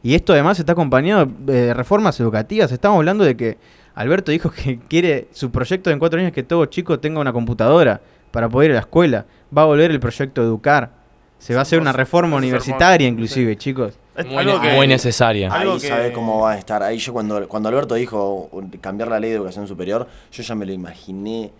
Y 0.03 0.15
esto 0.15 0.33
además 0.33 0.59
está 0.59 0.73
acompañado 0.73 1.27
de 1.41 1.75
reformas 1.75 2.19
educativas. 2.20 2.70
Estamos 2.73 2.97
hablando 2.99 3.25
de 3.25 3.37
que 3.37 3.59
Alberto 3.95 4.31
dijo 4.31 4.51
que 4.51 4.79
quiere 4.89 5.29
su 5.33 5.51
proyecto 5.51 5.91
en 5.91 5.99
cuatro 5.99 6.19
años 6.19 6.29
es 6.29 6.35
que 6.35 6.43
todo 6.45 6.66
chico 6.66 6.99
tenga 7.01 7.20
una 7.20 7.33
computadora 7.33 8.01
para 8.31 8.49
poder 8.49 8.70
ir 8.70 8.73
a 8.73 8.75
la 8.75 8.81
escuela. 8.81 9.27
Va 9.57 9.62
a 9.62 9.65
volver 9.66 9.91
el 9.91 10.01
proyecto 10.01 10.43
Educar. 10.43 10.91
Se 11.39 11.55
va 11.55 11.61
a 11.61 11.62
hacer 11.62 11.81
una 11.81 11.93
reforma 11.93 12.37
universitaria 12.37 13.07
inclusive, 13.07 13.57
chicos. 13.57 13.95
Muy 14.27 14.37
algo 14.37 14.61
ne- 14.61 14.69
que- 14.70 14.75
muy 14.77 14.89
necesaria. 14.89 15.49
Ahí 15.53 15.69
que- 15.79 15.87
sabe 15.89 16.12
cómo 16.12 16.41
va 16.41 16.53
a 16.53 16.59
estar. 16.59 16.83
Ahí 16.83 16.99
yo 16.99 17.12
cuando, 17.12 17.47
cuando 17.49 17.69
Alberto 17.69 17.95
dijo 17.95 18.51
cambiar 18.81 19.09
la 19.09 19.20
ley 19.20 19.31
de 19.31 19.37
educación 19.37 19.69
superior, 19.69 20.09
yo 20.33 20.43
ya 20.43 20.55
me 20.57 20.66
lo 20.66 20.73
imaginé. 20.73 21.53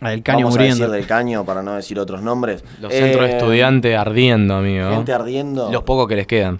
Ah, 0.00 0.12
el 0.14 0.22
caño 0.22 0.38
Vamos 0.46 0.54
muriendo. 0.54 0.84
a 0.84 0.88
decir 0.88 1.00
del 1.00 1.06
caño 1.06 1.44
para 1.44 1.62
no 1.62 1.74
decir 1.74 1.98
otros 1.98 2.22
nombres. 2.22 2.64
Los 2.80 2.92
centros 2.92 3.26
de 3.26 3.32
Eh, 3.34 3.36
estudiantes 3.36 3.96
ardiendo, 3.96 4.54
amigo. 4.56 4.90
Gente 4.90 5.12
ardiendo. 5.12 5.70
Los 5.70 5.82
pocos 5.84 6.08
que 6.08 6.16
les 6.16 6.26
quedan. 6.26 6.58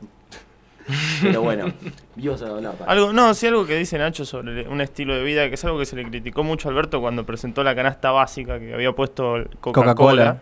Pero 1.22 1.42
bueno, 1.42 1.72
ibas 2.16 2.42
a 2.42 2.48
hablar. 2.48 2.74
pa. 2.74 2.84
Algo, 2.86 3.12
no, 3.12 3.32
sí, 3.34 3.46
algo 3.46 3.64
que 3.66 3.76
dice 3.76 3.98
Nacho 3.98 4.24
sobre 4.24 4.68
un 4.68 4.80
estilo 4.80 5.14
de 5.14 5.22
vida, 5.22 5.48
que 5.48 5.54
es 5.54 5.64
algo 5.64 5.78
que 5.78 5.86
se 5.86 5.96
le 5.96 6.04
criticó 6.04 6.42
mucho 6.44 6.68
a 6.68 6.72
Alberto 6.72 7.00
cuando 7.00 7.24
presentó 7.24 7.62
la 7.64 7.74
canasta 7.74 8.10
básica 8.10 8.58
que 8.58 8.74
había 8.74 8.92
puesto 8.92 9.36
el 9.36 9.48
Coca-Cola. 9.60 9.94
Coca-Cola. 9.94 10.40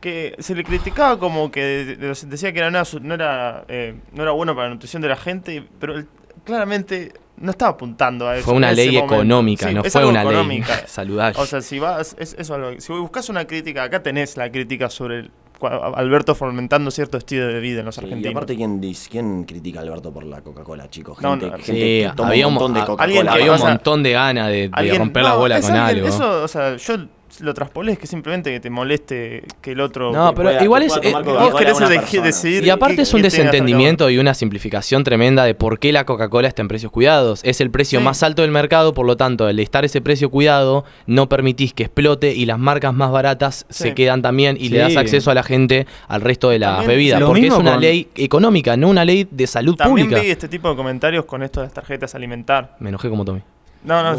que 0.00 0.34
se 0.38 0.54
le 0.54 0.64
criticaba 0.64 1.18
como 1.18 1.50
que 1.50 1.62
de- 1.62 1.96
de- 1.96 2.14
decía 2.26 2.52
que 2.52 2.58
era 2.58 2.70
no 2.70 2.76
era, 2.76 2.84
su- 2.84 3.00
no, 3.00 3.14
era, 3.14 3.64
eh, 3.68 3.94
no 4.12 4.22
era 4.22 4.32
bueno 4.32 4.54
para 4.54 4.68
la 4.68 4.74
nutrición 4.74 5.00
de 5.00 5.08
la 5.08 5.16
gente, 5.16 5.64
pero 5.80 5.94
él 5.96 6.06
claramente 6.44 7.14
no 7.38 7.50
estaba 7.50 7.70
apuntando 7.72 8.28
a 8.28 8.36
eso. 8.36 8.44
Fue 8.44 8.54
una 8.54 8.70
ley 8.72 8.90
momento. 8.92 9.14
económica, 9.14 9.72
no 9.72 9.80
es 9.82 9.90
fue 9.92 10.00
algo 10.02 10.10
una 10.10 10.22
ley 10.24 10.32
económica. 10.34 10.86
saludable. 10.86 11.40
O 11.40 11.46
sea, 11.46 11.62
si 11.62 11.78
vas, 11.78 12.14
es, 12.18 12.36
eso 12.38 12.58
si 12.80 12.92
buscas 12.92 13.30
una 13.30 13.46
crítica, 13.46 13.82
acá 13.82 14.02
tenés 14.02 14.36
la 14.36 14.52
crítica 14.52 14.90
sobre 14.90 15.30
Alberto 15.66 16.34
fomentando 16.34 16.90
cierto 16.90 17.18
estilo 17.18 17.46
de 17.46 17.60
vida 17.60 17.80
en 17.80 17.86
los 17.86 17.94
Sí, 17.94 18.00
y 18.00 18.04
argentinos. 18.04 18.30
aparte, 18.36 18.56
¿quién, 18.56 18.80
dice, 18.80 19.08
¿quién 19.10 19.44
critica 19.44 19.80
a 19.80 19.82
Alberto 19.82 20.12
por 20.12 20.24
la 20.24 20.40
Coca-Cola, 20.42 20.88
chicos? 20.90 21.20
No, 21.20 21.30
Gente, 21.30 21.46
no, 21.46 21.52
gente 21.52 21.66
Sí, 21.66 21.72
que 21.72 22.10
toma 22.16 22.28
había 22.30 22.46
un 22.46 22.54
montón 22.54 22.74
de 22.74 22.80
Coca-Cola. 22.84 23.32
había 23.32 23.52
un 23.52 23.60
montón 23.60 24.02
de 24.02 24.12
ganas 24.12 24.48
de, 24.48 24.68
de 24.68 24.94
romper 24.98 25.22
la 25.22 25.34
bola 25.34 25.60
con 25.60 25.70
alguien- 25.72 26.04
algo. 26.04 26.08
Eso, 26.08 26.42
o 26.42 26.48
sea, 26.48 26.76
yo 26.76 26.94
lo 27.40 27.54
traspolé 27.54 27.92
es 27.92 27.98
que 27.98 28.06
simplemente 28.06 28.50
que 28.50 28.60
te 28.60 28.70
moleste 28.70 29.44
que 29.60 29.72
el 29.72 29.80
otro. 29.80 30.12
No, 30.12 30.30
que 30.30 30.36
pero 30.36 30.48
pueda- 30.50 30.62
igual 30.64 30.82
es- 30.82 30.92
pueda 30.92 31.08
eh, 31.08 31.12
tomar 31.12 31.24
vos 31.50 31.54
querés 31.54 31.78
de- 31.78 32.20
decidir 32.20 32.64
Y 32.64 32.70
aparte 32.70 32.96
qué- 32.96 33.02
es 33.02 33.14
un 33.14 33.22
desentendimiento 33.22 34.10
y 34.10 34.18
una 34.18 34.34
simplificación 34.34 35.04
tremenda 35.04 35.44
de 35.44 35.54
por 35.54 35.78
qué 35.78 35.92
la 35.92 36.04
Coca-Cola 36.04 36.48
está 36.48 36.62
en 36.62 36.68
precios 36.68 36.92
cuidados. 36.92 37.40
Es 37.44 37.60
el 37.60 37.70
precio 37.70 37.98
Sí. 38.00 38.04
más 38.04 38.22
alto 38.22 38.42
del 38.42 38.50
mercado, 38.50 38.94
por 38.94 39.06
lo 39.06 39.16
tanto, 39.16 39.46
al 39.46 39.58
estar 39.60 39.84
ese 39.84 40.00
precio 40.00 40.30
cuidado, 40.30 40.84
no 41.06 41.28
permitís 41.28 41.72
que 41.74 41.84
explote 41.84 42.32
y 42.34 42.46
las 42.46 42.58
marcas 42.58 42.94
más 42.94 43.10
baratas 43.10 43.66
Sí. 43.68 43.84
se 43.84 43.94
quedan 43.94 44.22
también 44.22 44.56
y 44.58 44.68
le 44.68 44.78
das 44.78 44.96
acceso 44.96 45.30
a 45.30 45.34
la 45.34 45.42
gente 45.42 45.86
al 46.08 46.20
resto 46.20 46.50
de 46.50 46.58
las 46.58 46.76
También- 46.78 46.88
bebidas. 46.90 47.20
Lo 47.20 47.26
Porque 47.26 47.40
es 47.40 47.44
mismo 47.44 47.58
una 47.60 47.72
con- 47.72 47.80
ley 47.80 48.08
económica, 48.14 48.76
no 48.76 48.88
una 48.88 49.04
ley 49.04 49.26
de 49.30 49.46
salud 49.46 49.76
También 49.76 50.06
pública. 50.06 50.22
vi 50.22 50.30
este 50.30 50.48
tipo 50.48 50.68
de 50.70 50.76
comentarios 50.76 51.24
con 51.24 51.42
esto 51.42 51.60
de 51.60 51.66
las 51.66 51.74
tarjetas 51.74 52.14
alimentar. 52.14 52.76
Me 52.80 52.88
enojé 52.90 53.08
como 53.08 53.24
Tommy. 53.24 53.40
No, 53.84 54.02
no, 54.02 54.18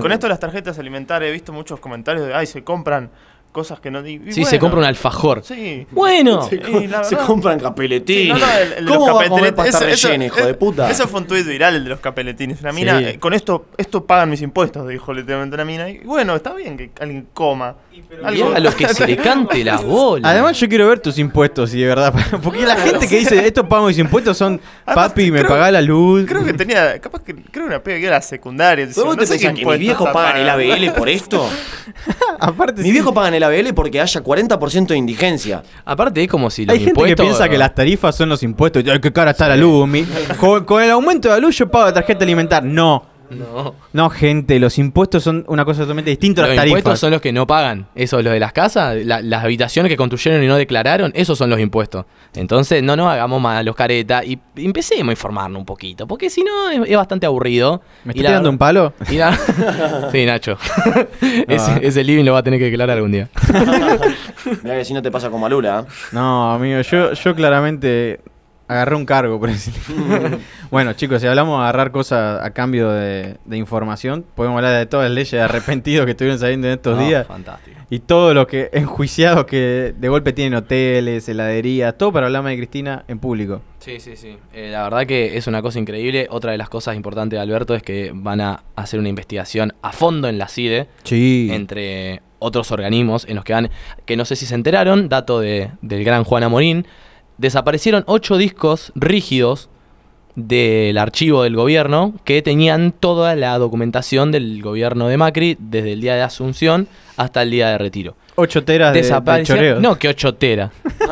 con, 0.00 0.12
esto 0.12 0.26
de 0.26 0.28
las 0.28 0.38
tarjetas 0.38 0.78
alimentarias 0.78 1.30
he 1.30 1.32
visto 1.32 1.52
muchos 1.52 1.80
comentarios 1.80 2.28
de, 2.28 2.34
ay, 2.34 2.46
se 2.46 2.62
compran 2.62 3.10
cosas 3.52 3.80
que 3.80 3.90
no... 3.90 4.06
y 4.06 4.32
Sí, 4.32 4.44
se 4.44 4.58
compra 4.58 4.78
un 4.78 4.84
alfajor. 4.86 5.42
Sí. 5.44 5.86
Bueno. 5.90 6.42
Se, 6.48 7.16
compran 7.26 7.58
capeletines. 7.60 8.38
Sí, 8.38 8.40
no, 8.40 8.46
no, 8.46 8.52
el- 8.58 8.72
el 8.74 8.84
de 8.86 8.90
¿Cómo 8.92 9.06
los 9.08 9.16
va 9.16 9.22
a 9.24 9.28
comer 9.28 9.54
eso- 9.66 9.80
rellena, 9.80 10.24
hijo 10.26 10.44
de 10.46 10.54
puta? 10.54 10.90
Eso 10.90 11.08
fue 11.08 11.20
un 11.20 11.26
tuit 11.26 11.46
viral, 11.46 11.74
el 11.76 11.84
de 11.84 11.90
los 11.90 12.00
capeletines. 12.00 12.60
Una 12.60 12.72
mina, 12.72 12.98
Sí. 12.98 13.04
eh, 13.06 13.18
con 13.18 13.34
esto 13.34 13.66
esto 13.76 14.04
pagan 14.04 14.30
mis 14.30 14.42
impuestos, 14.42 14.86
dijo 14.88 15.12
literalmente 15.12 15.54
una 15.54 15.64
mina. 15.64 15.88
Y 15.90 15.98
bueno, 15.98 16.36
está 16.36 16.54
bien 16.54 16.76
que 16.76 16.90
alguien 17.00 17.26
coma. 17.34 17.74
Y 17.92 18.02
haga 18.42 18.58
lo 18.60 18.74
que 18.74 18.88
se 18.88 19.06
le 19.06 19.16
cante 19.16 19.62
la 19.64 19.76
bola. 19.80 20.28
Además, 20.30 20.58
yo 20.58 20.68
quiero 20.68 20.88
ver 20.88 21.00
tus 21.00 21.18
impuestos, 21.18 21.74
y 21.74 21.80
de 21.80 21.86
verdad. 21.86 22.14
Porque 22.42 22.64
la 22.64 22.76
gente 22.76 23.08
que 23.08 23.18
dice, 23.18 23.46
estos 23.46 23.66
pago 23.66 23.86
mis 23.88 23.98
impuestos 23.98 24.36
son, 24.38 24.60
papi, 24.84 25.30
me 25.30 25.44
paga 25.44 25.70
la 25.70 25.82
luz. 25.82 26.24
Creo 26.26 26.44
que 26.44 26.52
tenía, 26.54 26.98
capaz 27.00 27.22
que, 27.22 27.34
creo 27.34 27.64
que 27.64 27.68
una 27.70 27.82
pega 27.82 27.98
que 27.98 28.06
era 28.06 28.20
secundaria. 28.22 28.86
¿Pero 28.94 29.06
vos 29.06 29.16
te 29.16 29.26
pensás 29.26 29.38
que 29.54 29.64
mis 29.66 29.78
viejos 29.78 30.08
pagan 30.10 30.36
el 30.38 30.48
ABL 30.48 30.92
por 30.96 31.08
esto? 31.08 31.48
Aparte, 32.38 32.82
Mis 32.82 32.92
viejos 32.92 33.12
pagan 33.12 33.34
el 33.34 33.39
ABL 33.42 33.74
porque 33.74 34.00
haya 34.00 34.22
40% 34.22 34.86
de 34.88 34.96
indigencia. 34.96 35.62
Aparte 35.84 36.22
es 36.22 36.28
como 36.28 36.50
si 36.50 36.64
los 36.66 36.72
Hay 36.74 36.78
gente 36.80 36.90
impuestos... 36.90 37.16
que 37.16 37.22
piensa 37.22 37.48
que 37.48 37.58
las 37.58 37.74
tarifas 37.74 38.14
son 38.16 38.28
los 38.28 38.42
impuestos. 38.42 38.82
Ay, 38.90 39.00
qué 39.00 39.12
cara 39.12 39.32
está 39.32 39.48
la 39.48 39.56
luz. 39.56 39.86
mi- 39.88 40.04
con, 40.38 40.64
con 40.64 40.82
el 40.82 40.90
aumento 40.90 41.28
de 41.28 41.34
la 41.34 41.40
luz 41.40 41.56
yo 41.58 41.70
pago 41.70 41.86
la 41.86 41.92
tarjeta 41.92 42.24
alimentar. 42.24 42.62
No. 42.64 43.04
No. 43.30 43.74
No, 43.92 44.10
gente, 44.10 44.58
los 44.58 44.76
impuestos 44.78 45.22
son 45.22 45.44
una 45.48 45.64
cosa 45.64 45.80
totalmente 45.82 46.10
distinta 46.10 46.42
a 46.44 46.46
Los 46.48 46.56
las 46.56 46.66
impuestos 46.66 46.84
tarifas. 46.90 47.00
son 47.00 47.10
los 47.12 47.20
que 47.20 47.32
no 47.32 47.46
pagan. 47.46 47.86
Eso 47.94 48.18
es 48.18 48.24
lo 48.24 48.30
de 48.32 48.40
las 48.40 48.52
casas, 48.52 48.96
la- 49.04 49.22
las 49.22 49.44
habitaciones 49.44 49.88
que 49.88 49.96
construyeron 49.96 50.42
y 50.44 50.48
no 50.48 50.56
declararon, 50.56 51.12
esos 51.14 51.38
son 51.38 51.48
los 51.50 51.60
impuestos. 51.60 52.06
Entonces, 52.34 52.82
no 52.82 52.96
nos 52.96 53.08
hagamos 53.08 53.40
más 53.40 53.64
los 53.64 53.74
caretas 53.76 54.24
y 54.26 54.38
empecemos 54.56 55.08
a 55.08 55.12
informarnos 55.12 55.58
un 55.60 55.66
poquito, 55.66 56.06
porque 56.06 56.28
si 56.30 56.42
no 56.42 56.70
es, 56.70 56.90
es 56.90 56.96
bastante 56.96 57.26
aburrido. 57.26 57.82
¿Me 58.04 58.12
estás 58.12 58.22
la- 58.24 58.28
tirando 58.30 58.50
un 58.50 58.58
palo? 58.58 58.92
y 59.10 59.16
la- 59.16 59.36
sí, 60.12 60.26
Nacho. 60.26 60.58
ese, 61.48 61.86
ese 61.86 62.04
living 62.04 62.24
lo 62.24 62.32
va 62.32 62.40
a 62.40 62.42
tener 62.42 62.58
que 62.58 62.66
declarar 62.66 62.96
algún 62.96 63.12
día. 63.12 63.28
Mira 64.62 64.76
que 64.76 64.84
si 64.84 64.92
no 64.94 65.02
te 65.02 65.10
pasa 65.10 65.30
como 65.30 65.46
a 65.46 65.48
Lula. 65.48 65.84
¿eh? 65.86 65.92
No, 66.12 66.52
amigo, 66.52 66.80
yo, 66.80 67.12
yo 67.12 67.34
claramente 67.34 68.20
agarré 68.70 68.94
un 68.96 69.04
cargo, 69.04 69.38
por 69.40 69.50
decirlo. 69.50 70.38
bueno, 70.70 70.92
chicos, 70.92 71.20
si 71.20 71.26
hablamos 71.26 71.58
de 71.58 71.62
agarrar 71.64 71.90
cosas 71.90 72.40
a 72.42 72.50
cambio 72.52 72.90
de, 72.90 73.36
de 73.44 73.56
información, 73.56 74.24
podemos 74.34 74.56
hablar 74.58 74.78
de 74.78 74.86
todas 74.86 75.06
las 75.08 75.14
leyes 75.14 75.32
de 75.32 75.40
arrepentidos 75.40 76.04
que 76.06 76.12
estuvieron 76.12 76.38
saliendo 76.38 76.68
en 76.68 76.74
estos 76.74 76.96
No, 76.96 77.04
días. 77.06 77.26
fantástico. 77.26 77.78
Y 77.90 77.98
todo 77.98 78.32
lo 78.34 78.46
que 78.46 78.70
enjuiciados 78.72 79.46
que 79.46 79.94
de 79.98 80.08
golpe 80.08 80.32
tienen 80.32 80.54
hoteles, 80.54 81.28
heladerías, 81.28 81.98
todo 81.98 82.12
para 82.12 82.26
hablarme 82.26 82.50
de 82.50 82.58
Cristina 82.58 83.04
en 83.08 83.18
público. 83.18 83.62
Sí, 83.80 83.98
sí, 83.98 84.14
sí. 84.14 84.36
Eh, 84.52 84.68
la 84.70 84.84
verdad 84.84 85.06
que 85.06 85.36
es 85.36 85.46
una 85.48 85.60
cosa 85.62 85.78
increíble. 85.80 86.28
Otra 86.30 86.52
de 86.52 86.58
las 86.58 86.68
cosas 86.68 86.94
importantes 86.94 87.36
de 87.36 87.42
Alberto 87.42 87.74
es 87.74 87.82
que 87.82 88.12
van 88.14 88.40
a 88.40 88.62
hacer 88.76 89.00
una 89.00 89.08
investigación 89.08 89.72
a 89.82 89.90
fondo 89.92 90.28
en 90.28 90.38
la 90.38 90.46
CIDE. 90.46 90.86
Sí. 91.02 91.48
Entre 91.50 92.22
otros 92.38 92.70
organismos 92.70 93.26
en 93.28 93.34
los 93.36 93.44
que 93.44 93.52
van, 93.54 93.70
que 94.06 94.16
no 94.16 94.24
sé 94.24 94.36
si 94.36 94.46
se 94.46 94.54
enteraron, 94.54 95.08
dato 95.08 95.40
de, 95.40 95.70
del 95.82 96.04
gran 96.04 96.22
Juan 96.24 96.42
Amorín, 96.44 96.86
desaparecieron 97.40 98.04
ocho 98.06 98.36
discos 98.36 98.92
rígidos 98.94 99.68
del 100.36 100.96
archivo 100.98 101.42
del 101.42 101.56
gobierno 101.56 102.14
que 102.24 102.42
tenían 102.42 102.92
toda 102.92 103.34
la 103.34 103.58
documentación 103.58 104.30
del 104.30 104.62
gobierno 104.62 105.08
de 105.08 105.16
Macri 105.16 105.56
desde 105.58 105.92
el 105.94 106.00
día 106.00 106.14
de 106.14 106.22
Asunción 106.22 106.86
hasta 107.16 107.42
el 107.42 107.50
día 107.50 107.70
de 107.70 107.78
retiro. 107.78 108.14
8 108.36 108.64
teras 108.64 108.94
de, 108.94 109.02
de. 109.02 109.80
No, 109.80 109.98
que 109.98 110.08
8 110.08 110.34
teras. 110.34 110.70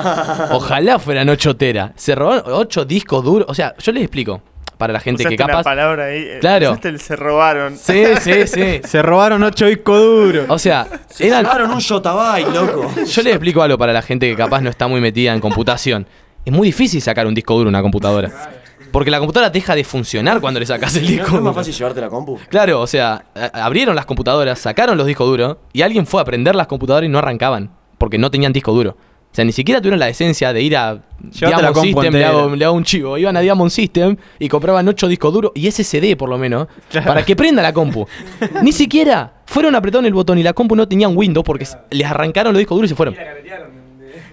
Ojalá 0.51 0.99
fueran 0.99 1.29
8 1.29 1.57
teras. 1.57 1.93
Se 1.97 2.15
robaron 2.15 2.53
8 2.53 2.85
discos 2.85 3.25
duros. 3.25 3.47
O 3.51 3.55
sea, 3.55 3.75
yo 3.79 3.93
les 3.93 4.05
explico. 4.05 4.41
Para 4.79 4.93
la 4.93 5.01
gente 5.01 5.23
Usaste 5.25 5.37
que 5.37 5.43
una 5.43 5.53
capaz. 5.53 5.65
palabra 5.65 6.05
ahí. 6.05 6.21
eh, 6.23 6.39
Claro. 6.41 6.71
usaste 6.71 6.89
el 6.89 7.01
se 7.01 7.17
robaron. 7.17 7.77
Sí, 7.77 8.05
sí, 8.21 8.47
sí. 8.47 8.81
Se 8.85 9.03
robaron 9.03 9.43
8 9.43 9.67
discos 9.67 10.01
duros. 10.01 10.47
O 10.49 10.59
sea, 10.59 10.87
Se 11.11 11.27
eran. 11.27 11.43
llevaron 11.45 11.73
un 11.73 11.81
yotabyte, 11.81 12.49
loco. 12.55 12.91
Yo 13.05 13.23
les 13.23 13.35
explico 13.35 13.61
algo 13.63 13.77
para 13.77 13.93
la 13.93 14.03
gente 14.03 14.29
que 14.31 14.37
capaz 14.37 14.61
no 14.61 14.71
está 14.71 14.87
muy 14.89 15.01
metida 15.01 15.35
en 15.35 15.41
computación. 15.41 16.07
Es 16.45 16.53
muy 16.53 16.69
difícil 16.69 17.03
sacar 17.03 17.27
un 17.27 17.35
disco 17.35 17.55
duro 17.55 17.69
a 17.69 17.71
una 17.71 17.83
computadora. 17.83 18.31
Porque 18.93 19.11
la 19.11 19.19
computadora 19.19 19.51
deja 19.51 19.75
de 19.75 19.85
funcionar 19.85 20.41
cuando 20.41 20.61
le 20.61 20.65
sacas 20.67 20.95
el 20.97 21.03
¿No 21.03 21.09
disco 21.11 21.27
es 21.27 21.33
más 21.33 21.41
duro. 21.43 21.55
fácil 21.55 21.75
llevarte 21.75 22.01
la 22.01 22.09
compu? 22.09 22.39
Claro, 22.49 22.81
o 22.81 22.87
sea, 22.87 23.25
abrieron 23.53 23.95
las 23.97 24.07
computadoras, 24.07 24.59
sacaron 24.61 24.97
los 24.97 25.07
discos 25.07 25.27
duros 25.27 25.57
y 25.75 25.83
alguien 25.83 26.07
fue 26.07 26.23
a 26.23 26.25
prender 26.25 26.55
las 26.55 26.69
computadoras 26.69 27.07
y 27.07 27.11
no 27.11 27.19
arrancaban 27.19 27.71
porque 27.99 28.17
no 28.17 28.31
tenían 28.31 28.53
disco 28.53 28.73
duro. 28.73 28.97
O 29.31 29.35
sea, 29.39 29.45
ni 29.45 29.53
siquiera 29.53 29.81
tuvieron 29.81 30.01
la 30.01 30.07
decencia 30.07 30.53
de 30.53 30.63
ir 30.63 30.77
a 30.77 31.01
Diamond 31.21 31.77
System, 31.77 32.15
le 32.15 32.25
hago, 32.25 32.57
le 32.57 32.65
hago 32.65 32.75
un 32.75 32.85
chivo. 32.85 33.19
Iban 33.19 33.37
a 33.37 33.41
Diamond 33.41 33.71
System 33.71 34.17
y 34.39 34.49
compraban 34.49 34.89
8 34.89 35.07
discos 35.07 35.33
duros 35.33 35.53
y 35.55 35.71
SSD 35.71 36.17
por 36.17 36.29
lo 36.29 36.39
menos 36.39 36.67
para 37.05 37.25
que 37.25 37.37
prenda 37.37 37.63
la 37.63 37.73
compu. 37.73 38.07
ni 38.63 38.73
siquiera 38.73 39.35
fueron 39.47 39.75
apretaron 39.75 40.07
el 40.07 40.15
botón 40.15 40.39
y 40.39 40.43
la 40.43 40.53
compu 40.53 40.75
no 40.75 40.89
tenía 40.89 41.09
un 41.09 41.17
Windows 41.17 41.45
porque 41.45 41.67
les 41.91 42.07
arrancaron 42.07 42.53
los 42.53 42.59
discos 42.59 42.77
duros 42.77 42.89
y 42.89 42.93
se 42.93 42.97
fueron. 42.97 43.17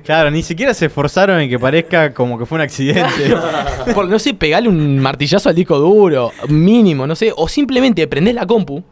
Claro, 0.06 0.30
ni 0.30 0.44
siquiera 0.44 0.74
se 0.74 0.86
esforzaron 0.86 1.40
en 1.40 1.50
que 1.50 1.58
parezca 1.58 2.14
como 2.14 2.38
que 2.38 2.46
fue 2.46 2.58
un 2.58 2.62
accidente. 2.62 3.36
Por, 3.94 4.08
no 4.08 4.20
sé, 4.20 4.36
pegarle 4.36 4.70
un 4.70 5.00
martillazo 5.00 5.50
al 5.50 5.56
disco 5.56 5.80
duro, 5.80 6.32
mínimo, 6.48 7.08
no 7.08 7.16
sé. 7.16 7.34
O 7.36 7.48
simplemente 7.48 8.08
prendés 8.08 8.36
la 8.36 8.46
compu 8.46 8.84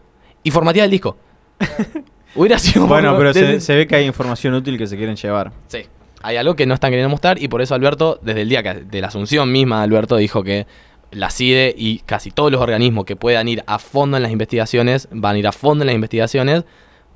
y 0.42 0.50
formateás 0.50 0.86
el 0.86 0.92
disco. 0.92 1.16
Hubiera 2.36 2.58
sido 2.60 2.88
bueno, 2.88 3.16
pero 3.18 3.34
se, 3.34 3.42
desde- 3.44 3.62
se 3.62 3.76
ve 3.76 3.88
que 3.88 3.96
hay 3.96 4.06
información 4.06 4.54
útil 4.54 4.78
que 4.78 4.88
se 4.88 4.98
quieren 4.98 5.16
llevar. 5.16 5.52
Sí. 5.68 5.80
Hay 6.22 6.38
algo 6.38 6.56
que 6.56 6.66
no 6.66 6.74
están 6.74 6.92
queriendo 6.92 7.10
mostrar 7.10 7.42
y 7.42 7.48
por 7.48 7.62
eso 7.62 7.76
Alberto, 7.76 8.20
desde 8.22 8.42
el 8.42 8.50
día 8.50 8.64
que, 8.64 8.74
de 8.76 9.02
la 9.02 9.08
asunción 9.08 9.52
misma, 9.52 9.84
Alberto 9.84 10.16
dijo 10.16 10.42
que 10.44 10.66
la 11.12 11.30
CIDE 11.30 11.76
y 11.78 12.00
casi 12.00 12.32
todos 12.32 12.52
los 12.52 12.62
organismos 12.62 13.06
que 13.06 13.16
puedan 13.16 13.48
ir 13.48 13.64
a 13.68 13.78
fondo 13.78 14.18
en 14.18 14.24
las 14.24 14.32
investigaciones 14.32 15.08
van 15.12 15.36
a 15.36 15.40
ir 15.40 15.48
a 15.48 15.52
fondo 15.52 15.84
en 15.84 15.88
las 15.88 15.96
investigaciones 15.96 16.64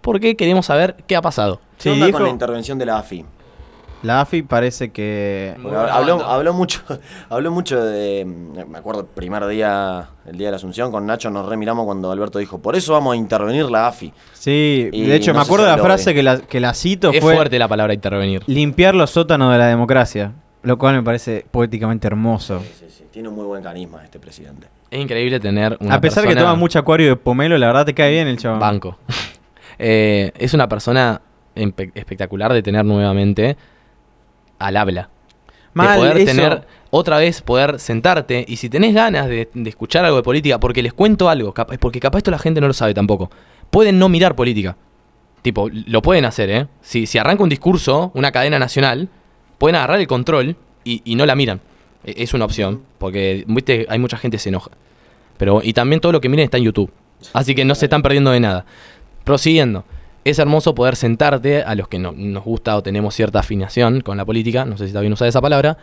porque 0.01 0.35
queremos 0.35 0.65
saber 0.67 0.97
qué 1.07 1.15
ha 1.15 1.21
pasado. 1.21 1.61
¿Qué 1.77 1.83
Sí, 1.83 1.89
onda 1.89 2.05
dijo- 2.07 2.17
con 2.17 2.27
la 2.27 2.31
intervención 2.33 2.77
de 2.77 2.85
la 2.85 2.99
AFI? 2.99 3.25
La 4.03 4.21
AFI 4.21 4.43
parece 4.43 4.91
que... 4.91 5.55
Habló, 5.91 6.23
habló 6.23 6.53
mucho, 6.53 6.81
habló 7.29 7.51
mucho 7.51 7.83
de. 7.83 8.25
Me 8.25 8.77
acuerdo 8.77 9.01
el 9.01 9.07
primer 9.07 9.45
día, 9.47 10.09
el 10.25 10.37
día 10.37 10.47
de 10.47 10.51
la 10.51 10.57
Asunción, 10.57 10.91
con 10.91 11.05
Nacho 11.07 11.29
nos 11.31 11.47
remiramos 11.47 11.85
cuando 11.85 12.11
Alberto 12.11 12.37
dijo, 12.39 12.59
por 12.61 12.75
eso 12.75 12.93
vamos 12.93 13.13
a 13.13 13.17
intervenir 13.17 13.65
la 13.71 13.87
AFI. 13.87 14.13
Sí, 14.33 14.89
Y 14.93 15.05
de 15.05 15.15
hecho 15.15 15.33
no 15.33 15.39
me 15.39 15.45
acuerdo 15.45 15.65
de 15.65 15.71
la 15.71 15.77
frase 15.79 16.13
que 16.13 16.21
la, 16.21 16.37
que 16.39 16.59
la 16.59 16.73
cito 16.75 17.09
Es 17.11 17.21
fue 17.21 17.33
fuerte 17.35 17.57
la 17.57 17.67
palabra 17.67 17.93
intervenir. 17.93 18.43
limpiar 18.47 18.93
los 18.93 19.09
sótanos 19.09 19.51
de 19.51 19.57
la 19.57 19.65
democracia, 19.67 20.33
lo 20.61 20.77
cual 20.77 20.95
me 20.95 21.03
parece 21.03 21.45
poéticamente 21.49 22.05
hermoso. 22.07 22.61
Sí, 22.79 22.85
sí, 22.89 23.03
tiene 23.11 23.29
un 23.29 23.35
muy 23.35 23.45
buen 23.45 23.63
carisma 23.63 24.03
este 24.03 24.19
presidente. 24.19 24.67
Es 24.91 25.01
increíble 25.01 25.39
tener 25.39 25.75
una 25.81 25.95
A 25.95 26.01
pesar 26.01 26.23
que 26.23 26.29
persona- 26.29 26.49
toma 26.51 26.55
mucho 26.59 26.77
acuario 26.79 27.09
de 27.09 27.15
pomelo, 27.15 27.57
la 27.57 27.67
verdad 27.67 27.85
te 27.85 27.93
cae 27.95 28.11
bien 28.11 28.27
el 28.27 28.37
chaval. 28.37 28.59
Banco. 28.59 28.97
Eh, 29.79 30.31
es 30.39 30.55
una 30.55 30.67
persona 30.67 31.21
espectacular 31.53 32.51
de 32.51 32.63
tener 32.63 32.83
nuevamente 32.83 33.55
al 34.59 34.77
habla. 34.77 35.09
Mal, 35.73 35.89
de 35.91 35.97
poder 35.97 36.17
eso. 36.17 36.25
tener, 36.35 36.67
otra 36.89 37.17
vez, 37.19 37.41
poder 37.41 37.79
sentarte 37.79 38.43
y 38.47 38.55
si 38.57 38.69
tenés 38.69 38.95
ganas 38.95 39.27
de, 39.27 39.49
de 39.53 39.69
escuchar 39.69 40.05
algo 40.05 40.17
de 40.17 40.23
política, 40.23 40.59
porque 40.59 40.81
les 40.81 40.93
cuento 40.93 41.29
algo, 41.29 41.53
capa- 41.53 41.77
porque 41.77 41.99
capaz 41.99 42.19
esto 42.19 42.31
la 42.31 42.39
gente 42.39 42.59
no 42.61 42.67
lo 42.67 42.73
sabe 42.73 42.93
tampoco. 42.93 43.29
Pueden 43.69 43.99
no 43.99 44.09
mirar 44.09 44.35
política. 44.35 44.75
Tipo, 45.43 45.69
lo 45.71 46.01
pueden 46.01 46.25
hacer, 46.25 46.49
¿eh? 46.49 46.67
Si, 46.81 47.05
si 47.05 47.17
arranca 47.19 47.43
un 47.43 47.49
discurso, 47.49 48.11
una 48.15 48.31
cadena 48.31 48.57
nacional, 48.57 49.07
pueden 49.59 49.75
agarrar 49.75 49.99
el 49.99 50.07
control 50.07 50.55
y, 50.83 51.01
y 51.05 51.15
no 51.15 51.25
la 51.25 51.35
miran. 51.35 51.61
E- 52.03 52.15
Es 52.23 52.33
una 52.33 52.45
opción, 52.45 52.81
porque, 52.97 53.43
viste, 53.47 53.85
hay 53.87 53.99
mucha 53.99 54.17
gente 54.17 54.35
que 54.37 54.39
se 54.41 54.49
enoja. 54.49 54.71
Pero, 55.37 55.61
y 55.63 55.73
también 55.73 56.01
todo 56.01 56.11
lo 56.11 56.21
que 56.21 56.27
miren 56.29 56.45
está 56.45 56.57
en 56.57 56.63
YouTube. 56.63 56.91
Así 57.33 57.53
que 57.53 57.63
no 57.65 57.75
se 57.75 57.85
están 57.85 58.01
perdiendo 58.01 58.31
de 58.31 58.39
nada. 58.39 58.65
Prosiguiendo. 59.23 59.85
Es 60.29 60.39
hermoso 60.39 60.75
poder 60.75 60.95
sentarte, 60.95 61.63
a 61.63 61.73
los 61.75 61.87
que 61.87 61.99
no, 61.99 62.11
nos 62.11 62.43
gusta 62.43 62.75
o 62.75 62.83
tenemos 62.83 63.15
cierta 63.15 63.39
afinación 63.39 64.01
con 64.01 64.17
la 64.17 64.25
política, 64.25 64.65
no 64.65 64.77
sé 64.77 64.85
si 64.85 64.87
está 64.89 64.99
bien 65.01 65.13
usada 65.13 65.29
esa 65.29 65.41
palabra, 65.41 65.77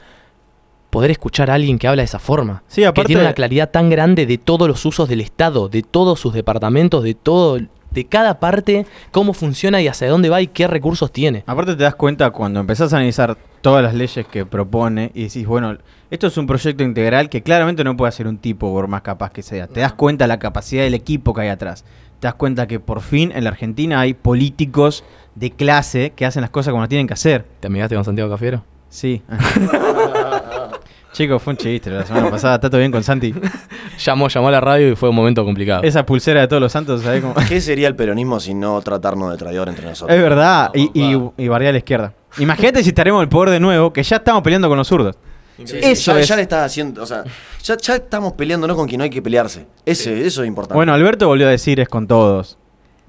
poder 0.90 1.10
escuchar 1.10 1.50
a 1.50 1.54
alguien 1.54 1.78
que 1.78 1.88
habla 1.88 2.02
de 2.02 2.06
esa 2.06 2.18
forma. 2.18 2.62
Sí, 2.68 2.82
que 2.82 2.86
aparte- 2.86 3.06
tiene 3.08 3.22
una 3.22 3.32
claridad 3.32 3.70
tan 3.70 3.90
grande 3.90 4.26
de 4.26 4.38
todos 4.38 4.68
los 4.68 4.84
usos 4.84 5.08
del 5.08 5.20
Estado, 5.20 5.68
de 5.68 5.82
todos 5.82 6.20
sus 6.20 6.34
departamentos, 6.34 7.02
de 7.02 7.14
todo, 7.14 7.58
de 7.90 8.04
cada 8.06 8.38
parte, 8.38 8.86
cómo 9.12 9.32
funciona 9.32 9.80
y 9.80 9.88
hacia 9.88 10.08
dónde 10.08 10.28
va 10.28 10.40
y 10.42 10.46
qué 10.48 10.66
recursos 10.68 11.10
tiene. 11.10 11.42
Aparte 11.46 11.74
te 11.74 11.82
das 11.82 11.94
cuenta 11.94 12.30
cuando 12.30 12.60
empezás 12.60 12.92
a 12.92 12.96
analizar 12.96 13.36
todas 13.60 13.82
las 13.82 13.94
leyes 13.94 14.26
que 14.26 14.44
propone 14.44 15.10
y 15.14 15.22
decís, 15.24 15.46
bueno, 15.46 15.78
esto 16.10 16.26
es 16.26 16.36
un 16.36 16.46
proyecto 16.46 16.84
integral 16.84 17.28
que 17.30 17.42
claramente 17.42 17.82
no 17.82 17.96
puede 17.96 18.10
hacer 18.10 18.26
un 18.26 18.36
tipo 18.38 18.70
por 18.72 18.88
más 18.88 19.02
capaz 19.02 19.30
que 19.32 19.42
sea. 19.42 19.66
Te 19.68 19.80
das 19.80 19.94
cuenta 19.94 20.26
la 20.26 20.38
capacidad 20.38 20.82
del 20.84 20.94
equipo 20.94 21.32
que 21.32 21.40
hay 21.40 21.48
atrás. 21.48 21.84
Te 22.24 22.28
das 22.28 22.36
cuenta 22.36 22.66
que 22.66 22.80
por 22.80 23.02
fin 23.02 23.32
en 23.34 23.44
la 23.44 23.50
Argentina 23.50 24.00
hay 24.00 24.14
políticos 24.14 25.04
de 25.34 25.50
clase 25.50 26.14
que 26.16 26.24
hacen 26.24 26.40
las 26.40 26.48
cosas 26.48 26.70
como 26.70 26.80
las 26.80 26.88
tienen 26.88 27.06
que 27.06 27.12
hacer. 27.12 27.44
¿Te 27.60 27.66
amigaste 27.66 27.96
con 27.96 28.02
Santiago 28.02 28.30
Cafiero? 28.30 28.64
Sí. 28.88 29.20
Chicos, 31.12 31.42
fue 31.42 31.52
un 31.52 31.58
chiste 31.58 31.90
la 31.90 32.06
semana 32.06 32.30
pasada. 32.30 32.54
¿Está 32.54 32.70
todo 32.70 32.78
bien 32.78 32.90
con 32.90 33.02
Santi? 33.02 33.34
Llamó, 33.98 34.28
llamó 34.28 34.48
a 34.48 34.52
la 34.52 34.62
radio 34.62 34.92
y 34.92 34.96
fue 34.96 35.10
un 35.10 35.14
momento 35.14 35.44
complicado. 35.44 35.82
Esa 35.82 36.06
pulsera 36.06 36.40
de 36.40 36.48
todos 36.48 36.62
los 36.62 36.72
santos, 36.72 37.02
¿sabes 37.02 37.20
cómo? 37.20 37.34
¿Qué 37.46 37.60
sería 37.60 37.88
el 37.88 37.94
peronismo 37.94 38.40
si 38.40 38.54
no 38.54 38.80
tratarnos 38.80 39.30
de 39.30 39.36
traidor 39.36 39.68
entre 39.68 39.86
nosotros? 39.86 40.16
Es 40.16 40.22
verdad, 40.22 40.70
y, 40.72 40.90
y, 40.94 41.48
a 41.50 41.58
la 41.58 41.76
izquierda. 41.76 42.14
Imagínate 42.38 42.82
si 42.82 42.88
estaremos 42.88 43.18
en 43.18 43.24
el 43.24 43.28
poder 43.28 43.50
de 43.50 43.60
nuevo, 43.60 43.92
que 43.92 44.02
ya 44.02 44.16
estamos 44.16 44.42
peleando 44.42 44.70
con 44.70 44.78
los 44.78 44.88
zurdos. 44.88 45.14
Sí, 45.56 45.76
Eso 45.80 46.12
ya, 46.12 46.20
es. 46.20 46.28
ya 46.28 46.36
le 46.36 46.42
está 46.42 46.64
haciendo, 46.64 47.02
o 47.02 47.06
sea, 47.06 47.22
ya, 47.62 47.76
ya 47.76 47.94
estamos 47.96 48.32
peleándonos 48.32 48.76
con 48.76 48.88
quien 48.88 48.98
no 48.98 49.04
hay 49.04 49.10
que 49.10 49.22
pelearse. 49.22 49.66
Ese, 49.86 50.26
Eso 50.26 50.42
es 50.42 50.48
importante. 50.48 50.74
Bueno, 50.74 50.92
Alberto 50.92 51.28
volvió 51.28 51.46
a 51.46 51.50
decir 51.50 51.78
es 51.80 51.88
con 51.88 52.06
todos. 52.06 52.58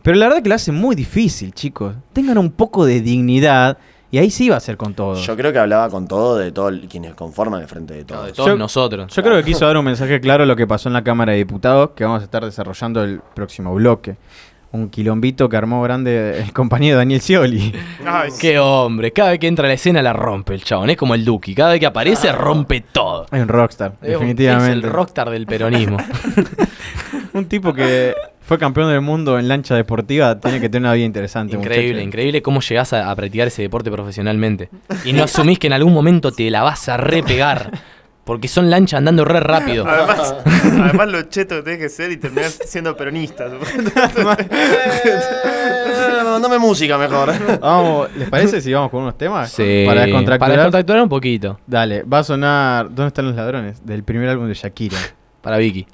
Pero 0.03 0.17
la 0.17 0.27
verdad 0.27 0.43
que 0.43 0.49
lo 0.49 0.55
hace 0.55 0.71
muy 0.71 0.95
difícil, 0.95 1.51
chicos. 1.51 1.95
Tengan 2.13 2.37
un 2.37 2.51
poco 2.51 2.85
de 2.85 3.01
dignidad 3.01 3.79
y 4.11 4.19
ahí 4.19 4.29
sí 4.29 4.49
va 4.49 4.57
a 4.57 4.59
ser 4.59 4.77
con 4.77 4.93
todo. 4.93 5.15
Yo 5.15 5.35
creo 5.35 5.51
que 5.51 5.57
hablaba 5.57 5.89
con 5.89 6.07
todo 6.07 6.37
de 6.37 6.51
todos 6.51 6.73
quienes 6.89 7.15
conforman 7.15 7.61
el 7.63 7.67
frente 7.67 7.95
de 7.95 8.05
todos. 8.05 8.31
todos 8.33 8.57
nosotros. 8.57 9.13
Yo 9.13 9.23
creo 9.23 9.35
que 9.37 9.43
quiso 9.43 9.65
dar 9.65 9.75
un 9.77 9.85
mensaje 9.85 10.21
claro 10.21 10.43
a 10.43 10.45
lo 10.45 10.55
que 10.55 10.67
pasó 10.67 10.89
en 10.89 10.93
la 10.93 11.03
Cámara 11.03 11.31
de 11.31 11.39
Diputados, 11.39 11.89
que 11.95 12.03
vamos 12.03 12.21
a 12.21 12.25
estar 12.25 12.45
desarrollando 12.45 13.03
el 13.03 13.19
próximo 13.33 13.73
bloque. 13.73 14.15
Un 14.75 14.89
quilombito 14.89 15.47
que 15.47 15.55
armó 15.57 15.81
grande 15.81 16.41
el 16.41 16.51
compañero 16.51 16.97
Daniel 16.97 17.21
Scioli. 17.21 17.73
Qué 18.39 18.59
hombre, 18.59 19.11
cada 19.13 19.29
vez 19.31 19.39
que 19.39 19.47
entra 19.47 19.65
a 19.65 19.67
la 19.69 19.73
escena 19.75 20.01
la 20.01 20.11
rompe 20.13 20.53
el 20.53 20.63
chabón, 20.63 20.89
es 20.89 20.97
como 20.97 21.15
el 21.15 21.23
Duki, 21.23 21.55
cada 21.55 21.71
vez 21.71 21.79
que 21.79 21.85
aparece 21.85 22.31
rompe 22.31 22.81
todo. 22.91 23.25
Es 23.31 23.41
un 23.41 23.47
rockstar, 23.47 23.93
Es 24.01 24.07
un- 24.07 24.11
definitivamente. 24.27 24.69
Es 24.79 24.83
el 24.83 24.91
rockstar 24.91 25.29
del 25.29 25.45
peronismo. 25.45 25.97
Un 27.33 27.45
tipo 27.47 27.73
que 27.73 28.13
fue 28.41 28.57
campeón 28.57 28.89
del 28.89 29.01
mundo 29.01 29.37
en 29.39 29.47
lancha 29.49 29.75
deportiva 29.75 30.39
tiene 30.39 30.61
que 30.61 30.69
tener 30.69 30.83
una 30.87 30.93
vida 30.93 31.05
interesante. 31.05 31.55
Increíble, 31.55 31.89
muchacho. 31.95 32.07
increíble 32.07 32.41
cómo 32.41 32.61
llegás 32.61 32.93
a, 32.93 33.09
a 33.11 33.15
practicar 33.15 33.47
ese 33.47 33.61
deporte 33.63 33.91
profesionalmente. 33.91 34.69
Y 35.03 35.11
no 35.13 35.23
asumís 35.23 35.59
que 35.59 35.67
en 35.67 35.73
algún 35.73 35.93
momento 35.93 36.31
te 36.31 36.49
la 36.49 36.63
vas 36.63 36.87
a 36.87 36.95
repegar. 36.97 37.71
Porque 38.25 38.47
son 38.49 38.69
lanchas 38.69 38.97
andando 38.97 39.23
re 39.23 39.39
rápido. 39.39 39.85
Además, 39.87 40.35
además 40.45 41.07
lo 41.07 41.21
cheto 41.23 41.55
que 41.57 41.61
tenés 41.61 41.79
que 41.79 41.89
ser 41.89 42.11
y 42.11 42.17
terminar 42.17 42.49
siendo 42.49 42.95
peronista. 42.97 43.45
Eh, 45.07 46.23
Mandame 46.23 46.57
música 46.59 46.97
mejor. 46.97 47.31
Vamos, 47.59 48.09
¿Les 48.17 48.29
parece 48.29 48.59
si 48.61 48.73
vamos 48.73 48.91
con 48.91 49.03
unos 49.03 49.17
temas? 49.17 49.49
Sí, 49.51 49.83
Para 49.87 50.01
descontracturar. 50.01 50.39
para 50.39 50.53
descontracturar 50.53 51.03
un 51.03 51.09
poquito. 51.09 51.59
Dale, 51.65 52.03
va 52.03 52.19
a 52.19 52.23
sonar 52.23 52.87
¿Dónde 52.87 53.07
están 53.07 53.25
los 53.25 53.35
ladrones? 53.35 53.85
Del 53.85 54.03
primer 54.03 54.27
álbum 54.29 54.47
de 54.47 54.53
Shakira. 54.53 54.97
Para 55.41 55.57
Vicky. 55.57 55.85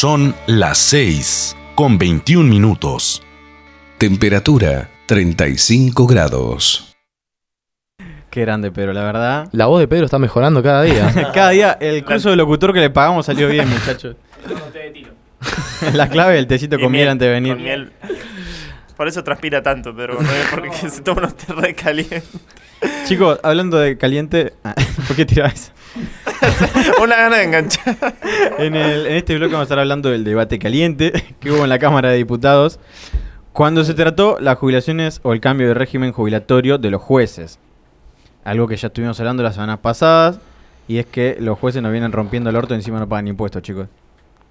Son 0.00 0.32
las 0.46 0.78
6 0.78 1.56
con 1.74 1.98
21 1.98 2.48
minutos. 2.48 3.20
Temperatura 3.98 4.88
35 5.06 6.06
grados. 6.06 6.96
Qué 8.30 8.42
grande, 8.42 8.70
Pedro, 8.70 8.92
la 8.92 9.02
verdad. 9.02 9.48
La 9.50 9.66
voz 9.66 9.80
de 9.80 9.88
Pedro 9.88 10.04
está 10.04 10.20
mejorando 10.20 10.62
cada 10.62 10.84
día. 10.84 11.12
Cada 11.34 11.50
día 11.50 11.76
el 11.80 12.04
curso 12.04 12.30
de 12.30 12.36
locutor 12.36 12.72
que 12.72 12.78
le 12.78 12.90
pagamos 12.90 13.26
salió 13.26 13.48
bien, 13.48 13.68
muchachos. 13.70 14.14
La 15.92 16.08
clave 16.08 16.34
del 16.36 16.46
tecito 16.46 16.76
Y 16.76 16.80
con 16.80 16.92
miel 16.92 17.00
miel, 17.00 17.08
antes 17.08 17.26
de 17.26 17.32
venir. 17.32 17.54
con 17.54 17.64
miel. 17.64 17.92
Por 18.96 19.08
eso 19.08 19.24
transpira 19.24 19.64
tanto, 19.64 19.96
pero 19.96 20.20
es 20.20 20.46
porque 20.48 20.70
se 20.70 21.02
toma 21.02 21.22
unos 21.22 21.36
té 21.36 21.52
re 21.52 21.74
calientes. 21.74 22.22
Chicos, 23.06 23.40
hablando 23.42 23.76
de 23.78 23.98
caliente. 23.98 24.52
Ah, 24.62 24.76
¿Por 25.08 25.16
qué 25.16 25.24
tiraba 25.24 25.48
eso? 25.48 25.72
Una 27.02 27.16
gana 27.16 27.36
de 27.38 27.44
enganchar. 27.44 27.96
En, 28.58 28.74
el- 28.76 29.06
en 29.06 29.16
este 29.16 29.36
bloque 29.36 29.52
vamos 29.52 29.62
a 29.62 29.68
estar 29.68 29.78
hablando 29.78 30.10
del 30.10 30.24
debate 30.24 30.58
caliente 30.58 31.12
que 31.40 31.50
hubo 31.50 31.64
en 31.64 31.68
la 31.68 31.78
Cámara 31.78 32.10
de 32.10 32.16
Diputados 32.16 32.78
cuando 33.52 33.84
se 33.84 33.94
trató 33.94 34.38
las 34.40 34.58
jubilaciones 34.58 35.20
o 35.24 35.32
el 35.32 35.40
cambio 35.40 35.68
de 35.68 35.74
régimen 35.74 36.12
jubilatorio 36.12 36.78
de 36.78 36.90
los 36.90 37.02
jueces. 37.02 37.58
Algo 38.44 38.66
que 38.68 38.76
ya 38.76 38.88
estuvimos 38.88 39.18
hablando 39.20 39.42
las 39.42 39.54
semanas 39.54 39.78
pasadas 39.80 40.38
y 40.86 40.98
es 40.98 41.06
que 41.06 41.36
los 41.40 41.58
jueces 41.58 41.82
nos 41.82 41.92
vienen 41.92 42.12
rompiendo 42.12 42.50
el 42.50 42.56
orto 42.56 42.74
y 42.74 42.76
encima 42.76 42.98
no 42.98 43.08
pagan 43.08 43.28
impuestos, 43.28 43.62
chicos. 43.62 43.88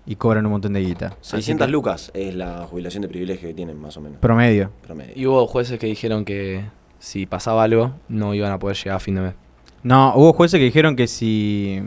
Y 0.06 0.16
cobran 0.16 0.46
un 0.46 0.52
montón 0.54 0.72
de 0.74 0.80
guita. 0.82 1.08
Así 1.22 1.32
600 1.38 1.68
que- 1.68 1.72
lucas 1.72 2.12
es 2.14 2.34
la 2.36 2.66
jubilación 2.70 3.02
de 3.02 3.08
privilegio 3.10 3.50
que 3.50 3.54
tienen, 3.54 3.80
más 3.80 3.98
o 3.98 4.02
menos. 4.02 4.20
Promedio. 4.20 4.72
Promedio. 4.84 5.12
Y 5.16 5.26
hubo 5.26 5.46
jueces 5.48 5.80
que 5.80 5.88
dijeron 5.88 6.24
que 6.24 6.64
si 7.00 7.26
pasaba 7.26 7.64
algo, 7.64 7.94
no 8.08 8.34
iban 8.34 8.52
a 8.52 8.60
poder 8.60 8.78
llegar 8.78 8.96
a 8.98 9.00
fin 9.00 9.16
de 9.16 9.22
mes. 9.22 9.34
No, 9.84 10.14
hubo 10.16 10.34
jueces 10.34 10.58
que 10.60 10.66
dijeron 10.66 10.96
que 10.96 11.08
si, 11.08 11.82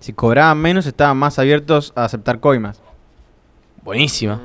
si 0.00 0.12
cobraban 0.12 0.58
menos 0.58 0.86
estaban 0.86 1.16
más 1.16 1.38
abiertos 1.38 1.92
a 1.96 2.04
aceptar 2.04 2.40
coimas. 2.40 2.80
Buenísima. 3.82 4.40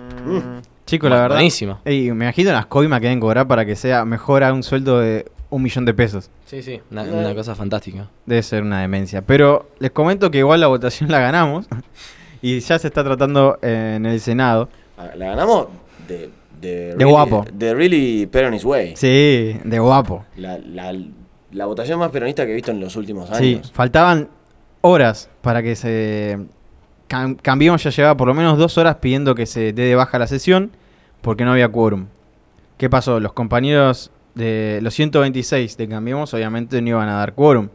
Chicos, 0.86 1.10
la 1.10 1.22
verdad. 1.22 1.36
buenísima. 1.38 1.82
Ey, 1.86 2.12
me 2.12 2.26
imagino 2.26 2.52
las 2.52 2.66
coimas 2.68 3.00
que 3.00 3.08
deben 3.08 3.20
cobrar 3.20 3.48
para 3.48 3.66
que 3.66 3.76
sea 3.76 4.06
mejor 4.06 4.44
a 4.44 4.54
un 4.54 4.62
sueldo 4.64 5.00
de 5.00 5.26
un 5.50 5.64
millón 5.64 5.86
de 5.86 5.94
pesos. 5.94 6.30
Sí, 6.46 6.62
sí. 6.62 6.80
Una, 6.92 7.04
una 7.04 7.34
cosa 7.36 7.56
fantástica. 7.56 8.08
Debe 8.26 8.44
ser 8.44 8.64
una 8.64 8.82
demencia. 8.82 9.22
Pero 9.22 9.70
les 9.80 9.92
comento 9.92 10.30
que 10.32 10.40
igual 10.40 10.60
la 10.60 10.68
votación 10.68 11.12
la 11.12 11.20
ganamos. 11.20 11.68
y 12.42 12.60
ya 12.60 12.78
se 12.80 12.88
está 12.88 13.04
tratando 13.04 13.58
en 13.62 14.06
el 14.06 14.20
Senado. 14.20 14.70
Ah, 14.98 15.10
La 15.16 15.28
ganamos 15.28 15.68
de. 16.08 16.30
De, 16.62 16.94
De 16.96 17.06
guapo. 17.06 17.44
De 17.52 17.74
really 17.74 18.28
Peronist 18.28 18.66
Way. 18.66 18.96
Sí, 18.96 19.60
de 19.64 19.80
guapo. 19.80 20.26
La, 20.36 20.60
la, 20.60 20.94
la 21.52 21.66
votación 21.66 22.00
más 22.00 22.12
peronista 22.12 22.46
que 22.46 22.52
he 22.52 22.56
visto 22.56 22.72
en 22.72 22.80
los 22.80 22.96
últimos 22.96 23.30
Sí, 23.30 23.56
años. 23.56 23.72
faltaban 23.72 24.30
horas 24.82 25.30
para 25.42 25.62
que 25.62 25.76
se... 25.76 26.40
Cam- 27.10 27.38
Cambiemos 27.42 27.84
ya 27.84 27.90
llevaba 27.90 28.16
por 28.16 28.28
lo 28.28 28.34
menos 28.34 28.58
dos 28.58 28.78
horas 28.78 28.96
pidiendo 28.98 29.36
que 29.36 29.46
se 29.46 29.74
dé 29.74 29.84
de 29.84 29.96
baja 29.96 30.18
la 30.18 30.28
sesión 30.28 30.72
porque 31.22 31.44
no 31.46 31.52
había 31.52 31.68
quórum. 31.70 32.08
¿Qué 32.78 32.90
pasó? 32.90 33.20
Los 33.20 33.34
compañeros 33.34 34.12
de 34.34 34.80
los 34.82 34.94
126 34.94 35.76
de 35.78 35.88
Cambiemos 35.90 36.34
obviamente 36.34 36.82
no 36.82 36.88
iban 36.90 37.10
a 37.10 37.16
dar 37.18 37.34
quórum. 37.34 37.68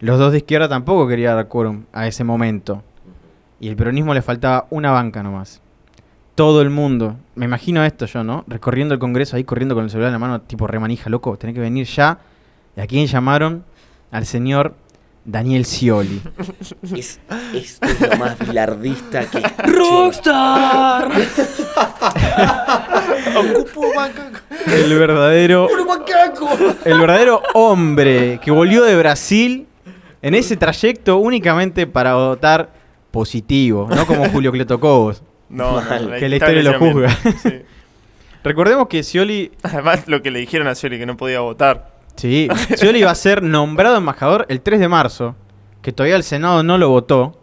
Los 0.00 0.18
dos 0.18 0.32
de 0.32 0.38
izquierda 0.38 0.68
tampoco 0.68 1.06
querían 1.06 1.36
dar 1.36 1.46
quórum 1.48 1.84
a 1.92 2.06
ese 2.08 2.24
momento. 2.24 2.82
Y 3.60 3.68
el 3.68 3.76
peronismo 3.76 4.12
le 4.12 4.20
faltaba 4.22 4.66
una 4.70 4.90
banca 4.90 5.22
nomás. 5.22 5.62
Todo 6.34 6.60
el 6.62 6.68
mundo, 6.70 7.16
me 7.36 7.44
imagino 7.44 7.84
esto 7.84 8.06
yo, 8.06 8.24
¿no? 8.24 8.44
Recorriendo 8.48 8.92
el 8.92 8.98
Congreso 9.00 9.36
ahí, 9.36 9.44
corriendo 9.44 9.76
con 9.76 9.84
el 9.84 9.90
celular 9.90 10.08
en 10.08 10.14
la 10.14 10.18
mano, 10.18 10.40
tipo 10.40 10.66
remanija, 10.66 11.08
loco, 11.08 11.38
tenés 11.38 11.54
que 11.54 11.60
venir 11.60 11.86
ya. 11.86 12.18
¿Y 12.76 12.80
a 12.80 12.86
quién 12.86 13.06
llamaron? 13.06 13.64
Al 14.10 14.26
señor 14.26 14.74
Daniel 15.24 15.64
Scioli. 15.64 16.20
Es, 16.96 17.18
esto 17.54 17.86
es 17.86 18.00
lo 18.00 18.16
más 18.16 18.38
bilardista 18.38 19.28
que. 19.28 19.40
¡Rockstar! 19.70 21.10
El 24.66 24.98
verdadero, 24.98 25.68
el 26.84 26.98
verdadero 26.98 27.42
hombre 27.54 28.38
que 28.42 28.50
volvió 28.50 28.84
de 28.84 28.96
Brasil 28.96 29.66
en 30.22 30.34
ese 30.34 30.56
trayecto 30.56 31.18
únicamente 31.18 31.86
para 31.86 32.14
votar 32.14 32.72
positivo, 33.10 33.88
no 33.88 34.06
como 34.06 34.28
Julio 34.30 34.52
Cleto 34.52 34.80
Cobos. 34.80 35.22
No, 35.48 35.80
que 36.18 36.28
la 36.28 36.36
historia 36.36 36.62
lo 36.62 36.78
juzga. 36.78 37.10
Sí. 37.42 37.62
Recordemos 38.42 38.88
que 38.88 39.02
Scioli, 39.02 39.52
Además, 39.62 40.04
lo 40.06 40.22
que 40.22 40.30
le 40.30 40.38
dijeron 40.40 40.66
a 40.66 40.74
Scioli 40.74 40.98
que 40.98 41.06
no 41.06 41.16
podía 41.16 41.40
votar. 41.40 41.93
Sí, 42.16 42.48
Scioli 42.76 43.00
iba 43.00 43.10
a 43.10 43.14
ser 43.14 43.42
nombrado 43.42 43.96
embajador 43.96 44.46
el 44.48 44.60
3 44.60 44.80
de 44.80 44.88
marzo, 44.88 45.36
que 45.82 45.92
todavía 45.92 46.16
el 46.16 46.22
Senado 46.22 46.62
no 46.62 46.78
lo 46.78 46.88
votó. 46.88 47.38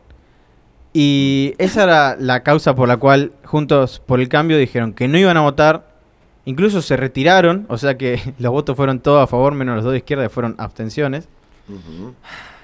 Y 0.93 1.53
esa 1.57 1.83
era 1.83 2.15
la 2.19 2.43
causa 2.43 2.75
por 2.75 2.87
la 2.87 2.97
cual 2.97 3.31
Juntos 3.45 4.01
por 4.05 4.19
el 4.19 4.27
Cambio 4.27 4.57
dijeron 4.57 4.93
que 4.93 5.07
no 5.07 5.17
iban 5.17 5.37
a 5.37 5.41
votar. 5.41 5.89
Incluso 6.43 6.81
se 6.81 6.97
retiraron, 6.97 7.65
o 7.69 7.77
sea 7.77 7.97
que 7.97 8.33
los 8.39 8.51
votos 8.51 8.75
fueron 8.75 8.99
todos 8.99 9.23
a 9.23 9.27
favor, 9.27 9.53
menos 9.53 9.75
los 9.75 9.83
dos 9.83 9.93
de 9.93 9.99
izquierda, 9.99 10.27
fueron 10.29 10.55
abstenciones. 10.57 11.29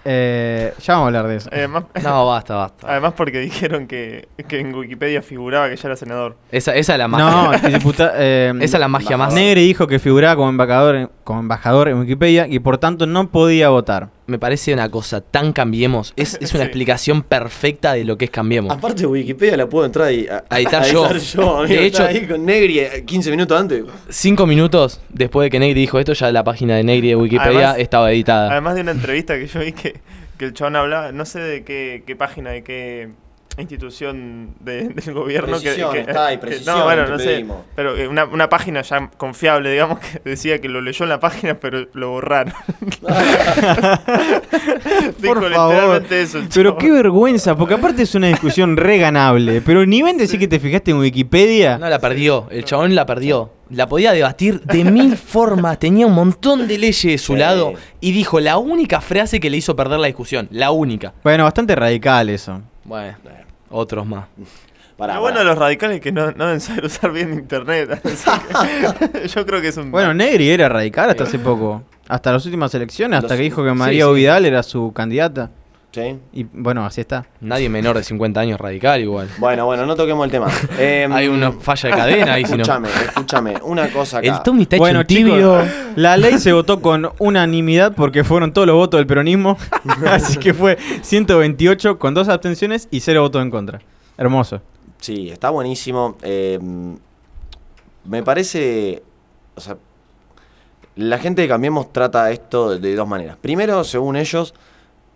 Eh, 0.10 0.74
ya 0.82 0.94
vamos 0.94 1.04
a 1.04 1.08
hablar 1.08 1.28
de 1.28 1.36
eso. 1.36 1.50
Eh, 1.52 1.56
Además, 1.58 1.84
No, 2.02 2.26
basta, 2.28 2.56
basta. 2.56 2.88
además 2.90 3.14
porque 3.18 3.40
dijeron 3.40 3.88
que, 3.88 4.30
que 4.48 4.60
en 4.62 4.74
Wikipedia 4.74 5.22
figuraba 5.22 5.70
que 5.70 5.76
ya 5.76 5.90
era 5.90 5.98
senador. 5.98 6.38
Esa, 6.50 6.74
esa 6.76 6.94
es 6.94 6.98
la 7.00 7.08
No, 7.10 7.18
magia. 7.18 7.70
diputa- 7.70 8.14
eh, 8.16 8.54
Esa 8.62 8.78
es 8.78 8.80
la 8.80 8.88
magia 8.88 9.18
más. 9.18 9.34
Negri 9.34 9.66
dijo 9.68 9.86
que 9.88 10.00
figuraba 10.00 10.38
como 10.38 10.48
embajador, 10.50 10.96
en- 10.96 11.10
como 11.26 11.42
embajador 11.42 11.90
en 11.90 12.00
Wikipedia 12.00 12.48
y 12.48 12.60
por 12.60 12.78
tanto 12.78 13.06
no 13.06 13.30
podía 13.30 13.68
votar. 13.70 14.08
Me 14.28 14.38
parece 14.40 14.74
una 14.74 14.90
cosa 14.92 15.22
tan 15.22 15.54
cambiemos. 15.54 16.14
Es, 16.16 16.38
es 16.42 16.54
una 16.54 16.64
Sí. 16.64 16.68
explicación 16.68 17.24
perfecta 17.24 17.94
de 17.94 18.04
lo 18.04 18.18
que 18.18 18.26
es 18.26 18.32
cambiemos. 18.32 18.72
Aparte, 18.72 19.06
Wikipedia 19.08 19.56
la 19.58 19.68
puedo 19.68 19.86
entrar 19.86 20.12
y, 20.12 20.28
a, 20.28 20.44
A 20.50 20.58
editar 20.60 20.86
yo. 20.86 21.10
yo, 21.18 21.58
amigo, 21.60 21.74
De 21.82 21.86
hecho- 21.86 22.04
ahí 22.06 22.28
con 22.28 22.46
Negri 22.46 22.80
eh, 22.80 23.04
15 23.06 23.32
minutos 23.32 23.60
antes. 23.60 23.84
Cinco 24.10 24.46
minutos 24.46 25.00
después 25.10 25.46
de 25.46 25.50
que 25.50 25.60
Negri 25.60 25.80
dijo 25.82 25.98
esto, 26.00 26.14
ya 26.14 26.32
la 26.32 26.44
página 26.44 26.76
de 26.76 26.84
Negri 26.84 27.08
de 27.10 27.16
Wikipedia 27.16 27.70
Además- 27.72 27.80
estaba 27.80 28.12
editada. 28.12 28.52
Además 28.52 28.76
de 28.76 28.82
una 28.82 28.92
entrevista 28.92 29.38
que 29.38 29.48
yo 29.48 29.60
vi 29.62 29.72
que, 29.72 29.96
que 30.38 30.46
el 30.46 30.54
chabón 30.54 30.76
hablaba, 30.76 31.12
no 31.12 31.26
sé 31.26 31.40
de 31.40 31.64
qué, 31.64 32.04
qué 32.06 32.16
página, 32.16 32.52
de 32.52 32.64
qué 32.64 33.10
institución 33.62 34.54
de- 34.60 34.90
del 34.90 35.14
gobierno. 35.14 35.58
que- 35.58 35.64
Precisión, 35.64 35.92
que, 35.94 36.00
está 36.02 36.28
ahí, 36.28 36.36
que- 36.38 36.42
precisión, 36.48 36.78
No, 36.78 36.84
bueno, 36.86 37.08
no 37.08 37.18
sé. 37.20 37.46
Pero 37.76 37.96
eh, 37.98 38.08
una, 38.08 38.26
una 38.26 38.50
página 38.50 38.82
ya 38.82 39.10
confiable, 39.18 39.72
digamos, 39.72 40.00
que 40.00 40.22
decía 40.24 40.60
que 40.62 40.70
lo 40.70 40.82
leyó 40.82 41.04
en 41.04 41.10
la 41.10 41.20
página, 41.20 41.56
pero 41.60 41.88
lo 41.94 42.12
borraron. 42.12 42.54
Dijo 45.20 45.34
Por 45.34 45.52
favor. 45.52 45.74
literalmente 45.74 46.22
eso. 46.22 46.40
Pero 46.54 46.78
qué 46.78 46.92
vergüenza, 46.92 47.56
porque 47.56 47.74
aparte 47.74 48.04
es 48.04 48.16
una 48.16 48.28
discusión 48.28 48.78
re 48.78 48.98
ganable. 48.98 49.62
Pero 49.62 49.86
ni 49.86 50.02
ven 50.02 50.18
decir 50.18 50.40
que 50.40 50.48
te 50.48 50.60
fijaste 50.60 50.92
en 50.92 50.98
Wikipedia. 50.98 51.78
No, 51.78 51.90
la 51.90 52.00
perdió. 52.00 52.48
El 52.52 52.64
chabón 52.66 52.96
la 52.96 53.06
perdió. 53.06 53.52
La 53.70 53.88
podía 53.88 54.14
debatir 54.14 54.62
de 54.62 54.84
mil 54.86 55.18
formas. 55.18 55.78
Tenía 55.80 56.08
un 56.08 56.14
montón 56.14 56.68
de 56.68 56.78
leyes 56.78 57.04
de 57.04 57.18
su 57.18 57.34
Sí. 57.34 57.40
lado. 57.40 57.74
Y 58.00 58.12
dijo 58.12 58.40
la 58.40 58.58
única 58.58 59.02
frase 59.02 59.40
que 59.40 59.50
le 59.50 59.58
hizo 59.58 59.76
perder 59.76 60.00
la 60.00 60.08
discusión. 60.08 60.48
La 60.52 60.72
única. 60.72 61.14
Bueno, 61.24 61.44
bastante 61.44 61.76
radical 61.76 62.30
eso. 62.30 62.62
Bueno, 62.86 63.18
otros 63.70 64.06
más. 64.06 64.26
Lo 64.98 65.22
bueno 65.22 65.40
de 65.40 65.46
los 65.46 65.58
radicales 65.58 65.98
es 65.98 66.02
que 66.02 66.12
no, 66.12 66.32
no 66.32 66.46
deben 66.46 66.60
saber 66.60 66.86
usar 66.86 67.12
bien 67.12 67.32
internet. 67.34 68.02
así 68.04 68.68
que 69.12 69.28
yo 69.36 69.46
creo 69.46 69.62
que 69.62 69.68
es 69.68 69.78
un. 69.78 69.92
Bueno, 69.92 70.14
Negri 70.14 70.50
era 70.50 70.68
radical 70.70 71.10
hasta 71.12 71.24
hace 71.24 71.38
poco. 71.38 71.84
Hasta 72.08 72.32
las 72.32 72.44
últimas 72.46 72.74
elecciones, 72.74 73.18
hasta 73.18 73.30
Los- 73.34 73.38
que 73.38 73.44
dijo 73.44 73.64
que 73.64 73.70
sí, 73.70 73.76
María 73.76 74.06
sí. 74.06 74.14
Vidal 74.14 74.46
era 74.46 74.64
su 74.64 74.92
candidata. 74.94 75.52
Sí. 75.92 76.20
Y 76.34 76.44
bueno, 76.44 76.86
así 76.86 77.02
está. 77.02 77.26
Nadie 77.42 77.70
menor 77.70 77.98
de 77.98 78.04
50 78.04 78.40
años 78.40 78.60
radical 78.60 79.02
igual. 79.02 79.30
Bueno, 79.40 79.66
bueno, 79.66 79.86
no 79.86 79.96
toquemos 79.96 80.26
el 80.26 80.32
tema. 80.32 80.48
Em, 80.78 81.12
Hay 81.14 81.28
una 81.28 81.52
falla 81.54 81.90
de 81.90 81.96
cadena 81.96 82.34
ahí, 82.34 82.46
si 82.46 82.52
no. 82.52 82.58
Escúchame, 82.62 82.90
escúchame. 82.90 83.54
Una 83.64 83.88
cosa 83.90 84.20
acá. 84.20 84.28
El 84.28 84.44
Tommy 84.44 84.64
está 84.64 84.76
hecho 84.76 84.82
Bueno, 84.84 85.00
un 85.00 85.06
tibio. 85.08 85.36
chicos, 85.64 85.68
la 85.96 86.18
ley 86.18 86.38
se 86.40 86.54
votó 86.54 86.82
con 86.82 87.10
unanimidad 87.20 87.94
porque 87.96 88.24
fueron 88.24 88.54
todos 88.54 88.68
los 88.68 88.76
votos 88.76 89.00
del 89.00 89.08
peronismo. 89.08 89.58
Así 90.08 90.38
que 90.38 90.54
fue 90.54 90.78
128 91.02 91.98
con 91.98 92.14
dos 92.14 92.28
abstenciones 92.30 92.88
y 92.92 93.00
cero 93.00 93.22
votos 93.22 93.42
en 93.42 93.50
contra. 93.50 93.82
Hermoso. 94.18 94.62
Sí, 95.00 95.30
está 95.30 95.50
buenísimo. 95.50 96.18
Eh, 96.22 96.60
me 98.04 98.24
parece. 98.24 99.04
O 99.56 99.62
sea, 99.62 99.78
la 100.96 101.18
gente 101.18 101.42
de 101.44 101.48
Cambiemos 101.48 101.92
trata 101.94 102.30
esto 102.32 102.78
de 102.78 102.96
dos 102.96 103.08
maneras. 103.08 103.38
Primero, 103.40 103.84
según 103.84 104.16
ellos, 104.16 104.54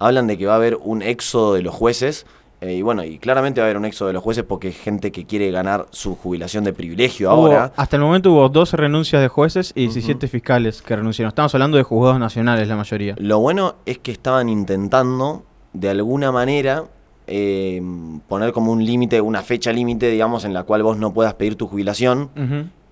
hablan 0.06 0.28
de 0.28 0.38
que 0.38 0.46
va 0.46 0.54
a 0.54 0.56
haber 0.58 0.78
un 0.82 1.02
éxodo 1.02 1.54
de 1.54 1.62
los 1.62 1.74
jueces. 1.74 2.26
eh, 2.62 2.74
y 2.76 2.82
bueno, 2.84 3.04
y 3.04 3.18
claramente 3.18 3.60
va 3.60 3.66
a 3.66 3.70
haber 3.70 3.78
un 3.78 3.86
éxodo 3.86 4.08
de 4.10 4.14
los 4.14 4.22
jueces 4.24 4.44
porque 4.44 4.68
hay 4.68 4.74
gente 4.74 5.12
que 5.12 5.26
quiere 5.26 5.50
ganar 5.50 5.88
su 5.92 6.16
jubilación 6.16 6.64
de 6.64 6.74
privilegio 6.74 7.30
Hubo- 7.30 7.48
ahora. 7.48 7.72
hasta 7.76 7.96
el 7.96 8.04
momento 8.04 8.32
hubo 8.32 8.48
12 8.50 8.78
renuncias 8.78 9.20
de 9.22 9.28
jueces 9.30 9.72
y 9.76 9.82
17 9.88 10.28
fiscales 10.28 10.82
que 10.84 10.96
renunciaron. 10.96 11.30
Estamos 11.30 11.56
hablando 11.56 11.78
de 11.78 11.84
juzgados 11.84 12.20
nacionales, 12.20 12.68
la 12.68 12.76
mayoría. 12.76 13.16
Lo 13.18 13.40
bueno 13.40 13.76
es 13.88 13.98
que 13.98 14.12
estaban 14.12 14.48
intentando, 14.50 15.44
de 15.74 15.90
alguna 15.90 16.32
manera, 16.32 16.84
eh, 17.28 17.82
poner 18.28 18.52
como 18.52 18.72
un 18.72 18.84
límite, 18.86 19.22
una 19.22 19.42
fecha 19.42 19.72
límite, 19.72 20.10
digamos, 20.12 20.44
en 20.46 20.54
la 20.54 20.64
cual 20.64 20.84
vos 20.84 20.98
no 20.98 21.14
puedas 21.14 21.34
pedir 21.36 21.56
tu 21.56 21.66
jubilación 21.68 22.30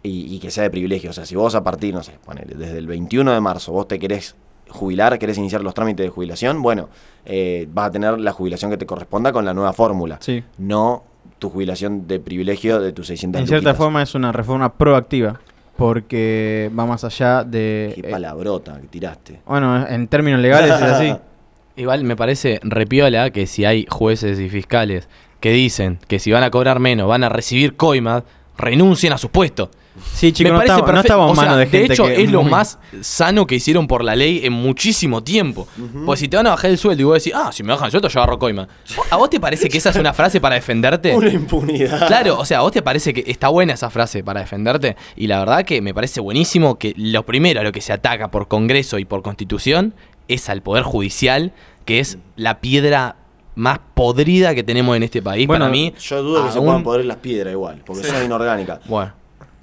y, 0.01 0.33
y 0.33 0.39
que 0.39 0.49
sea 0.49 0.63
de 0.63 0.69
privilegio. 0.69 1.09
O 1.09 1.13
sea, 1.13 1.25
si 1.25 1.35
vos 1.35 1.53
a 1.55 1.63
partir, 1.63 1.93
no 1.93 2.01
sé, 2.03 2.13
ponele, 2.25 2.55
desde 2.55 2.77
el 2.77 2.87
21 2.87 3.31
de 3.33 3.39
marzo 3.41 3.71
vos 3.73 3.87
te 3.87 3.99
querés 3.99 4.35
jubilar, 4.69 5.17
querés 5.19 5.37
iniciar 5.37 5.61
los 5.61 5.73
trámites 5.73 6.05
de 6.05 6.09
jubilación, 6.09 6.61
bueno, 6.61 6.89
eh, 7.25 7.67
vas 7.71 7.87
a 7.87 7.91
tener 7.91 8.19
la 8.19 8.31
jubilación 8.31 8.71
que 8.71 8.77
te 8.77 8.85
corresponda 8.85 9.31
con 9.31 9.45
la 9.45 9.53
nueva 9.53 9.73
fórmula. 9.73 10.17
Sí. 10.21 10.43
No 10.57 11.03
tu 11.37 11.49
jubilación 11.49 12.07
de 12.07 12.19
privilegio 12.19 12.79
de 12.81 12.91
tus 12.91 13.07
600 13.07 13.41
En 13.41 13.47
cierta 13.47 13.73
forma 13.73 14.03
es 14.03 14.13
una 14.13 14.31
reforma 14.31 14.73
proactiva 14.73 15.39
porque 15.77 16.69
va 16.77 16.85
más 16.85 17.05
allá 17.05 17.45
de... 17.45 17.93
Qué 17.95 18.01
eh, 18.01 18.11
palabrota 18.11 18.79
que 18.81 18.87
tiraste. 18.87 19.39
bueno, 19.45 19.87
en 19.87 20.09
términos 20.09 20.41
legales 20.41 20.71
es 20.71 20.81
así. 20.81 21.15
Igual 21.77 22.03
me 22.03 22.17
parece 22.17 22.59
repiola 22.61 23.29
que 23.29 23.47
si 23.47 23.63
hay 23.63 23.85
jueces 23.89 24.37
y 24.39 24.49
fiscales 24.49 25.07
que 25.39 25.51
dicen 25.51 25.99
que 26.09 26.19
si 26.19 26.31
van 26.31 26.43
a 26.43 26.51
cobrar 26.51 26.79
menos 26.79 27.07
van 27.07 27.23
a 27.23 27.29
recibir 27.29 27.77
coimas, 27.77 28.23
renuncien 28.57 29.13
a 29.13 29.17
sus 29.17 29.31
puestos. 29.31 29.69
Sí, 30.13 30.31
chicos, 30.31 30.51
Me 30.51 30.65
no 30.65 30.77
no 30.77 30.83
O 31.29 31.35
sea, 31.35 31.43
manos 31.45 31.57
de 31.59 31.67
gente 31.67 31.93
hecho, 31.93 32.05
que 32.05 32.23
es 32.23 32.31
lo 32.31 32.41
muy- 32.41 32.51
más 32.51 32.79
sano 33.01 33.45
que 33.47 33.55
hicieron 33.55 33.87
por 33.87 34.03
la 34.03 34.15
ley 34.15 34.41
en 34.43 34.53
muchísimo 34.53 35.23
tiempo. 35.23 35.67
Pues 36.05 36.19
si 36.19 36.27
te 36.27 36.37
van 36.37 36.47
a 36.47 36.51
bajar 36.51 36.69
el 36.71 36.77
sueldo 36.77 37.01
y 37.01 37.05
vos 37.05 37.15
decís, 37.23 37.33
ah, 37.35 37.51
si 37.51 37.63
me 37.63 37.71
bajan 37.71 37.85
el 37.85 37.91
sueldo 37.91 38.07
yo 38.09 38.19
agarro 38.19 38.39
coima. 38.39 38.67
¿A 39.11 39.15
vos 39.17 39.29
te 39.29 39.39
parece 39.39 39.69
que 39.69 39.77
esa 39.77 39.89
es 39.91 39.95
una 39.95 40.13
frase 40.13 40.39
para 40.41 40.55
defenderte? 40.55 41.15
Una 41.15 41.29
impunidad. 41.29 42.07
Claro, 42.07 42.39
o 42.39 42.45
sea, 42.45 42.59
¿a 42.59 42.61
vos 42.61 42.71
te 42.71 42.81
parece 42.81 43.13
que 43.13 43.23
está 43.27 43.49
buena 43.49 43.73
esa 43.73 43.89
frase 43.89 44.23
para 44.23 44.39
defenderte? 44.41 44.95
Y 45.15 45.27
la 45.27 45.39
verdad 45.39 45.63
que 45.63 45.81
me 45.81 45.93
parece 45.93 46.19
buenísimo 46.21 46.77
que 46.77 46.93
lo 46.97 47.25
primero 47.25 47.59
a 47.61 47.63
lo 47.63 47.71
que 47.71 47.81
se 47.81 47.93
ataca 47.93 48.29
por 48.31 48.47
Congreso 48.47 48.99
y 48.99 49.05
por 49.05 49.21
Constitución 49.21 49.93
es 50.27 50.49
al 50.49 50.61
Poder 50.61 50.83
Judicial, 50.83 51.53
que 51.85 51.99
es 51.99 52.17
la 52.35 52.59
piedra 52.61 53.15
más 53.55 53.79
podrida 53.93 54.55
que 54.55 54.63
tenemos 54.63 54.95
en 54.95 55.03
este 55.03 55.21
país. 55.21 55.45
Bueno, 55.47 55.65
para 55.65 55.71
mí, 55.71 55.93
Yo 55.99 56.21
dudo 56.23 56.45
que 56.45 56.51
se 56.51 56.61
puedan 56.61 56.83
podrir 56.83 57.05
las 57.05 57.17
piedras 57.17 57.51
igual, 57.51 57.81
porque 57.85 58.03
Sí. 58.03 58.09
son 58.11 58.23
inorgánicas. 58.23 58.79
Bueno. 58.87 59.11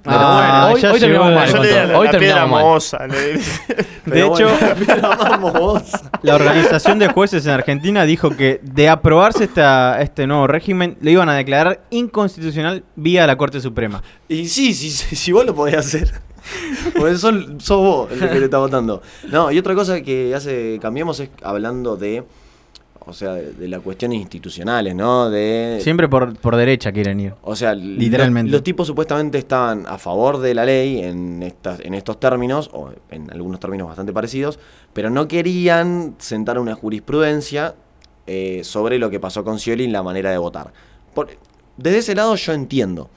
Pero 0.07 0.19
Ah, 0.19 0.69
hoy, 0.73 0.81
ya 0.81 0.91
hoy 0.93 0.99
llegó 0.99 1.23
terminamos 1.25 1.31
la- 1.31 1.39
mal. 1.39 1.47
Yo 1.53 1.63
le 1.63 1.87
la 1.87 1.99
Hoy 1.99 2.07
piedra 2.07 2.11
terminamos 2.19 2.51
mal. 2.51 2.63
mohosa, 2.63 3.07
le- 3.07 3.39
De 4.05 4.21
hecho, 4.25 4.47
bueno, 4.85 5.09
la 5.17 5.81
la 6.23 6.35
Organización 6.35 6.97
de 6.99 7.07
Jueces 7.09 7.45
en 7.45 7.51
Argentina 7.51 8.03
dijo 8.05 8.29
que 8.31 8.59
de 8.63 8.87
aprobarse 8.89 9.43
esta, 9.43 10.01
este 10.01 10.25
nuevo 10.27 10.47
régimen, 10.47 10.97
lo 11.01 11.09
iban 11.09 11.27
a 11.29 11.33
declarar 11.35 11.81
inconstitucional 11.89 12.83
vía 12.95 13.27
la 13.27 13.35
Corte 13.37 13.59
Suprema. 13.59 14.01
Y 14.29 14.47
sí, 14.47 14.73
sí, 14.73 14.89
sí, 14.89 15.15
si 15.15 15.31
vos 15.31 15.45
lo 15.45 15.53
podés 15.53 15.75
hacer. 15.75 16.09
Porque 16.97 17.17
sos, 17.17 17.35
sos 17.59 17.77
vos 17.81 18.11
el 18.11 18.29
que 18.29 18.39
le 18.39 18.45
está 18.45 18.57
votando. 18.59 19.01
No, 19.29 19.51
y 19.51 19.59
otra 19.59 19.75
cosa 19.75 20.01
que 20.01 20.33
hace 20.33 20.79
Cambiemos 20.81 21.19
es 21.19 21.29
hablando 21.43 21.97
de. 21.97 22.23
O 23.07 23.13
sea, 23.13 23.33
de, 23.33 23.53
de 23.53 23.67
las 23.69 23.79
cuestiones 23.81 24.19
institucionales, 24.19 24.93
¿no? 24.93 25.29
De. 25.29 25.79
Siempre 25.81 26.09
por, 26.09 26.35
por 26.37 26.55
derecha 26.57 26.91
quieren 26.91 27.19
ir. 27.21 27.33
O 27.41 27.55
sea, 27.55 27.73
Literalmente. 27.73 28.51
Los, 28.51 28.57
los 28.59 28.63
tipos 28.63 28.85
supuestamente 28.87 29.37
estaban 29.37 29.85
a 29.87 29.97
favor 29.97 30.39
de 30.39 30.53
la 30.53 30.65
ley 30.65 30.99
en, 31.03 31.41
estas, 31.41 31.79
en 31.79 31.93
estos 31.93 32.19
términos, 32.19 32.69
o 32.73 32.91
en 33.09 33.31
algunos 33.31 33.59
términos 33.59 33.87
bastante 33.87 34.11
parecidos, 34.13 34.59
pero 34.93 35.09
no 35.09 35.27
querían 35.27 36.15
sentar 36.17 36.59
una 36.59 36.75
jurisprudencia 36.75 37.75
eh, 38.27 38.61
sobre 38.63 38.99
lo 38.99 39.09
que 39.09 39.19
pasó 39.21 39.43
con 39.43 39.57
Scioli 39.57 39.85
en 39.85 39.93
la 39.93 40.03
manera 40.03 40.29
de 40.31 40.37
votar. 40.37 40.73
Por- 41.13 41.29
desde 41.77 41.99
ese 41.99 42.15
lado 42.15 42.35
yo 42.35 42.51
entiendo. 42.53 43.09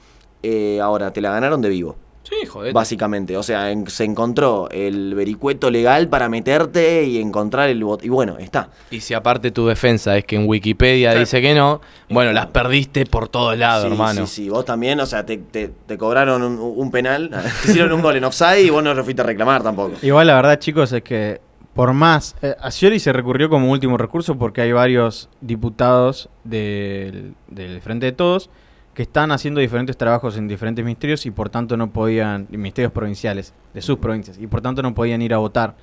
Eh, 0.43 0.79
ahora, 0.81 1.11
te 1.13 1.19
la 1.21 1.31
ganaron 1.31 1.61
de 1.61 1.69
vivo. 1.69 1.95
Sí, 2.23 2.45
joder. 2.47 2.71
Básicamente, 2.71 3.35
o 3.35 3.43
sea, 3.43 3.71
en- 3.71 3.87
se 3.87 4.03
encontró 4.03 4.69
el 4.69 5.15
vericueto 5.15 5.69
legal 5.71 6.07
para 6.07 6.29
meterte 6.29 7.03
y 7.03 7.19
encontrar 7.19 7.69
el 7.69 7.83
voto. 7.83 8.05
Y 8.05 8.09
bueno, 8.09 8.37
está. 8.37 8.69
Y 8.91 9.01
si 9.01 9.13
aparte 9.13 9.51
tu 9.51 9.65
defensa 9.67 10.15
es 10.17 10.23
que 10.25 10.35
en 10.35 10.47
Wikipedia 10.47 11.13
dice 11.15 11.41
que 11.41 11.53
no, 11.55 11.81
bueno, 12.09 12.31
las 12.31 12.45
perdiste 12.47 13.05
por 13.05 13.27
todos 13.27 13.57
lados, 13.57 13.85
Sí, 13.85 13.91
hermano. 13.91 14.27
Sí, 14.27 14.43
sí, 14.43 14.49
vos 14.49 14.63
también, 14.65 14.99
o 14.99 15.05
sea, 15.05 15.25
te, 15.25 15.37
te- 15.37 15.71
te 15.87 15.97
cobraron 15.97 16.43
un, 16.43 16.57
un 16.59 16.91
penal, 16.91 17.29
te 17.65 17.71
hicieron 17.71 17.91
un 17.91 18.01
gol 18.01 18.15
en 18.15 18.23
offside 18.23 18.65
y 18.65 18.69
vos 18.69 18.83
no 18.83 18.93
lo 18.93 19.03
fuiste 19.03 19.23
a 19.23 19.25
reclamar 19.25 19.63
tampoco. 19.63 19.93
Igual 20.01 20.27
la 20.27 20.35
verdad, 20.35 20.59
chicos, 20.59 20.93
es 20.93 21.01
que 21.01 21.41
por 21.73 21.91
más... 21.93 22.35
eh, 22.41 22.55
a 22.61 22.69
Scioli 22.69 22.99
se 22.99 23.11
recurrió 23.13 23.49
como 23.49 23.71
último 23.71 23.97
recurso 23.97 24.37
porque 24.37 24.61
hay 24.61 24.71
varios 24.73 25.27
diputados 25.41 26.29
del, 26.43 27.33
del 27.47 27.81
Frente 27.81 28.05
de 28.07 28.11
Todos 28.11 28.49
que 28.93 29.03
están 29.03 29.31
haciendo 29.31 29.59
diferentes 29.61 29.95
trabajos 29.97 30.35
en 30.37 30.47
diferentes 30.47 30.83
ministerios 30.83 31.25
y 31.25 31.31
por 31.31 31.49
tanto 31.49 31.77
no 31.77 31.91
podían... 31.91 32.47
Ministerios 32.49 32.91
provinciales, 32.91 33.53
de 33.73 33.81
sus 33.81 33.97
provincias, 33.99 34.37
y 34.39 34.47
por 34.47 34.61
tanto 34.61 34.81
no 34.81 34.93
podían 34.93 35.21
ir 35.21 35.33
a 35.33 35.37
votar. 35.37 35.75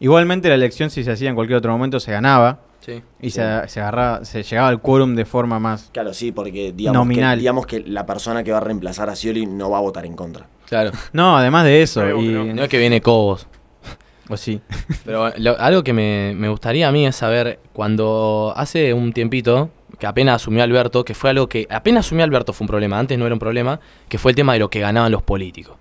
Igualmente 0.00 0.48
la 0.48 0.54
elección, 0.54 0.90
si 0.90 1.02
se 1.02 1.10
hacía 1.10 1.28
en 1.28 1.34
cualquier 1.34 1.58
otro 1.58 1.72
momento, 1.72 1.98
se 1.98 2.12
ganaba. 2.12 2.60
Sí. 2.80 3.02
Y 3.20 3.30
se, 3.30 3.42
se 3.68 3.80
agarraba, 3.80 4.24
se 4.24 4.44
llegaba 4.44 4.68
al 4.68 4.80
quórum 4.80 5.16
de 5.16 5.24
forma 5.24 5.58
más... 5.58 5.90
Claro, 5.92 6.14
sí, 6.14 6.30
porque 6.30 6.72
digamos 6.72 7.00
Nominal. 7.00 7.36
que, 7.36 7.40
digamos 7.40 7.66
que 7.66 7.80
la 7.80 8.06
persona 8.06 8.44
que 8.44 8.52
va 8.52 8.58
a 8.58 8.60
reemplazar 8.60 9.10
a 9.10 9.16
Scioli 9.16 9.46
no 9.46 9.68
va 9.70 9.78
a 9.78 9.80
votar 9.80 10.06
en 10.06 10.14
contra. 10.14 10.46
Claro. 10.68 10.92
No, 11.12 11.36
además 11.36 11.64
de 11.64 11.82
eso. 11.82 12.00
Pero- 12.02 12.22
y... 12.22 12.26
pero 12.28 12.44
no 12.54 12.62
es 12.62 12.68
que 12.68 12.78
viene 12.78 13.00
Cobos. 13.00 13.48
O 14.30 14.36
sí. 14.36 14.60
Pero 15.04 15.32
lo- 15.38 15.58
algo 15.58 15.82
que 15.82 15.92
me, 15.92 16.34
me 16.36 16.48
gustaría 16.48 16.86
a 16.86 16.92
mí 16.92 17.04
es 17.06 17.16
saber, 17.16 17.58
cuando 17.72 18.52
hace 18.56 18.94
un 18.94 19.12
tiempito, 19.12 19.70
que 19.98 20.06
apenas 20.06 20.36
asumió 20.36 20.62
Alberto, 20.62 21.04
que 21.04 21.14
fue 21.14 21.30
algo 21.30 21.48
que 21.48 21.66
apenas 21.70 22.06
asumió 22.06 22.24
Alberto 22.24 22.52
fue 22.52 22.64
un 22.64 22.68
problema, 22.68 22.98
antes 22.98 23.18
no 23.18 23.26
era 23.26 23.34
un 23.34 23.38
problema, 23.38 23.80
que 24.08 24.18
fue 24.18 24.32
el 24.32 24.36
tema 24.36 24.52
de 24.52 24.60
lo 24.60 24.70
que 24.70 24.80
ganaban 24.80 25.10
los 25.10 25.22
políticos. 25.22 25.76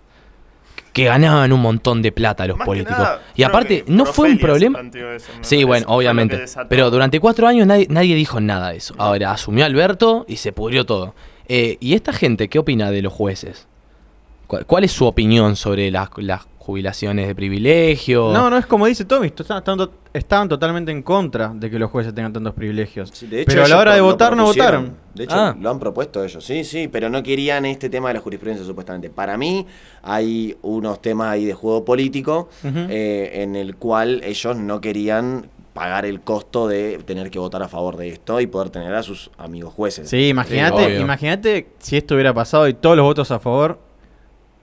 Que 0.94 1.06
ganaban 1.06 1.54
un 1.54 1.62
montón 1.62 2.02
de 2.02 2.12
plata 2.12 2.48
los 2.48 2.58
Más 2.58 2.66
políticos. 2.66 2.98
nada, 2.98 3.22
y 3.36 3.44
aparte, 3.44 3.84
no 3.88 4.06
fue 4.06 4.32
un 4.32 4.40
problema. 4.40 4.82
eso, 4.82 5.32
Sí, 5.42 5.64
bueno, 5.64 5.86
obviamente. 5.90 6.46
Pero 6.70 6.90
durante 6.90 7.20
cuatro 7.20 7.48
años 7.48 7.68
nadie, 7.68 7.86
nadie 7.90 8.16
dijo 8.16 8.40
nada 8.40 8.72
de 8.72 8.78
eso. 8.78 8.96
Ahora, 8.98 9.32
asumió 9.32 9.66
Alberto 9.66 10.26
y 10.28 10.38
se 10.38 10.52
pudrió 10.54 10.86
todo. 10.86 11.14
Eh, 11.48 11.78
¿Y 11.80 11.94
esta 11.94 12.14
gente 12.14 12.50
qué 12.50 12.58
opina 12.58 12.90
de 12.90 13.04
los 13.04 13.14
jueces? 13.14 13.68
¿Cuál, 14.48 14.66
cuál 14.66 14.86
es 14.86 14.92
su 14.92 15.06
opinión 15.06 15.56
sobre 15.56 15.92
las, 15.92 16.10
las 16.18 16.46
jubilaciones 16.68 17.28
de 17.28 17.34
privilegio? 17.34 18.32
No, 18.34 18.50
no 18.50 18.58
es 18.58 18.66
como 18.66 18.86
dice 18.88 19.06
Tommy, 19.06 19.32
to- 19.32 19.42
estaban, 19.44 19.62
estaban 19.62 19.78
to- 19.80 19.94
estaban 20.14 20.50
totalmente 20.50 20.92
en 20.92 21.02
contra 21.02 21.54
de 21.56 21.70
que 21.72 21.80
los 21.80 21.90
jueces 21.90 22.14
tengan 22.14 22.34
tantos 22.34 22.54
privilegios. 22.54 23.10
De 23.30 23.42
hecho, 23.42 23.48
pero 23.48 23.64
a 23.64 23.68
la 23.70 23.78
hora 23.78 23.96
de 23.96 24.02
votar 24.02 24.36
no 24.36 24.44
votaron. 24.44 24.96
De 25.16 25.24
hecho, 25.24 25.36
Ah. 25.36 25.56
lo 25.60 25.70
han 25.72 25.80
propuesto 25.80 26.24
ellos, 26.24 26.44
sí, 26.44 26.64
sí, 26.66 26.90
pero 26.90 27.10
no 27.10 27.24
querían 27.24 27.66
este 27.66 27.90
tema 27.90 28.10
de 28.10 28.16
la 28.16 28.20
jurisprudencia 28.20 28.66
supuestamente. 28.66 29.10
Para 29.10 29.38
mí 29.38 29.66
hay 30.04 30.58
unos 30.62 31.02
temas 31.02 31.30
ahí 31.30 31.46
de 31.46 31.54
juego 31.54 31.86
político 31.86 32.50
eh, 32.64 33.32
en 33.44 33.56
el 33.56 33.78
cual 33.78 34.22
ellos 34.26 34.58
no 34.58 34.82
querían 34.82 35.48
pagar 35.74 36.06
el 36.06 36.22
costo 36.22 36.68
de 36.68 36.98
tener 37.06 37.30
que 37.30 37.38
votar 37.40 37.62
a 37.64 37.68
favor 37.68 37.98
de 37.98 38.10
esto 38.10 38.42
y 38.42 38.48
poder 38.48 38.72
tener 38.72 38.94
a 38.96 39.04
sus 39.04 39.30
amigos 39.38 39.74
jueces. 39.74 40.10
Sí, 40.10 40.28
imagínate, 40.30 40.86
obvio. 40.88 41.00
imagínate 41.02 41.68
si 41.80 41.96
esto 41.98 42.16
hubiera 42.16 42.34
pasado 42.34 42.68
y 42.68 42.74
todos 42.74 42.98
los 42.98 43.06
votos 43.06 43.30
a 43.32 43.40
favor 43.40 43.80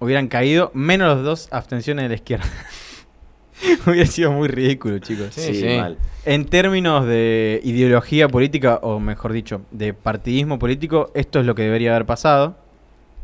hubieran 0.05 0.29
caído, 0.29 0.71
menos 0.75 1.09
las 1.17 1.25
dos 1.25 1.49
abstenciones 1.51 2.05
de 2.05 2.09
la 2.11 2.15
izquierda. 2.15 2.47
Hubiera 3.87 4.07
sido 4.07 4.33
muy 4.33 4.49
ridículo, 4.49 4.99
chicos. 4.99 5.29
Sí, 5.35 5.41
Sí, 5.41 5.55
sí. 5.61 5.79
mal. 5.79 5.99
En 6.25 6.45
términos 6.47 7.07
de 7.07 7.61
ideología 7.65 8.29
política, 8.29 8.79
o 8.83 8.99
mejor 8.99 9.33
dicho, 9.33 9.63
de 9.71 9.93
partidismo 9.95 10.59
político, 10.59 11.11
esto 11.15 11.41
es 11.41 11.47
lo 11.47 11.55
que 11.55 11.63
debería 11.63 11.91
haber 11.95 12.07
pasado, 12.07 12.57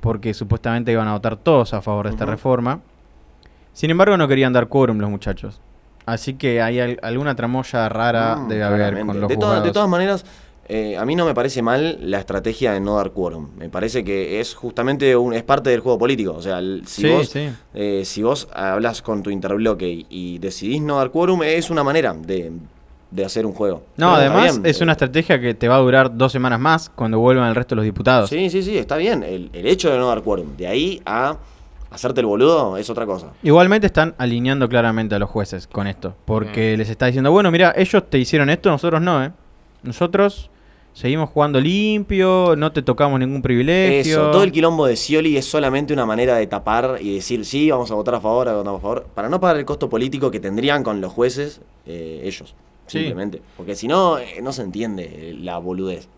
porque 0.01 0.32
supuestamente 0.35 0.93
iban 0.93 1.09
a 1.09 1.12
votar 1.12 1.36
todos 1.36 1.74
a 1.74 1.82
favor 1.82 2.07
de 2.07 2.12
esta 2.12 2.27
reforma. 2.27 2.81
Sin 3.73 3.90
embargo, 3.90 4.16
no 4.16 4.28
querían 4.28 4.52
dar 4.52 4.69
quórum 4.69 4.98
los 4.98 5.11
muchachos. 5.11 5.61
Así 6.07 6.35
que 6.35 6.61
hay 6.62 6.81
al- 6.81 6.98
alguna 7.02 7.35
tramoya 7.35 7.89
rara 7.89 8.36
Mm, 8.36 8.48
debe 8.48 8.62
haber 8.65 8.78
claramente. 8.78 9.07
con 9.07 9.20
los 9.20 9.28
de, 9.28 9.36
de 9.62 9.73
todas 9.73 9.89
maneras, 9.89 10.24
eh, 10.72 10.97
a 10.97 11.05
mí 11.05 11.16
no 11.16 11.26
me 11.26 11.34
parece 11.34 11.62
mal 11.62 11.98
la 12.01 12.20
estrategia 12.20 12.72
de 12.72 12.80
no 12.80 12.97
dar 12.97 13.10
quórum. 13.10 13.48
Me 13.59 13.68
parece 13.68 14.05
que 14.05 14.38
es 14.40 14.55
justamente 14.55 15.16
un, 15.16 15.34
es 15.34 15.42
parte 15.42 15.70
del 15.70 15.80
juego 15.80 15.98
político. 15.98 16.32
O 16.34 16.40
sea, 16.42 16.60
el- 16.60 16.82
si, 16.86 17.02
Sí, 17.02 17.09
vos, 17.09 17.28
sí. 17.28 17.48
eh, 17.74 18.02
si 18.05 18.22
vos 18.22 18.48
hablas 18.52 19.02
con 19.02 19.22
tu 19.24 19.30
interbloque 19.30 19.88
y, 19.90 20.06
y 20.09 20.38
decidís 20.38 20.80
no 20.80 20.98
dar 20.98 21.10
quórum, 21.10 21.42
es 21.42 21.70
una 21.70 21.82
manera 21.82 22.14
de, 22.14 22.52
de 23.10 23.24
hacer 23.24 23.47
un 23.47 23.52
juego. 23.52 23.82
No, 23.97 24.14
Pero 24.14 24.30
además 24.32 24.59
bien. 24.60 24.66
es 24.66 24.80
una 24.80 24.92
estrategia 24.92 25.40
que 25.40 25.55
te 25.55 25.66
va 25.66 25.74
a 25.76 25.80
durar 25.80 26.16
dos 26.16 26.30
semanas 26.30 26.60
más 26.60 26.88
cuando 26.88 27.18
vuelvan 27.18 27.48
el 27.48 27.55
resto 27.56 27.74
de 27.74 27.76
los 27.76 27.84
diputados. 27.84 28.30
Sí, 28.30 28.48
sí, 28.51 28.62
sí, 28.62 28.78
está 28.78 28.97
bien. 28.97 29.24
El, 29.24 29.51
el 29.52 29.66
hecho 29.66 29.90
de 29.90 29.98
no 29.98 30.06
dar 30.06 30.22
quórum, 30.22 30.56
de 30.56 30.68
ahí 30.68 31.02
a 31.05 31.36
hacerte 31.90 32.20
el 32.20 32.26
boludo, 32.26 32.76
es 32.76 32.88
otra 32.88 33.05
cosa. 33.06 33.32
Igualmente 33.42 33.88
están 33.88 34.14
alineando 34.18 34.68
claramente 34.68 35.16
a 35.16 35.18
los 35.18 35.28
jueces 35.28 35.66
con 35.66 35.88
esto, 35.88 36.10
Mm. 36.10 36.12
porque 36.26 36.76
les 36.76 36.88
está 36.88 37.06
diciendo, 37.06 37.32
bueno, 37.32 37.51
mira, 37.51 37.72
ellos 37.76 38.05
te 38.09 38.18
hicieron 38.18 38.48
esto, 38.51 38.70
nosotros 38.70 39.02
no, 39.02 39.24
¿eh? 39.24 39.32
Nosotros 39.82 40.51
seguimos 40.93 41.31
jugando 41.31 41.61
limpio, 41.61 42.55
no 42.57 42.73
te 42.73 42.83
tocamos 42.83 43.19
ningún 43.21 43.43
privilegio. 43.43 44.21
Eso, 44.23 44.31
todo 44.31 44.43
el 44.43 44.53
quilombo 44.53 44.87
de 44.87 44.97
Scioli 44.97 45.37
es 45.37 45.45
solamente 45.47 45.93
una 45.93 46.07
manera 46.07 46.37
de 46.37 46.47
tapar 46.47 46.99
y 47.01 47.15
decir, 47.15 47.45
sí, 47.45 47.71
vamos 47.71 47.91
a 47.91 47.95
votar 47.95 48.15
a 48.15 48.21
favor, 48.21 48.47
votamos 48.55 48.79
a 48.79 48.83
favor, 48.83 49.07
para 49.15 49.29
no 49.29 49.41
pagar 49.41 49.57
el 49.57 49.65
costo 49.65 49.89
político 49.89 50.31
que 50.31 50.41
tendrían 50.41 50.83
con 50.83 51.01
los 51.01 51.12
jueces 51.12 51.61
eh, 51.87 52.23
ellos, 52.25 52.55
Sí. 52.87 52.99
simplemente. 52.99 53.41
Porque 53.57 53.75
si 53.77 53.87
no, 53.89 54.19
eh, 54.19 54.41
no 54.43 54.53
se 54.53 54.62
entiende 54.62 55.35
la 55.41 55.59
boludez. 55.59 56.09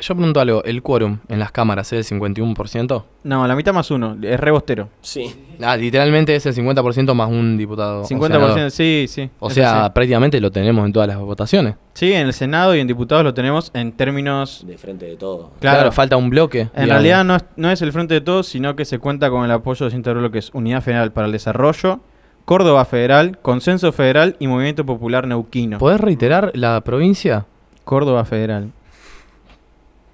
Yo 0.00 0.14
pregunto 0.14 0.40
algo, 0.40 0.62
¿el 0.64 0.82
quórum 0.82 1.18
en 1.28 1.40
las 1.40 1.50
cámaras 1.50 1.92
es 1.92 2.10
el 2.12 2.20
51%? 2.20 3.04
No, 3.24 3.46
la 3.48 3.56
mitad 3.56 3.74
más 3.74 3.90
uno, 3.90 4.16
es 4.22 4.38
rebostero. 4.38 4.88
Sí. 5.00 5.34
Ah, 5.60 5.76
literalmente 5.76 6.36
es 6.36 6.46
el 6.46 6.54
50% 6.54 7.14
más 7.14 7.28
un 7.28 7.56
diputado. 7.56 8.02
o 8.02 8.04
50%, 8.04 8.26
senador. 8.26 8.70
sí, 8.70 9.06
sí. 9.08 9.28
O 9.40 9.50
sea, 9.50 9.86
sí. 9.86 9.90
prácticamente 9.92 10.40
lo 10.40 10.52
tenemos 10.52 10.86
en 10.86 10.92
todas 10.92 11.08
las 11.08 11.18
votaciones. 11.18 11.74
Sí, 11.94 12.12
en 12.12 12.28
el 12.28 12.32
Senado 12.32 12.76
y 12.76 12.80
en 12.80 12.86
diputados 12.86 13.24
lo 13.24 13.34
tenemos 13.34 13.72
en 13.74 13.90
términos... 13.90 14.64
De 14.64 14.78
frente 14.78 15.06
de 15.06 15.16
todo. 15.16 15.50
Claro, 15.58 15.90
falta 15.90 16.16
un 16.16 16.30
bloque. 16.30 16.60
En 16.60 16.68
digamos. 16.68 16.88
realidad 16.90 17.24
no 17.24 17.36
es, 17.36 17.44
no 17.56 17.70
es 17.70 17.82
el 17.82 17.92
frente 17.92 18.14
de 18.14 18.20
todos, 18.20 18.46
sino 18.46 18.76
que 18.76 18.84
se 18.84 19.00
cuenta 19.00 19.30
con 19.30 19.44
el 19.44 19.50
apoyo 19.50 19.84
de 19.84 19.90
cinco 19.90 20.14
bloques 20.14 20.50
Unidad 20.54 20.82
Federal 20.82 21.10
para 21.10 21.26
el 21.26 21.32
Desarrollo, 21.32 21.98
Córdoba 22.44 22.84
Federal, 22.84 23.38
Consenso 23.42 23.90
Federal 23.90 24.36
y 24.38 24.46
Movimiento 24.46 24.86
Popular 24.86 25.26
Neuquino. 25.26 25.78
¿Podés 25.78 26.00
reiterar 26.00 26.52
la 26.54 26.80
provincia? 26.82 27.46
Córdoba 27.84 28.24
Federal. 28.24 28.70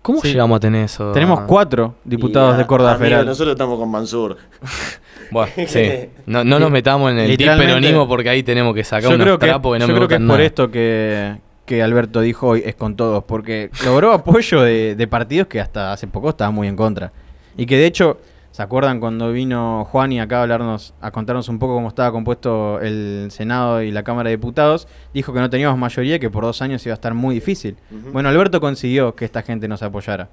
¿Cómo 0.04 0.20
Sí. 0.20 0.28
llegamos 0.28 0.58
a 0.58 0.60
tener 0.60 0.84
eso? 0.84 1.12
Tenemos 1.12 1.40
cuatro 1.46 1.94
diputados 2.04 2.56
Y, 2.56 2.58
de 2.58 2.66
Córdoba 2.66 2.90
amigo, 2.90 3.04
Federal. 3.04 3.24
Nosotros 3.24 3.54
estamos 3.54 3.78
con 3.78 3.90
Mansur. 3.90 4.36
Bueno, 5.30 5.50
sí. 5.66 6.10
No, 6.26 6.44
no 6.44 6.58
nos 6.58 6.70
metamos 6.70 7.10
en 7.10 7.18
el 7.18 7.36
peronismo 7.38 8.06
porque 8.06 8.28
ahí 8.28 8.42
tenemos 8.42 8.74
que 8.74 8.84
sacar 8.84 9.04
yo 9.08 9.14
unos 9.16 9.24
creo 9.24 9.38
que, 9.38 9.46
trapos 9.46 9.72
que 9.72 9.78
no 9.78 9.86
yo 9.86 9.92
me 9.94 9.98
creo 9.98 10.08
que 10.08 10.14
es 10.16 10.20
por 10.20 10.40
esto 10.42 10.70
que, 10.70 11.36
que 11.64 11.82
Alberto 11.82 12.20
dijo 12.20 12.48
hoy 12.48 12.62
es 12.64 12.74
con 12.74 12.94
todos, 12.94 13.24
porque 13.24 13.70
logró 13.86 14.12
apoyo 14.12 14.60
de, 14.60 14.94
de 14.94 15.06
partidos 15.08 15.48
que 15.48 15.58
hasta 15.60 15.94
hace 15.94 16.06
poco 16.06 16.28
estaban 16.28 16.54
muy 16.54 16.68
en 16.68 16.76
contra. 16.76 17.10
Y 17.56 17.64
que 17.64 17.78
de 17.78 17.86
hecho, 17.86 18.18
¿se 18.54 18.62
acuerdan 18.62 19.00
cuando 19.00 19.32
vino 19.32 19.84
Juan 19.90 20.12
y 20.12 20.20
acá 20.20 20.38
a 20.38 20.42
hablarnos, 20.42 20.94
a 21.00 21.10
contarnos 21.10 21.48
un 21.48 21.58
poco 21.58 21.74
cómo 21.74 21.88
estaba 21.88 22.12
compuesto 22.12 22.80
el 22.80 23.26
Senado 23.32 23.82
y 23.82 23.90
la 23.90 24.04
Cámara 24.04 24.30
de 24.30 24.36
Diputados? 24.36 24.86
Dijo 25.12 25.32
que 25.32 25.40
no 25.40 25.50
teníamos 25.50 25.76
mayoría, 25.76 26.20
que 26.20 26.30
por 26.30 26.44
dos 26.44 26.62
años 26.62 26.86
iba 26.86 26.92
a 26.92 26.94
estar 26.94 27.14
muy 27.14 27.34
difícil. 27.34 27.74
Bueno, 28.12 28.28
Alberto 28.28 28.60
consiguió 28.60 29.16
que 29.16 29.24
esta 29.24 29.42
gente 29.42 29.66
nos 29.66 29.82
apoyara. 29.82 30.28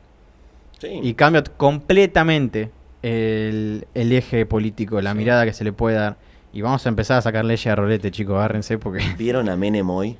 Sí. 0.78 1.00
Y 1.02 1.16
cambia 1.16 1.44
completamente 1.44 2.70
el, 3.02 3.88
el 3.96 4.12
eje 4.12 4.46
político, 4.46 5.02
la 5.02 5.16
mirada 5.16 5.44
que 5.44 5.54
se 5.54 5.64
le 5.64 5.74
puede 5.74 5.96
dar. 5.96 6.18
Y 6.54 6.62
vamos 6.62 6.86
a 6.86 6.90
empezar 6.90 7.18
a 7.18 7.22
sacar 7.24 7.44
leyes 7.44 7.66
a 7.66 7.76
rolete, 7.76 8.12
chicos, 8.12 8.36
agárrense 8.36 8.78
porque... 8.78 9.04
¿Vieron 9.18 9.50
a 9.50 9.56
Menem 9.56 9.90
hoy? 9.90 10.16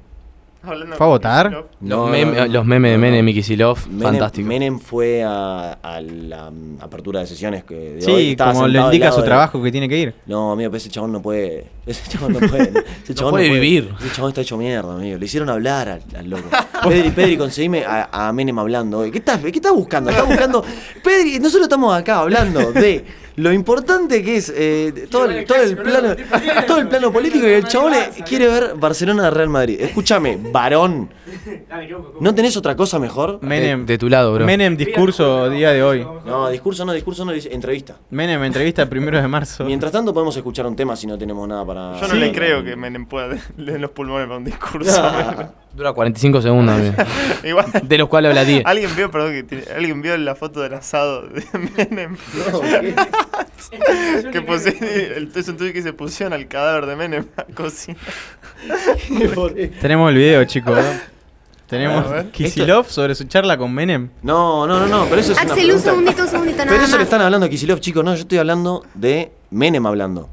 Hablando 0.64 0.96
¿Fue 0.96 1.06
a 1.08 1.10
votar? 1.10 1.66
Los, 1.82 2.10
meme- 2.12 2.48
los 2.48 2.66
memes 2.66 2.92
de 2.92 2.98
Menem 3.00 3.28
y 3.28 3.34
Menem, 3.90 4.02
fantástico. 4.04 4.48
Menem 4.48 4.80
fue 4.80 5.24
a, 5.24 5.74
a 5.82 6.02
la 6.02 6.52
mm, 6.52 6.78
apertura 6.82 7.20
de 7.22 7.28
sesiones 7.28 7.64
que 7.64 7.76
de 7.76 8.02
Sí, 8.02 8.12
hoy 8.12 8.36
como 8.36 8.68
le 8.68 8.80
indica 8.80 9.12
su 9.12 9.22
de- 9.22 9.26
trabajo 9.28 9.62
que 9.64 9.72
tiene 9.72 9.90
que 9.90 9.98
ir. 9.98 10.14
No, 10.28 10.52
amigo, 10.52 10.70
pero 10.70 10.78
ese 10.78 10.90
chabón 10.90 11.12
no 11.14 11.22
puede. 11.22 11.66
Ese 12.00 12.10
chabón 12.10 12.34
no 12.34 12.40
puede. 12.40 12.72
Ese 13.04 13.14
chabón 13.16 13.32
puede 13.34 13.50
vivir. 13.50 13.94
Ese 14.00 14.12
chabón 14.16 14.30
está 14.30 14.42
hecho 14.42 14.58
mierda, 14.58 14.94
amigo. 14.96 15.18
Le 15.18 15.26
hicieron 15.26 15.50
hablar 15.50 15.90
al, 15.90 16.02
al 16.18 16.30
loco. 16.30 16.44
Pedri, 16.88 17.12
Pedri, 17.12 17.38
conseguime 17.38 17.86
a, 17.86 18.10
a 18.12 18.34
Menem 18.34 18.58
hablando 18.60 19.00
hoy. 19.00 19.12
¿Qué 19.12 19.20
estás, 19.20 19.40
¿Qué 19.40 19.50
estás 19.50 19.74
buscando? 19.74 20.10
Estás 20.10 20.26
buscando. 20.28 20.64
Pedri, 21.04 21.40
nosotros 21.40 21.64
estamos 21.64 21.94
acá 21.96 22.20
hablando 22.20 22.72
de 22.72 23.06
lo 23.38 23.52
importante 23.54 24.22
que 24.24 24.36
es 24.38 24.52
eh, 24.56 25.08
todo, 25.10 25.26
el, 25.26 25.46
todo 25.46 25.62
el 25.62 25.78
plano 25.78 26.16
todo 26.68 26.80
el 26.80 26.88
plano 26.90 27.12
político 27.14 27.48
y 27.48 27.52
el 27.52 27.66
chabón 27.66 27.94
le- 27.94 28.24
quiere 28.26 28.48
ver 28.48 28.74
Barcelona 28.78 29.30
Real 29.30 29.48
Madrid. 29.50 29.78
Escúchame, 29.80 30.38
varón. 30.52 31.10
¿No 32.20 32.36
tenés 32.36 32.56
otra 32.58 32.76
cosa 32.76 33.00
mejor? 33.00 33.40
Menem, 33.42 33.86
de 33.86 33.98
tu 33.98 34.10
lado, 34.10 34.34
bro. 34.34 34.46
Menem, 34.46 34.76
discurso 34.76 35.50
día 35.50 35.72
de 35.72 35.82
hoy. 35.82 36.06
No, 36.26 36.50
discurso 36.50 36.84
no, 36.86 36.94
discurso 36.94 37.24
no, 37.26 37.32
entrevista. 37.32 37.98
Menem, 38.10 38.44
entrevista 38.44 38.82
el 38.84 38.90
primero 38.90 39.20
de 39.22 39.28
marzo. 39.28 39.64
Mientras 39.64 39.92
tanto 39.92 40.14
podemos 40.14 40.36
escuchar 40.36 40.66
un 40.68 40.76
tema 40.76 40.96
si 40.96 41.08
no 41.08 41.18
tenemos 41.18 41.48
nada 41.48 41.66
para... 41.66 41.81
Yo 42.02 42.08
no 42.08 42.14
le 42.16 42.32
creo 42.32 42.64
que 42.64 42.76
Menem 42.76 43.06
pueda 43.06 43.36
leer 43.58 43.80
los 43.80 43.92
pulmones 43.92 44.28
para 44.28 44.38
un 44.38 44.44
discurso. 44.46 45.12
Dura 45.74 45.94
45 45.94 46.42
segundos. 46.42 46.82
Igual. 47.44 47.66
De 47.84 47.98
los 47.98 48.10
cuales 48.10 48.30
habla 48.30 48.44
10. 48.44 48.66
¿Alguien 48.66 48.94
vio, 48.96 49.10
perdón, 49.10 49.32
que 49.32 49.44
tiene- 49.44 49.64
alguien 49.76 50.02
vio 50.02 50.18
la 50.18 50.36
foto 50.36 50.60
del 50.62 50.74
asado 50.74 51.22
de 51.28 51.44
Menem? 51.78 52.18
que 54.32 54.42
pusi- 54.46 54.82
el 54.82 55.32
es 55.34 55.48
un 55.48 55.58
tuit 55.58 55.74
que 55.74 55.82
se 55.82 55.94
pusieron 55.94 56.34
al 56.34 56.48
cadáver 56.48 56.86
de 56.88 56.96
Menem 56.96 57.26
a 57.38 57.44
cocinar. 57.54 58.00
Tenemos 59.80 60.10
el 60.10 60.16
video, 60.18 60.44
chicos. 60.46 60.78
¿no? 60.78 61.12
Tenemos. 61.68 62.06
Kisilov 62.34 62.88
sobre 62.90 63.16
su 63.16 63.24
charla 63.26 63.58
con 63.58 63.74
Menem. 63.74 64.10
No, 64.24 64.68
no, 64.68 64.80
no, 64.82 64.88
no, 64.88 65.06
pero 65.10 65.22
eso 65.22 65.32
es 65.32 65.42
una 65.42 65.54
Axel, 65.54 65.72
un 65.72 65.82
pregunta- 65.82 65.90
segundito, 65.90 66.22
un 66.24 66.28
segundito, 66.28 66.58
nada 66.58 66.70
Pero 66.72 66.84
eso 66.84 66.92
le 66.92 66.98
más. 66.98 67.04
están 67.06 67.22
hablando 67.22 67.46
a 67.46 67.50
Kisilov, 67.50 67.80
chicos, 67.80 68.04
no, 68.04 68.14
yo 68.14 68.22
estoy 68.22 68.40
hablando 68.40 68.84
de 68.94 69.32
Menem 69.52 69.86
hablando. 69.86 70.30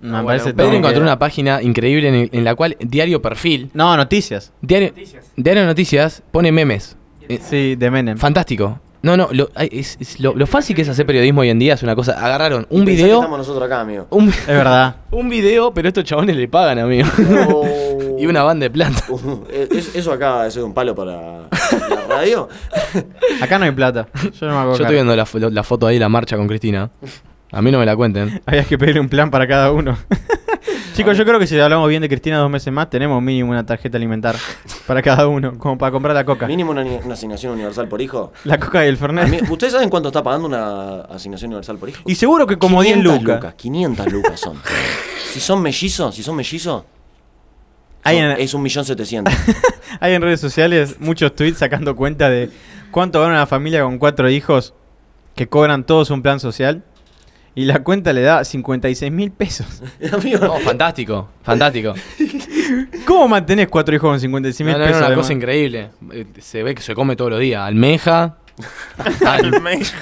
Me 0.00 0.10
Bueno, 0.10 0.26
parece 0.26 0.54
Pedro 0.54 0.66
todo 0.68 0.76
encontró 0.78 1.02
una 1.02 1.18
página 1.18 1.60
increíble 1.62 2.08
en, 2.08 2.14
el- 2.14 2.30
en 2.32 2.44
la 2.44 2.54
cual 2.54 2.76
Diario 2.80 3.20
Perfil. 3.20 3.70
No, 3.74 3.96
noticias. 3.96 4.52
Diario 4.62 4.92
Diario 5.36 5.66
Noticias 5.66 6.22
pone 6.30 6.50
memes. 6.52 6.96
Eh, 7.28 7.38
Sí, 7.42 7.76
de 7.76 7.90
Menem. 7.90 8.16
Fantástico. 8.18 8.80
No, 9.02 9.16
no, 9.16 9.28
lo, 9.32 9.48
ay, 9.54 9.68
es- 9.72 9.96
es 10.00 10.20
lo, 10.20 10.34
lo 10.34 10.46
fácil 10.46 10.76
que 10.76 10.82
es 10.82 10.88
hacer 10.88 11.06
periodismo 11.06 11.40
hoy 11.42 11.48
en 11.50 11.58
día 11.58 11.74
es 11.74 11.82
una 11.82 11.94
cosa. 11.94 12.12
Agarraron 12.12 12.66
un 12.70 12.84
Pensá 12.84 13.02
video. 13.04 13.16
Estamos 13.18 13.38
nosotros 13.38 13.64
acá, 13.64 13.80
amigo. 13.80 14.06
Un, 14.10 14.28
Es 14.28 14.46
verdad. 14.46 14.96
un 15.10 15.28
video, 15.30 15.72
pero 15.72 15.88
estos 15.88 16.04
chabones 16.04 16.36
le 16.36 16.48
pagan, 16.48 16.78
amigo. 16.80 17.08
y 18.18 18.26
una 18.26 18.42
banda 18.42 18.64
de 18.64 18.70
plata. 18.70 19.02
Uh, 19.08 19.44
es- 19.50 19.94
eso 19.94 20.12
acá 20.12 20.46
es 20.46 20.56
un 20.56 20.74
palo 20.74 20.94
para 20.94 21.12
la 21.12 22.06
radio. 22.08 22.48
Acá 23.40 23.58
no 23.58 23.64
hay 23.66 23.70
plata. 23.70 24.08
Yo 24.38 24.46
no 24.48 24.52
me 24.54 24.58
acuerdo. 24.58 24.76
Yo 24.78 24.84
estoy 24.84 24.94
viendo 24.96 25.16
la, 25.16 25.26
la 25.50 25.62
foto 25.62 25.86
ahí, 25.86 25.98
la 25.98 26.08
marcha 26.08 26.36
con 26.36 26.46
Cristina. 26.48 26.90
A 27.52 27.62
mí 27.62 27.70
no 27.72 27.78
me 27.78 27.86
la 27.86 27.96
cuenten. 27.96 28.40
Había 28.46 28.64
que 28.64 28.78
pedirle 28.78 29.00
un 29.00 29.08
plan 29.08 29.30
para 29.30 29.46
cada 29.46 29.72
uno. 29.72 29.96
Chicos, 30.94 31.16
yo 31.16 31.24
creo 31.24 31.38
que 31.38 31.46
si 31.46 31.58
hablamos 31.58 31.88
bien 31.88 32.02
de 32.02 32.08
Cristina 32.08 32.38
dos 32.38 32.50
meses 32.50 32.72
más, 32.72 32.90
tenemos 32.90 33.22
mínimo 33.22 33.50
una 33.50 33.64
tarjeta 33.64 33.96
alimentar 33.96 34.36
para 34.86 35.00
cada 35.02 35.26
uno, 35.28 35.56
como 35.56 35.78
para 35.78 35.90
comprar 35.92 36.14
la 36.14 36.24
coca. 36.24 36.46
Mínimo 36.46 36.72
una, 36.72 36.82
una 36.82 37.14
asignación 37.14 37.52
universal 37.54 37.88
por 37.88 38.02
hijo. 38.02 38.32
La 38.44 38.58
coca 38.58 38.84
y 38.84 38.88
el 38.88 38.96
Fernet. 38.96 39.28
Mí- 39.28 39.38
¿Ustedes 39.50 39.72
saben 39.72 39.88
cuánto 39.88 40.08
está 40.10 40.22
pagando 40.22 40.46
una 40.48 41.02
asignación 41.02 41.50
universal 41.50 41.78
por 41.78 41.88
hijo? 41.88 42.02
Y 42.06 42.14
seguro 42.16 42.46
que 42.46 42.58
como 42.58 42.82
10 42.82 42.98
lucas. 42.98 43.54
500 43.54 44.12
lucas 44.12 44.40
son. 44.40 44.56
Si 45.32 45.38
son 45.38 45.62
mellizos, 45.62 46.12
si 46.16 46.24
son 46.24 46.34
mellizos, 46.34 46.82
Hay 48.02 48.16
son- 48.18 48.24
en- 48.32 48.40
es 48.40 48.52
un 48.52 48.62
millón 48.62 48.84
setecientos. 48.84 49.32
Hay 50.00 50.12
en 50.14 50.22
redes 50.22 50.40
sociales 50.40 50.96
muchos 50.98 51.36
tweets 51.36 51.58
sacando 51.58 51.94
cuenta 51.94 52.28
de 52.28 52.50
cuánto 52.90 53.20
gana 53.20 53.34
una 53.34 53.46
familia 53.46 53.84
con 53.84 53.98
cuatro 53.98 54.28
hijos 54.28 54.74
que 55.36 55.48
cobran 55.48 55.84
todos 55.86 56.10
un 56.10 56.20
plan 56.22 56.40
social. 56.40 56.82
Y 57.54 57.64
la 57.64 57.82
cuenta 57.82 58.12
le 58.12 58.22
da 58.22 58.44
56 58.44 59.10
mil 59.12 59.30
pesos. 59.32 59.82
No, 60.40 60.58
fantástico, 60.60 61.28
fantástico. 61.42 61.94
¿Cómo 63.06 63.26
mantenés 63.28 63.66
cuatro 63.68 63.94
hijos 63.94 64.08
con 64.10 64.20
56 64.20 64.64
mil 64.66 64.72
No, 64.74 64.78
no, 64.78 64.84
pesos? 64.84 64.92
no, 64.92 64.98
una 64.98 65.06
además? 65.08 65.24
cosa 65.26 65.32
increíble. 65.32 65.90
Eh, 66.12 66.26
Se 66.40 66.62
ve 66.62 66.74
que 66.74 66.82
se 66.82 66.94
come 66.94 67.16
todos 67.16 67.32
los 67.32 67.40
días. 67.40 67.60
Almeja, 67.62 68.36
al- 69.26 69.26
Almeja. 69.54 69.98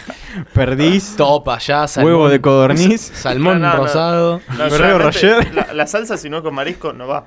Perdiz, 0.52 1.14
topa 1.16 1.58
ya, 1.58 1.86
huevo 1.96 2.28
de 2.28 2.40
codorniz. 2.40 3.00
salmón 3.00 3.60
No, 3.62 3.72
rosado. 3.76 4.40
Rocher. 4.98 5.52
La, 5.54 5.72
la 5.72 5.86
salsa, 5.86 6.16
si 6.18 6.28
no 6.28 6.42
con 6.42 6.54
marisco, 6.54 6.92
no 6.92 7.06
va. 7.08 7.26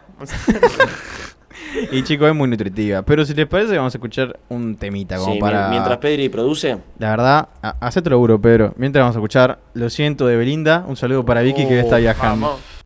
Y 1.91 2.03
chicos, 2.03 2.29
es 2.29 2.35
muy 2.35 2.47
nutritiva. 2.49 3.01
Pero 3.03 3.25
si 3.25 3.33
les 3.33 3.47
parece, 3.47 3.77
vamos 3.77 3.93
a 3.93 3.97
escuchar 3.97 4.39
un 4.49 4.75
temita 4.75 5.17
como 5.17 5.33
Sí, 5.33 5.39
para. 5.39 5.69
Mientras 5.69 5.97
Pedri 5.97 6.29
produce, 6.29 6.77
La 6.99 7.11
verdad, 7.11 7.49
ha- 7.61 7.75
hacete 7.79 8.09
lo 8.09 8.17
duro, 8.17 8.41
Pedro. 8.41 8.73
Mientras 8.77 9.03
vamos 9.03 9.15
a 9.15 9.19
escuchar 9.19 9.59
Lo 9.73 9.89
siento 9.89 10.27
de 10.27 10.35
Belinda. 10.37 10.83
Un 10.87 10.95
saludo 10.95 11.25
para 11.25 11.41
Vicky 11.41 11.65
que 11.67 11.79
está 11.79 11.97
viajando. 11.97 12.47
vamos. 12.47 12.80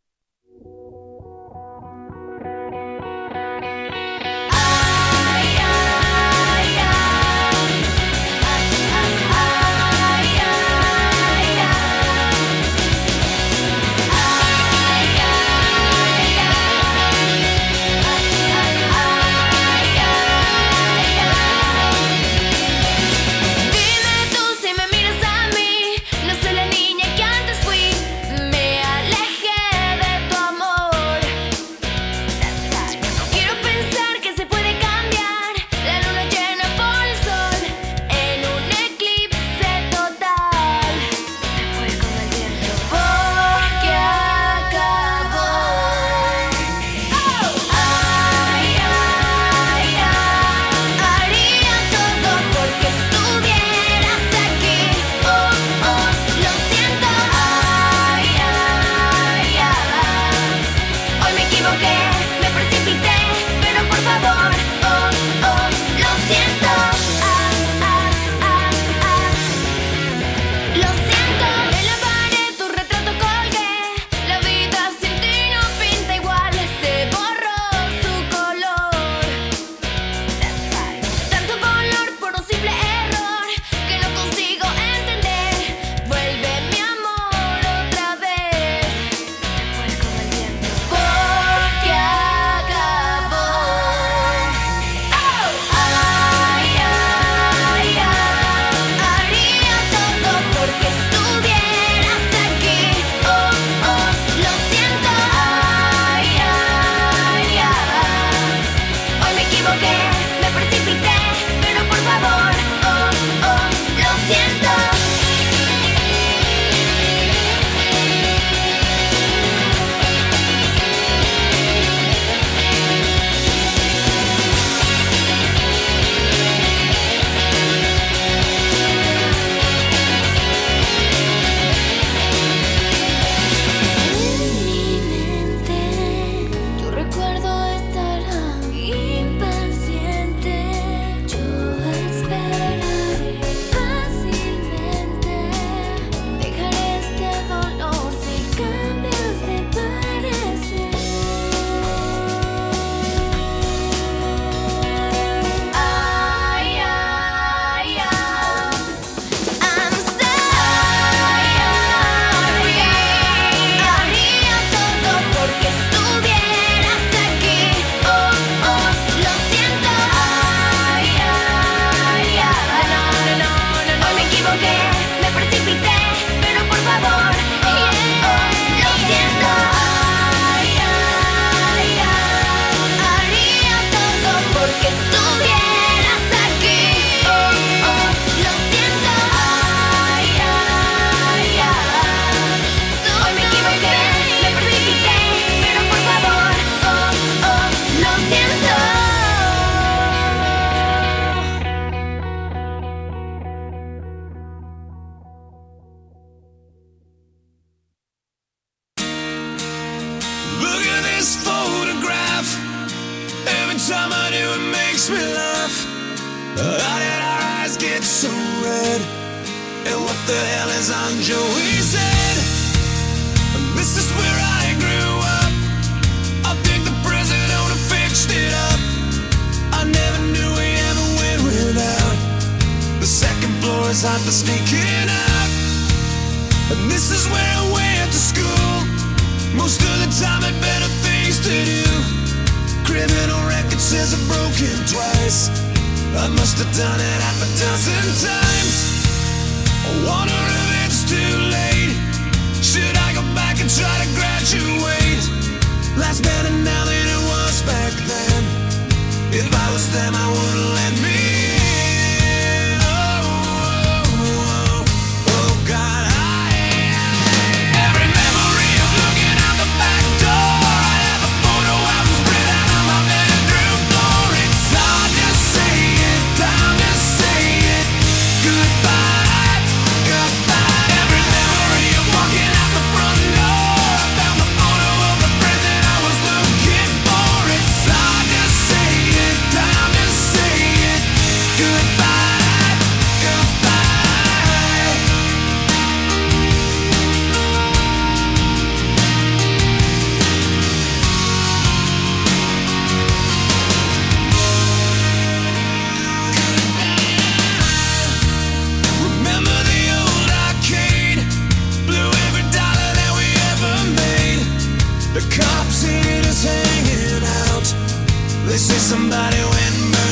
Somebody 318.85 319.41
went 319.43 320.04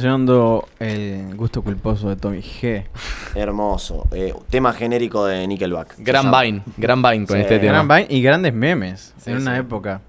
Termina 0.00 0.60
el 0.78 1.34
gusto 1.36 1.62
culposo 1.62 2.08
de 2.08 2.16
Tommy 2.16 2.40
G. 2.40 2.84
Hermoso. 3.34 4.06
Eh, 4.12 4.34
tema 4.50 4.72
genérico 4.72 5.24
de 5.24 5.46
Nickelback. 5.46 5.94
Gran 5.98 6.30
Vine, 6.30 6.62
Gran 6.76 7.02
Vine 7.02 7.26
con 7.26 7.38
este 7.38 7.58
tema. 7.58 7.72
Gran 7.72 7.88
Vine 7.88 8.06
y 8.10 8.22
grandes 8.22 8.52
memes 8.52 9.14
sí, 9.18 9.30
en 9.30 9.38
una 9.38 9.56
época. 9.56 10.00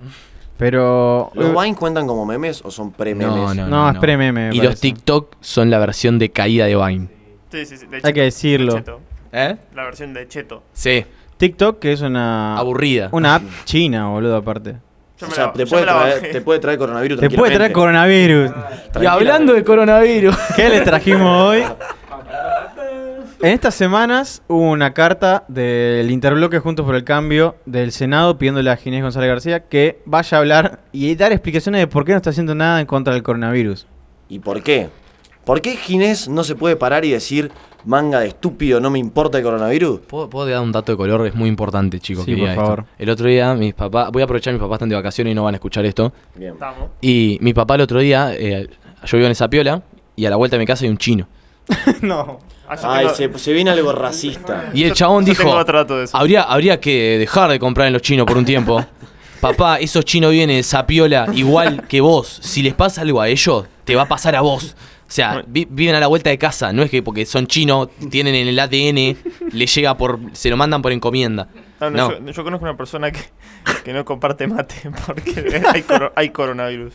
Pero. 0.58 1.32
¿Los 1.34 1.50
eh, 1.50 1.56
Vine 1.62 1.76
cuentan 1.76 2.08
como 2.08 2.26
memes 2.26 2.62
o 2.66 2.72
son 2.72 2.92
pre-memes? 2.92 3.36
No, 3.36 3.54
no, 3.54 3.68
no, 3.68 3.84
no, 3.84 3.90
es 3.92 3.98
pre-meme. 4.00 4.50
Y 4.54 4.62
los 4.62 4.80
TikTok 4.80 5.36
son 5.40 5.70
la 5.70 5.80
versión 5.80 6.20
de 6.20 6.32
caída 6.32 6.66
de 6.66 6.76
Vine. 6.76 7.08
Sí, 7.52 7.66
sí, 7.66 7.78
sí. 7.78 7.86
Hay 8.04 8.14
que 8.14 8.24
decirlo. 8.24 8.84
¿Eh? 9.32 9.56
La 9.76 9.84
versión 9.84 10.14
de 10.14 10.28
Cheto. 10.28 10.64
Sí. 10.74 11.06
TikTok, 11.38 11.80
que 11.80 11.94
es 11.94 12.02
una. 12.02 12.58
Aburrida. 12.58 13.10
Una 13.12 13.36
app 13.36 13.44
china, 13.66 14.10
boludo, 14.10 14.36
aparte. 14.36 14.78
Te, 15.18 15.66
puede 15.66 15.84
traer, 15.84 16.32
te 16.32 16.42
puede, 16.42 16.60
traer, 16.60 16.78
coronavirus. 16.78 17.20
Te 17.20 17.30
puede 17.32 17.56
traer 17.56 17.72
coronavirus. 17.72 18.52
Y 19.02 19.06
hablando 19.06 19.54
de 19.54 19.64
coronavirus, 19.64 20.36
¿qué 20.56 20.70
les 20.70 20.84
trajimos 20.84 21.44
hoy? 21.44 21.64
En 23.40 23.54
estas 23.54 23.76
semanas 23.76 24.42
hubo 24.48 24.72
una 24.72 24.96
carta 24.96 25.44
del 25.48 26.10
interbloque 26.10 26.58
Juntos 26.58 26.88
por 26.88 26.96
el 26.96 27.04
Cambio 27.04 27.56
del 27.68 27.92
Senado 27.92 28.40
pidiéndole 28.40 28.72
a 28.72 28.78
Ginés 28.78 29.04
González 29.04 29.30
García 29.30 29.60
que 29.68 30.02
vaya 30.06 30.38
a 30.38 30.42
hablar 30.42 30.80
y 30.92 31.14
dar 31.14 31.32
explicaciones 31.32 31.82
de 31.82 31.86
por 31.86 32.04
qué 32.04 32.14
no 32.14 32.18
está 32.18 32.32
haciendo 32.32 32.56
nada 32.56 32.80
en 32.80 32.88
contra 32.88 33.14
del 33.14 33.22
coronavirus. 33.22 33.86
¿Y 34.28 34.40
por 34.40 34.64
qué? 34.64 34.90
¿Por 35.46 35.62
qué 35.62 35.76
Ginés 35.76 36.28
no 36.28 36.44
se 36.44 36.56
puede 36.56 36.78
parar 36.78 37.06
y 37.06 37.12
decir, 37.12 37.52
manga 37.88 38.20
de 38.20 38.28
estúpido, 38.28 38.80
no 38.80 38.90
me 38.90 39.00
importa 39.00 39.38
el 39.38 39.44
coronavirus. 39.44 40.02
¿Puedo, 40.02 40.30
puedo 40.30 40.48
dar 40.48 40.62
un 40.62 40.72
dato 40.72 40.92
de 40.92 40.98
color? 40.98 41.26
Es 41.26 41.34
muy 41.34 41.50
importante, 41.50 42.00
chicos. 42.00 42.26
Sí, 42.26 42.36
por 42.36 42.50
esto. 42.50 42.62
favor. 42.62 42.86
El 43.00 43.10
otro 43.10 43.28
día, 43.28 43.54
mis 43.56 43.74
papás. 43.74 44.12
Voy 44.12 44.22
a 44.22 44.26
aprovechar, 44.26 44.54
mis 44.54 44.62
papás 44.62 44.76
están 44.76 44.90
de 44.90 44.96
vacaciones 44.96 45.32
y 45.32 45.36
no 45.36 45.46
van 45.46 45.56
a 45.56 45.58
escuchar 45.58 45.86
esto. 45.86 46.12
Bien. 46.36 46.54
Y 47.02 47.38
mi 47.42 47.54
papá 47.54 47.76
el 47.76 47.82
otro 47.82 48.00
día, 48.00 48.34
eh, 48.34 48.70
yo 49.06 49.18
vivo 49.18 49.26
en 49.26 49.32
esa 49.32 49.50
piola, 49.50 49.82
y 50.16 50.26
a 50.26 50.30
la 50.30 50.36
vuelta 50.36 50.58
de 50.58 50.60
mi 50.60 50.66
casa 50.66 50.84
hay 50.84 50.92
un 50.92 50.98
chino. 50.98 51.28
no. 52.02 52.40
Ay, 52.68 53.08
se, 53.16 53.32
se 53.40 53.54
viene 53.54 53.72
algo 53.72 53.94
racista. 53.94 54.72
Y 54.74 54.84
el 54.84 54.94
chabón 54.94 55.26
yo 55.26 55.30
dijo: 55.30 55.64
de 55.64 56.04
eso. 56.04 56.18
habría, 56.18 56.44
habría 56.44 56.80
que 56.82 57.18
dejar 57.18 57.50
de 57.50 57.60
comprar 57.60 57.88
en 57.88 57.94
los 57.94 58.02
chinos 58.02 58.26
por 58.26 58.38
un 58.38 58.44
tiempo. 58.46 58.86
Papá, 59.40 59.78
esos 59.78 60.04
chinos 60.04 60.32
vienen 60.32 60.58
de 60.58 60.64
Sapiola 60.64 61.28
igual 61.34 61.88
que 61.88 62.02
vos. 62.02 62.40
Si 62.42 62.64
les 62.64 62.74
pasa 62.74 63.02
algo 63.02 63.22
a 63.22 63.30
ellos, 63.30 63.66
te 63.86 63.96
va 63.96 64.02
a 64.02 64.08
pasar 64.08 64.36
a 64.36 64.42
vos. 64.42 64.76
O 65.08 65.12
sea, 65.12 65.42
vi- 65.48 65.68
viven 65.70 65.96
a 65.96 66.00
la 66.00 66.08
vuelta 66.08 66.30
de 66.30 66.38
casa. 66.38 66.74
No 66.74 66.84
es 66.84 66.92
que 66.92 67.02
porque 67.02 67.26
son 67.26 67.48
chinos, 67.48 67.90
tienen 68.10 68.36
en 68.36 68.48
el 68.50 68.60
ADN, 68.60 69.16
le 69.54 69.66
llega 69.66 69.96
por. 69.98 70.20
se 70.34 70.50
lo 70.50 70.58
mandan 70.58 70.82
por 70.82 70.92
encomienda. 70.92 71.48
No, 71.80 71.90
no, 71.90 71.98
No. 72.10 72.20
Yo, 72.20 72.32
yo 72.32 72.44
conozco 72.44 72.66
una 72.66 72.76
persona 72.76 73.12
que, 73.12 73.20
que 73.86 73.94
no 73.94 74.04
comparte 74.04 74.48
mate 74.48 74.76
porque 75.06 75.62
hay, 75.74 75.82
coro- 75.84 76.12
hay 76.16 76.30
coronavirus. 76.30 76.94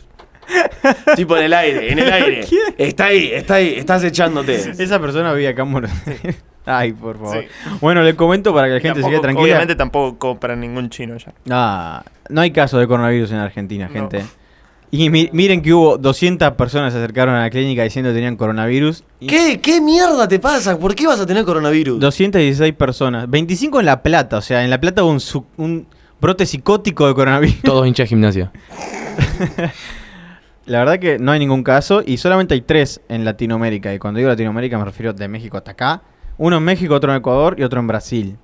Tipo 1.15 1.37
en 1.37 1.43
el 1.45 1.53
aire, 1.53 1.91
en 1.91 1.99
el 1.99 2.11
aire. 2.11 2.45
Está 2.77 3.05
ahí, 3.05 3.31
está 3.33 3.55
ahí, 3.55 3.75
estás 3.77 4.03
echándote. 4.03 4.55
Esa 4.55 4.99
persona 4.99 5.33
vive 5.33 5.47
acá 5.47 5.61
en 5.63 5.71
Buenos 5.71 5.91
Aires. 6.05 6.43
Ay, 6.65 6.93
por 6.93 7.17
favor. 7.17 7.39
Sí. 7.41 7.47
Bueno, 7.81 8.03
le 8.03 8.15
comento 8.15 8.53
para 8.53 8.67
que 8.67 8.73
la 8.75 8.79
gente 8.79 8.99
se 8.99 9.01
Tampoco- 9.01 9.09
quede 9.11 9.21
tranquila. 9.21 9.43
Obviamente 9.45 9.75
tampoco 9.75 10.17
compran 10.19 10.59
ningún 10.59 10.89
chino 10.89 11.17
ya. 11.17 11.33
Ah, 11.49 12.03
no 12.29 12.41
hay 12.41 12.51
caso 12.51 12.77
de 12.77 12.87
coronavirus 12.87 13.31
en 13.31 13.37
Argentina, 13.37 13.89
No. 13.93 13.93
Y 14.95 15.09
mi- 15.09 15.27
miren 15.33 15.63
que 15.63 15.73
hubo 15.73 15.97
200 15.97 16.51
personas 16.51 16.93
se 16.93 16.99
acercaron 16.99 17.33
a 17.33 17.39
la 17.41 17.49
clínica 17.49 17.81
diciendo 17.81 18.11
que 18.11 18.13
tenían 18.13 18.35
coronavirus. 18.35 19.03
y 19.19 19.25
¿Qué, 19.25 19.59
¿Qué 19.59 19.81
mierda 19.81 20.27
te 20.27 20.37
pasa? 20.37 20.77
¿Por 20.77 20.93
qué 20.93 21.07
vas 21.07 21.19
a 21.19 21.25
tener 21.25 21.43
coronavirus? 21.45 21.99
216 21.99 22.73
personas. 22.75 23.27
25 23.27 23.79
en 23.79 23.87
La 23.87 24.03
Plata. 24.03 24.37
O 24.37 24.41
sea, 24.41 24.63
en 24.63 24.69
La 24.69 24.79
Plata 24.79 25.03
hubo 25.03 25.09
un, 25.09 25.19
su- 25.19 25.47
un 25.57 25.87
brote 26.21 26.45
psicótico 26.45 27.07
de 27.07 27.15
coronavirus. 27.15 27.61
Todos 27.63 27.87
hinchas 27.87 28.03
de 28.05 28.09
gimnasia. 28.09 28.51
La 30.65 30.79
verdad 30.79 30.99
que 30.99 31.17
no 31.19 31.31
hay 31.31 31.39
ningún 31.39 31.63
caso 31.63 32.03
y 32.05 32.17
solamente 32.17 32.53
hay 32.53 32.61
tres 32.61 33.01
en 33.09 33.25
Latinoamérica. 33.25 33.93
Y 33.93 33.99
cuando 33.99 34.19
digo 34.19 34.29
Latinoamérica 34.29 34.77
me 34.77 34.85
refiero 34.85 35.11
de 35.11 35.27
México 35.27 35.57
hasta 35.57 35.71
acá. 35.71 36.03
Uno 36.37 36.57
en 36.57 36.63
México, 36.63 36.93
otro 36.93 37.11
en 37.11 37.17
Ecuador 37.17 37.55
y 37.57 37.63
otro 37.63 37.79
en 37.79 37.87
Brasil. 37.87 38.37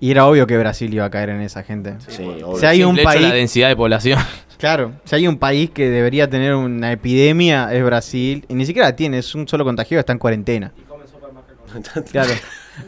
Y 0.00 0.10
era 0.10 0.26
obvio 0.26 0.46
que 0.46 0.56
Brasil 0.56 0.92
iba 0.92 1.04
a 1.04 1.10
caer 1.10 1.30
en 1.30 1.40
esa 1.40 1.62
gente. 1.62 1.94
Sí, 2.06 2.24
O 2.44 2.56
sea, 2.58 2.70
hay 2.70 2.82
un 2.84 2.96
Simple 2.96 3.02
hecho, 3.02 3.10
país... 3.10 3.28
la 3.28 3.34
densidad 3.34 3.68
de 3.68 3.76
población. 3.76 4.18
Claro, 4.58 4.94
si 5.04 5.14
hay 5.14 5.28
un 5.28 5.38
país 5.38 5.70
que 5.70 5.88
debería 5.88 6.28
tener 6.28 6.52
una 6.52 6.90
epidemia 6.90 7.72
es 7.72 7.84
Brasil. 7.84 8.44
Y 8.48 8.54
ni 8.54 8.66
siquiera 8.66 8.88
la 8.88 8.96
tiene, 8.96 9.18
es 9.18 9.32
un 9.36 9.46
solo 9.46 9.64
contagio, 9.64 10.00
está 10.00 10.12
en 10.12 10.18
cuarentena. 10.18 10.72
Claro. 12.10 12.32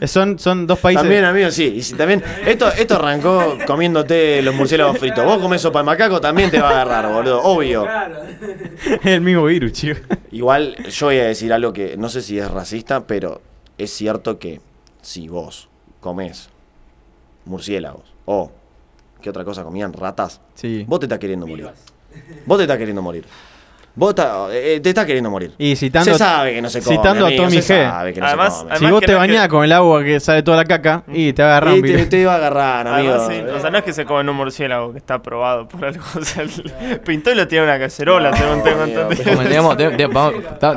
Son, 0.05 0.39
son 0.39 0.67
dos 0.67 0.79
países... 0.79 1.03
También, 1.03 1.23
amigo, 1.23 1.51
sí. 1.51 1.65
Y 1.75 1.81
si 1.81 1.93
también. 1.93 2.23
Esto, 2.45 2.69
esto 2.73 2.95
arrancó 2.95 3.57
comiéndote 3.67 4.41
los 4.41 4.55
murciélagos 4.55 4.97
fritos. 4.97 5.23
Vos 5.23 5.39
comés 5.39 5.61
sopa 5.61 5.79
de 5.79 5.85
macaco, 5.85 6.19
también 6.19 6.49
te 6.49 6.59
va 6.59 6.69
a 6.69 6.81
agarrar, 6.81 7.13
boludo. 7.13 7.41
Obvio. 7.41 7.87
Es 8.85 8.99
el 9.05 9.21
mismo 9.21 9.45
virus, 9.45 9.73
chico. 9.73 9.99
Igual, 10.31 10.75
yo 10.89 11.05
voy 11.05 11.19
a 11.19 11.25
decir 11.25 11.53
algo 11.53 11.73
que 11.73 11.95
no 11.97 12.09
sé 12.09 12.21
si 12.21 12.39
es 12.39 12.49
racista, 12.49 13.05
pero 13.05 13.41
es 13.77 13.91
cierto 13.91 14.39
que 14.39 14.61
si 15.01 15.27
vos 15.27 15.69
comés 15.99 16.49
murciélagos 17.45 18.13
o. 18.25 18.51
¿Qué 19.21 19.29
otra 19.29 19.45
cosa 19.45 19.63
comían? 19.63 19.93
Ratas. 19.93 20.41
Sí. 20.55 20.83
Vos 20.87 20.99
te 20.99 21.05
estás 21.05 21.19
queriendo 21.19 21.45
morir. 21.45 21.69
Vos 22.47 22.57
te 22.57 22.63
estás 22.63 22.77
queriendo 22.77 23.03
morir. 23.03 23.25
Vos 23.93 24.15
ta- 24.15 24.47
eh, 24.51 24.79
te 24.81 24.89
estás 24.89 25.05
queriendo 25.05 25.29
morir. 25.29 25.51
Y 25.57 25.75
citando, 25.75 26.13
se 26.13 26.17
sabe 26.17 26.53
que 26.53 26.61
no 26.61 26.69
se 26.69 26.81
come. 26.81 26.95
citando 26.95 27.25
amigo, 27.25 27.43
a 27.43 27.45
Tommy 27.45 27.61
se 27.61 27.73
G. 27.83 27.89
sabe 27.89 28.13
que 28.13 28.21
no 28.21 28.25
Además- 28.25 28.57
se 28.59 28.63
come. 28.63 28.77
si 28.77 28.85
vos 28.85 28.99
que 29.01 29.05
te 29.07 29.11
no 29.11 29.17
que- 29.17 29.27
bañás 29.27 29.47
con 29.49 29.63
el 29.65 29.71
agua 29.73 30.03
que 30.03 30.19
sale 30.21 30.43
toda 30.43 30.57
la 30.57 30.63
caca, 30.65 31.03
y 31.11 31.33
te 31.33 31.43
va 31.43 31.49
a 31.49 31.51
agarrar 31.57 31.73
un 31.73 31.79
Y 31.85 32.05
te, 32.05 32.21
iba 32.21 32.31
a 32.31 32.35
agarrar, 32.37 32.87
amigo. 32.87 33.13
Además, 33.15 33.27
sí, 33.27 33.57
o 33.57 33.59
sea, 33.59 33.69
no 33.69 33.77
es 33.79 33.83
que 33.83 33.91
se 33.91 34.05
comen 34.05 34.29
un 34.29 34.35
murciélago 34.37 34.93
que 34.93 34.97
está 34.97 35.21
probado 35.21 35.67
por 35.67 35.83
algo. 35.85 36.01
O 36.17 36.23
sea, 36.23 36.43
el- 36.43 36.99
pintó 37.01 37.31
y 37.31 37.35
lo 37.35 37.47
tiene 37.49 37.65
en 37.65 37.69
una 37.69 37.79
cacerola, 37.79 38.33
según 38.35 38.63
tengo 38.63 38.83
entendido. 38.85 39.23
Como 39.35 39.43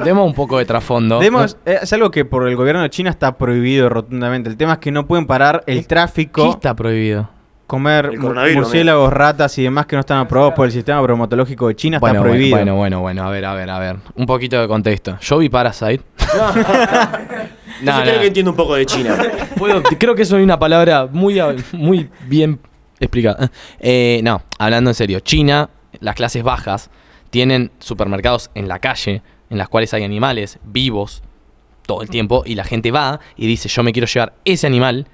demos, 0.04 0.26
un 0.26 0.34
poco 0.34 0.58
de 0.58 0.64
trasfondo. 0.64 1.20
Demos- 1.20 1.56
eh, 1.66 1.78
es 1.82 1.92
algo 1.92 2.10
que 2.10 2.24
por 2.24 2.48
el 2.48 2.56
gobierno 2.56 2.82
de 2.82 2.90
China 2.90 3.10
está 3.10 3.36
prohibido 3.36 3.88
rotundamente. 3.88 4.48
El 4.50 4.56
tema 4.56 4.72
es 4.74 4.78
que 4.80 4.90
no 4.90 5.06
pueden 5.06 5.26
parar 5.26 5.62
el 5.66 5.80
¿Qué 5.82 5.84
tráfico, 5.86 6.50
está 6.50 6.74
prohibido? 6.74 7.28
Comer 7.66 8.18
murciélagos, 8.18 9.12
ratas 9.12 9.56
y 9.58 9.62
demás 9.62 9.86
que 9.86 9.96
no 9.96 10.00
están 10.00 10.18
aprobados 10.18 10.54
por 10.54 10.66
el 10.66 10.72
sistema 10.72 11.00
bromatológico 11.00 11.68
de 11.68 11.76
China. 11.76 11.98
Bueno, 11.98 12.14
está 12.16 12.20
bueno, 12.20 12.32
prohibido. 12.32 12.56
bueno, 12.56 12.74
bueno, 12.76 13.00
bueno, 13.00 13.24
a 13.24 13.30
ver, 13.30 13.44
a 13.44 13.54
ver, 13.54 13.70
a 13.70 13.78
ver. 13.78 13.96
Un 14.16 14.26
poquito 14.26 14.60
de 14.60 14.68
contexto. 14.68 15.18
Yo 15.20 15.38
vi 15.38 15.48
Parasite. 15.48 16.02
Yo 16.34 17.92
No, 17.92 18.00
creo 18.02 18.14
no. 18.14 18.20
que 18.20 18.26
entiendo 18.26 18.50
un 18.52 18.56
poco 18.56 18.74
de 18.74 18.86
China. 18.86 19.16
Puedo- 19.58 19.82
creo 19.98 20.14
que 20.14 20.24
soy 20.24 20.42
una 20.42 20.58
palabra 20.58 21.08
muy, 21.10 21.40
muy 21.72 22.08
bien 22.26 22.60
explicada. 23.00 23.50
Eh, 23.80 24.20
no, 24.22 24.42
hablando 24.58 24.90
en 24.90 24.94
serio, 24.94 25.20
China, 25.20 25.70
las 26.00 26.14
clases 26.14 26.42
bajas, 26.42 26.90
tienen 27.30 27.72
supermercados 27.80 28.50
en 28.54 28.68
la 28.68 28.78
calle, 28.78 29.22
en 29.50 29.58
las 29.58 29.68
cuales 29.68 29.92
hay 29.92 30.04
animales 30.04 30.58
vivos 30.64 31.22
todo 31.86 32.00
el 32.02 32.08
tiempo, 32.08 32.44
y 32.46 32.54
la 32.54 32.64
gente 32.64 32.90
va 32.92 33.20
y 33.36 33.46
dice, 33.46 33.68
yo 33.68 33.82
me 33.82 33.92
quiero 33.92 34.06
llevar 34.06 34.34
ese 34.44 34.66
animal, 34.66 35.06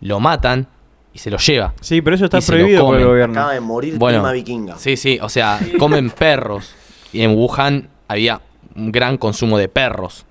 lo 0.00 0.20
matan 0.20 0.68
y 1.14 1.18
se 1.18 1.30
lo 1.30 1.38
lleva. 1.38 1.74
Sí, 1.80 2.00
pero 2.02 2.16
eso 2.16 2.24
está 2.26 2.38
Y 2.38 2.42
prohibido 2.42 2.84
por 2.86 2.98
el 2.98 3.06
gobierno. 3.06 3.34
Acaba 3.38 3.54
de 3.54 3.60
morir 3.60 3.98
Bueno, 3.98 4.18
prima 4.18 4.32
vikinga. 4.32 4.76
Sí, 4.78 4.96
sí, 4.96 5.18
o 5.20 5.28
sea, 5.28 5.58
comen 5.78 6.10
perros. 6.10 6.74
Y 7.12 7.22
en 7.22 7.36
Wuhan 7.36 7.88
había 8.08 8.40
un 8.74 8.90
gran 8.92 9.18
consumo 9.18 9.58
de 9.58 9.68
perros. 9.68 10.24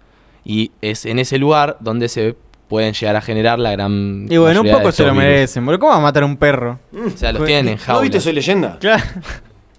Y 0.44 0.72
es 0.82 1.06
en 1.06 1.20
ese 1.20 1.38
lugar 1.38 1.78
donde 1.80 2.10
se 2.10 2.36
pueden 2.68 2.94
llegar 2.94 3.16
a 3.16 3.22
generar 3.22 3.60
la 3.60 3.72
gran. 3.72 4.26
Y 4.30 4.38
bueno, 4.38 4.62
un 4.62 4.72
poco 4.72 4.92
se 4.92 5.04
lo 5.04 5.12
virus. 5.12 5.24
merecen. 5.24 5.66
boludo. 5.66 5.80
¿Cómo 5.80 5.92
va 5.92 5.98
a 5.98 6.02
matar 6.02 6.24
a 6.24 6.26
un 6.26 6.38
perro? 6.38 6.80
O 6.94 7.10
sea, 7.18 7.32
los 7.32 7.46
tienen 7.46 7.78
en 7.78 7.80
¿No 7.88 8.02
viste 8.02 8.20
Soy 8.20 8.34
Leyenda? 8.34 8.78
Claro. 8.80 9.04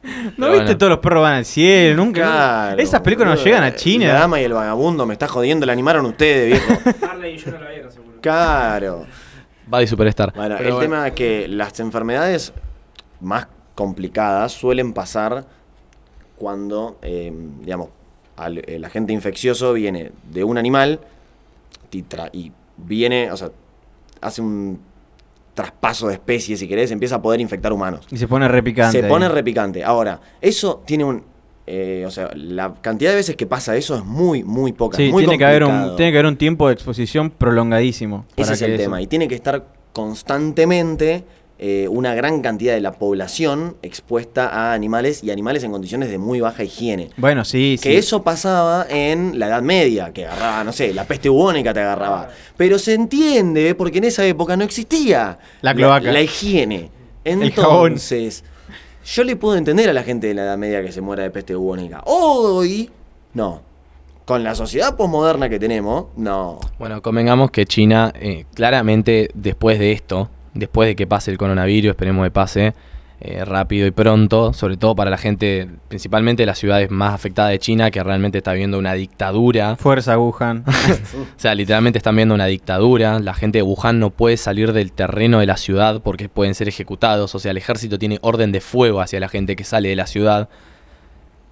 ¿No 0.05 0.11
Pero 0.37 0.49
viste 0.51 0.65
bueno. 0.65 0.79
todos 0.79 0.91
los 0.91 0.99
perros 0.99 1.23
van 1.23 1.35
al 1.35 1.45
cielo? 1.45 2.05
Nunca. 2.05 2.21
Claro, 2.23 2.83
Esas 2.83 3.01
películas 3.03 3.39
no 3.39 3.45
llegan 3.45 3.63
a 3.63 3.71
La 3.71 3.77
China. 3.77 4.13
dama 4.13 4.41
y 4.41 4.45
el 4.45 4.53
vagabundo 4.53 5.07
me 5.07 5.13
está 5.13 5.29
jodiendo, 5.29 5.65
la 5.65 5.73
animaron 5.73 6.05
ustedes, 6.07 6.49
viejo. 6.61 6.83
Marley 7.07 7.35
y 7.35 7.39
yo 7.39 7.53
no 7.53 7.61
la 7.61 7.71
vieron, 7.71 7.93
seguro. 7.93 8.19
Claro. 8.21 9.07
Buddy 9.73 9.87
Superstar. 9.87 10.33
Bueno, 10.37 10.55
Pero 10.59 10.69
el 10.69 10.75
bueno. 10.75 10.81
tema 10.97 11.09
es 11.09 11.15
que 11.15 11.49
las 11.49 11.81
enfermedades 11.81 12.53
más 13.21 13.49
complicadas 13.75 14.53
suelen 14.53 14.93
pasar 14.93 15.47
cuando, 16.37 16.99
eh, 17.03 17.33
digamos, 17.61 17.89
al- 18.37 18.63
el 18.69 18.85
agente 18.85 19.13
infeccioso 19.13 19.73
viene 19.73 20.13
de 20.31 20.45
un 20.45 20.59
animal 20.59 21.01
y, 21.91 22.05
y 22.33 22.53
viene, 22.77 23.31
o 23.33 23.37
sea, 23.37 23.51
hace 24.21 24.43
un 24.43 24.81
traspaso 25.55 26.09
de 26.09 26.15
especies, 26.15 26.59
si 26.61 26.69
querés, 26.69 26.91
empieza 26.91 27.17
a 27.17 27.23
poder 27.23 27.41
infectar 27.41 27.73
humanos. 27.73 28.07
Y 28.11 28.17
se 28.17 28.27
pone 28.29 28.49
repicante. 28.49 29.01
Se 29.03 29.07
pone 29.09 29.29
repicante. 29.29 29.85
Ahora, 29.85 30.21
eso 30.41 30.83
tiene 30.87 31.05
un... 31.05 31.23
eh, 31.67 32.05
o 32.07 32.11
sea, 32.11 32.31
la 32.35 32.75
cantidad 32.81 33.11
de 33.11 33.17
veces 33.17 33.37
que 33.37 33.47
pasa 33.47 33.77
eso 33.77 33.97
es 33.97 34.05
muy, 34.05 34.43
muy 34.45 34.73
poca. 34.73 34.97
Sí, 34.97 35.11
muy 35.11 35.23
tiene 35.25 35.39
que, 35.39 35.45
haber 35.45 35.65
un, 35.65 35.97
tiene 35.97 36.11
que 36.13 36.19
haber 36.19 36.27
un 36.27 36.37
tiempo 36.37 36.67
de 36.69 36.75
exposición 36.75 37.31
prolongadísimo. 37.31 38.25
Ese 38.37 38.43
para 38.43 38.53
es 38.55 38.59
que 38.59 38.65
el 38.67 38.73
eso- 38.75 38.83
tema. 38.83 39.01
Y 39.03 39.07
tiene 39.07 39.29
que 39.29 39.35
estar 39.35 39.65
constantemente 39.93 41.25
eh, 41.65 41.87
una 41.89 42.13
gran 42.15 42.41
cantidad 42.41 42.75
de 42.75 42.81
la 42.81 42.91
población 42.93 43.77
expuesta 43.83 44.49
a 44.49 44.73
animales 44.73 45.23
y 45.23 45.31
animales 45.31 45.63
en 45.63 45.71
condiciones 45.71 46.11
de 46.11 46.19
muy 46.19 46.41
baja 46.41 46.65
higiene. 46.65 47.11
Bueno, 47.17 47.45
sí, 47.45 47.79
Que 47.81 47.91
sí. 47.93 47.97
eso 47.97 48.25
pasaba 48.25 48.85
en 48.91 49.39
la 49.39 49.47
Edad 49.47 49.63
Media, 49.63 50.13
que 50.13 50.27
agarraba, 50.27 50.65
no 50.65 50.73
sé, 50.73 50.93
la 50.93 51.05
peste 51.05 51.29
bubónica 51.29 51.73
te 51.73 51.79
agarraba. 51.81 52.31
Pero 52.57 52.81
se 52.81 52.95
entiende 52.95 53.77
porque 53.77 53.99
en 53.99 54.05
esa 54.05 54.27
época 54.27 54.57
no 54.57 54.65
existía 54.65 55.39
La 55.61 55.73
cloaca. 55.75 56.11
la, 56.11 56.21
higiene. 56.21 56.91
jabón. 57.55 57.97
Yo 59.05 59.25
le 59.25 59.37
puedo 59.37 59.57
entender 59.57 59.91
a 59.91 59.93
la 59.93 60.03
gente 60.05 60.29
de 60.29 60.35
la 60.35 60.43
Edad 60.43 60.59
Media 60.59 60.83
que 60.83 60.93
se 60.93 61.01
muera 61.01 61.25
de 61.25 61.31
peste 61.31 61.55
bubónica. 61.55 62.03
Hoy, 62.07 62.91
no. 63.35 63.63
Con 64.25 64.45
la 64.45 64.55
sociedad 64.55 64.97
posmoderna 64.97 65.49
que 65.49 65.59
tenemos, 65.59 66.07
no. 66.17 66.61
Bueno, 66.79 67.03
convengamos 67.03 67.51
que 67.51 67.67
China, 67.67 68.13
eh, 68.15 68.45
claramente 68.55 69.31
después 69.35 69.81
de 69.81 69.93
esto, 69.93 70.29
después 70.55 70.89
de 70.89 70.95
que 70.95 71.09
pase 71.09 71.33
el 71.33 71.39
coronavirus, 71.39 71.91
esperemos 71.91 72.25
que 72.25 72.31
pase 72.31 72.75
eh, 73.25 73.45
rápido 73.45 73.87
y 73.87 73.93
pronto, 73.93 74.53
sobre 74.53 74.77
todo 74.77 74.97
para 74.97 75.09
la 75.09 75.17
gente, 75.17 75.69
principalmente 75.87 76.43
de 76.43 76.47
las 76.47 76.59
ciudades 76.59 76.91
más 76.91 77.15
afectadas 77.15 77.53
de 77.53 77.61
China, 77.61 77.93
que 77.93 78.03
realmente 78.03 78.39
está 78.39 78.53
viendo 78.53 78.81
una 78.81 78.95
dictadura. 78.95 79.77
Fuerza 79.77 80.19
Wuhan. 80.19 80.65
O 81.13 81.41
sea, 81.43 81.55
literalmente 81.55 81.99
están 81.99 82.17
viendo 82.17 82.35
una 82.35 82.47
dictadura. 82.47 83.21
La 83.21 83.35
gente 83.35 83.59
de 83.59 83.63
Wuhan 83.63 84.01
no 84.01 84.11
puede 84.11 84.37
salir 84.37 84.73
del 84.73 84.91
terreno 84.91 85.39
de 85.39 85.47
la 85.47 85.57
ciudad 85.57 86.03
porque 86.03 86.29
pueden 86.29 86.57
ser 86.57 86.67
ejecutados. 86.67 87.33
O 87.37 87.39
sea, 87.39 87.53
el 87.53 87.59
ejército 87.59 87.97
tiene 87.97 88.19
orden 88.23 88.51
de 88.51 88.61
fuego 88.61 89.01
hacia 89.01 89.21
la 89.21 89.29
gente 89.29 89.55
que 89.55 89.63
sale 89.63 89.91
de 89.91 89.97
la 89.97 90.09
ciudad. 90.09 90.49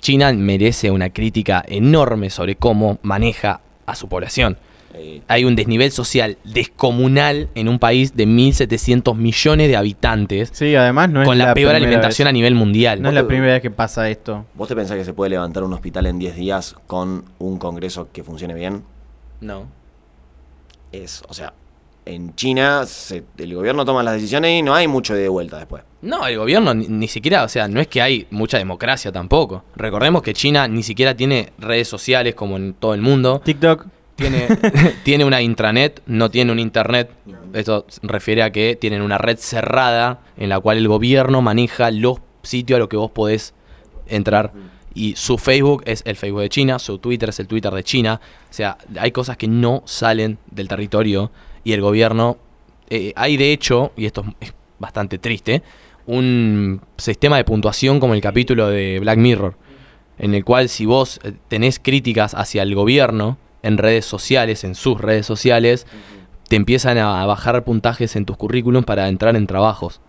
China 0.01 0.33
merece 0.33 0.91
una 0.91 1.11
crítica 1.11 1.65
enorme 1.69 2.31
sobre 2.31 2.57
cómo 2.57 2.99
maneja 3.03 3.61
a 3.87 3.95
su 3.95 4.09
población. 4.09 4.59
Hay 5.29 5.45
un 5.45 5.55
desnivel 5.57 5.91
social 5.93 6.37
descomunal 6.45 7.49
en 7.55 7.69
un 7.69 7.79
país 7.79 8.17
de 8.17 8.27
1.700 8.27 9.15
millones 9.17 9.69
de 9.69 9.77
habitantes 9.77 10.51
Sí, 10.53 10.75
además 10.75 11.09
no 11.11 11.23
es 11.23 11.29
con 11.29 11.39
la, 11.39 11.47
la 11.47 11.55
peor 11.55 11.75
alimentación 11.75 12.27
vez. 12.27 12.31
a 12.31 12.33
nivel 12.33 12.55
mundial. 12.55 13.01
No 13.01 13.09
es 13.09 13.15
la 13.15 13.27
primera 13.27 13.53
vez 13.55 13.63
que 13.63 13.71
pasa 13.71 14.09
esto. 14.11 14.45
¿Vos 14.55 14.69
te 14.69 14.75
pensás 14.77 14.97
que 14.97 15.05
se 15.05 15.13
puede 15.13 15.31
levantar 15.31 15.63
un 15.63 15.73
hospital 15.73 16.07
en 16.07 16.19
10 16.19 16.37
días 16.37 16.75
con 16.87 17.25
un 17.39 17.59
congreso 17.59 18.09
que 18.13 18.25
funcione 18.25 18.55
bien? 18.55 18.83
No. 19.41 19.67
es, 20.93 21.23
o 21.29 21.35
sea, 21.35 21.53
en 22.05 22.35
China 22.35 22.85
se- 22.87 23.23
el 23.39 23.55
gobierno 23.55 23.85
toma 23.85 24.03
las 24.03 24.15
decisiones 24.15 24.59
y 24.59 24.63
no 24.63 24.75
hay 24.75 24.89
mucho 24.89 25.15
de 25.15 25.29
vuelta 25.29 25.59
después. 25.59 25.85
No, 26.03 26.27
el 26.27 26.37
gobierno 26.39 26.75
ni, 26.75 26.89
ni 26.89 27.07
siquiera, 27.09 27.45
o 27.45 27.49
sea, 27.49 27.69
no 27.69 27.81
es 27.81 27.87
que 27.87 28.03
hay 28.03 28.27
mucha 28.31 28.59
democracia 28.59 29.13
tampoco. 29.13 29.65
Recordemos 29.77 30.23
que 30.23 30.33
China 30.35 30.67
ni 30.67 30.83
siquiera 30.83 31.15
tiene 31.15 31.53
redes 31.59 31.87
sociales 31.89 32.35
como 32.35 32.57
en 32.57 32.75
todo 32.75 32.95
el 32.95 33.03
mundo. 33.03 33.41
TikTok. 33.45 33.87
Tiene, 34.21 34.49
tiene 35.03 35.25
una 35.25 35.41
intranet, 35.41 36.03
no 36.07 36.31
tiene 36.31 36.53
un 36.53 36.59
internet. 36.59 37.11
Esto 37.55 37.87
refiere 38.03 38.43
a 38.43 38.53
que 38.53 38.77
tienen 38.77 39.03
una 39.03 39.19
red 39.19 39.39
cerrada 39.39 40.21
en 40.37 40.51
la 40.51 40.61
cual 40.61 40.79
el 40.79 40.89
gobierno 40.89 41.41
maneja 41.41 41.91
los 41.91 42.19
sitios 42.43 42.77
a 42.77 42.81
los 42.81 42.89
que 42.89 42.97
vos 42.97 43.11
podés 43.11 43.55
entrar. 44.07 44.53
Y 44.93 45.15
su 45.17 45.39
Facebook 45.39 45.83
es 45.87 46.03
el 46.05 46.17
Facebook 46.17 46.43
de 46.43 46.49
China, 46.49 46.79
su 46.79 46.99
Twitter 46.99 47.31
es 47.31 47.41
el 47.41 47.47
Twitter 47.47 47.73
de 47.73 47.83
China. 47.83 48.21
O 48.51 48.53
sea, 48.53 48.77
hay 48.99 49.13
cosas 49.13 49.37
que 49.37 49.49
no 49.49 49.83
salen 49.87 50.39
del 50.51 50.69
territorio 50.69 51.31
y 51.65 51.73
el 51.73 51.81
gobierno... 51.81 52.39
eh, 52.91 53.13
hay 53.17 53.37
de 53.37 53.53
hecho, 53.53 53.93
y 53.97 54.07
esto 54.07 54.25
es 54.41 54.53
bastante 54.79 55.19
triste, 55.19 55.63
un 56.07 56.81
sistema 56.97 57.37
de 57.37 57.45
puntuación 57.45 58.01
como 58.01 58.15
el 58.15 58.21
capítulo 58.21 58.69
de 58.69 58.99
Black 58.99 59.19
Mirror, 59.19 59.57
en 60.19 60.35
el 60.35 60.45
cual 60.45 60.69
si 60.69 60.87
vos 60.87 61.21
eh, 61.23 61.33
tenés 61.49 61.79
críticas 61.79 62.35
hacia 62.35 62.63
el 62.63 62.75
gobierno 62.75 63.39
en 63.63 63.79
redes 63.79 64.05
sociales, 64.05 64.65
en 64.65 64.75
sus 64.75 65.01
redes 65.01 65.27
sociales, 65.27 65.87
te 66.49 66.57
empiezan 66.57 66.99
a 66.99 67.25
bajar 67.27 67.63
puntajes 67.65 68.17
en 68.17 68.25
tus 68.25 68.37
currículums 68.37 68.85
para 68.87 69.09
entrar 69.09 69.37
en 69.37 69.47
trabajos. 69.47 70.01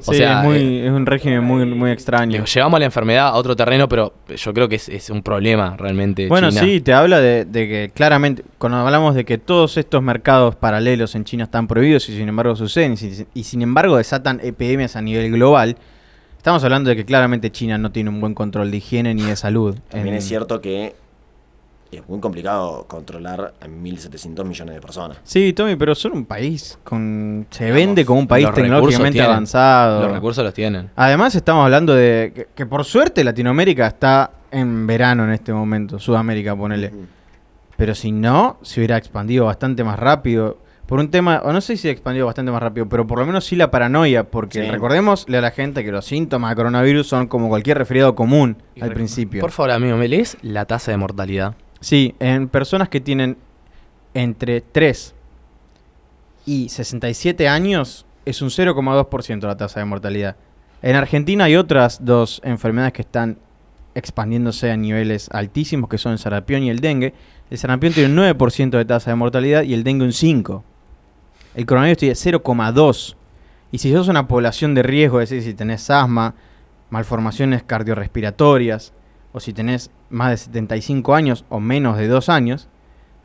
Sí, 0.00 0.22
es, 0.22 0.36
muy, 0.42 0.78
es 0.78 0.90
un 0.92 1.06
régimen 1.06 1.42
muy, 1.42 1.66
muy 1.66 1.90
extraño. 1.90 2.44
Llevamos 2.44 2.78
la 2.80 2.86
enfermedad 2.86 3.28
a 3.28 3.34
otro 3.34 3.56
terreno, 3.56 3.88
pero 3.88 4.12
yo 4.34 4.54
creo 4.54 4.68
que 4.68 4.76
es, 4.76 4.88
es 4.88 5.10
un 5.10 5.22
problema 5.22 5.76
realmente. 5.76 6.28
Bueno, 6.28 6.48
China. 6.50 6.62
sí, 6.62 6.80
te 6.80 6.92
habla 6.94 7.20
de, 7.20 7.44
de 7.44 7.68
que 7.68 7.90
claramente, 7.92 8.42
cuando 8.58 8.78
hablamos 8.78 9.14
de 9.14 9.24
que 9.24 9.38
todos 9.38 9.76
estos 9.76 10.02
mercados 10.02 10.54
paralelos 10.56 11.14
en 11.14 11.24
China 11.24 11.44
están 11.44 11.66
prohibidos 11.66 12.08
y 12.08 12.16
sin 12.16 12.28
embargo 12.28 12.54
suceden, 12.56 12.92
y, 12.92 12.96
si- 12.96 13.26
y 13.34 13.44
sin 13.44 13.60
embargo 13.62 13.96
desatan 13.96 14.40
epidemias 14.42 14.94
a 14.96 15.02
nivel 15.02 15.30
global, 15.32 15.76
estamos 16.38 16.62
hablando 16.64 16.88
de 16.90 16.96
que 16.96 17.04
claramente 17.04 17.50
China 17.50 17.76
no 17.76 17.90
tiene 17.92 18.08
un 18.10 18.20
buen 18.20 18.34
control 18.34 18.70
de 18.70 18.76
higiene 18.78 19.14
ni 19.14 19.22
de 19.22 19.36
salud. 19.36 19.76
También 19.90 20.14
En- 20.14 20.18
es 20.18 20.24
cierto 20.28 20.60
que 20.60 20.94
es 21.96 22.08
muy 22.08 22.20
complicado 22.20 22.84
controlar 22.88 23.54
a 23.60 23.66
1.700 23.66 24.44
millones 24.44 24.74
de 24.74 24.80
personas. 24.80 25.18
Sí, 25.24 25.52
Tommy, 25.52 25.76
pero 25.76 25.94
son 25.94 26.12
un 26.12 26.24
país 26.24 26.78
con... 26.84 27.46
Se 27.50 27.70
vende 27.72 28.04
como 28.04 28.20
un 28.20 28.26
país 28.26 28.48
tecnológicamente 28.54 29.12
tienen. 29.14 29.30
avanzado. 29.30 30.02
Los 30.04 30.12
recursos 30.12 30.44
los 30.44 30.54
tienen. 30.54 30.90
Además 30.96 31.34
estamos 31.34 31.64
hablando 31.64 31.94
de 31.94 32.32
que, 32.34 32.48
que 32.54 32.66
por 32.66 32.84
suerte 32.84 33.22
Latinoamérica 33.24 33.86
está 33.86 34.30
en 34.50 34.86
verano 34.86 35.24
en 35.24 35.30
este 35.30 35.52
momento, 35.52 35.98
Sudamérica, 35.98 36.54
ponele. 36.56 36.92
Pero 37.76 37.94
si 37.94 38.10
no, 38.12 38.56
se 38.62 38.80
hubiera 38.80 38.96
expandido 38.96 39.44
bastante 39.46 39.84
más 39.84 39.98
rápido. 39.98 40.58
Por 40.86 41.00
un 41.00 41.10
tema, 41.10 41.42
o 41.44 41.52
no 41.52 41.60
sé 41.60 41.74
si 41.76 41.82
se 41.82 41.88
ha 41.88 41.90
expandido 41.90 42.26
bastante 42.26 42.52
más 42.52 42.62
rápido, 42.62 42.88
pero 42.88 43.08
por 43.08 43.18
lo 43.18 43.26
menos 43.26 43.44
sí 43.44 43.56
la 43.56 43.72
paranoia, 43.72 44.22
porque 44.22 44.62
Sí. 44.64 44.70
recordémosle 44.70 45.36
a 45.36 45.40
la 45.40 45.50
gente 45.50 45.84
que 45.84 45.90
los 45.90 46.04
síntomas 46.04 46.50
de 46.52 46.56
coronavirus 46.56 47.08
son 47.08 47.26
como 47.26 47.48
cualquier 47.48 47.76
resfriado 47.78 48.14
común 48.14 48.56
al 48.80 48.92
principio. 48.92 49.40
Por 49.40 49.50
favor, 49.50 49.72
amigo, 49.72 49.96
¿me 49.96 50.06
lees 50.06 50.38
la 50.42 50.64
tasa 50.64 50.92
de 50.92 50.96
mortalidad? 50.96 51.54
Sí, 51.80 52.14
en 52.18 52.48
personas 52.48 52.88
que 52.88 53.00
tienen 53.00 53.36
entre 54.14 54.60
3 54.60 55.14
y 56.46 56.68
67 56.68 57.48
años 57.48 58.06
es 58.24 58.42
un 58.42 58.48
0,2% 58.48 59.46
la 59.46 59.56
tasa 59.56 59.80
de 59.80 59.86
mortalidad. 59.86 60.36
En 60.82 60.96
Argentina 60.96 61.44
hay 61.44 61.56
otras 61.56 62.04
dos 62.04 62.40
enfermedades 62.44 62.92
que 62.92 63.02
están 63.02 63.38
expandiéndose 63.94 64.70
a 64.70 64.76
niveles 64.76 65.28
altísimos, 65.32 65.88
que 65.88 65.98
son 65.98 66.12
el 66.12 66.18
sarampión 66.18 66.62
y 66.62 66.70
el 66.70 66.80
dengue. 66.80 67.14
El 67.50 67.58
sarampión 67.58 67.92
tiene 67.92 68.12
un 68.12 68.36
9% 68.36 68.70
de 68.70 68.84
tasa 68.84 69.10
de 69.10 69.16
mortalidad 69.16 69.62
y 69.62 69.74
el 69.74 69.84
dengue 69.84 70.04
un 70.04 70.12
5%. 70.12 70.62
El 71.54 71.64
coronavirus 71.64 71.98
tiene 71.98 72.14
0,2%. 72.14 73.16
Y 73.72 73.78
si 73.78 73.92
sos 73.92 74.08
una 74.08 74.28
población 74.28 74.74
de 74.74 74.82
riesgo, 74.82 75.20
es 75.20 75.30
decir, 75.30 75.50
si 75.50 75.54
tenés 75.54 75.88
asma, 75.90 76.34
malformaciones 76.90 77.62
cardiorrespiratorias, 77.62 78.92
o 79.36 79.40
si 79.40 79.52
tenés 79.52 79.90
más 80.08 80.30
de 80.30 80.36
75 80.38 81.14
años 81.14 81.44
o 81.50 81.60
menos 81.60 81.98
de 81.98 82.08
2 82.08 82.30
años, 82.30 82.68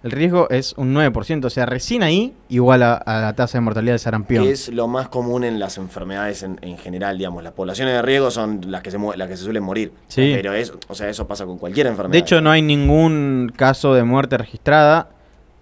el 0.03 0.11
riesgo 0.11 0.49
es 0.49 0.73
un 0.75 0.93
9%. 0.93 1.45
O 1.45 1.49
sea, 1.49 1.65
recién 1.65 2.03
ahí 2.03 2.35
igual 2.49 2.83
a, 2.83 2.95
a 2.95 3.21
la 3.21 3.33
tasa 3.33 3.59
de 3.59 3.61
mortalidad 3.61 3.93
de 3.93 3.99
sarampión. 3.99 4.43
Que 4.43 4.51
es 4.51 4.67
lo 4.67 4.89
más 4.89 5.07
común 5.07 5.45
en 5.45 5.57
las 5.57 5.77
enfermedades 5.77 6.43
en, 6.43 6.59
en 6.63 6.77
general, 6.77 7.17
digamos. 7.17 7.45
Las 7.45 7.53
poblaciones 7.53 7.93
de 7.93 8.01
riesgo 8.01 8.29
son 8.29 8.59
las 8.67 8.81
que 8.81 8.91
se, 8.91 8.97
las 9.15 9.29
que 9.29 9.37
se 9.37 9.43
suelen 9.45 9.63
morir. 9.63 9.93
Sí. 10.09 10.33
Pero 10.35 10.51
es, 10.51 10.73
o 10.89 10.95
sea, 10.95 11.07
eso 11.07 11.25
pasa 11.29 11.45
con 11.45 11.57
cualquier 11.57 11.87
enfermedad. 11.87 12.11
De 12.11 12.19
hecho, 12.19 12.41
no 12.41 12.51
hay 12.51 12.61
ningún 12.61 13.49
caso 13.55 13.93
de 13.93 14.03
muerte 14.03 14.37
registrada 14.37 15.11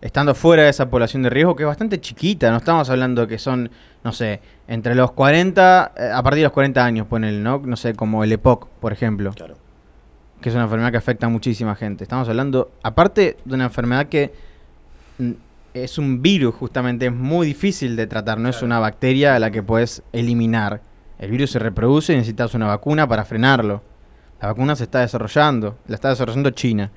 estando 0.01 0.33
fuera 0.33 0.63
de 0.63 0.69
esa 0.69 0.89
población 0.89 1.21
de 1.21 1.29
riesgo, 1.29 1.55
que 1.55 1.61
es 1.61 1.67
bastante 1.67 2.01
chiquita. 2.01 2.49
No 2.49 2.57
estamos 2.57 2.89
hablando 2.89 3.27
que 3.27 3.37
son, 3.37 3.69
no 4.03 4.13
sé, 4.13 4.41
entre 4.67 4.95
los 4.95 5.11
40, 5.11 5.91
eh, 5.95 6.09
a 6.11 6.23
partir 6.23 6.39
de 6.39 6.43
los 6.45 6.53
40 6.53 6.83
años, 6.83 7.05
ponele, 7.05 7.37
¿no? 7.37 7.61
No 7.63 7.75
sé, 7.75 7.93
como 7.93 8.23
el 8.23 8.31
EPOC, 8.31 8.67
por 8.79 8.93
ejemplo. 8.93 9.31
Claro. 9.33 9.68
Que 10.41 10.49
es 10.49 10.55
una 10.55 10.63
enfermedad 10.65 10.91
que 10.91 10.97
afecta 10.97 11.25
a 11.25 11.29
muchísima 11.29 11.75
gente. 11.75 12.03
Estamos 12.03 12.29
hablando, 12.29 12.71
aparte 12.83 13.37
de 13.43 13.55
una 13.55 13.65
enfermedad 13.65 14.07
que 14.07 14.31
es 15.73 15.97
un 15.97 16.21
virus, 16.21 16.55
justamente, 16.55 17.07
es 17.07 17.13
muy 17.13 17.45
difícil 17.47 17.95
de 17.95 18.07
tratar, 18.07 18.39
no 18.39 18.49
es 18.49 18.61
una 18.61 18.79
bacteria 18.79 19.35
a 19.35 19.39
la 19.39 19.51
que 19.51 19.61
puedes 19.61 20.01
eliminar. 20.13 20.81
El 21.19 21.31
virus 21.31 21.51
se 21.51 21.59
reproduce 21.59 22.13
y 22.13 22.15
necesitas 22.15 22.53
una 22.53 22.67
vacuna 22.67 23.07
para 23.07 23.25
frenarlo. 23.25 23.83
La 24.41 24.47
vacuna 24.47 24.75
se 24.77 24.85
está 24.85 24.99
desarrollando, 25.01 25.77
la 25.87 25.95
está 25.95 26.09
desarrollando 26.09 26.49
China. 26.51 26.89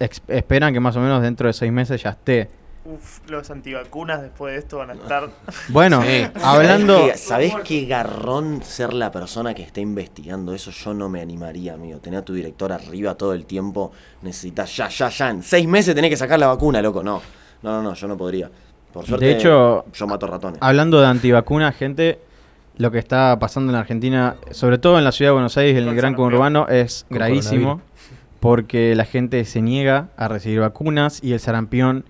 Ex- 0.00 0.22
esperan 0.28 0.72
que 0.72 0.80
más 0.80 0.96
o 0.96 1.00
menos 1.00 1.22
dentro 1.22 1.46
de 1.46 1.52
seis 1.52 1.70
meses 1.70 2.02
ya 2.02 2.10
esté. 2.10 2.50
Uf, 2.84 3.20
los 3.28 3.48
antivacunas 3.50 4.22
después 4.22 4.54
de 4.54 4.58
esto 4.58 4.78
van 4.78 4.90
a 4.90 4.94
estar. 4.94 5.30
Bueno, 5.68 6.02
hablando... 6.42 7.10
¿Sabés 7.14 7.54
qué, 7.64 7.84
garrón 7.84 8.62
ser 8.64 8.92
la 8.92 9.12
persona 9.12 9.54
que 9.54 9.62
está 9.62 9.80
investigando 9.80 10.52
eso? 10.52 10.72
Yo 10.72 10.92
no 10.92 11.08
me 11.08 11.20
animaría, 11.20 11.74
amigo. 11.74 12.00
Tener 12.00 12.20
a 12.20 12.24
tu 12.24 12.34
director 12.34 12.72
arriba 12.72 13.14
todo 13.14 13.34
el 13.34 13.46
tiempo. 13.46 13.92
Necesitas 14.22 14.76
ya, 14.76 14.88
ya, 14.88 15.08
ya. 15.08 15.30
En 15.30 15.42
seis 15.42 15.68
meses 15.68 15.94
tenés 15.94 16.10
que 16.10 16.16
sacar 16.16 16.40
la 16.40 16.48
vacuna, 16.48 16.82
loco. 16.82 17.04
No, 17.04 17.22
no, 17.62 17.70
no, 17.70 17.82
no 17.82 17.94
yo 17.94 18.08
no 18.08 18.16
podría. 18.16 18.50
Por 18.92 19.06
suerte, 19.06 19.26
De 19.26 19.32
hecho, 19.32 19.84
yo 19.92 20.06
mato 20.08 20.26
ratones. 20.26 20.58
Hablando 20.60 21.00
de 21.00 21.06
antivacunas, 21.06 21.76
gente, 21.76 22.18
lo 22.76 22.90
que 22.90 22.98
está 22.98 23.38
pasando 23.38 23.72
en 23.72 23.78
Argentina, 23.78 24.36
sobre 24.50 24.78
todo 24.78 24.98
en 24.98 25.04
la 25.04 25.12
ciudad 25.12 25.30
de 25.30 25.34
Buenos 25.34 25.56
Aires, 25.56 25.80
en 25.80 25.88
el 25.88 25.94
gran 25.94 26.14
conurbano, 26.14 26.66
es 26.68 27.06
gravísimo. 27.08 27.80
Porque 28.40 28.96
la 28.96 29.04
gente 29.04 29.44
se 29.44 29.62
niega 29.62 30.08
a 30.16 30.26
recibir 30.26 30.58
vacunas 30.58 31.22
y 31.22 31.32
el 31.32 31.38
sarampión 31.38 32.04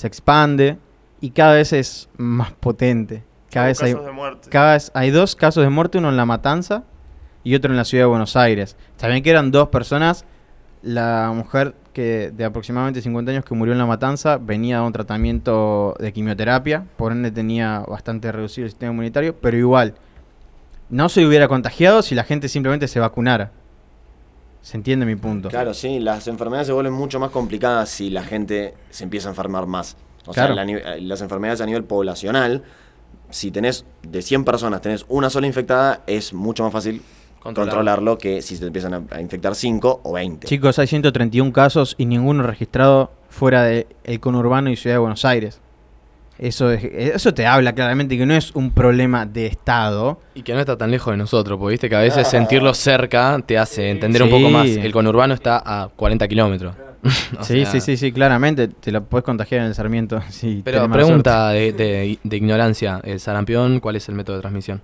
se 0.00 0.06
expande 0.06 0.78
y 1.20 1.32
cada 1.32 1.56
vez 1.56 1.74
es 1.74 2.08
más 2.16 2.52
potente. 2.52 3.22
Cada 3.50 3.66
hay, 3.66 3.74
vez 3.74 4.90
hay 4.94 5.10
dos 5.10 5.36
casos 5.36 5.62
de 5.62 5.68
muerte, 5.68 5.98
uno 5.98 6.08
en 6.08 6.16
La 6.16 6.24
Matanza 6.24 6.84
y 7.44 7.54
otro 7.54 7.70
en 7.70 7.76
la 7.76 7.84
ciudad 7.84 8.04
de 8.04 8.08
Buenos 8.08 8.34
Aires. 8.34 8.78
También 8.96 9.22
que 9.22 9.28
eran 9.28 9.50
dos 9.50 9.68
personas. 9.68 10.24
La 10.82 11.30
mujer 11.34 11.74
que 11.92 12.32
de 12.34 12.46
aproximadamente 12.46 13.02
50 13.02 13.30
años 13.30 13.44
que 13.44 13.54
murió 13.54 13.72
en 13.74 13.78
La 13.78 13.84
Matanza 13.84 14.38
venía 14.38 14.78
de 14.78 14.86
un 14.86 14.92
tratamiento 14.94 15.94
de 15.98 16.14
quimioterapia, 16.14 16.86
por 16.96 17.12
ende 17.12 17.30
tenía 17.30 17.80
bastante 17.80 18.32
reducido 18.32 18.64
el 18.64 18.70
sistema 18.70 18.92
inmunitario, 18.92 19.38
pero 19.38 19.58
igual 19.58 19.96
no 20.88 21.10
se 21.10 21.26
hubiera 21.26 21.46
contagiado 21.46 22.00
si 22.00 22.14
la 22.14 22.24
gente 22.24 22.48
simplemente 22.48 22.88
se 22.88 23.00
vacunara. 23.00 23.52
¿Se 24.62 24.76
entiende 24.76 25.06
mi 25.06 25.16
punto? 25.16 25.48
Claro, 25.48 25.72
sí, 25.74 26.00
las 26.00 26.28
enfermedades 26.28 26.66
se 26.66 26.72
vuelven 26.72 26.92
mucho 26.92 27.18
más 27.18 27.30
complicadas 27.30 27.88
si 27.88 28.10
la 28.10 28.22
gente 28.22 28.74
se 28.90 29.04
empieza 29.04 29.28
a 29.28 29.32
enfermar 29.32 29.66
más. 29.66 29.96
O 30.26 30.32
Claro. 30.32 30.54
sea, 30.54 30.64
la 30.64 30.70
eh, 30.70 31.00
las 31.00 31.22
enfermedades 31.22 31.60
a 31.62 31.66
nivel 31.66 31.84
poblacional, 31.84 32.62
si 33.30 33.50
tenés 33.50 33.84
de 34.02 34.20
100 34.22 34.44
personas, 34.44 34.80
tenés 34.82 35.06
una 35.08 35.30
sola 35.30 35.46
infectada, 35.46 36.02
es 36.06 36.32
mucho 36.34 36.62
más 36.62 36.72
fácil 36.72 37.00
Controlarlo. 37.40 37.70
controlarlo 37.78 38.18
que 38.18 38.42
si 38.42 38.58
te 38.58 38.66
empiezan 38.66 38.92
a, 38.94 39.02
a 39.10 39.20
infectar 39.22 39.54
5 39.54 40.00
o 40.04 40.12
20. 40.12 40.46
Chicos, 40.46 40.78
hay 40.78 40.86
131 40.86 41.52
casos 41.54 41.94
y 41.96 42.04
ninguno 42.04 42.42
registrado 42.42 43.12
fuera 43.30 43.62
del 43.62 43.86
conurbano 44.20 44.68
y 44.70 44.76
ciudad 44.76 44.96
de 44.96 45.00
Buenos 45.00 45.24
Aires. 45.24 45.58
Eso, 46.40 46.70
es- 46.72 46.82
eso 46.84 47.34
te 47.34 47.46
habla 47.46 47.74
claramente 47.74 48.16
que 48.16 48.24
no 48.24 48.32
es 48.34 48.54
un 48.54 48.70
problema 48.70 49.26
de 49.26 49.44
Estado. 49.46 50.18
Y 50.34 50.40
que 50.42 50.54
no 50.54 50.60
está 50.60 50.74
tan 50.78 50.90
lejos 50.90 51.12
de 51.12 51.18
nosotros, 51.18 51.58
porque 51.58 51.72
viste 51.74 51.90
que 51.90 51.96
a 51.96 52.00
veces 52.00 52.26
sentirlo 52.28 52.72
cerca 52.72 53.38
te 53.44 53.58
hace 53.58 53.90
entender 53.90 54.22
un 54.22 54.30
poco 54.30 54.48
más. 54.48 54.66
El 54.66 54.90
conurbano 54.90 55.34
está 55.34 55.62
a 55.64 55.88
40 55.88 56.26
kilómetros. 56.28 56.74
Sí, 57.42 57.64
sea, 57.64 57.66
sí, 57.72 57.80
sí, 57.80 57.96
sí, 57.96 58.12
claramente. 58.12 58.68
Te 58.68 58.90
lo 58.92 59.02
puedes 59.04 59.24
contagiar 59.24 59.62
en 59.62 59.68
el 59.68 59.74
Sarmiento. 59.74 60.20
si 60.30 60.60
Pero 60.64 60.90
pregunta 60.90 61.48
de, 61.50 61.72
de- 61.72 62.18
de 62.22 62.36
ignorancia, 62.36 63.00
¿el 63.04 63.20
sarampión 63.20 63.80
cuál 63.80 63.96
es 63.96 64.08
el 64.08 64.14
método 64.14 64.36
de 64.36 64.40
transmisión? 64.42 64.80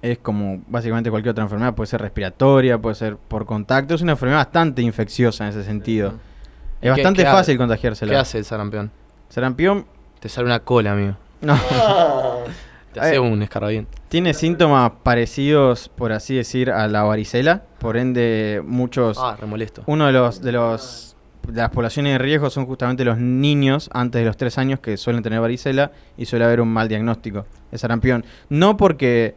Es 0.00 0.18
como 0.18 0.62
básicamente 0.68 1.10
cualquier 1.10 1.32
otra 1.32 1.44
enfermedad. 1.44 1.74
Puede 1.74 1.88
ser 1.88 2.00
respiratoria, 2.00 2.78
puede 2.78 2.94
ser 2.94 3.16
por 3.16 3.44
contacto. 3.46 3.94
Es 3.94 4.00
una 4.02 4.12
enfermedad 4.12 4.38
bastante 4.40 4.80
infecciosa 4.82 5.44
en 5.44 5.50
ese 5.50 5.64
sentido. 5.64 6.08
Es 6.08 6.82
¿Qué- 6.82 6.90
bastante 6.90 7.24
qué 7.24 7.30
fácil 7.30 7.56
contagiársela. 7.58 8.12
¿Qué 8.12 8.16
hace 8.18 8.38
el 8.38 8.44
sarampión? 8.44 8.90
Sarampión 9.28 9.86
Te 10.20 10.28
sale 10.28 10.46
una 10.46 10.60
cola, 10.60 10.92
amigo. 10.92 11.14
No. 11.40 11.56
Te 12.92 13.00
hace 13.00 13.14
Eh, 13.16 13.18
un 13.18 13.42
escarabiento. 13.42 13.90
Tiene 14.08 14.34
síntomas 14.34 14.90
parecidos, 15.02 15.88
por 15.90 16.12
así 16.12 16.34
decir, 16.34 16.70
a 16.70 16.88
la 16.88 17.02
varicela. 17.02 17.62
Por 17.78 17.96
ende, 17.96 18.62
muchos. 18.64 19.18
Ah, 19.20 19.36
remolesto. 19.38 19.82
Uno 19.86 20.06
de 20.06 20.12
los, 20.12 20.40
de 20.40 20.52
los 20.52 21.04
las 21.52 21.70
poblaciones 21.70 22.12
de 22.12 22.18
riesgo 22.18 22.50
son 22.50 22.66
justamente 22.66 23.06
los 23.06 23.16
niños 23.16 23.88
antes 23.94 24.20
de 24.20 24.26
los 24.26 24.36
3 24.36 24.58
años 24.58 24.80
que 24.80 24.98
suelen 24.98 25.22
tener 25.22 25.40
varicela 25.40 25.92
y 26.18 26.26
suele 26.26 26.44
haber 26.44 26.60
un 26.60 26.68
mal 26.68 26.88
diagnóstico 26.88 27.46
de 27.70 27.78
sarampión. 27.78 28.24
No 28.50 28.76
porque 28.76 29.34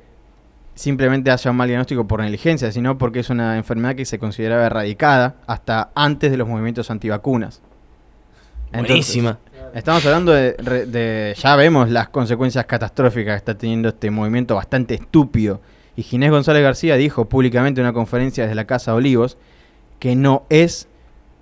simplemente 0.76 1.32
haya 1.32 1.52
un 1.52 1.58
mal 1.58 1.68
diagnóstico 1.70 2.08
por 2.08 2.20
negligencia, 2.20 2.70
sino 2.74 2.98
porque 2.98 3.20
es 3.22 3.30
una 3.30 3.56
enfermedad 3.58 3.96
que 3.96 4.04
se 4.04 4.20
consideraba 4.20 4.66
erradicada 4.66 5.36
hasta 5.48 5.92
antes 5.96 6.32
de 6.32 6.38
los 6.38 6.50
movimientos 6.50 6.92
antivacunas. 6.92 7.62
Buenísima. 8.74 9.38
Estamos 9.74 10.06
hablando 10.06 10.32
de, 10.34 10.54
de- 10.88 11.34
Ya 11.38 11.56
vemos 11.56 11.90
las 11.90 12.10
consecuencias 12.10 12.66
catastróficas 12.66 13.34
que 13.34 13.38
está 13.38 13.58
teniendo 13.58 13.90
este 13.90 14.12
movimiento 14.12 14.56
bastante 14.56 14.96
estúpido. 14.96 15.62
Y 15.96 16.04
Ginés 16.04 16.32
González 16.32 16.64
García 16.64 16.96
dijo 16.96 17.26
públicamente 17.26 17.82
en 17.82 17.86
una 17.88 17.94
conferencia 17.94 18.44
desde 18.44 18.56
la 18.56 18.66
Casa 18.66 18.94
Olivos 18.94 19.38
que 20.00 20.16
no 20.16 20.46
es 20.50 20.88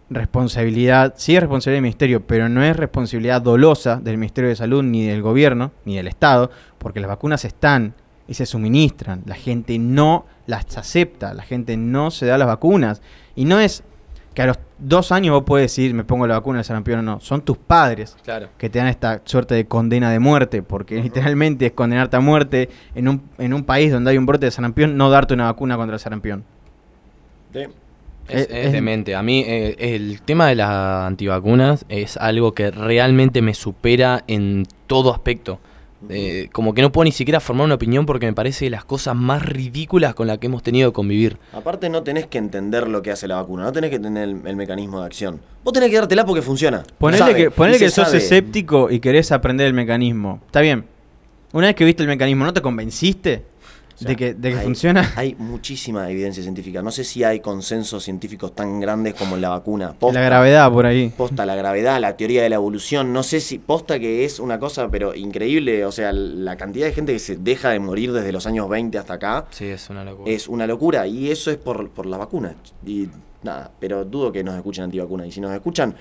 responsabilidad, 0.10 1.14
sí 1.18 1.36
es 1.36 1.42
responsabilidad 1.42 1.78
del 1.78 1.84
Ministerio, 1.84 2.28
pero 2.28 2.50
no 2.50 2.64
es 2.64 2.76
responsabilidad 2.76 3.42
dolosa 3.42 3.98
del 3.98 4.18
Ministerio 4.18 4.50
de 4.50 4.56
Salud, 4.56 4.84
ni 4.84 5.06
del 5.06 5.22
gobierno, 5.22 5.72
ni 5.86 5.96
del 5.96 6.08
Estado, 6.08 6.50
porque 6.78 7.00
las 7.00 7.10
vacunas 7.10 7.46
están 7.46 7.94
y 8.28 8.34
se 8.34 8.46
suministran. 8.46 9.22
La 9.26 9.36
gente 9.36 9.78
no 9.80 10.26
las 10.46 10.78
acepta, 10.78 11.34
la 11.34 11.44
gente 11.44 11.78
no 11.78 12.12
se 12.12 12.26
da 12.26 12.38
las 12.38 12.48
vacunas. 12.48 13.02
Y 13.36 13.46
no 13.46 13.60
es 13.60 13.84
que 14.40 14.44
a 14.44 14.48
los 14.48 14.60
dos 14.78 15.11
años 15.11 15.34
vos 15.34 15.44
puedes 15.45 15.66
decir, 15.70 15.94
me 15.94 16.06
pongo 16.06 16.26
la 16.26 16.36
vacuna 16.36 16.60
del 16.60 16.64
sarampión 16.66 16.99
o 16.99 17.02
no. 17.02 17.20
Son 17.20 17.41
tus 17.41 17.57
padres 17.57 18.16
Claro. 18.24 18.48
que 18.57 18.70
te 18.70 18.80
dan 18.80 18.88
esta 18.88 19.22
suerte 19.26 19.53
de 19.53 19.66
condena 19.66 20.10
de 20.11 20.20
muerte, 20.20 20.61
porque 20.64 20.95
literalmente 21.03 21.66
es 21.66 21.72
condenarte 21.74 22.16
a 22.16 22.22
muerte 22.22 22.70
en 22.95 23.10
un, 23.10 23.22
en 23.38 23.53
un 23.53 23.66
país 23.66 23.91
donde 23.91 24.11
hay 24.11 24.18
un 24.18 24.26
brote 24.26 24.45
de 24.45 24.52
sarampión, 24.52 24.95
no 24.95 25.10
darte 25.10 25.34
una 25.34 25.44
vacuna 25.44 25.76
contra 25.76 25.95
el 25.95 25.99
sarampión. 25.99 26.45
Es, 27.53 27.68
Es- 28.30 28.48
es 28.49 28.66
es- 28.68 28.72
demente. 28.72 29.14
A 29.16 29.22
mí 29.24 29.44
eh, 29.45 29.76
el 29.78 30.22
tema 30.22 30.48
de 30.48 30.56
las 30.56 30.70
antivacunas 31.06 31.84
es 31.90 32.16
algo 32.16 32.53
que 32.53 32.72
realmente 32.72 33.41
me 33.41 33.53
supera 33.53 34.24
en 34.28 34.66
todo 34.88 35.11
aspecto. 35.14 35.60
Eh, 36.08 36.48
como 36.54 36.74
que 36.74 36.82
no 36.82 36.92
puedo 36.94 37.04
ni 37.04 37.12
siquiera 37.12 37.42
formar 37.42 37.66
una 37.66 37.76
opinión 37.76 38.06
porque 38.06 38.26
me 38.26 38.34
parece 38.34 38.66
de 38.66 38.72
las 38.72 38.86
cosas 38.86 39.16
más 39.16 39.44
ridículas 39.46 40.16
con 40.16 40.28
las 40.28 40.38
que 40.38 40.48
hemos 40.48 40.64
tenido 40.64 40.92
que 40.92 40.96
convivir. 40.96 41.38
Aparte 41.52 41.90
no 41.90 42.04
tenés 42.04 42.26
que 42.28 42.38
entender 42.38 42.88
lo 42.88 43.02
que 43.02 43.12
hace 43.12 43.28
la 43.28 43.36
vacuna, 43.36 43.64
no 43.64 43.72
tenés 43.74 43.90
que 43.90 44.00
tener 44.00 44.30
el, 44.30 44.42
el 44.46 44.56
mecanismo 44.56 45.02
de 45.02 45.06
acción. 45.08 45.42
Vos 45.64 45.74
tenés 45.74 45.90
que 45.90 45.98
dártela 45.98 46.26
porque 46.26 46.42
funciona. 46.42 46.84
Ponele 46.98 47.18
Sabe, 47.20 47.36
que, 47.36 47.52
ponele 47.52 47.78
que 47.80 47.90
sos 47.90 48.06
sabe. 48.06 48.18
escéptico 48.20 48.90
y 48.90 49.00
querés 49.02 49.32
aprender 49.34 49.68
el 49.68 49.74
mecanismo. 49.74 50.40
Está 50.46 50.62
bien. 50.62 50.86
Una 51.52 51.68
vez 51.68 51.76
que 51.76 51.84
viste 51.84 52.04
el 52.04 52.08
mecanismo, 52.10 52.46
¿no 52.46 52.54
te 52.54 52.62
convenciste 52.62 53.44
de 54.00 54.16
que, 54.16 54.34
de 54.34 54.52
que 54.52 54.58
hay, 54.58 54.64
funciona? 54.64 55.14
Hay 55.16 55.36
muchísima 55.38 56.10
evidencia 56.10 56.42
científica. 56.44 56.82
No 56.82 56.92
sé 56.92 57.04
si 57.04 57.24
hay 57.24 57.40
consensos 57.40 58.04
científicos 58.04 58.54
tan 58.56 58.80
grandes 58.80 59.14
como 59.14 59.36
en 59.36 59.42
la 59.42 59.50
vacuna. 59.50 59.96
La 60.02 60.22
gravedad 60.22 60.72
por 60.72 60.86
ahí. 60.86 61.10
Posta, 61.16 61.46
la 61.46 61.56
gravedad, 61.56 62.00
la 62.00 62.16
teoría 62.18 62.44
de 62.44 62.50
la 62.50 62.56
evolución. 62.56 63.12
No 63.14 63.24
sé 63.24 63.40
si 63.40 63.60
posta 63.60 64.00
que 64.00 64.26
es 64.26 64.40
una 64.40 64.60
cosa, 64.60 64.90
pero 64.90 65.14
increíble. 65.16 65.86
O 65.86 65.92
sea, 65.92 66.12
la 66.14 66.56
cantidad 66.56 66.86
de 66.88 66.94
gente 66.94 67.14
que 67.14 67.20
se 67.20 67.36
deja 67.38 67.70
de 67.70 67.80
morir 67.80 68.12
desde 68.12 68.32
los 68.32 68.46
años 68.48 68.70
20 68.70 68.98
hasta 68.98 69.14
acá 69.16 69.46
Sí, 69.52 69.66
es 69.66 69.90
una 69.90 70.04
locura. 70.04 70.32
es 70.32 70.48
una 70.48 70.68
locura. 70.68 71.08
Y 71.08 71.30
eso 71.30 71.52
es 71.52 71.58
por, 71.58 71.90
por 71.90 72.06
la 72.06 72.18
vacuna. 72.18 72.56
Y 72.86 73.08
nada, 73.44 73.72
pero 73.80 74.06
dudo 74.06 74.32
que 74.32 74.44
nos 74.44 74.56
escuchen 74.56 74.86
antivacunas. 74.86 75.28
Y 75.28 75.32
si 75.32 75.42
nos 75.42 75.52
escuchan, 75.54 75.96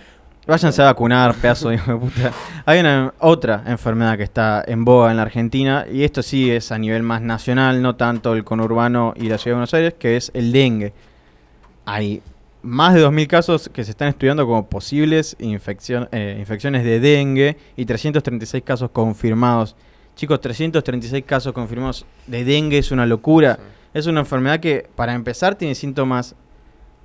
Váyanse 0.48 0.80
a 0.80 0.86
vacunar, 0.86 1.34
pedazo 1.34 1.68
de 1.68 1.74
hijo 1.74 1.92
de 1.92 1.98
puta. 1.98 2.32
Hay 2.64 2.80
una 2.80 3.12
otra 3.18 3.64
enfermedad 3.66 4.16
que 4.16 4.22
está 4.22 4.64
en 4.66 4.82
boga 4.82 5.10
en 5.10 5.18
la 5.18 5.22
Argentina, 5.24 5.84
y 5.92 6.04
esto 6.04 6.22
sí 6.22 6.50
es 6.50 6.72
a 6.72 6.78
nivel 6.78 7.02
más 7.02 7.20
nacional, 7.20 7.82
no 7.82 7.96
tanto 7.96 8.32
el 8.32 8.44
conurbano 8.44 9.12
y 9.14 9.28
la 9.28 9.36
ciudad 9.36 9.52
de 9.52 9.58
Buenos 9.58 9.74
Aires, 9.74 9.94
que 9.98 10.16
es 10.16 10.30
el 10.32 10.50
dengue. 10.50 10.94
Hay 11.84 12.22
más 12.62 12.94
de 12.94 13.02
2.000 13.06 13.26
casos 13.26 13.68
que 13.70 13.84
se 13.84 13.90
están 13.90 14.08
estudiando 14.08 14.46
como 14.46 14.66
posibles 14.70 15.36
infección- 15.38 16.08
eh, 16.12 16.36
infecciones 16.40 16.82
de 16.82 16.98
dengue 16.98 17.58
y 17.76 17.84
336 17.84 18.64
casos 18.64 18.88
confirmados. 18.90 19.76
Chicos, 20.16 20.40
336 20.40 21.24
casos 21.26 21.52
confirmados 21.52 22.06
de 22.26 22.44
dengue 22.44 22.78
es 22.78 22.90
una 22.90 23.04
locura. 23.04 23.58
Es 23.92 24.06
una 24.06 24.20
enfermedad 24.20 24.60
que, 24.60 24.88
para 24.96 25.12
empezar, 25.12 25.56
tiene 25.56 25.74
síntomas 25.74 26.34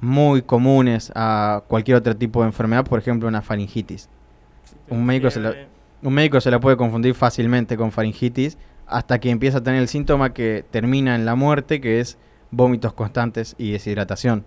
muy 0.04 0.42
comunes 0.42 1.12
a 1.16 1.64
cualquier 1.68 1.98
otro 1.98 2.16
tipo 2.16 2.42
de 2.42 2.48
enfermedad, 2.48 2.86
por 2.86 3.00
ejemplo, 3.00 3.28
una 3.28 3.42
faringitis. 3.42 4.10
Un 4.90 5.06
médico, 5.06 5.32
se 5.32 5.40
la, 5.40 5.56
un 6.02 6.14
médico 6.14 6.42
se 6.42 6.52
la 6.52 6.60
puede 6.60 6.76
confundir 6.76 7.16
fácilmente 7.16 7.78
con 7.78 7.92
faringitis 7.92 8.58
hasta 8.86 9.20
que 9.20 9.30
empieza 9.30 9.60
a 9.60 9.64
tener 9.64 9.82
el 9.82 9.88
síntoma 9.88 10.34
que 10.34 10.66
termina 10.70 11.16
en 11.16 11.26
la 11.26 11.36
muerte, 11.36 11.80
que 11.80 12.02
es 12.02 12.18
vómitos 12.52 12.94
constantes 12.94 13.56
y 13.58 13.72
deshidratación. 13.72 14.46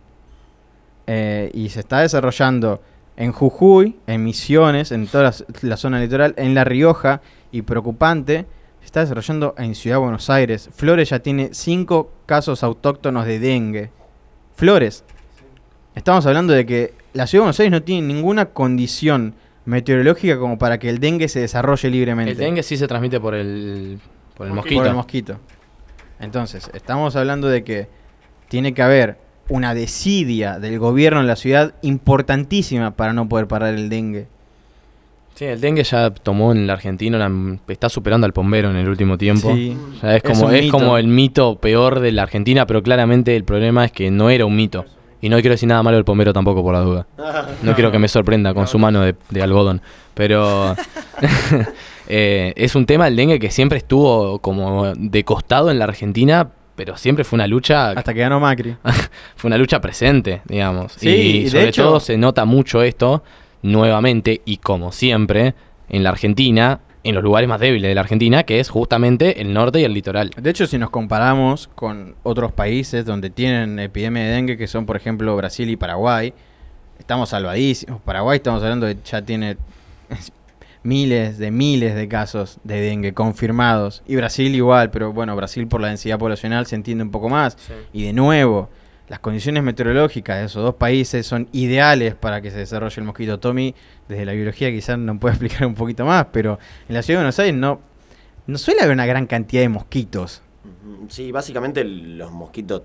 Eh, 1.06 1.50
y 1.54 1.70
se 1.70 1.80
está 1.80 2.00
desarrollando 2.00 2.82
en 3.16 3.32
Jujuy, 3.32 3.96
en 4.06 4.24
Misiones, 4.24 4.92
en 4.92 5.06
toda 5.06 5.24
la, 5.24 5.34
la 5.62 5.76
zona 5.78 6.00
litoral, 6.00 6.34
en 6.36 6.54
La 6.54 6.64
Rioja 6.64 7.22
y 7.50 7.62
preocupante, 7.62 8.44
se 8.80 8.84
está 8.84 9.00
desarrollando 9.00 9.54
en 9.56 9.74
Ciudad 9.74 9.96
de 9.96 10.02
Buenos 10.02 10.28
Aires. 10.28 10.68
Flores 10.74 11.08
ya 11.08 11.20
tiene 11.20 11.48
cinco 11.52 12.12
casos 12.26 12.62
autóctonos 12.62 13.24
de 13.24 13.38
dengue. 13.38 13.90
Flores. 14.54 15.02
Estamos 15.97 16.24
hablando 16.27 16.52
de 16.52 16.64
que 16.66 16.93
la 17.14 17.27
Ciudad 17.27 17.40
de 17.40 17.44
Buenos 17.47 17.59
Aires 17.60 17.73
no 17.73 17.82
tiene 17.82 18.06
ninguna 18.06 18.47
condición 18.47 19.35
meteorológica 19.64 20.39
como 20.39 20.59
para 20.59 20.78
que 20.78 20.89
el 20.89 21.01
dengue 21.01 21.27
se 21.28 21.40
desarrolle 21.40 21.90
libremente. 21.90 22.32
El 22.32 22.36
dengue 22.39 22.62
sí 22.62 22.77
se 22.77 22.86
transmite 22.86 23.18
por 23.18 23.35
el, 23.35 23.98
por 24.36 24.47
el 24.47 24.51
Por 24.52 24.56
mosquito. 24.56 24.85
el 24.85 24.94
mosquito. 24.94 25.39
Entonces, 26.20 26.70
estamos 26.74 27.16
hablando 27.16 27.48
de 27.48 27.64
que 27.64 27.89
tiene 28.48 28.74
que 28.74 28.82
haber 28.82 29.16
una 29.48 29.74
desidia 29.74 30.59
del 30.59 30.78
gobierno 30.78 31.20
en 31.20 31.27
la 31.27 31.36
ciudad 31.36 31.74
importantísima 31.82 32.93
para 32.93 33.12
no 33.12 33.28
poder 33.28 33.48
parar 33.48 33.74
el 33.74 33.89
dengue. 33.89 34.27
Sí, 35.35 35.44
el 35.47 35.60
dengue 35.60 35.82
ya 35.85 36.10
tomó 36.10 36.52
en 36.52 36.66
la 36.66 36.74
Argentina, 36.74 37.18
la- 37.18 37.59
está 37.68 37.89
superando 37.89 38.24
al 38.27 38.32
bombero 38.32 38.70
en 38.70 38.77
el 38.77 38.89
último 38.89 39.18
tiempo. 39.18 39.52
Sí. 39.55 39.77
Ya 40.02 40.16
es 40.16 40.23
Es 40.24 40.31
como, 40.39 40.51
es, 40.51 40.70
como 40.70 40.97
el 40.98 41.09
mito 41.09 41.59
peor 41.59 42.01
de 42.01 42.12
la 42.12 42.23
Argentina, 42.23 42.66
pero 42.66 42.82
claramente 42.82 43.35
el 43.36 43.44
problema 43.44 43.85
es 43.85 43.93
que 43.93 44.10
no 44.10 44.31
era 44.31 44.47
un 44.47 44.56
mito. 44.56 44.85
Y 45.27 45.28
no 45.28 45.35
quiero 45.40 45.55
decir 45.55 45.69
nada 45.69 45.82
malo 45.82 45.97
del 45.97 46.05
bombero 46.05 46.32
tampoco, 46.32 46.62
por 46.62 46.73
la 46.73 46.81
duda. 46.82 47.07
No 47.62 47.74
quiero 47.74 47.90
que 47.90 47.98
me 47.98 48.07
sorprenda 48.07 48.55
con 48.55 48.69
su 48.69 48.78
mano 48.78 49.01
de, 49.01 49.16
de 49.28 49.43
algodón. 49.43 49.82
Pero 50.15 50.77
eh, 52.09 52.53
es 52.57 52.77
un 52.77 52.86
tema 52.86 53.09
el 53.09 53.16
dengue 53.16 53.40
que 53.40 53.51
siempre 53.51 53.78
estuvo 53.78 54.39
como 54.39 54.93
de 54.94 55.24
costado 55.24 55.70
en 55.73 55.81
la 55.81 55.85
Argentina, 55.86 56.48
pero 56.77 56.97
siempre 56.97 57.24
fue 57.24 57.39
una 57.39 57.48
lucha. 57.48 57.90
Hasta 57.90 58.15
que 58.15 58.20
ganó 58.20 58.39
Macri. 58.39 58.77
fue 59.36 59.48
una 59.48 59.59
lucha 59.59 59.81
presente, 59.81 60.43
digamos. 60.47 60.93
Sí, 60.93 61.09
y, 61.09 61.12
y 61.39 61.43
de 61.44 61.51
sobre 61.51 61.69
hecho- 61.70 61.82
todo 61.82 61.98
se 62.01 62.16
nota 62.16 62.44
mucho 62.44 62.82
esto 62.82 63.24
nuevamente 63.62 64.43
y 64.44 64.59
como 64.59 64.93
siempre 64.93 65.55
en 65.89 66.05
la 66.05 66.11
Argentina, 66.11 66.78
en 67.08 67.14
los 67.14 67.22
lugares 67.22 67.48
más 67.48 67.60
débiles 67.60 67.88
de 67.88 67.94
la 67.94 68.00
Argentina, 68.00 68.42
que 68.42 68.58
es 68.58 68.68
justamente 68.68 69.40
el 69.40 69.52
norte 69.54 69.80
y 69.80 69.84
el 69.84 69.94
litoral. 69.94 70.30
De 70.36 70.50
hecho, 70.50 70.66
si 70.66 70.76
nos 70.76 70.90
comparamos 70.90 71.68
con 71.74 72.16
otros 72.24 72.52
países 72.52 73.04
donde 73.04 73.30
tienen 73.30 73.78
epidemia 73.78 74.24
de 74.24 74.30
dengue, 74.30 74.56
que 74.56 74.66
son 74.66 74.86
por 74.86 74.96
ejemplo 74.96 75.36
Brasil 75.36 75.70
y 75.70 75.76
Paraguay, 75.76 76.34
estamos 76.98 77.28
salvadísimos. 77.28 78.00
Paraguay 78.00 78.36
estamos 78.36 78.62
hablando 78.62 78.86
de 78.86 78.96
ya 79.04 79.22
tiene 79.22 79.56
miles 80.82 81.38
de 81.38 81.50
miles 81.52 81.94
de 81.94 82.08
casos 82.08 82.58
de 82.64 82.80
dengue 82.80 83.14
confirmados. 83.14 84.02
Y 84.06 84.16
Brasil 84.16 84.54
igual, 84.54 84.90
pero 84.90 85.12
bueno, 85.12 85.36
Brasil 85.36 85.68
por 85.68 85.80
la 85.80 85.88
densidad 85.88 86.18
poblacional 86.18 86.66
se 86.66 86.74
entiende 86.74 87.04
un 87.04 87.10
poco 87.10 87.28
más. 87.28 87.56
Y 87.92 88.04
de 88.04 88.12
nuevo, 88.12 88.68
las 89.08 89.20
condiciones 89.20 89.62
meteorológicas 89.62 90.38
de 90.38 90.44
esos 90.46 90.62
dos 90.64 90.74
países 90.74 91.26
son 91.26 91.48
ideales 91.52 92.14
para 92.14 92.40
que 92.40 92.50
se 92.50 92.58
desarrolle 92.58 93.00
el 93.00 93.04
mosquito. 93.06 93.38
Tommy, 93.38 93.74
desde 94.08 94.24
la 94.24 94.32
biología 94.32 94.70
quizás 94.70 94.98
nos 94.98 95.18
puede 95.18 95.34
explicar 95.36 95.66
un 95.66 95.74
poquito 95.74 96.04
más, 96.04 96.26
pero 96.32 96.58
en 96.88 96.94
la 96.94 97.02
ciudad 97.02 97.20
de 97.20 97.24
Buenos 97.24 97.38
Aires 97.38 97.54
no, 97.54 97.80
no 98.46 98.58
suele 98.58 98.80
haber 98.82 98.94
una 98.94 99.06
gran 99.06 99.26
cantidad 99.26 99.62
de 99.62 99.68
mosquitos. 99.68 100.42
Sí, 101.08 101.30
básicamente 101.30 101.84
los 101.84 102.32
mosquitos, 102.32 102.82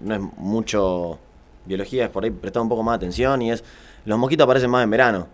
no 0.00 0.14
es 0.14 0.20
mucho 0.36 1.18
biología, 1.64 2.04
es 2.04 2.10
por 2.10 2.24
ahí 2.24 2.30
prestar 2.30 2.62
un 2.62 2.68
poco 2.68 2.82
más 2.82 2.94
de 2.94 3.06
atención 3.06 3.40
y 3.42 3.50
es, 3.52 3.64
los 4.04 4.18
mosquitos 4.18 4.44
aparecen 4.44 4.70
más 4.70 4.84
en 4.84 4.90
verano, 4.90 5.26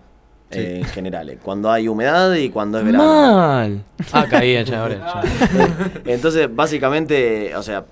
Sí. 0.48 0.60
eh, 0.60 0.76
en 0.78 0.84
general, 0.84 1.28
eh, 1.30 1.38
cuando 1.42 1.68
hay 1.72 1.88
humedad 1.88 2.32
y 2.34 2.50
cuando 2.50 2.78
es 2.78 2.84
verano. 2.84 3.04
Mal. 3.04 3.82
Ah, 4.12 4.26
caía 4.30 4.62
ya, 4.62 4.82
ahora. 4.82 5.22
ya. 5.24 5.90
Entonces, 6.06 6.48
básicamente, 6.54 7.52
o 7.56 7.62
sea, 7.64 7.84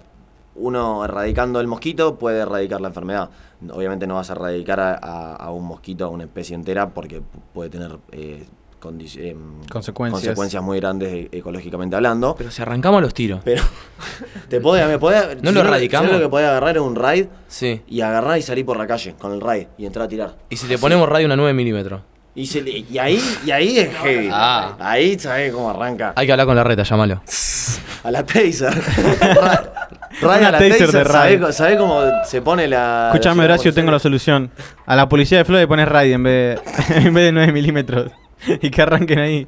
uno 0.56 1.04
erradicando 1.04 1.60
el 1.60 1.66
mosquito 1.66 2.16
puede 2.18 2.40
erradicar 2.40 2.80
la 2.80 2.88
enfermedad. 2.88 3.30
Obviamente 3.72 4.06
no 4.06 4.14
vas 4.16 4.30
a 4.30 4.34
erradicar 4.34 4.80
a, 4.80 4.94
a- 4.94 5.36
a 5.36 5.50
un 5.50 5.64
mosquito, 5.66 6.04
a 6.04 6.08
una 6.08 6.24
especie 6.24 6.54
entera, 6.54 6.90
porque 6.90 7.20
pu- 7.20 7.22
puede 7.52 7.70
tener 7.70 7.98
eh, 8.12 8.44
em, 8.84 9.62
Consecuencias. 9.70 10.12
consecuencias 10.12 10.62
muy 10.62 10.78
grandes 10.78 11.10
e- 11.12 11.28
ecológicamente 11.38 11.96
hablando. 11.96 12.34
Pero 12.36 12.50
si 12.50 12.60
arrancamos 12.60 13.00
los 13.00 13.14
tiros. 13.14 13.40
Pero 13.42 13.62
te 14.48 14.60
podés, 14.60 14.86
me 14.86 14.98
podés, 14.98 15.42
¿No 15.42 15.48
si 15.50 15.54
lo 15.54 15.60
erradicamos? 15.62 16.12
lo 16.12 16.18
que 16.20 16.28
podés 16.28 16.48
agarrar 16.48 16.76
es 16.76 16.82
un 16.82 16.94
raid 16.94 17.26
Sí. 17.48 17.80
y 17.88 18.02
agarrar 18.02 18.36
y 18.38 18.42
salir 18.42 18.66
por 18.66 18.76
la 18.76 18.86
calle 18.86 19.14
con 19.18 19.32
el 19.32 19.40
raid 19.40 19.68
y 19.78 19.86
entrar 19.86 20.04
a 20.04 20.08
tirar. 20.08 20.36
Y 20.50 20.56
si 20.56 20.66
le 20.66 20.76
ponemos 20.78 21.08
radio 21.08 21.24
una 21.26 21.36
9 21.36 21.54
milímetros. 21.54 22.02
Y, 22.36 22.46
se 22.46 22.60
le- 22.60 22.78
y 22.90 22.98
ahí, 22.98 23.18
y 23.46 23.50
ahí 23.52 23.78
es 23.78 23.94
heavy. 23.96 24.28
Ah. 24.30 24.76
Ahí 24.80 25.18
sabés 25.18 25.52
cómo 25.52 25.70
arranca. 25.70 26.12
Hay 26.16 26.26
que 26.26 26.32
hablar 26.32 26.46
con 26.46 26.56
la 26.56 26.64
reta, 26.64 26.82
llámalo. 26.82 27.22
A 28.04 28.10
la 28.10 28.22
taser. 28.26 28.74
Raya 30.20 30.48
Una 30.48 30.50
la 30.52 30.58
taser 30.58 30.70
taser, 30.70 30.86
de 30.86 30.92
¿sabe, 30.92 31.04
radio. 31.04 31.52
sabe 31.52 31.76
cómo 31.76 32.02
se 32.24 32.42
pone 32.42 32.68
la. 32.68 33.10
Escuchame, 33.12 33.44
Horacio, 33.44 33.72
tengo 33.74 33.90
la 33.90 33.98
solución. 33.98 34.50
A 34.86 34.96
la 34.96 35.08
policía 35.08 35.38
de 35.38 35.44
Flor 35.44 35.60
le 35.60 35.66
pones 35.66 35.88
radio 35.88 36.14
en 36.14 36.22
vez 36.22 36.60
de, 36.88 36.96
en 37.08 37.14
vez 37.14 37.24
de 37.24 37.32
9 37.32 37.52
milímetros. 37.52 38.10
Y 38.60 38.70
que 38.70 38.82
arranquen 38.82 39.18
ahí 39.20 39.46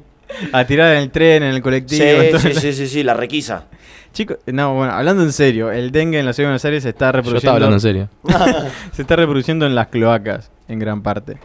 a 0.51 0.65
tirar 0.65 0.95
en 0.95 1.03
el 1.03 1.11
tren, 1.11 1.43
en 1.43 1.53
el 1.53 1.61
colectivo. 1.61 2.03
Sí, 2.39 2.39
sí, 2.39 2.59
sí, 2.59 2.73
sí, 2.73 2.87
sí, 2.87 3.03
la 3.03 3.13
requisa. 3.13 3.65
Chicos, 4.11 4.37
no, 4.47 4.73
bueno, 4.73 4.91
hablando 4.93 5.21
en 5.21 5.31
serio, 5.31 5.71
el 5.71 5.91
dengue 5.91 6.19
en 6.19 6.25
la 6.25 6.33
ciudad 6.33 6.47
de 6.47 6.51
Buenos 6.53 6.65
Aires 6.65 6.83
se 6.83 6.89
está 6.89 7.11
reproduciendo. 7.11 7.53
hablando 7.53 7.75
en 7.75 7.81
serio. 7.81 8.09
se 8.91 9.03
está 9.03 9.15
reproduciendo 9.15 9.67
en 9.67 9.75
las 9.75 9.87
cloacas, 9.87 10.49
en 10.67 10.79
gran 10.79 11.01
parte. 11.01 11.37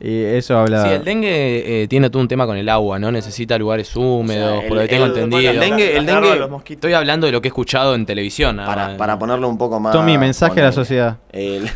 Y 0.00 0.22
eso 0.22 0.58
habla. 0.58 0.82
Sí, 0.84 0.88
el 0.90 1.04
dengue 1.04 1.82
eh, 1.82 1.88
tiene 1.88 2.10
todo 2.10 2.20
un 2.22 2.28
tema 2.28 2.46
con 2.46 2.56
el 2.56 2.68
agua, 2.68 2.98
¿no? 2.98 3.12
Necesita 3.12 3.56
lugares 3.58 3.94
húmedos, 3.96 4.58
O 4.58 4.60
sea, 4.60 4.68
por 4.68 4.76
lo 4.78 4.82
que 4.82 4.88
tengo 4.88 5.04
el- 5.06 5.10
entendido. 5.12 5.50
el 5.52 5.60
dengue- 5.60 5.96
el 5.96 6.06
dengue- 6.06 6.30
de 6.32 6.36
los 6.40 6.50
mosquitos. 6.50 6.76
Estoy 6.78 6.92
hablando 6.94 7.26
de 7.26 7.32
lo 7.32 7.40
que 7.40 7.48
he 7.48 7.50
escuchado 7.50 7.94
en 7.94 8.04
televisión. 8.06 8.56
Para, 8.56 8.96
para 8.96 9.18
ponerlo 9.18 9.48
un 9.48 9.56
poco 9.58 9.78
más. 9.80 9.92
Tommy, 9.92 10.18
mensaje 10.18 10.60
a 10.60 10.64
la 10.64 10.72
sociedad. 10.72 11.18
El, 11.32 11.68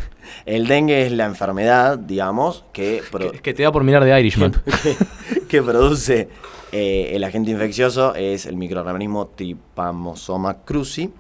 el 0.47 0.67
dengue 0.67 1.07
es 1.07 1.13
la 1.13 1.27
enfermedad, 1.27 1.99
digamos, 1.99 2.65
que, 2.73 3.03
pro- 3.11 3.33
Es 3.33 3.41
que 3.41 3.55
te 3.55 3.63
da 3.63 3.71
por 3.73 3.85
mirar 3.85 4.05
de 4.05 4.19
Irishman. 4.21 4.53
que, 4.83 4.97
que 5.49 5.63
produce 5.63 6.29
eh, 6.73 7.11
el 7.15 7.23
agente 7.25 7.51
infeccioso, 7.53 8.15
es 8.15 8.47
el 8.47 8.57
microorganismo 8.57 9.29
Trypanosoma 9.37 10.59
cruzi. 10.65 11.11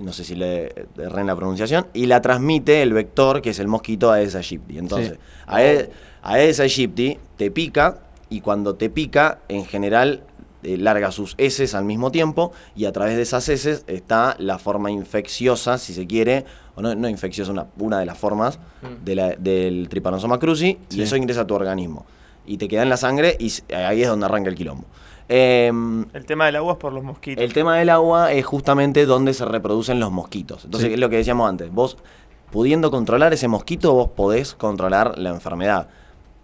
No 0.00 0.12
sé 0.12 0.24
si 0.24 0.34
le 0.34 0.66
erré 0.96 1.20
en 1.20 1.26
la 1.26 1.36
pronunciación. 1.36 1.86
Y 1.94 2.06
la 2.06 2.20
transmite 2.22 2.82
el 2.82 2.92
vector, 2.92 3.42
que 3.42 3.50
es 3.50 3.58
el 3.58 3.68
mosquito 3.68 4.10
Aedes 4.12 4.34
aegypti. 4.34 4.78
Entonces, 4.78 5.12
Sí. 5.12 5.18
Aedes, 5.46 5.88
Aedes 6.22 6.60
aegypti 6.60 7.18
te 7.36 7.50
pica 7.50 7.98
y 8.30 8.40
cuando 8.40 8.74
te 8.74 8.90
pica, 8.90 9.38
en 9.48 9.64
general 9.64 10.22
eh, 10.64 10.76
larga 10.76 11.12
sus 11.12 11.34
heces 11.38 11.74
al 11.76 11.84
mismo 11.84 12.10
tiempo 12.10 12.52
y 12.74 12.86
a 12.86 12.92
través 12.92 13.14
de 13.16 13.22
esas 13.22 13.48
heces 13.48 13.84
está 13.86 14.34
la 14.40 14.58
forma 14.58 14.90
infecciosa, 14.90 15.78
si 15.78 15.94
se 15.94 16.06
quiere, 16.08 16.44
o 16.74 16.82
no, 16.82 16.94
no 16.96 17.08
infecciosa, 17.08 17.52
una, 17.52 17.66
una 17.78 18.00
de 18.00 18.06
las 18.06 18.18
formas 18.18 18.58
de 19.04 19.14
la- 19.14 19.36
del 19.36 19.88
Trypanosoma 19.88 20.38
cruzi 20.40 20.76
Sí. 20.88 20.98
y 20.98 21.02
eso 21.02 21.16
ingresa 21.16 21.42
a 21.42 21.46
tu 21.46 21.54
organismo. 21.54 22.06
Y 22.44 22.56
te 22.58 22.66
queda 22.66 22.82
en 22.82 22.88
la 22.88 22.96
sangre 22.96 23.36
y 23.38 23.52
ahí 23.72 24.02
es 24.02 24.08
donde 24.08 24.26
arranca 24.26 24.48
el 24.50 24.56
quilombo. 24.56 24.86
Em, 25.28 26.06
El 26.14 26.24
tema 26.26 26.46
del 26.46 26.56
agua 26.56 26.72
es 26.72 26.78
por 26.78 26.92
los 26.92 27.04
mosquitos. 27.04 27.44
el 27.44 27.52
tema 27.52 27.76
del 27.76 27.90
agua 27.90 28.32
es 28.32 28.44
justamente 28.46 29.04
donde 29.06 29.34
se 29.34 29.44
reproducen 29.44 30.00
los 30.00 30.10
mosquitos. 30.10 30.64
Entonces, 30.64 30.88
Sí. 30.88 30.94
es 30.94 31.00
lo 31.00 31.08
que 31.10 31.16
decíamos 31.16 31.48
antes. 31.48 31.70
Vos, 31.70 31.98
pudiendo 32.50 32.90
controlar 32.90 33.32
ese 33.32 33.46
mosquito, 33.48 33.92
vos 33.92 34.08
podés 34.16 34.54
controlar 34.54 35.18
la 35.18 35.30
enfermedad. 35.30 35.88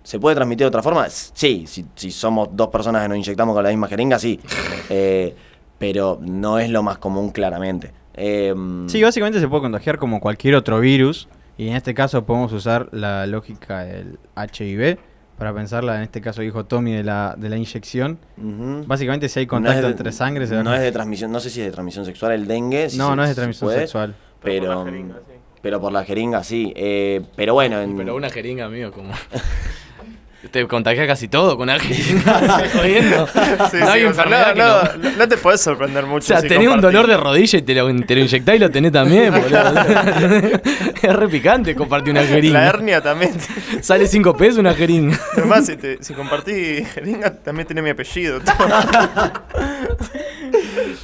¿Se 0.03 0.21
puede 0.21 0.37
transmitir 0.37 0.65
de 0.65 0.69
otra 0.69 0.83
forma? 0.83 1.09
Sí, 1.09 1.65
si, 1.67 1.87
si 1.95 2.11
somos 2.11 2.49
dos 2.53 2.69
personas 2.69 3.03
que 3.03 3.09
nos 3.09 3.17
inyectamos 3.17 3.55
con 3.55 3.65
la 3.65 3.71
misma 3.71 3.89
jeringa, 3.89 4.19
sí. 4.19 4.39
Eh, 4.91 5.35
pero 5.79 6.19
no 6.21 6.59
es 6.59 6.69
lo 6.69 6.83
más 6.83 6.99
común, 6.99 7.31
claramente. 7.31 7.91
Em, 8.15 8.87
Sí, 8.89 9.03
básicamente 9.03 9.41
se 9.41 9.49
puede 9.49 9.63
contagiar 9.63 9.99
como 9.99 10.21
cualquier 10.21 10.55
otro 10.57 10.79
virus. 10.81 11.27
Y 11.57 11.69
en 11.69 11.77
este 11.77 11.95
caso 11.95 12.25
podemos 12.27 12.53
usar 12.53 12.89
la 12.93 13.27
lógica 13.27 13.85
del 13.85 14.19
HIV 14.37 14.99
para 15.39 15.53
pensarla. 15.55 15.97
En 15.97 16.03
este 16.03 16.21
caso 16.21 16.43
dijo 16.43 16.65
Tommy 16.65 16.93
de 16.93 17.03
la, 17.05 17.35
de 17.37 17.49
la 17.49 17.57
inyección. 17.57 18.19
Básicamente 18.87 19.29
si 19.29 19.41
hay 19.41 19.47
No 19.47 19.51
contacto 19.51 19.83
de- 19.87 19.91
entre 19.93 20.13
sangre 20.13 20.47
se 20.47 20.63
No 20.63 20.75
es 20.75 20.81
de 20.81 20.93
transmisión, 20.93 21.33
no 21.33 21.41
sé 21.41 21.51
si 21.51 21.61
es 21.61 21.67
de 21.67 21.73
transmisión 21.73 22.05
sexual 22.05 22.33
el 22.33 22.47
dengue. 22.47 22.89
si 22.91 22.99
No, 22.99 23.11
se- 23.11 23.17
no 23.17 23.23
es 23.23 23.29
de 23.31 23.35
se 23.35 23.41
transmisión 23.41 23.67
puede, 23.69 23.81
sexual. 23.81 24.15
Pero, 24.43 24.85
pero 25.63 25.81
por 25.81 25.93
la 25.93 26.05
jeringa, 26.05 26.45
sí. 26.45 26.73
Eh, 26.77 27.23
pero 27.37 27.55
bueno, 27.55 27.81
en- 27.81 27.97
Pero 27.97 28.15
una 28.15 28.29
jeringa, 28.31 28.67
amigo, 28.67 28.91
como. 28.93 29.11
Te 30.51 30.67
contagia 30.69 31.07
casi 31.07 31.27
todo 31.29 31.57
con 31.57 31.69
una 31.69 31.79
jeringa. 31.81 32.39
¿Estás 32.41 32.73
jodiendo? 32.73 33.27
Sí, 33.27 33.33
no 33.37 33.43
hay 33.45 33.71
sí, 33.71 33.79
o 33.81 33.87
sea, 33.87 33.97
enfermedad 33.97 34.53
que 34.55 34.59
no, 34.61 34.83
no- 34.83 35.11
no, 35.11 35.17
no 35.17 35.29
te 35.29 35.37
puedes 35.37 35.61
sorprender 35.61 36.05
mucho. 36.07 36.25
O 36.25 36.27
sea, 36.27 36.41
si 36.41 36.49
tenés 36.49 36.69
un 36.69 36.81
dolor 36.81 37.07
de 37.07 37.17
rodilla 37.17 37.59
y 37.59 37.63
te 37.63 37.75
lo, 37.75 37.87
te 38.05 38.15
lo 38.15 38.21
inyectás 38.21 38.57
y 38.57 38.59
lo 38.59 38.71
tenés 38.71 38.93
también, 38.93 39.33
boludo. 39.35 39.73
es 41.03 41.13
re 41.17 41.29
picante 41.29 41.75
compartir 41.75 42.13
una 42.13 42.23
jeringa. 42.25 42.61
La 42.61 42.67
hernia 42.69 43.01
también. 43.03 43.33
Sale 43.81 44.07
5 44.07 44.37
pesos 44.37 44.59
una 44.59 44.75
jeringa. 44.75 45.19
Además, 45.37 45.67
si, 45.67 45.77
te- 45.77 46.03
si 46.03 46.15
compartí 46.15 46.85
jeringa, 46.85 47.33
también 47.35 47.67
tiene 47.67 47.83
mi 47.83 47.91
apellido. 47.91 48.41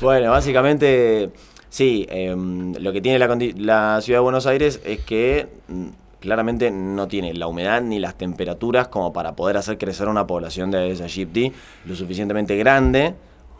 Bueno, 0.01 0.31
básicamente, 0.31 1.31
sí, 1.69 2.07
em, 2.09 2.75
lo 2.75 2.93
que 2.93 3.01
tiene 3.01 3.19
la, 3.19 3.37
la 3.57 4.01
ciudad 4.01 4.19
de 4.19 4.23
Buenos 4.23 4.47
Aires 4.47 4.81
es 4.85 5.01
que 5.01 5.49
mm, 5.69 5.87
claramente 6.21 6.71
no 6.71 7.09
tiene 7.09 7.35
la 7.35 7.47
humedad 7.47 7.83
ni 7.83 7.99
las 7.99 8.15
temperaturas 8.15 8.89
como 8.89 9.13
para 9.13 9.35
poder 9.35 9.57
hacer 9.57 9.79
crecer 9.79 10.09
una 10.09 10.27
población 10.27 10.71
de 10.71 10.79
Aedes 10.79 11.01
aegypti 11.01 11.53
lo 11.87 11.97
suficientemente 11.97 12.57
grande 12.57 13.15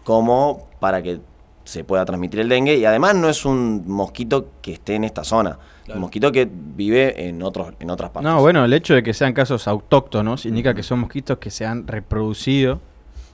como 0.05 0.69
para 0.79 1.03
que 1.03 1.21
se 1.65 1.85
pueda 1.85 2.05
transmitir 2.05 2.41
el 2.41 2.49
dengue 2.49 2.77
y 2.77 2.85
además 2.85 3.15
no 3.15 3.29
es 3.29 3.45
un 3.45 3.85
mosquito 3.87 4.49
que 4.61 4.73
esté 4.73 4.95
en 4.95 5.05
esta 5.05 5.25
zona, 5.25 5.59
un 5.93 6.01
mosquito 6.01 6.33
que 6.33 6.49
vive 6.51 7.29
en 7.29 7.43
otros 7.43 7.75
en 7.79 7.91
otras 7.91 8.11
partes. 8.11 8.31
No, 8.31 8.41
bueno, 8.41 8.65
el 8.65 8.73
hecho 8.73 8.95
de 8.95 9.03
que 9.03 9.15
sean 9.15 9.33
casos 9.33 9.69
autóctonos 9.69 10.47
indica 10.47 10.75
que 10.75 10.83
son 10.83 11.01
mosquitos 11.01 11.39
que 11.39 11.51
se 11.51 11.67
han 11.67 11.87
reproducido 11.87 12.81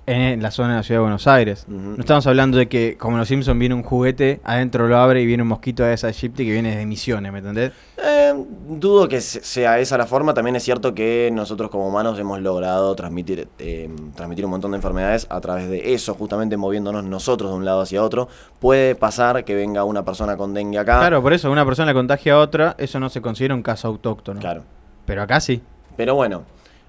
en 0.06 0.40
la 0.40 0.50
zona 0.52 0.70
de 0.70 0.74
la 0.76 0.82
ciudad 0.84 0.98
de 1.00 1.02
Buenos 1.02 1.26
Aires. 1.26 1.64
No 1.68 1.96
estamos 1.98 2.26
hablando 2.28 2.58
de 2.58 2.68
que, 2.68 2.96
como 2.96 3.16
en 3.16 3.18
los 3.20 3.28
Simpsons, 3.28 3.58
viene 3.58 3.74
un 3.74 3.82
juguete, 3.82 4.40
adentro 4.44 4.86
lo 4.86 4.96
abre 4.98 5.20
y 5.20 5.26
viene 5.26 5.42
un 5.42 5.48
mosquito 5.48 5.82
de 5.82 5.94
esa 5.94 6.08
Egypti 6.08 6.44
que 6.44 6.52
viene 6.52 6.76
de 6.76 6.86
Misiones, 6.86 7.32
¿me 7.32 7.38
entendés? 7.40 7.72
Eh, 7.98 8.32
dudo 8.68 9.08
que 9.08 9.20
se- 9.20 9.42
sea 9.42 9.80
esa 9.80 9.98
la 9.98 10.06
forma. 10.06 10.32
También 10.32 10.54
es 10.54 10.62
cierto 10.62 10.94
que 10.94 11.30
nosotros 11.32 11.70
como 11.70 11.88
humanos 11.88 12.18
hemos 12.20 12.40
logrado 12.40 12.94
transmitir, 12.94 13.48
eh, 13.58 13.90
transmitir 14.14 14.44
un 14.44 14.52
montón 14.52 14.70
de 14.70 14.76
enfermedades 14.76 15.26
a 15.28 15.40
través 15.40 15.68
de 15.68 15.94
eso, 15.94 16.14
justamente 16.14 16.56
moviéndonos 16.56 17.02
nosotros 17.04 17.50
de 17.50 17.56
un 17.56 17.64
lado 17.64 17.80
hacia 17.80 18.02
otro. 18.02 18.28
Puede 18.60 18.94
pasar 18.94 19.44
que 19.44 19.54
venga 19.56 19.82
una 19.82 20.04
persona 20.04 20.36
con 20.36 20.54
dengue 20.54 20.78
acá. 20.78 20.98
Claro, 21.00 21.20
por 21.20 21.32
eso, 21.32 21.50
una 21.50 21.64
persona 21.64 21.92
contagia 21.92 22.34
a 22.34 22.38
otra, 22.38 22.76
eso 22.78 23.00
no 23.00 23.08
se 23.08 23.20
considera 23.20 23.54
un 23.54 23.62
caso 23.62 23.88
autóctono. 23.88 24.38
Claro. 24.40 24.62
Pero 25.04 25.22
acá 25.22 25.40
sí. 25.40 25.60
Pero 25.96 26.14
bueno, 26.14 26.44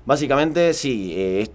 básicamente 0.06 0.74
sí, 0.74 1.14
eh, 1.16 1.50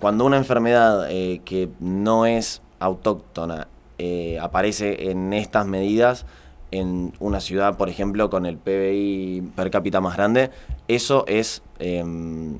cuando 0.00 0.24
una 0.24 0.36
enfermedad 0.36 1.10
eh, 1.10 1.40
que 1.44 1.68
no 1.80 2.26
es 2.26 2.62
autóctona 2.80 3.68
eh, 3.98 4.38
aparece 4.40 5.10
en 5.10 5.32
estas 5.32 5.66
medidas 5.66 6.24
en 6.70 7.12
una 7.18 7.40
ciudad, 7.40 7.76
por 7.76 7.88
ejemplo, 7.88 8.28
con 8.30 8.44
el 8.46 8.58
PBI 8.58 9.42
per 9.56 9.70
cápita 9.70 10.00
más 10.00 10.16
grande, 10.16 10.50
eso 10.86 11.24
es 11.26 11.62
em, 11.78 12.58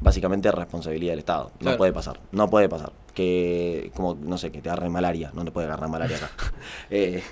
básicamente 0.00 0.50
responsabilidad 0.50 1.12
del 1.12 1.20
Estado. 1.20 1.44
No 1.54 1.58
Claro. 1.60 1.78
puede 1.78 1.92
pasar, 1.92 2.20
no 2.32 2.50
puede 2.50 2.68
pasar. 2.68 2.92
Que, 3.14 3.90
como, 3.94 4.14
no 4.20 4.36
sé, 4.36 4.50
que 4.50 4.60
te 4.60 4.68
agarre 4.68 4.90
malaria, 4.90 5.30
no 5.32 5.44
te 5.44 5.50
puede 5.52 5.66
agarrar 5.68 5.88
malaria 5.88 6.16
acá. 6.16 6.30
Eh, 6.90 7.22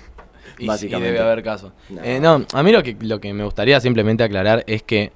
Y, 0.57 0.63
y 0.63 0.67
básicamente. 0.67 1.11
debe 1.11 1.23
haber 1.25 1.43
casos. 1.43 1.73
No. 1.89 2.01
Eh, 2.03 2.19
No, 2.19 2.45
a 2.53 2.63
mí 2.63 2.71
lo 2.71 2.81
que, 2.81 2.95
lo 3.01 3.19
que 3.19 3.33
me 3.33 3.43
gustaría 3.43 3.79
simplemente 3.81 4.23
aclarar 4.23 4.63
es 4.67 4.83
que 4.83 5.11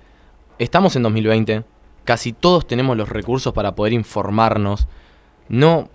estamos 0.60 0.96
en 0.98 1.04
2020, 1.04 1.64
casi 2.06 2.34
todos 2.34 2.66
tenemos 2.68 2.96
los 2.98 3.10
recursos 3.10 3.54
para 3.54 3.76
poder 3.76 3.94
informarnos. 3.94 4.88
No 5.50 5.90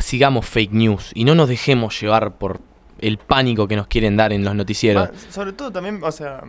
sigamos 0.00 0.46
fake 0.46 0.72
news 0.72 1.10
y 1.14 1.24
no 1.24 1.34
nos 1.34 1.48
dejemos 1.48 1.98
llevar 2.00 2.34
por 2.36 2.60
el 2.98 3.18
pánico 3.18 3.68
que 3.68 3.76
nos 3.76 3.86
quieren 3.86 4.16
dar 4.16 4.32
en 4.32 4.44
los 4.44 4.54
noticieros. 4.54 5.08
Ah, 5.12 5.16
sobre 5.30 5.52
todo 5.52 5.70
también, 5.72 6.00
o 6.02 6.12
sea, 6.12 6.42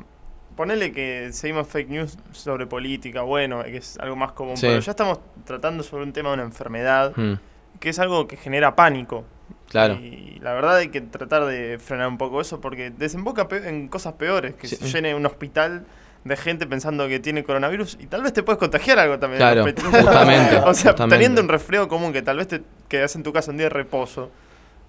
ponele 0.55 0.91
que 0.91 1.29
seguimos 1.31 1.67
fake 1.67 1.89
news 1.89 2.17
sobre 2.31 2.67
política, 2.67 3.21
bueno, 3.21 3.63
que 3.63 3.77
es 3.77 3.97
algo 3.99 4.15
más 4.15 4.31
común, 4.33 4.57
Sí. 4.57 4.67
pero 4.67 4.79
ya 4.79 4.91
estamos 4.91 5.19
tratando 5.45 5.83
sobre 5.83 6.03
un 6.03 6.13
tema 6.13 6.29
de 6.29 6.35
una 6.35 6.43
enfermedad, 6.43 7.13
Hmm, 7.15 7.35
que 7.79 7.89
es 7.89 7.99
algo 7.99 8.27
que 8.27 8.37
genera 8.37 8.75
pánico. 8.75 9.23
claro. 9.69 9.95
Y 9.95 10.39
la 10.41 10.53
verdad 10.53 10.77
hay 10.77 10.87
que 10.89 11.01
tratar 11.01 11.45
de 11.45 11.77
frenar 11.77 12.07
un 12.07 12.17
poco 12.17 12.39
eso 12.39 12.61
porque 12.61 12.89
desemboca 12.89 13.47
en 13.51 13.89
cosas 13.89 14.13
peores, 14.13 14.55
que 14.55 14.65
Sí. 14.67 14.77
se 14.77 14.87
llene 14.89 15.13
un 15.13 15.25
hospital 15.25 15.85
de 16.23 16.37
gente 16.37 16.67
pensando 16.67 17.07
que 17.07 17.19
tiene 17.19 17.43
coronavirus 17.43 17.97
y 17.99 18.07
tal 18.07 18.23
vez 18.23 18.33
te 18.33 18.43
puedes 18.43 18.59
contagiar 18.59 18.99
algo 18.99 19.19
también. 19.19 19.39
Claro, 19.39 19.63
justamente, 19.63 20.57
o 20.65 20.73
sea, 20.73 20.91
justamente. 20.91 21.15
teniendo 21.15 21.41
un 21.41 21.47
resfriado 21.47 21.87
común 21.87 22.13
que 22.13 22.21
tal 22.21 22.37
vez 22.37 22.47
te 22.47 22.61
quedas 22.87 23.15
en 23.15 23.23
tu 23.23 23.33
casa 23.33 23.51
un 23.51 23.57
día 23.57 23.65
de 23.65 23.69
reposo 23.71 24.31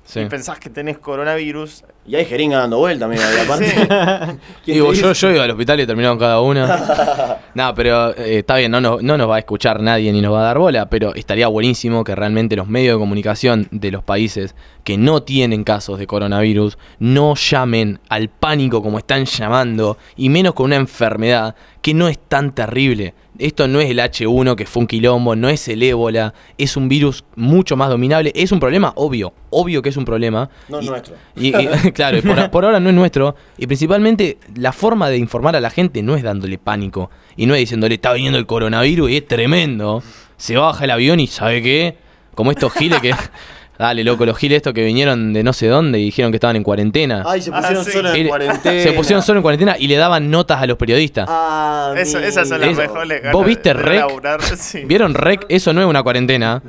Sí. 0.08 0.20
y 0.20 0.24
pensás 0.24 0.58
que 0.58 0.70
tenés 0.70 0.96
coronavirus. 0.96 1.84
Y 2.06 2.16
hay 2.16 2.24
jeringa 2.24 2.60
dando 2.60 2.78
vuelta, 2.78 3.04
amigo, 3.04 3.20
y 3.36 3.40
aparte. 3.44 3.66
¿Quién 4.64 4.74
Digo, 4.76 4.94
yo, 4.94 5.12
yo 5.12 5.30
iba 5.30 5.44
al 5.44 5.50
hospital 5.50 5.80
y 5.80 5.86
terminaron 5.86 6.18
cada 6.18 6.40
una. 6.40 7.38
no, 7.54 7.74
pero 7.74 8.16
eh, 8.16 8.38
está 8.38 8.56
bien, 8.56 8.70
no, 8.70 8.80
nos- 8.80 9.02
no 9.02 9.18
nos 9.18 9.28
va 9.28 9.36
a 9.36 9.38
escuchar 9.40 9.82
nadie 9.82 10.10
ni 10.10 10.22
nos 10.22 10.32
va 10.32 10.40
a 10.40 10.44
dar 10.44 10.58
bola, 10.58 10.88
pero 10.88 11.14
estaría 11.14 11.46
buenísimo 11.48 12.04
que 12.04 12.14
realmente 12.14 12.56
los 12.56 12.66
medios 12.68 12.94
de 12.94 12.98
comunicación 13.00 13.68
de 13.70 13.90
los 13.90 14.02
países 14.02 14.54
que 14.84 14.96
no 14.96 15.22
tienen 15.22 15.62
casos 15.64 15.98
de 15.98 16.06
coronavirus 16.06 16.78
no 17.00 17.34
llamen 17.34 18.00
al 18.08 18.30
pánico 18.30 18.82
como 18.82 18.96
están 18.96 19.26
llamando, 19.26 19.98
y 20.16 20.30
menos 20.30 20.54
con 20.54 20.64
una 20.66 20.76
enfermedad 20.76 21.54
que 21.82 21.92
no 21.92 22.08
es 22.08 22.18
tan 22.18 22.54
terrible. 22.54 23.12
Esto 23.38 23.68
no 23.68 23.80
es 23.80 23.88
el 23.88 23.98
H1 24.00 24.56
que 24.56 24.66
fue 24.66 24.80
un 24.80 24.86
quilombo, 24.88 25.36
no 25.36 25.48
es 25.48 25.68
el 25.68 25.82
ébola, 25.82 26.34
es 26.58 26.76
un 26.76 26.88
virus 26.88 27.24
mucho 27.36 27.76
más 27.76 27.88
dominable. 27.88 28.32
Es 28.34 28.50
un 28.50 28.58
problema 28.58 28.92
obvio, 28.96 29.32
obvio 29.50 29.80
que 29.80 29.90
es 29.90 29.96
un 29.96 30.04
problema. 30.04 30.50
No 30.68 30.80
es 30.80 30.86
nuestro. 30.86 31.14
y, 31.36 31.48
y- 31.56 31.68
claro, 31.92 32.20
por, 32.22 32.50
por 32.50 32.64
ahora 32.64 32.80
no 32.80 32.88
es 32.88 32.94
nuestro. 32.96 33.36
Y 33.56 33.66
principalmente 33.66 34.38
la 34.56 34.72
forma 34.72 35.08
de 35.08 35.18
informar 35.18 35.54
a 35.54 35.60
la 35.60 35.70
gente 35.70 36.02
no 36.02 36.16
es 36.16 36.22
dándole 36.24 36.58
pánico. 36.58 37.10
Y 37.36 37.46
no 37.46 37.54
es 37.54 37.60
diciéndole, 37.60 37.94
está 37.94 38.12
viniendo 38.12 38.38
el 38.38 38.46
coronavirus 38.46 39.10
y 39.10 39.16
es 39.18 39.26
tremendo. 39.28 40.02
Se 40.36 40.56
baja 40.56 40.84
el 40.84 40.90
avión 40.90 41.20
y 41.20 41.28
¿sabe 41.28 41.62
qué? 41.62 41.96
Como 42.34 42.50
estos 42.50 42.72
giles 42.72 43.00
que 43.00 43.12
Dale, 43.78 44.02
loco, 44.02 44.26
los 44.26 44.36
giles 44.36 44.56
estos 44.56 44.72
que 44.72 44.84
vinieron 44.84 45.32
de 45.32 45.44
no 45.44 45.52
sé 45.52 45.68
dónde 45.68 46.00
y 46.00 46.06
dijeron 46.06 46.32
que 46.32 46.36
estaban 46.36 46.56
en 46.56 46.64
cuarentena. 46.64 47.22
Ay, 47.24 47.40
se 47.40 47.52
pusieron 47.52 47.80
Ah, 47.80 47.84
sí. 47.84 47.90
solo 47.92 48.12
en 48.12 48.26
cuarentena. 48.28 48.82
Se 48.82 48.92
pusieron 48.92 49.22
solo 49.22 49.38
en 49.38 49.42
cuarentena 49.42 49.76
y 49.78 49.86
le 49.86 49.94
daban 49.96 50.30
notas 50.30 50.60
a 50.60 50.66
los 50.66 50.76
periodistas. 50.76 51.26
Ah, 51.30 51.94
Eso- 51.96 52.18
esas 52.18 52.48
son 52.48 52.60
las 52.60 52.70
Es- 52.70 52.76
mejores 52.76 53.20
ganas 53.22 53.32
¿Vos 53.32 53.46
viste 53.46 53.68
de 53.68 53.74
Rec? 53.74 54.00
laburar, 54.00 54.42
sí. 54.56 54.84
¿Vieron 54.84 55.14
Rec? 55.14 55.46
Eso 55.48 55.72
no 55.72 55.80
es 55.80 55.86
una 55.86 56.02
cuarentena. 56.02 56.60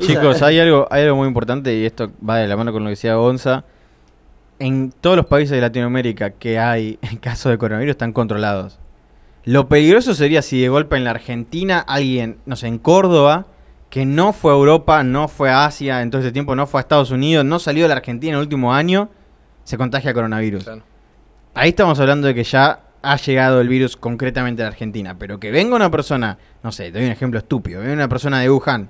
Chicos, 0.00 0.42
hay 0.42 0.58
algo, 0.58 0.88
hay 0.90 1.04
algo 1.04 1.16
muy 1.16 1.28
importante 1.28 1.74
y 1.76 1.84
esto 1.86 2.10
va 2.28 2.38
de 2.38 2.48
la 2.48 2.56
mano 2.56 2.72
con 2.72 2.82
lo 2.82 2.88
que 2.88 2.92
decía 2.96 3.14
Gonza. 3.14 3.64
En 4.58 4.92
todos 5.00 5.16
los 5.16 5.26
países 5.26 5.52
de 5.52 5.60
Latinoamérica 5.60 6.30
que 6.30 6.58
hay 6.58 6.98
casos 7.20 7.50
de 7.52 7.58
coronavirus 7.58 7.92
están 7.92 8.12
controlados. 8.12 8.78
Lo 9.44 9.68
peligroso 9.68 10.14
sería 10.14 10.42
si 10.42 10.60
de 10.60 10.68
golpe 10.68 10.96
en 10.96 11.04
la 11.04 11.10
Argentina 11.10 11.78
alguien, 11.80 12.38
no 12.46 12.56
sé, 12.56 12.66
en 12.68 12.78
Córdoba, 12.78 13.46
que 13.92 14.06
no 14.06 14.32
fue 14.32 14.52
a 14.52 14.54
Europa, 14.54 15.04
no 15.04 15.28
fue 15.28 15.50
a 15.50 15.66
Asia 15.66 16.00
en 16.00 16.10
todo 16.10 16.22
este 16.22 16.32
tiempo, 16.32 16.56
no 16.56 16.66
fue 16.66 16.80
a 16.80 16.80
Estados 16.80 17.10
Unidos, 17.10 17.44
no 17.44 17.58
salió 17.58 17.82
de 17.82 17.88
la 17.90 17.96
Argentina 17.96 18.30
en 18.30 18.36
el 18.36 18.40
último 18.40 18.72
año, 18.72 19.10
se 19.64 19.76
contagia 19.76 20.14
coronavirus. 20.14 20.66
Ahí 21.52 21.68
estamos 21.68 22.00
hablando 22.00 22.26
de 22.26 22.34
que 22.34 22.42
ya 22.42 22.84
ha 23.02 23.16
llegado 23.16 23.60
el 23.60 23.68
virus 23.68 23.98
concretamente 23.98 24.62
a 24.62 24.64
la 24.64 24.70
Argentina. 24.70 25.18
Pero 25.18 25.38
que 25.38 25.50
venga 25.50 25.76
una 25.76 25.90
persona, 25.90 26.38
no 26.62 26.72
sé, 26.72 26.84
te 26.84 26.92
doy 26.92 27.04
un 27.04 27.12
ejemplo 27.12 27.38
estúpido, 27.38 27.82
venga 27.82 27.92
una 27.92 28.08
persona 28.08 28.40
de 28.40 28.48
Wuhan 28.48 28.88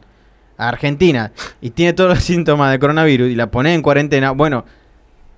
a 0.56 0.68
Argentina 0.68 1.32
y 1.60 1.70
tiene 1.70 1.94
todos 1.94 2.10
los 2.10 2.22
síntomas 2.22 2.70
de 2.70 2.78
coronavirus 2.78 3.28
y 3.28 3.34
la 3.34 3.50
pone 3.50 3.74
en 3.74 3.82
cuarentena, 3.82 4.30
bueno, 4.30 4.64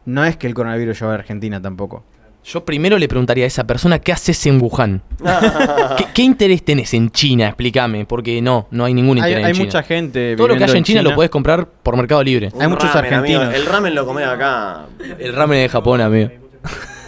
no 0.05 0.27
es 0.27 0.36
que 0.36 0.47
el 0.47 0.53
coronavirus 0.53 1.01
llegue 1.01 1.11
a 1.11 1.15
Argentina 1.15 1.62
tampoco. 1.62 2.05
Yo 2.45 2.65
primero 2.65 2.99
le 2.99 3.09
preguntaría 3.09 3.45
a 3.45 3.47
esa 3.47 3.65
persona, 3.66 3.99
¿qué 3.99 4.12
haces 4.12 4.45
en 4.47 4.61
Wuhan? 4.61 5.01
¿Qué, 5.97 6.05
qué 6.12 6.23
interés 6.23 6.62
tenés 6.62 6.93
en 6.93 7.11
China? 7.11 7.47
Explícame, 7.49 8.05
porque 8.05 8.43
no, 8.43 8.69
no 8.71 8.85
hay 8.85 8.93
ningún 8.93 9.19
Hay, 9.19 9.31
interés 9.31 9.45
hay 9.47 9.51
en 9.51 9.57
China. 9.57 9.65
mucha 9.66 9.83
gente. 9.83 10.37
Todo 10.37 10.49
lo 10.49 10.57
que 10.57 10.65
haya 10.65 10.77
en 10.77 10.85
China, 10.85 11.03
lo 11.03 11.15
puedes 11.15 11.31
comprar 11.31 11.66
por 11.66 11.97
Mercado 11.97 12.23
Libre. 12.23 12.51
Un 12.53 12.77
ramen, 12.79 13.15
amigo. 13.15 13.43
El 13.43 13.65
ramen 13.66 13.95
lo 13.95 14.05
comés 14.05 14.27
acá. 14.27 14.87
El 15.19 15.33
ramen 15.35 15.59
es 15.59 15.65
de 15.65 15.69
Japón, 15.71 16.01
amigo. 16.03 16.31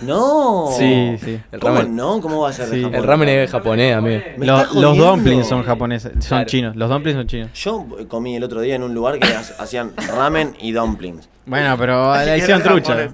No. 0.03 0.69
Sí, 0.77 1.17
sí. 1.25 1.41
El 1.53 1.61
¿Cómo 1.61 1.77
ramen. 1.77 1.97
no? 1.97 2.21
¿Cómo 2.21 2.41
va 2.43 2.51
a 2.51 2.53
ser 2.53 2.69
de 2.69 2.83
Japón? 2.83 2.95
el 2.95 3.03
ramen 3.03 3.29
es 3.31 3.51
japonés, 3.51 3.95
amigo. 3.97 4.23
Los 4.39 4.67
jodiendo. 4.69 5.05
dumplings 5.07 5.47
son 5.49 5.63
japoneses, 5.65 6.13
son 6.13 6.21
Claro. 6.29 6.47
chinos. 6.47 6.77
Los 6.77 6.89
dumplings 6.91 7.17
son 7.19 7.27
chinos. 7.27 7.51
Yo 7.55 7.87
comí 8.09 8.37
el 8.37 8.45
otro 8.45 8.61
día 8.61 8.75
en 8.75 8.83
un 8.83 8.95
lugar 8.95 9.19
que 9.19 9.27
ha- 9.29 9.41
hacían 9.63 9.93
ramen 10.15 10.55
y 10.61 10.73
dumplings. 10.73 11.29
Bueno, 11.47 11.77
pero 11.79 12.13
la 12.15 12.37
hicieron 12.37 12.63
trucha. 12.63 13.09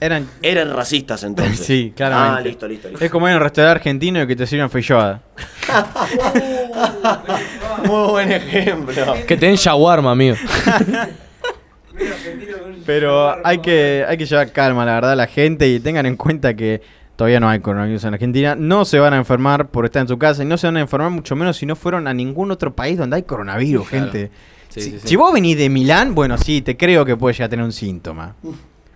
Eran, 0.00 0.28
Eran 0.42 0.72
racistas 0.74 1.22
entonces. 1.24 1.60
Sí, 1.66 1.92
claramente. 1.96 2.38
Ah, 2.38 2.42
listo, 2.42 2.68
listo, 2.68 2.88
listo. 2.88 3.04
Es 3.04 3.10
como 3.10 3.28
en 3.28 3.34
un 3.36 3.40
restaurante 3.40 3.78
argentino 3.80 4.22
y 4.22 4.26
que 4.26 4.36
te 4.36 4.46
sirven 4.46 4.70
feijoada. 4.70 5.22
Muy 7.84 8.10
buen 8.10 8.32
ejemplo. 8.32 9.14
Que 9.26 9.36
te 9.36 9.46
den 9.46 9.56
shawarma, 9.56 10.12
amigo. 10.12 10.36
Pero 12.84 13.44
hay 13.44 13.58
que, 13.58 14.04
hay 14.06 14.16
que 14.16 14.26
llevar 14.26 14.52
calma, 14.52 14.84
la 14.84 14.94
verdad, 14.94 15.12
a 15.12 15.16
la 15.16 15.26
gente 15.26 15.68
y 15.68 15.80
tengan 15.80 16.06
en 16.06 16.16
cuenta 16.16 16.54
que 16.54 16.82
todavía 17.16 17.40
no 17.40 17.48
hay 17.48 17.60
coronavirus 17.60 18.04
en 18.04 18.14
Argentina. 18.14 18.54
No 18.54 18.84
se 18.84 18.98
van 18.98 19.14
a 19.14 19.16
enfermar 19.16 19.68
por 19.68 19.84
estar 19.86 20.02
en 20.02 20.08
su 20.08 20.18
casa 20.18 20.42
y 20.42 20.46
no 20.46 20.56
se 20.58 20.66
van 20.66 20.76
a 20.76 20.80
enfermar 20.80 21.10
mucho 21.10 21.34
menos 21.34 21.56
si 21.56 21.66
no 21.66 21.74
fueron 21.74 22.06
a 22.06 22.14
ningún 22.14 22.50
otro 22.50 22.74
país 22.74 22.98
donde 22.98 23.16
hay 23.16 23.22
coronavirus, 23.22 23.88
Claro. 23.88 24.04
gente. 24.12 24.30
Sí, 24.68 24.80
si, 24.82 24.90
sí, 24.90 24.98
sí. 25.00 25.08
si 25.08 25.16
vos 25.16 25.32
venís 25.32 25.56
de 25.56 25.70
Milán, 25.70 26.14
bueno, 26.14 26.36
sí, 26.36 26.60
te 26.60 26.76
creo 26.76 27.04
que 27.04 27.16
puede 27.16 27.32
llegar 27.34 27.46
a 27.46 27.50
tener 27.50 27.64
un 27.64 27.72
síntoma. 27.72 28.36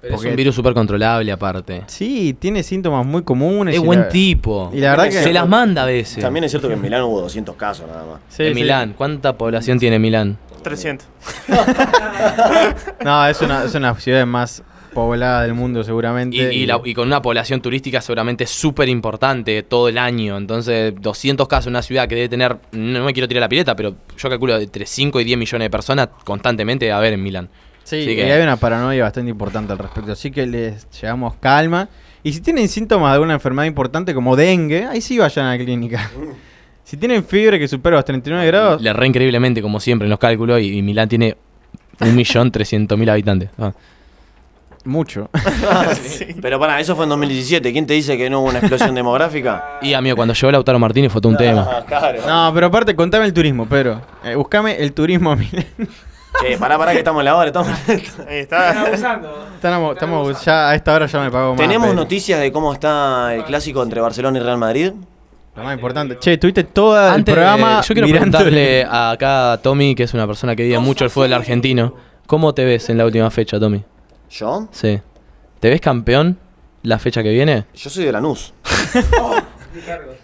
Pero 0.00 0.14
Porque- 0.14 0.28
es 0.28 0.32
un 0.32 0.36
virus 0.36 0.54
súper 0.54 0.72
controlable, 0.72 1.30
aparte. 1.30 1.82
Sí, 1.86 2.34
tiene 2.38 2.62
síntomas 2.62 3.04
muy 3.04 3.22
comunes. 3.22 3.74
Es 3.74 3.80
y 3.82 3.84
buen 3.84 4.00
la- 4.00 4.08
tipo. 4.08 4.70
Y 4.72 4.80
la 4.80 4.90
verdad 4.92 5.04
que... 5.04 5.22
Se 5.22 5.32
las 5.32 5.46
manda 5.46 5.82
a 5.82 5.86
veces. 5.86 6.22
También 6.22 6.44
es 6.44 6.50
cierto 6.52 6.68
que 6.68 6.74
en 6.74 6.80
Milán 6.80 7.02
hubo 7.02 7.20
200 7.20 7.54
casos 7.56 7.86
nada 7.86 8.04
más. 8.06 8.20
Sí, 8.30 8.44
en 8.44 8.54
sí. 8.54 8.60
Milán, 8.60 8.94
¿cuánta 8.96 9.36
población 9.36 9.78
tiene 9.78 9.98
Milán? 9.98 10.38
300. 10.62 11.06
No, 13.04 13.26
es 13.26 13.40
una, 13.40 13.64
es 13.64 13.74
una 13.74 13.94
ciudad 13.96 14.26
más 14.26 14.62
poblada 14.92 15.42
del 15.42 15.54
mundo 15.54 15.82
seguramente. 15.84 16.36
Y, 16.36 16.62
y 16.62 16.66
la- 16.66 16.80
y 16.84 16.94
con 16.94 17.06
una 17.06 17.22
población 17.22 17.60
turística 17.60 18.00
seguramente 18.00 18.46
súper 18.46 18.88
importante 18.88 19.62
todo 19.62 19.88
el 19.88 19.98
año. 19.98 20.36
Entonces, 20.36 20.94
200 21.00 21.46
casos 21.48 21.66
en 21.68 21.72
una 21.72 21.82
ciudad 21.82 22.08
que 22.08 22.14
debe 22.16 22.28
tener, 22.28 22.56
no 22.72 23.04
me 23.04 23.12
quiero 23.12 23.28
tirar 23.28 23.42
la 23.42 23.48
pileta, 23.48 23.76
pero 23.76 23.94
yo 24.16 24.28
calculo 24.28 24.58
entre 24.58 24.86
5 24.86 25.20
y 25.20 25.24
10 25.24 25.38
millones 25.38 25.66
de 25.66 25.70
personas 25.70 26.08
constantemente 26.24 26.90
a 26.92 26.98
ver 26.98 27.12
en 27.14 27.22
Milán. 27.22 27.48
Sí, 27.90 28.00
Así 28.02 28.10
y 28.10 28.16
que- 28.16 28.32
hay 28.32 28.42
una 28.42 28.56
paranoia 28.56 29.02
bastante 29.04 29.30
importante 29.30 29.72
al 29.72 29.78
respecto. 29.78 30.12
Así 30.12 30.30
que 30.30 30.46
les 30.46 30.88
llevamos 31.00 31.34
calma. 31.40 31.88
Y 32.22 32.32
si 32.32 32.40
tienen 32.40 32.68
síntomas 32.68 33.10
de 33.10 33.14
alguna 33.14 33.34
enfermedad 33.34 33.66
importante 33.66 34.14
como 34.14 34.36
dengue, 34.36 34.84
ahí 34.86 35.00
sí 35.00 35.18
vayan 35.18 35.46
a 35.46 35.56
la 35.56 35.58
clínica. 35.64 36.10
Si 36.82 36.96
tienen 36.96 37.22
fiebre 37.22 37.56
que 37.60 37.68
supera 37.68 37.94
los 37.94 38.04
39 38.04 38.46
grados, 38.48 38.82
Le 38.82 38.92
re 38.92 39.06
increíblemente, 39.06 39.62
como 39.62 39.78
siempre, 39.78 40.06
en 40.06 40.10
los 40.10 40.18
cálculos. 40.18 40.60
Y, 40.60 40.78
y 40.78 40.82
Milán 40.82 41.08
tiene 41.08 41.36
1.300.000 42.00 43.08
habitantes. 43.10 43.50
Ah. 43.58 43.72
mucho. 44.84 45.30
Pero 46.42 46.58
para, 46.58 46.80
eso 46.80 46.96
fue 46.96 47.04
en 47.04 47.10
2017. 47.10 47.72
¿Quién 47.72 47.86
te 47.86 47.94
dice 47.94 48.16
que 48.16 48.28
no 48.28 48.40
hubo 48.40 48.48
una 48.48 48.58
explosión 48.58 48.92
demográfica? 48.94 49.78
Y 49.82 49.94
amigo, 49.94 50.16
cuando 50.16 50.34
llegó 50.34 50.50
Lautaro 50.50 50.78
Martínez 50.80 51.12
fue 51.12 51.20
todo 51.20 51.30
un 51.30 51.38
tema. 51.38 51.64
Ah, 51.70 51.84
claro. 51.86 52.22
No, 52.26 52.50
pero 52.54 52.66
aparte, 52.66 52.96
contame 52.96 53.24
el 53.26 53.32
turismo, 53.32 53.66
Pedro. 53.66 54.00
Eh, 54.24 54.34
buscame 54.34 54.76
el 54.82 54.92
turismo 54.92 55.30
a 55.30 55.36
Milán. 55.36 55.66
Che, 56.40 56.56
pará, 56.58 56.78
pará, 56.78 56.92
que 56.92 56.98
estamos 56.98 57.20
en 57.20 57.24
la 57.26 57.36
hora. 57.36 57.46
Estamos... 57.48 57.70
Ahí 58.28 58.38
está. 58.38 58.90
Estamos, 58.92 59.92
estamos 59.94 60.44
ya 60.44 60.70
a 60.70 60.74
esta 60.74 60.94
hora 60.94 61.06
ya 61.06 61.20
me 61.20 61.30
pago 61.30 61.50
más. 61.54 61.60
¿Tenemos 61.60 61.94
noticias 61.94 62.40
de 62.40 62.50
cómo 62.50 62.72
está 62.72 63.34
el 63.34 63.44
clásico 63.44 63.82
entre 63.82 64.00
Barcelona 64.00 64.38
y 64.38 64.42
Real 64.42 64.56
Madrid? 64.58 64.92
Lo 65.56 65.62
más 65.64 65.74
importante. 65.74 66.18
Che, 66.18 66.38
tuviste 66.38 66.64
todo 66.64 66.96
el 66.98 67.12
Antes, 67.14 67.34
programa. 67.34 67.80
eh, 67.80 67.82
yo 67.86 67.94
quiero 67.94 68.06
mirando- 68.08 68.38
preguntarle 68.38 68.84
a 68.84 69.10
acá 69.10 69.52
a 69.52 69.58
Tommy, 69.58 69.94
que 69.94 70.04
es 70.04 70.14
una 70.14 70.26
persona 70.26 70.56
que 70.56 70.62
vive 70.62 70.78
mucho 70.78 71.04
el 71.04 71.10
fútbol 71.10 71.32
argentino. 71.34 71.94
¿Cómo 72.26 72.54
te 72.54 72.64
ves 72.64 72.88
en 72.88 72.96
la 72.98 73.04
última 73.04 73.30
fecha, 73.30 73.58
Tommy? 73.60 73.84
¿Yo? 74.30 74.68
Sí. 74.70 75.00
¿Te 75.58 75.68
ves 75.68 75.80
campeón 75.80 76.38
la 76.84 76.98
fecha 76.98 77.22
que 77.22 77.30
viene? 77.30 77.64
Yo 77.74 77.90
soy 77.90 78.04
de 78.04 78.12
Lanús. 78.12 78.54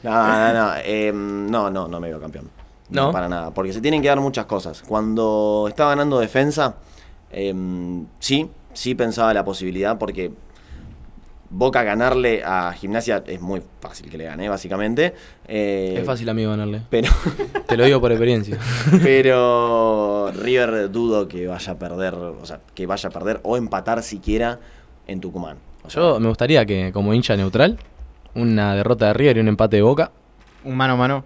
No, 0.02 0.12
no, 0.12 0.52
no. 0.52 0.72
eh, 0.84 1.12
no, 1.14 1.70
no, 1.70 1.86
no 1.86 2.00
me 2.00 2.08
veo 2.08 2.20
campeón. 2.20 2.50
No. 2.88 3.06
¿No? 3.06 3.12
para 3.12 3.28
nada. 3.28 3.50
Porque 3.52 3.72
se 3.72 3.80
tienen 3.80 4.02
que 4.02 4.08
dar 4.08 4.20
muchas 4.20 4.46
cosas. 4.46 4.82
Cuando 4.86 5.66
estaba 5.68 5.90
ganando 5.90 6.20
defensa, 6.20 6.76
eh, 7.30 7.54
sí, 8.18 8.48
sí 8.72 8.94
pensaba 8.94 9.34
la 9.34 9.44
posibilidad 9.44 9.98
porque 9.98 10.30
Boca 11.50 11.82
ganarle 11.84 12.42
a 12.44 12.72
Gimnasia 12.72 13.22
es 13.26 13.40
muy 13.40 13.62
fácil 13.80 14.10
que 14.10 14.18
le 14.18 14.24
gane, 14.24 14.48
básicamente. 14.48 15.14
Eh, 15.46 15.96
es 15.98 16.04
fácil, 16.04 16.28
amigo, 16.28 16.50
ganarle. 16.50 16.82
Pero, 16.90 17.10
Te 17.66 17.76
lo 17.76 17.84
digo 17.84 18.00
por 18.00 18.10
experiencia. 18.10 18.58
pero 19.02 20.32
River 20.32 20.90
dudo 20.90 21.28
que 21.28 21.46
vaya 21.46 21.72
a 21.72 21.78
perder, 21.78 22.14
o 22.14 22.44
sea, 22.44 22.60
que 22.74 22.86
vaya 22.86 23.08
a 23.08 23.12
perder 23.12 23.40
o 23.44 23.56
empatar 23.56 24.02
siquiera 24.02 24.58
en 25.06 25.20
Tucumán. 25.20 25.58
O 25.84 25.90
sea, 25.90 26.02
Yo 26.02 26.20
me 26.20 26.28
gustaría 26.28 26.66
que, 26.66 26.90
como 26.92 27.14
hincha 27.14 27.36
neutral, 27.36 27.78
una 28.34 28.74
derrota 28.74 29.06
de 29.06 29.14
River 29.14 29.36
y 29.36 29.40
un 29.40 29.48
empate 29.48 29.76
de 29.76 29.82
Boca. 29.82 30.10
Un 30.64 30.76
mano 30.76 30.94
a 30.94 30.96
mano. 30.96 31.24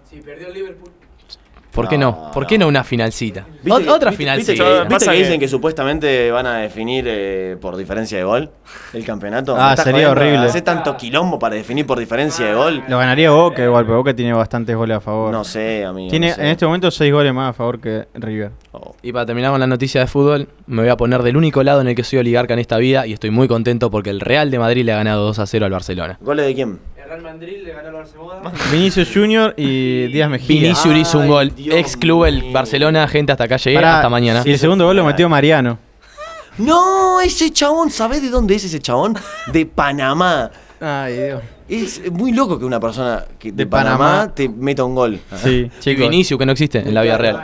¿Por 1.71 1.87
qué 1.87 1.97
No, 1.97 2.11
no? 2.25 2.31
¿Por 2.31 2.45
qué 2.45 2.57
no 2.57 2.67
una 2.67 2.83
finalcita? 2.83 3.45
¿Viste 3.63 3.69
Ot- 3.71 3.83
que- 3.83 3.89
otra 3.89 4.09
viste- 4.11 4.17
finalcita. 4.17 4.51
¿Viste, 4.51 4.69
viste 4.79 4.89
Pasa 4.89 5.11
que 5.11 5.17
que- 5.17 5.23
dicen 5.23 5.39
que 5.39 5.47
supuestamente 5.47 6.31
van 6.31 6.45
a 6.45 6.57
definir 6.57 7.05
eh, 7.07 7.57
por 7.61 7.77
diferencia 7.77 8.17
de 8.17 8.23
gol 8.23 8.49
el 8.93 9.05
campeonato? 9.05 9.55
Ah, 9.57 9.75
sería 9.77 9.91
jodiendo, 9.93 10.11
horrible. 10.11 10.47
Hace 10.47 10.61
tanto 10.61 10.97
quilombo 10.97 11.39
para 11.39 11.55
definir 11.55 11.85
por 11.87 11.97
diferencia 11.99 12.45
de 12.47 12.53
gol. 12.53 12.83
Lo 12.89 12.97
ganaría 12.97 13.31
Boca 13.31 13.63
igual, 13.63 13.85
pero 13.85 13.97
Boca 13.97 14.13
tiene 14.13 14.33
bastantes 14.33 14.75
goles 14.75 14.97
a 14.97 15.01
favor. 15.01 15.31
No 15.31 15.43
sé, 15.43 15.85
amigo. 15.85 16.09
Tiene 16.09 16.29
no 16.29 16.35
sé. 16.35 16.41
en 16.41 16.47
este 16.47 16.65
momento 16.65 16.91
6 16.91 17.13
goles 17.13 17.33
más 17.33 17.51
a 17.51 17.53
favor 17.53 17.79
que 17.79 18.05
River. 18.15 18.51
Oh. 18.73 18.95
Y 19.01 19.11
para 19.13 19.25
terminar 19.25 19.51
con 19.51 19.59
la 19.59 19.67
noticia 19.67 20.01
de 20.01 20.07
fútbol, 20.07 20.47
me 20.67 20.81
voy 20.81 20.89
a 20.91 20.97
poner 20.97 21.23
del 21.23 21.37
único 21.37 21.63
lado 21.63 21.81
en 21.81 21.87
el 21.87 21.95
que 21.95 22.03
soy 22.03 22.19
oligarca 22.19 22.53
en 22.53 22.59
esta 22.59 22.77
vida 22.77 23.07
y 23.07 23.13
estoy 23.13 23.31
muy 23.31 23.47
contento 23.47 23.89
porque 23.91 24.09
el 24.09 24.19
Real 24.19 24.51
de 24.51 24.59
Madrid 24.59 24.83
le 24.85 24.91
ha 24.93 24.97
ganado 24.97 25.23
2 25.25 25.39
a 25.39 25.45
0 25.45 25.65
al 25.65 25.71
Barcelona. 25.71 26.17
¿Goles 26.21 26.45
de 26.45 26.53
quién? 26.55 26.79
El 27.11 27.21
Real 27.21 27.35
Madrid 27.35 27.57
le 27.65 27.73
ganó 27.73 27.89
al 27.89 27.93
Barcelona. 27.93 28.51
Vinicius 28.71 29.09
Junior 29.13 29.53
y 29.57 30.07
Díaz 30.13 30.29
Mejía. 30.29 30.61
Vinicius 30.61 30.95
hizo 30.95 31.19
un 31.19 31.27
gol. 31.27 31.53
Dios 31.53 31.75
Ex 31.75 31.97
club 31.97 32.23
el 32.23 32.41
mío. 32.41 32.53
Barcelona, 32.53 33.05
gente, 33.05 33.33
hasta 33.33 33.43
acá 33.43 33.57
llegué, 33.57 33.75
Pará, 33.75 33.97
hasta 33.97 34.07
mañana. 34.07 34.43
Y 34.45 34.51
el 34.51 34.57
segundo 34.57 34.85
gol 34.85 34.95
lo 34.95 35.03
metió 35.05 35.27
Mariano. 35.27 35.77
No, 36.57 37.21
ese 37.21 37.49
chabón, 37.51 37.89
¿sabés 37.89 38.21
de 38.21 38.29
dónde 38.29 38.55
es 38.55 38.63
ese 38.65 38.79
chabón? 38.79 39.15
De 39.53 39.65
Panamá. 39.65 40.51
Ay, 40.81 41.13
Dios. 41.15 41.41
Es 41.67 42.11
muy 42.11 42.33
loco 42.33 42.59
que 42.59 42.65
una 42.65 42.79
persona 42.79 43.25
que 43.39 43.51
de, 43.51 43.57
De 43.63 43.67
Panamá, 43.67 43.97
Panamá. 43.97 44.35
te 44.35 44.49
meta 44.49 44.83
un 44.83 44.93
gol. 44.93 45.19
Sí, 45.37 45.69
Y 45.75 45.79
chicos. 45.79 46.01
Vinicius, 46.09 46.37
que 46.37 46.45
no 46.45 46.51
existe 46.51 46.79
en 46.79 46.93
la 46.93 47.01
vida 47.03 47.17
real. 47.17 47.41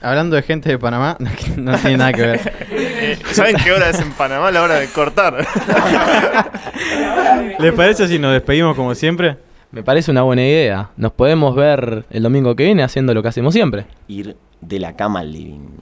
Hablando 0.00 0.34
de 0.34 0.42
gente 0.42 0.70
de 0.70 0.78
Panamá, 0.78 1.16
no 1.56 1.76
tiene 1.78 1.96
nada 1.98 2.12
que 2.12 2.22
ver. 2.22 2.52
Eh, 3.12 3.18
¿Saben 3.32 3.56
qué 3.56 3.72
hora 3.72 3.90
es 3.90 4.00
en 4.00 4.12
Panamá? 4.12 4.50
La 4.50 4.62
hora 4.62 4.76
de 4.76 4.88
cortar. 4.88 5.46
¿Les 7.58 7.72
parece 7.72 8.08
si 8.08 8.18
nos 8.18 8.32
despedimos 8.32 8.74
como 8.74 8.94
siempre? 8.94 9.36
Me 9.70 9.82
parece 9.82 10.10
una 10.10 10.22
buena 10.22 10.42
idea. 10.42 10.90
Nos 10.96 11.12
podemos 11.12 11.54
ver 11.54 12.04
el 12.10 12.22
domingo 12.22 12.54
que 12.56 12.64
viene 12.64 12.82
haciendo 12.82 13.14
lo 13.14 13.22
que 13.22 13.28
hacemos 13.28 13.54
siempre. 13.54 13.86
Ir 14.08 14.36
de 14.60 14.78
la 14.78 14.94
cama 14.96 15.20
al 15.20 15.32
living. 15.32 15.78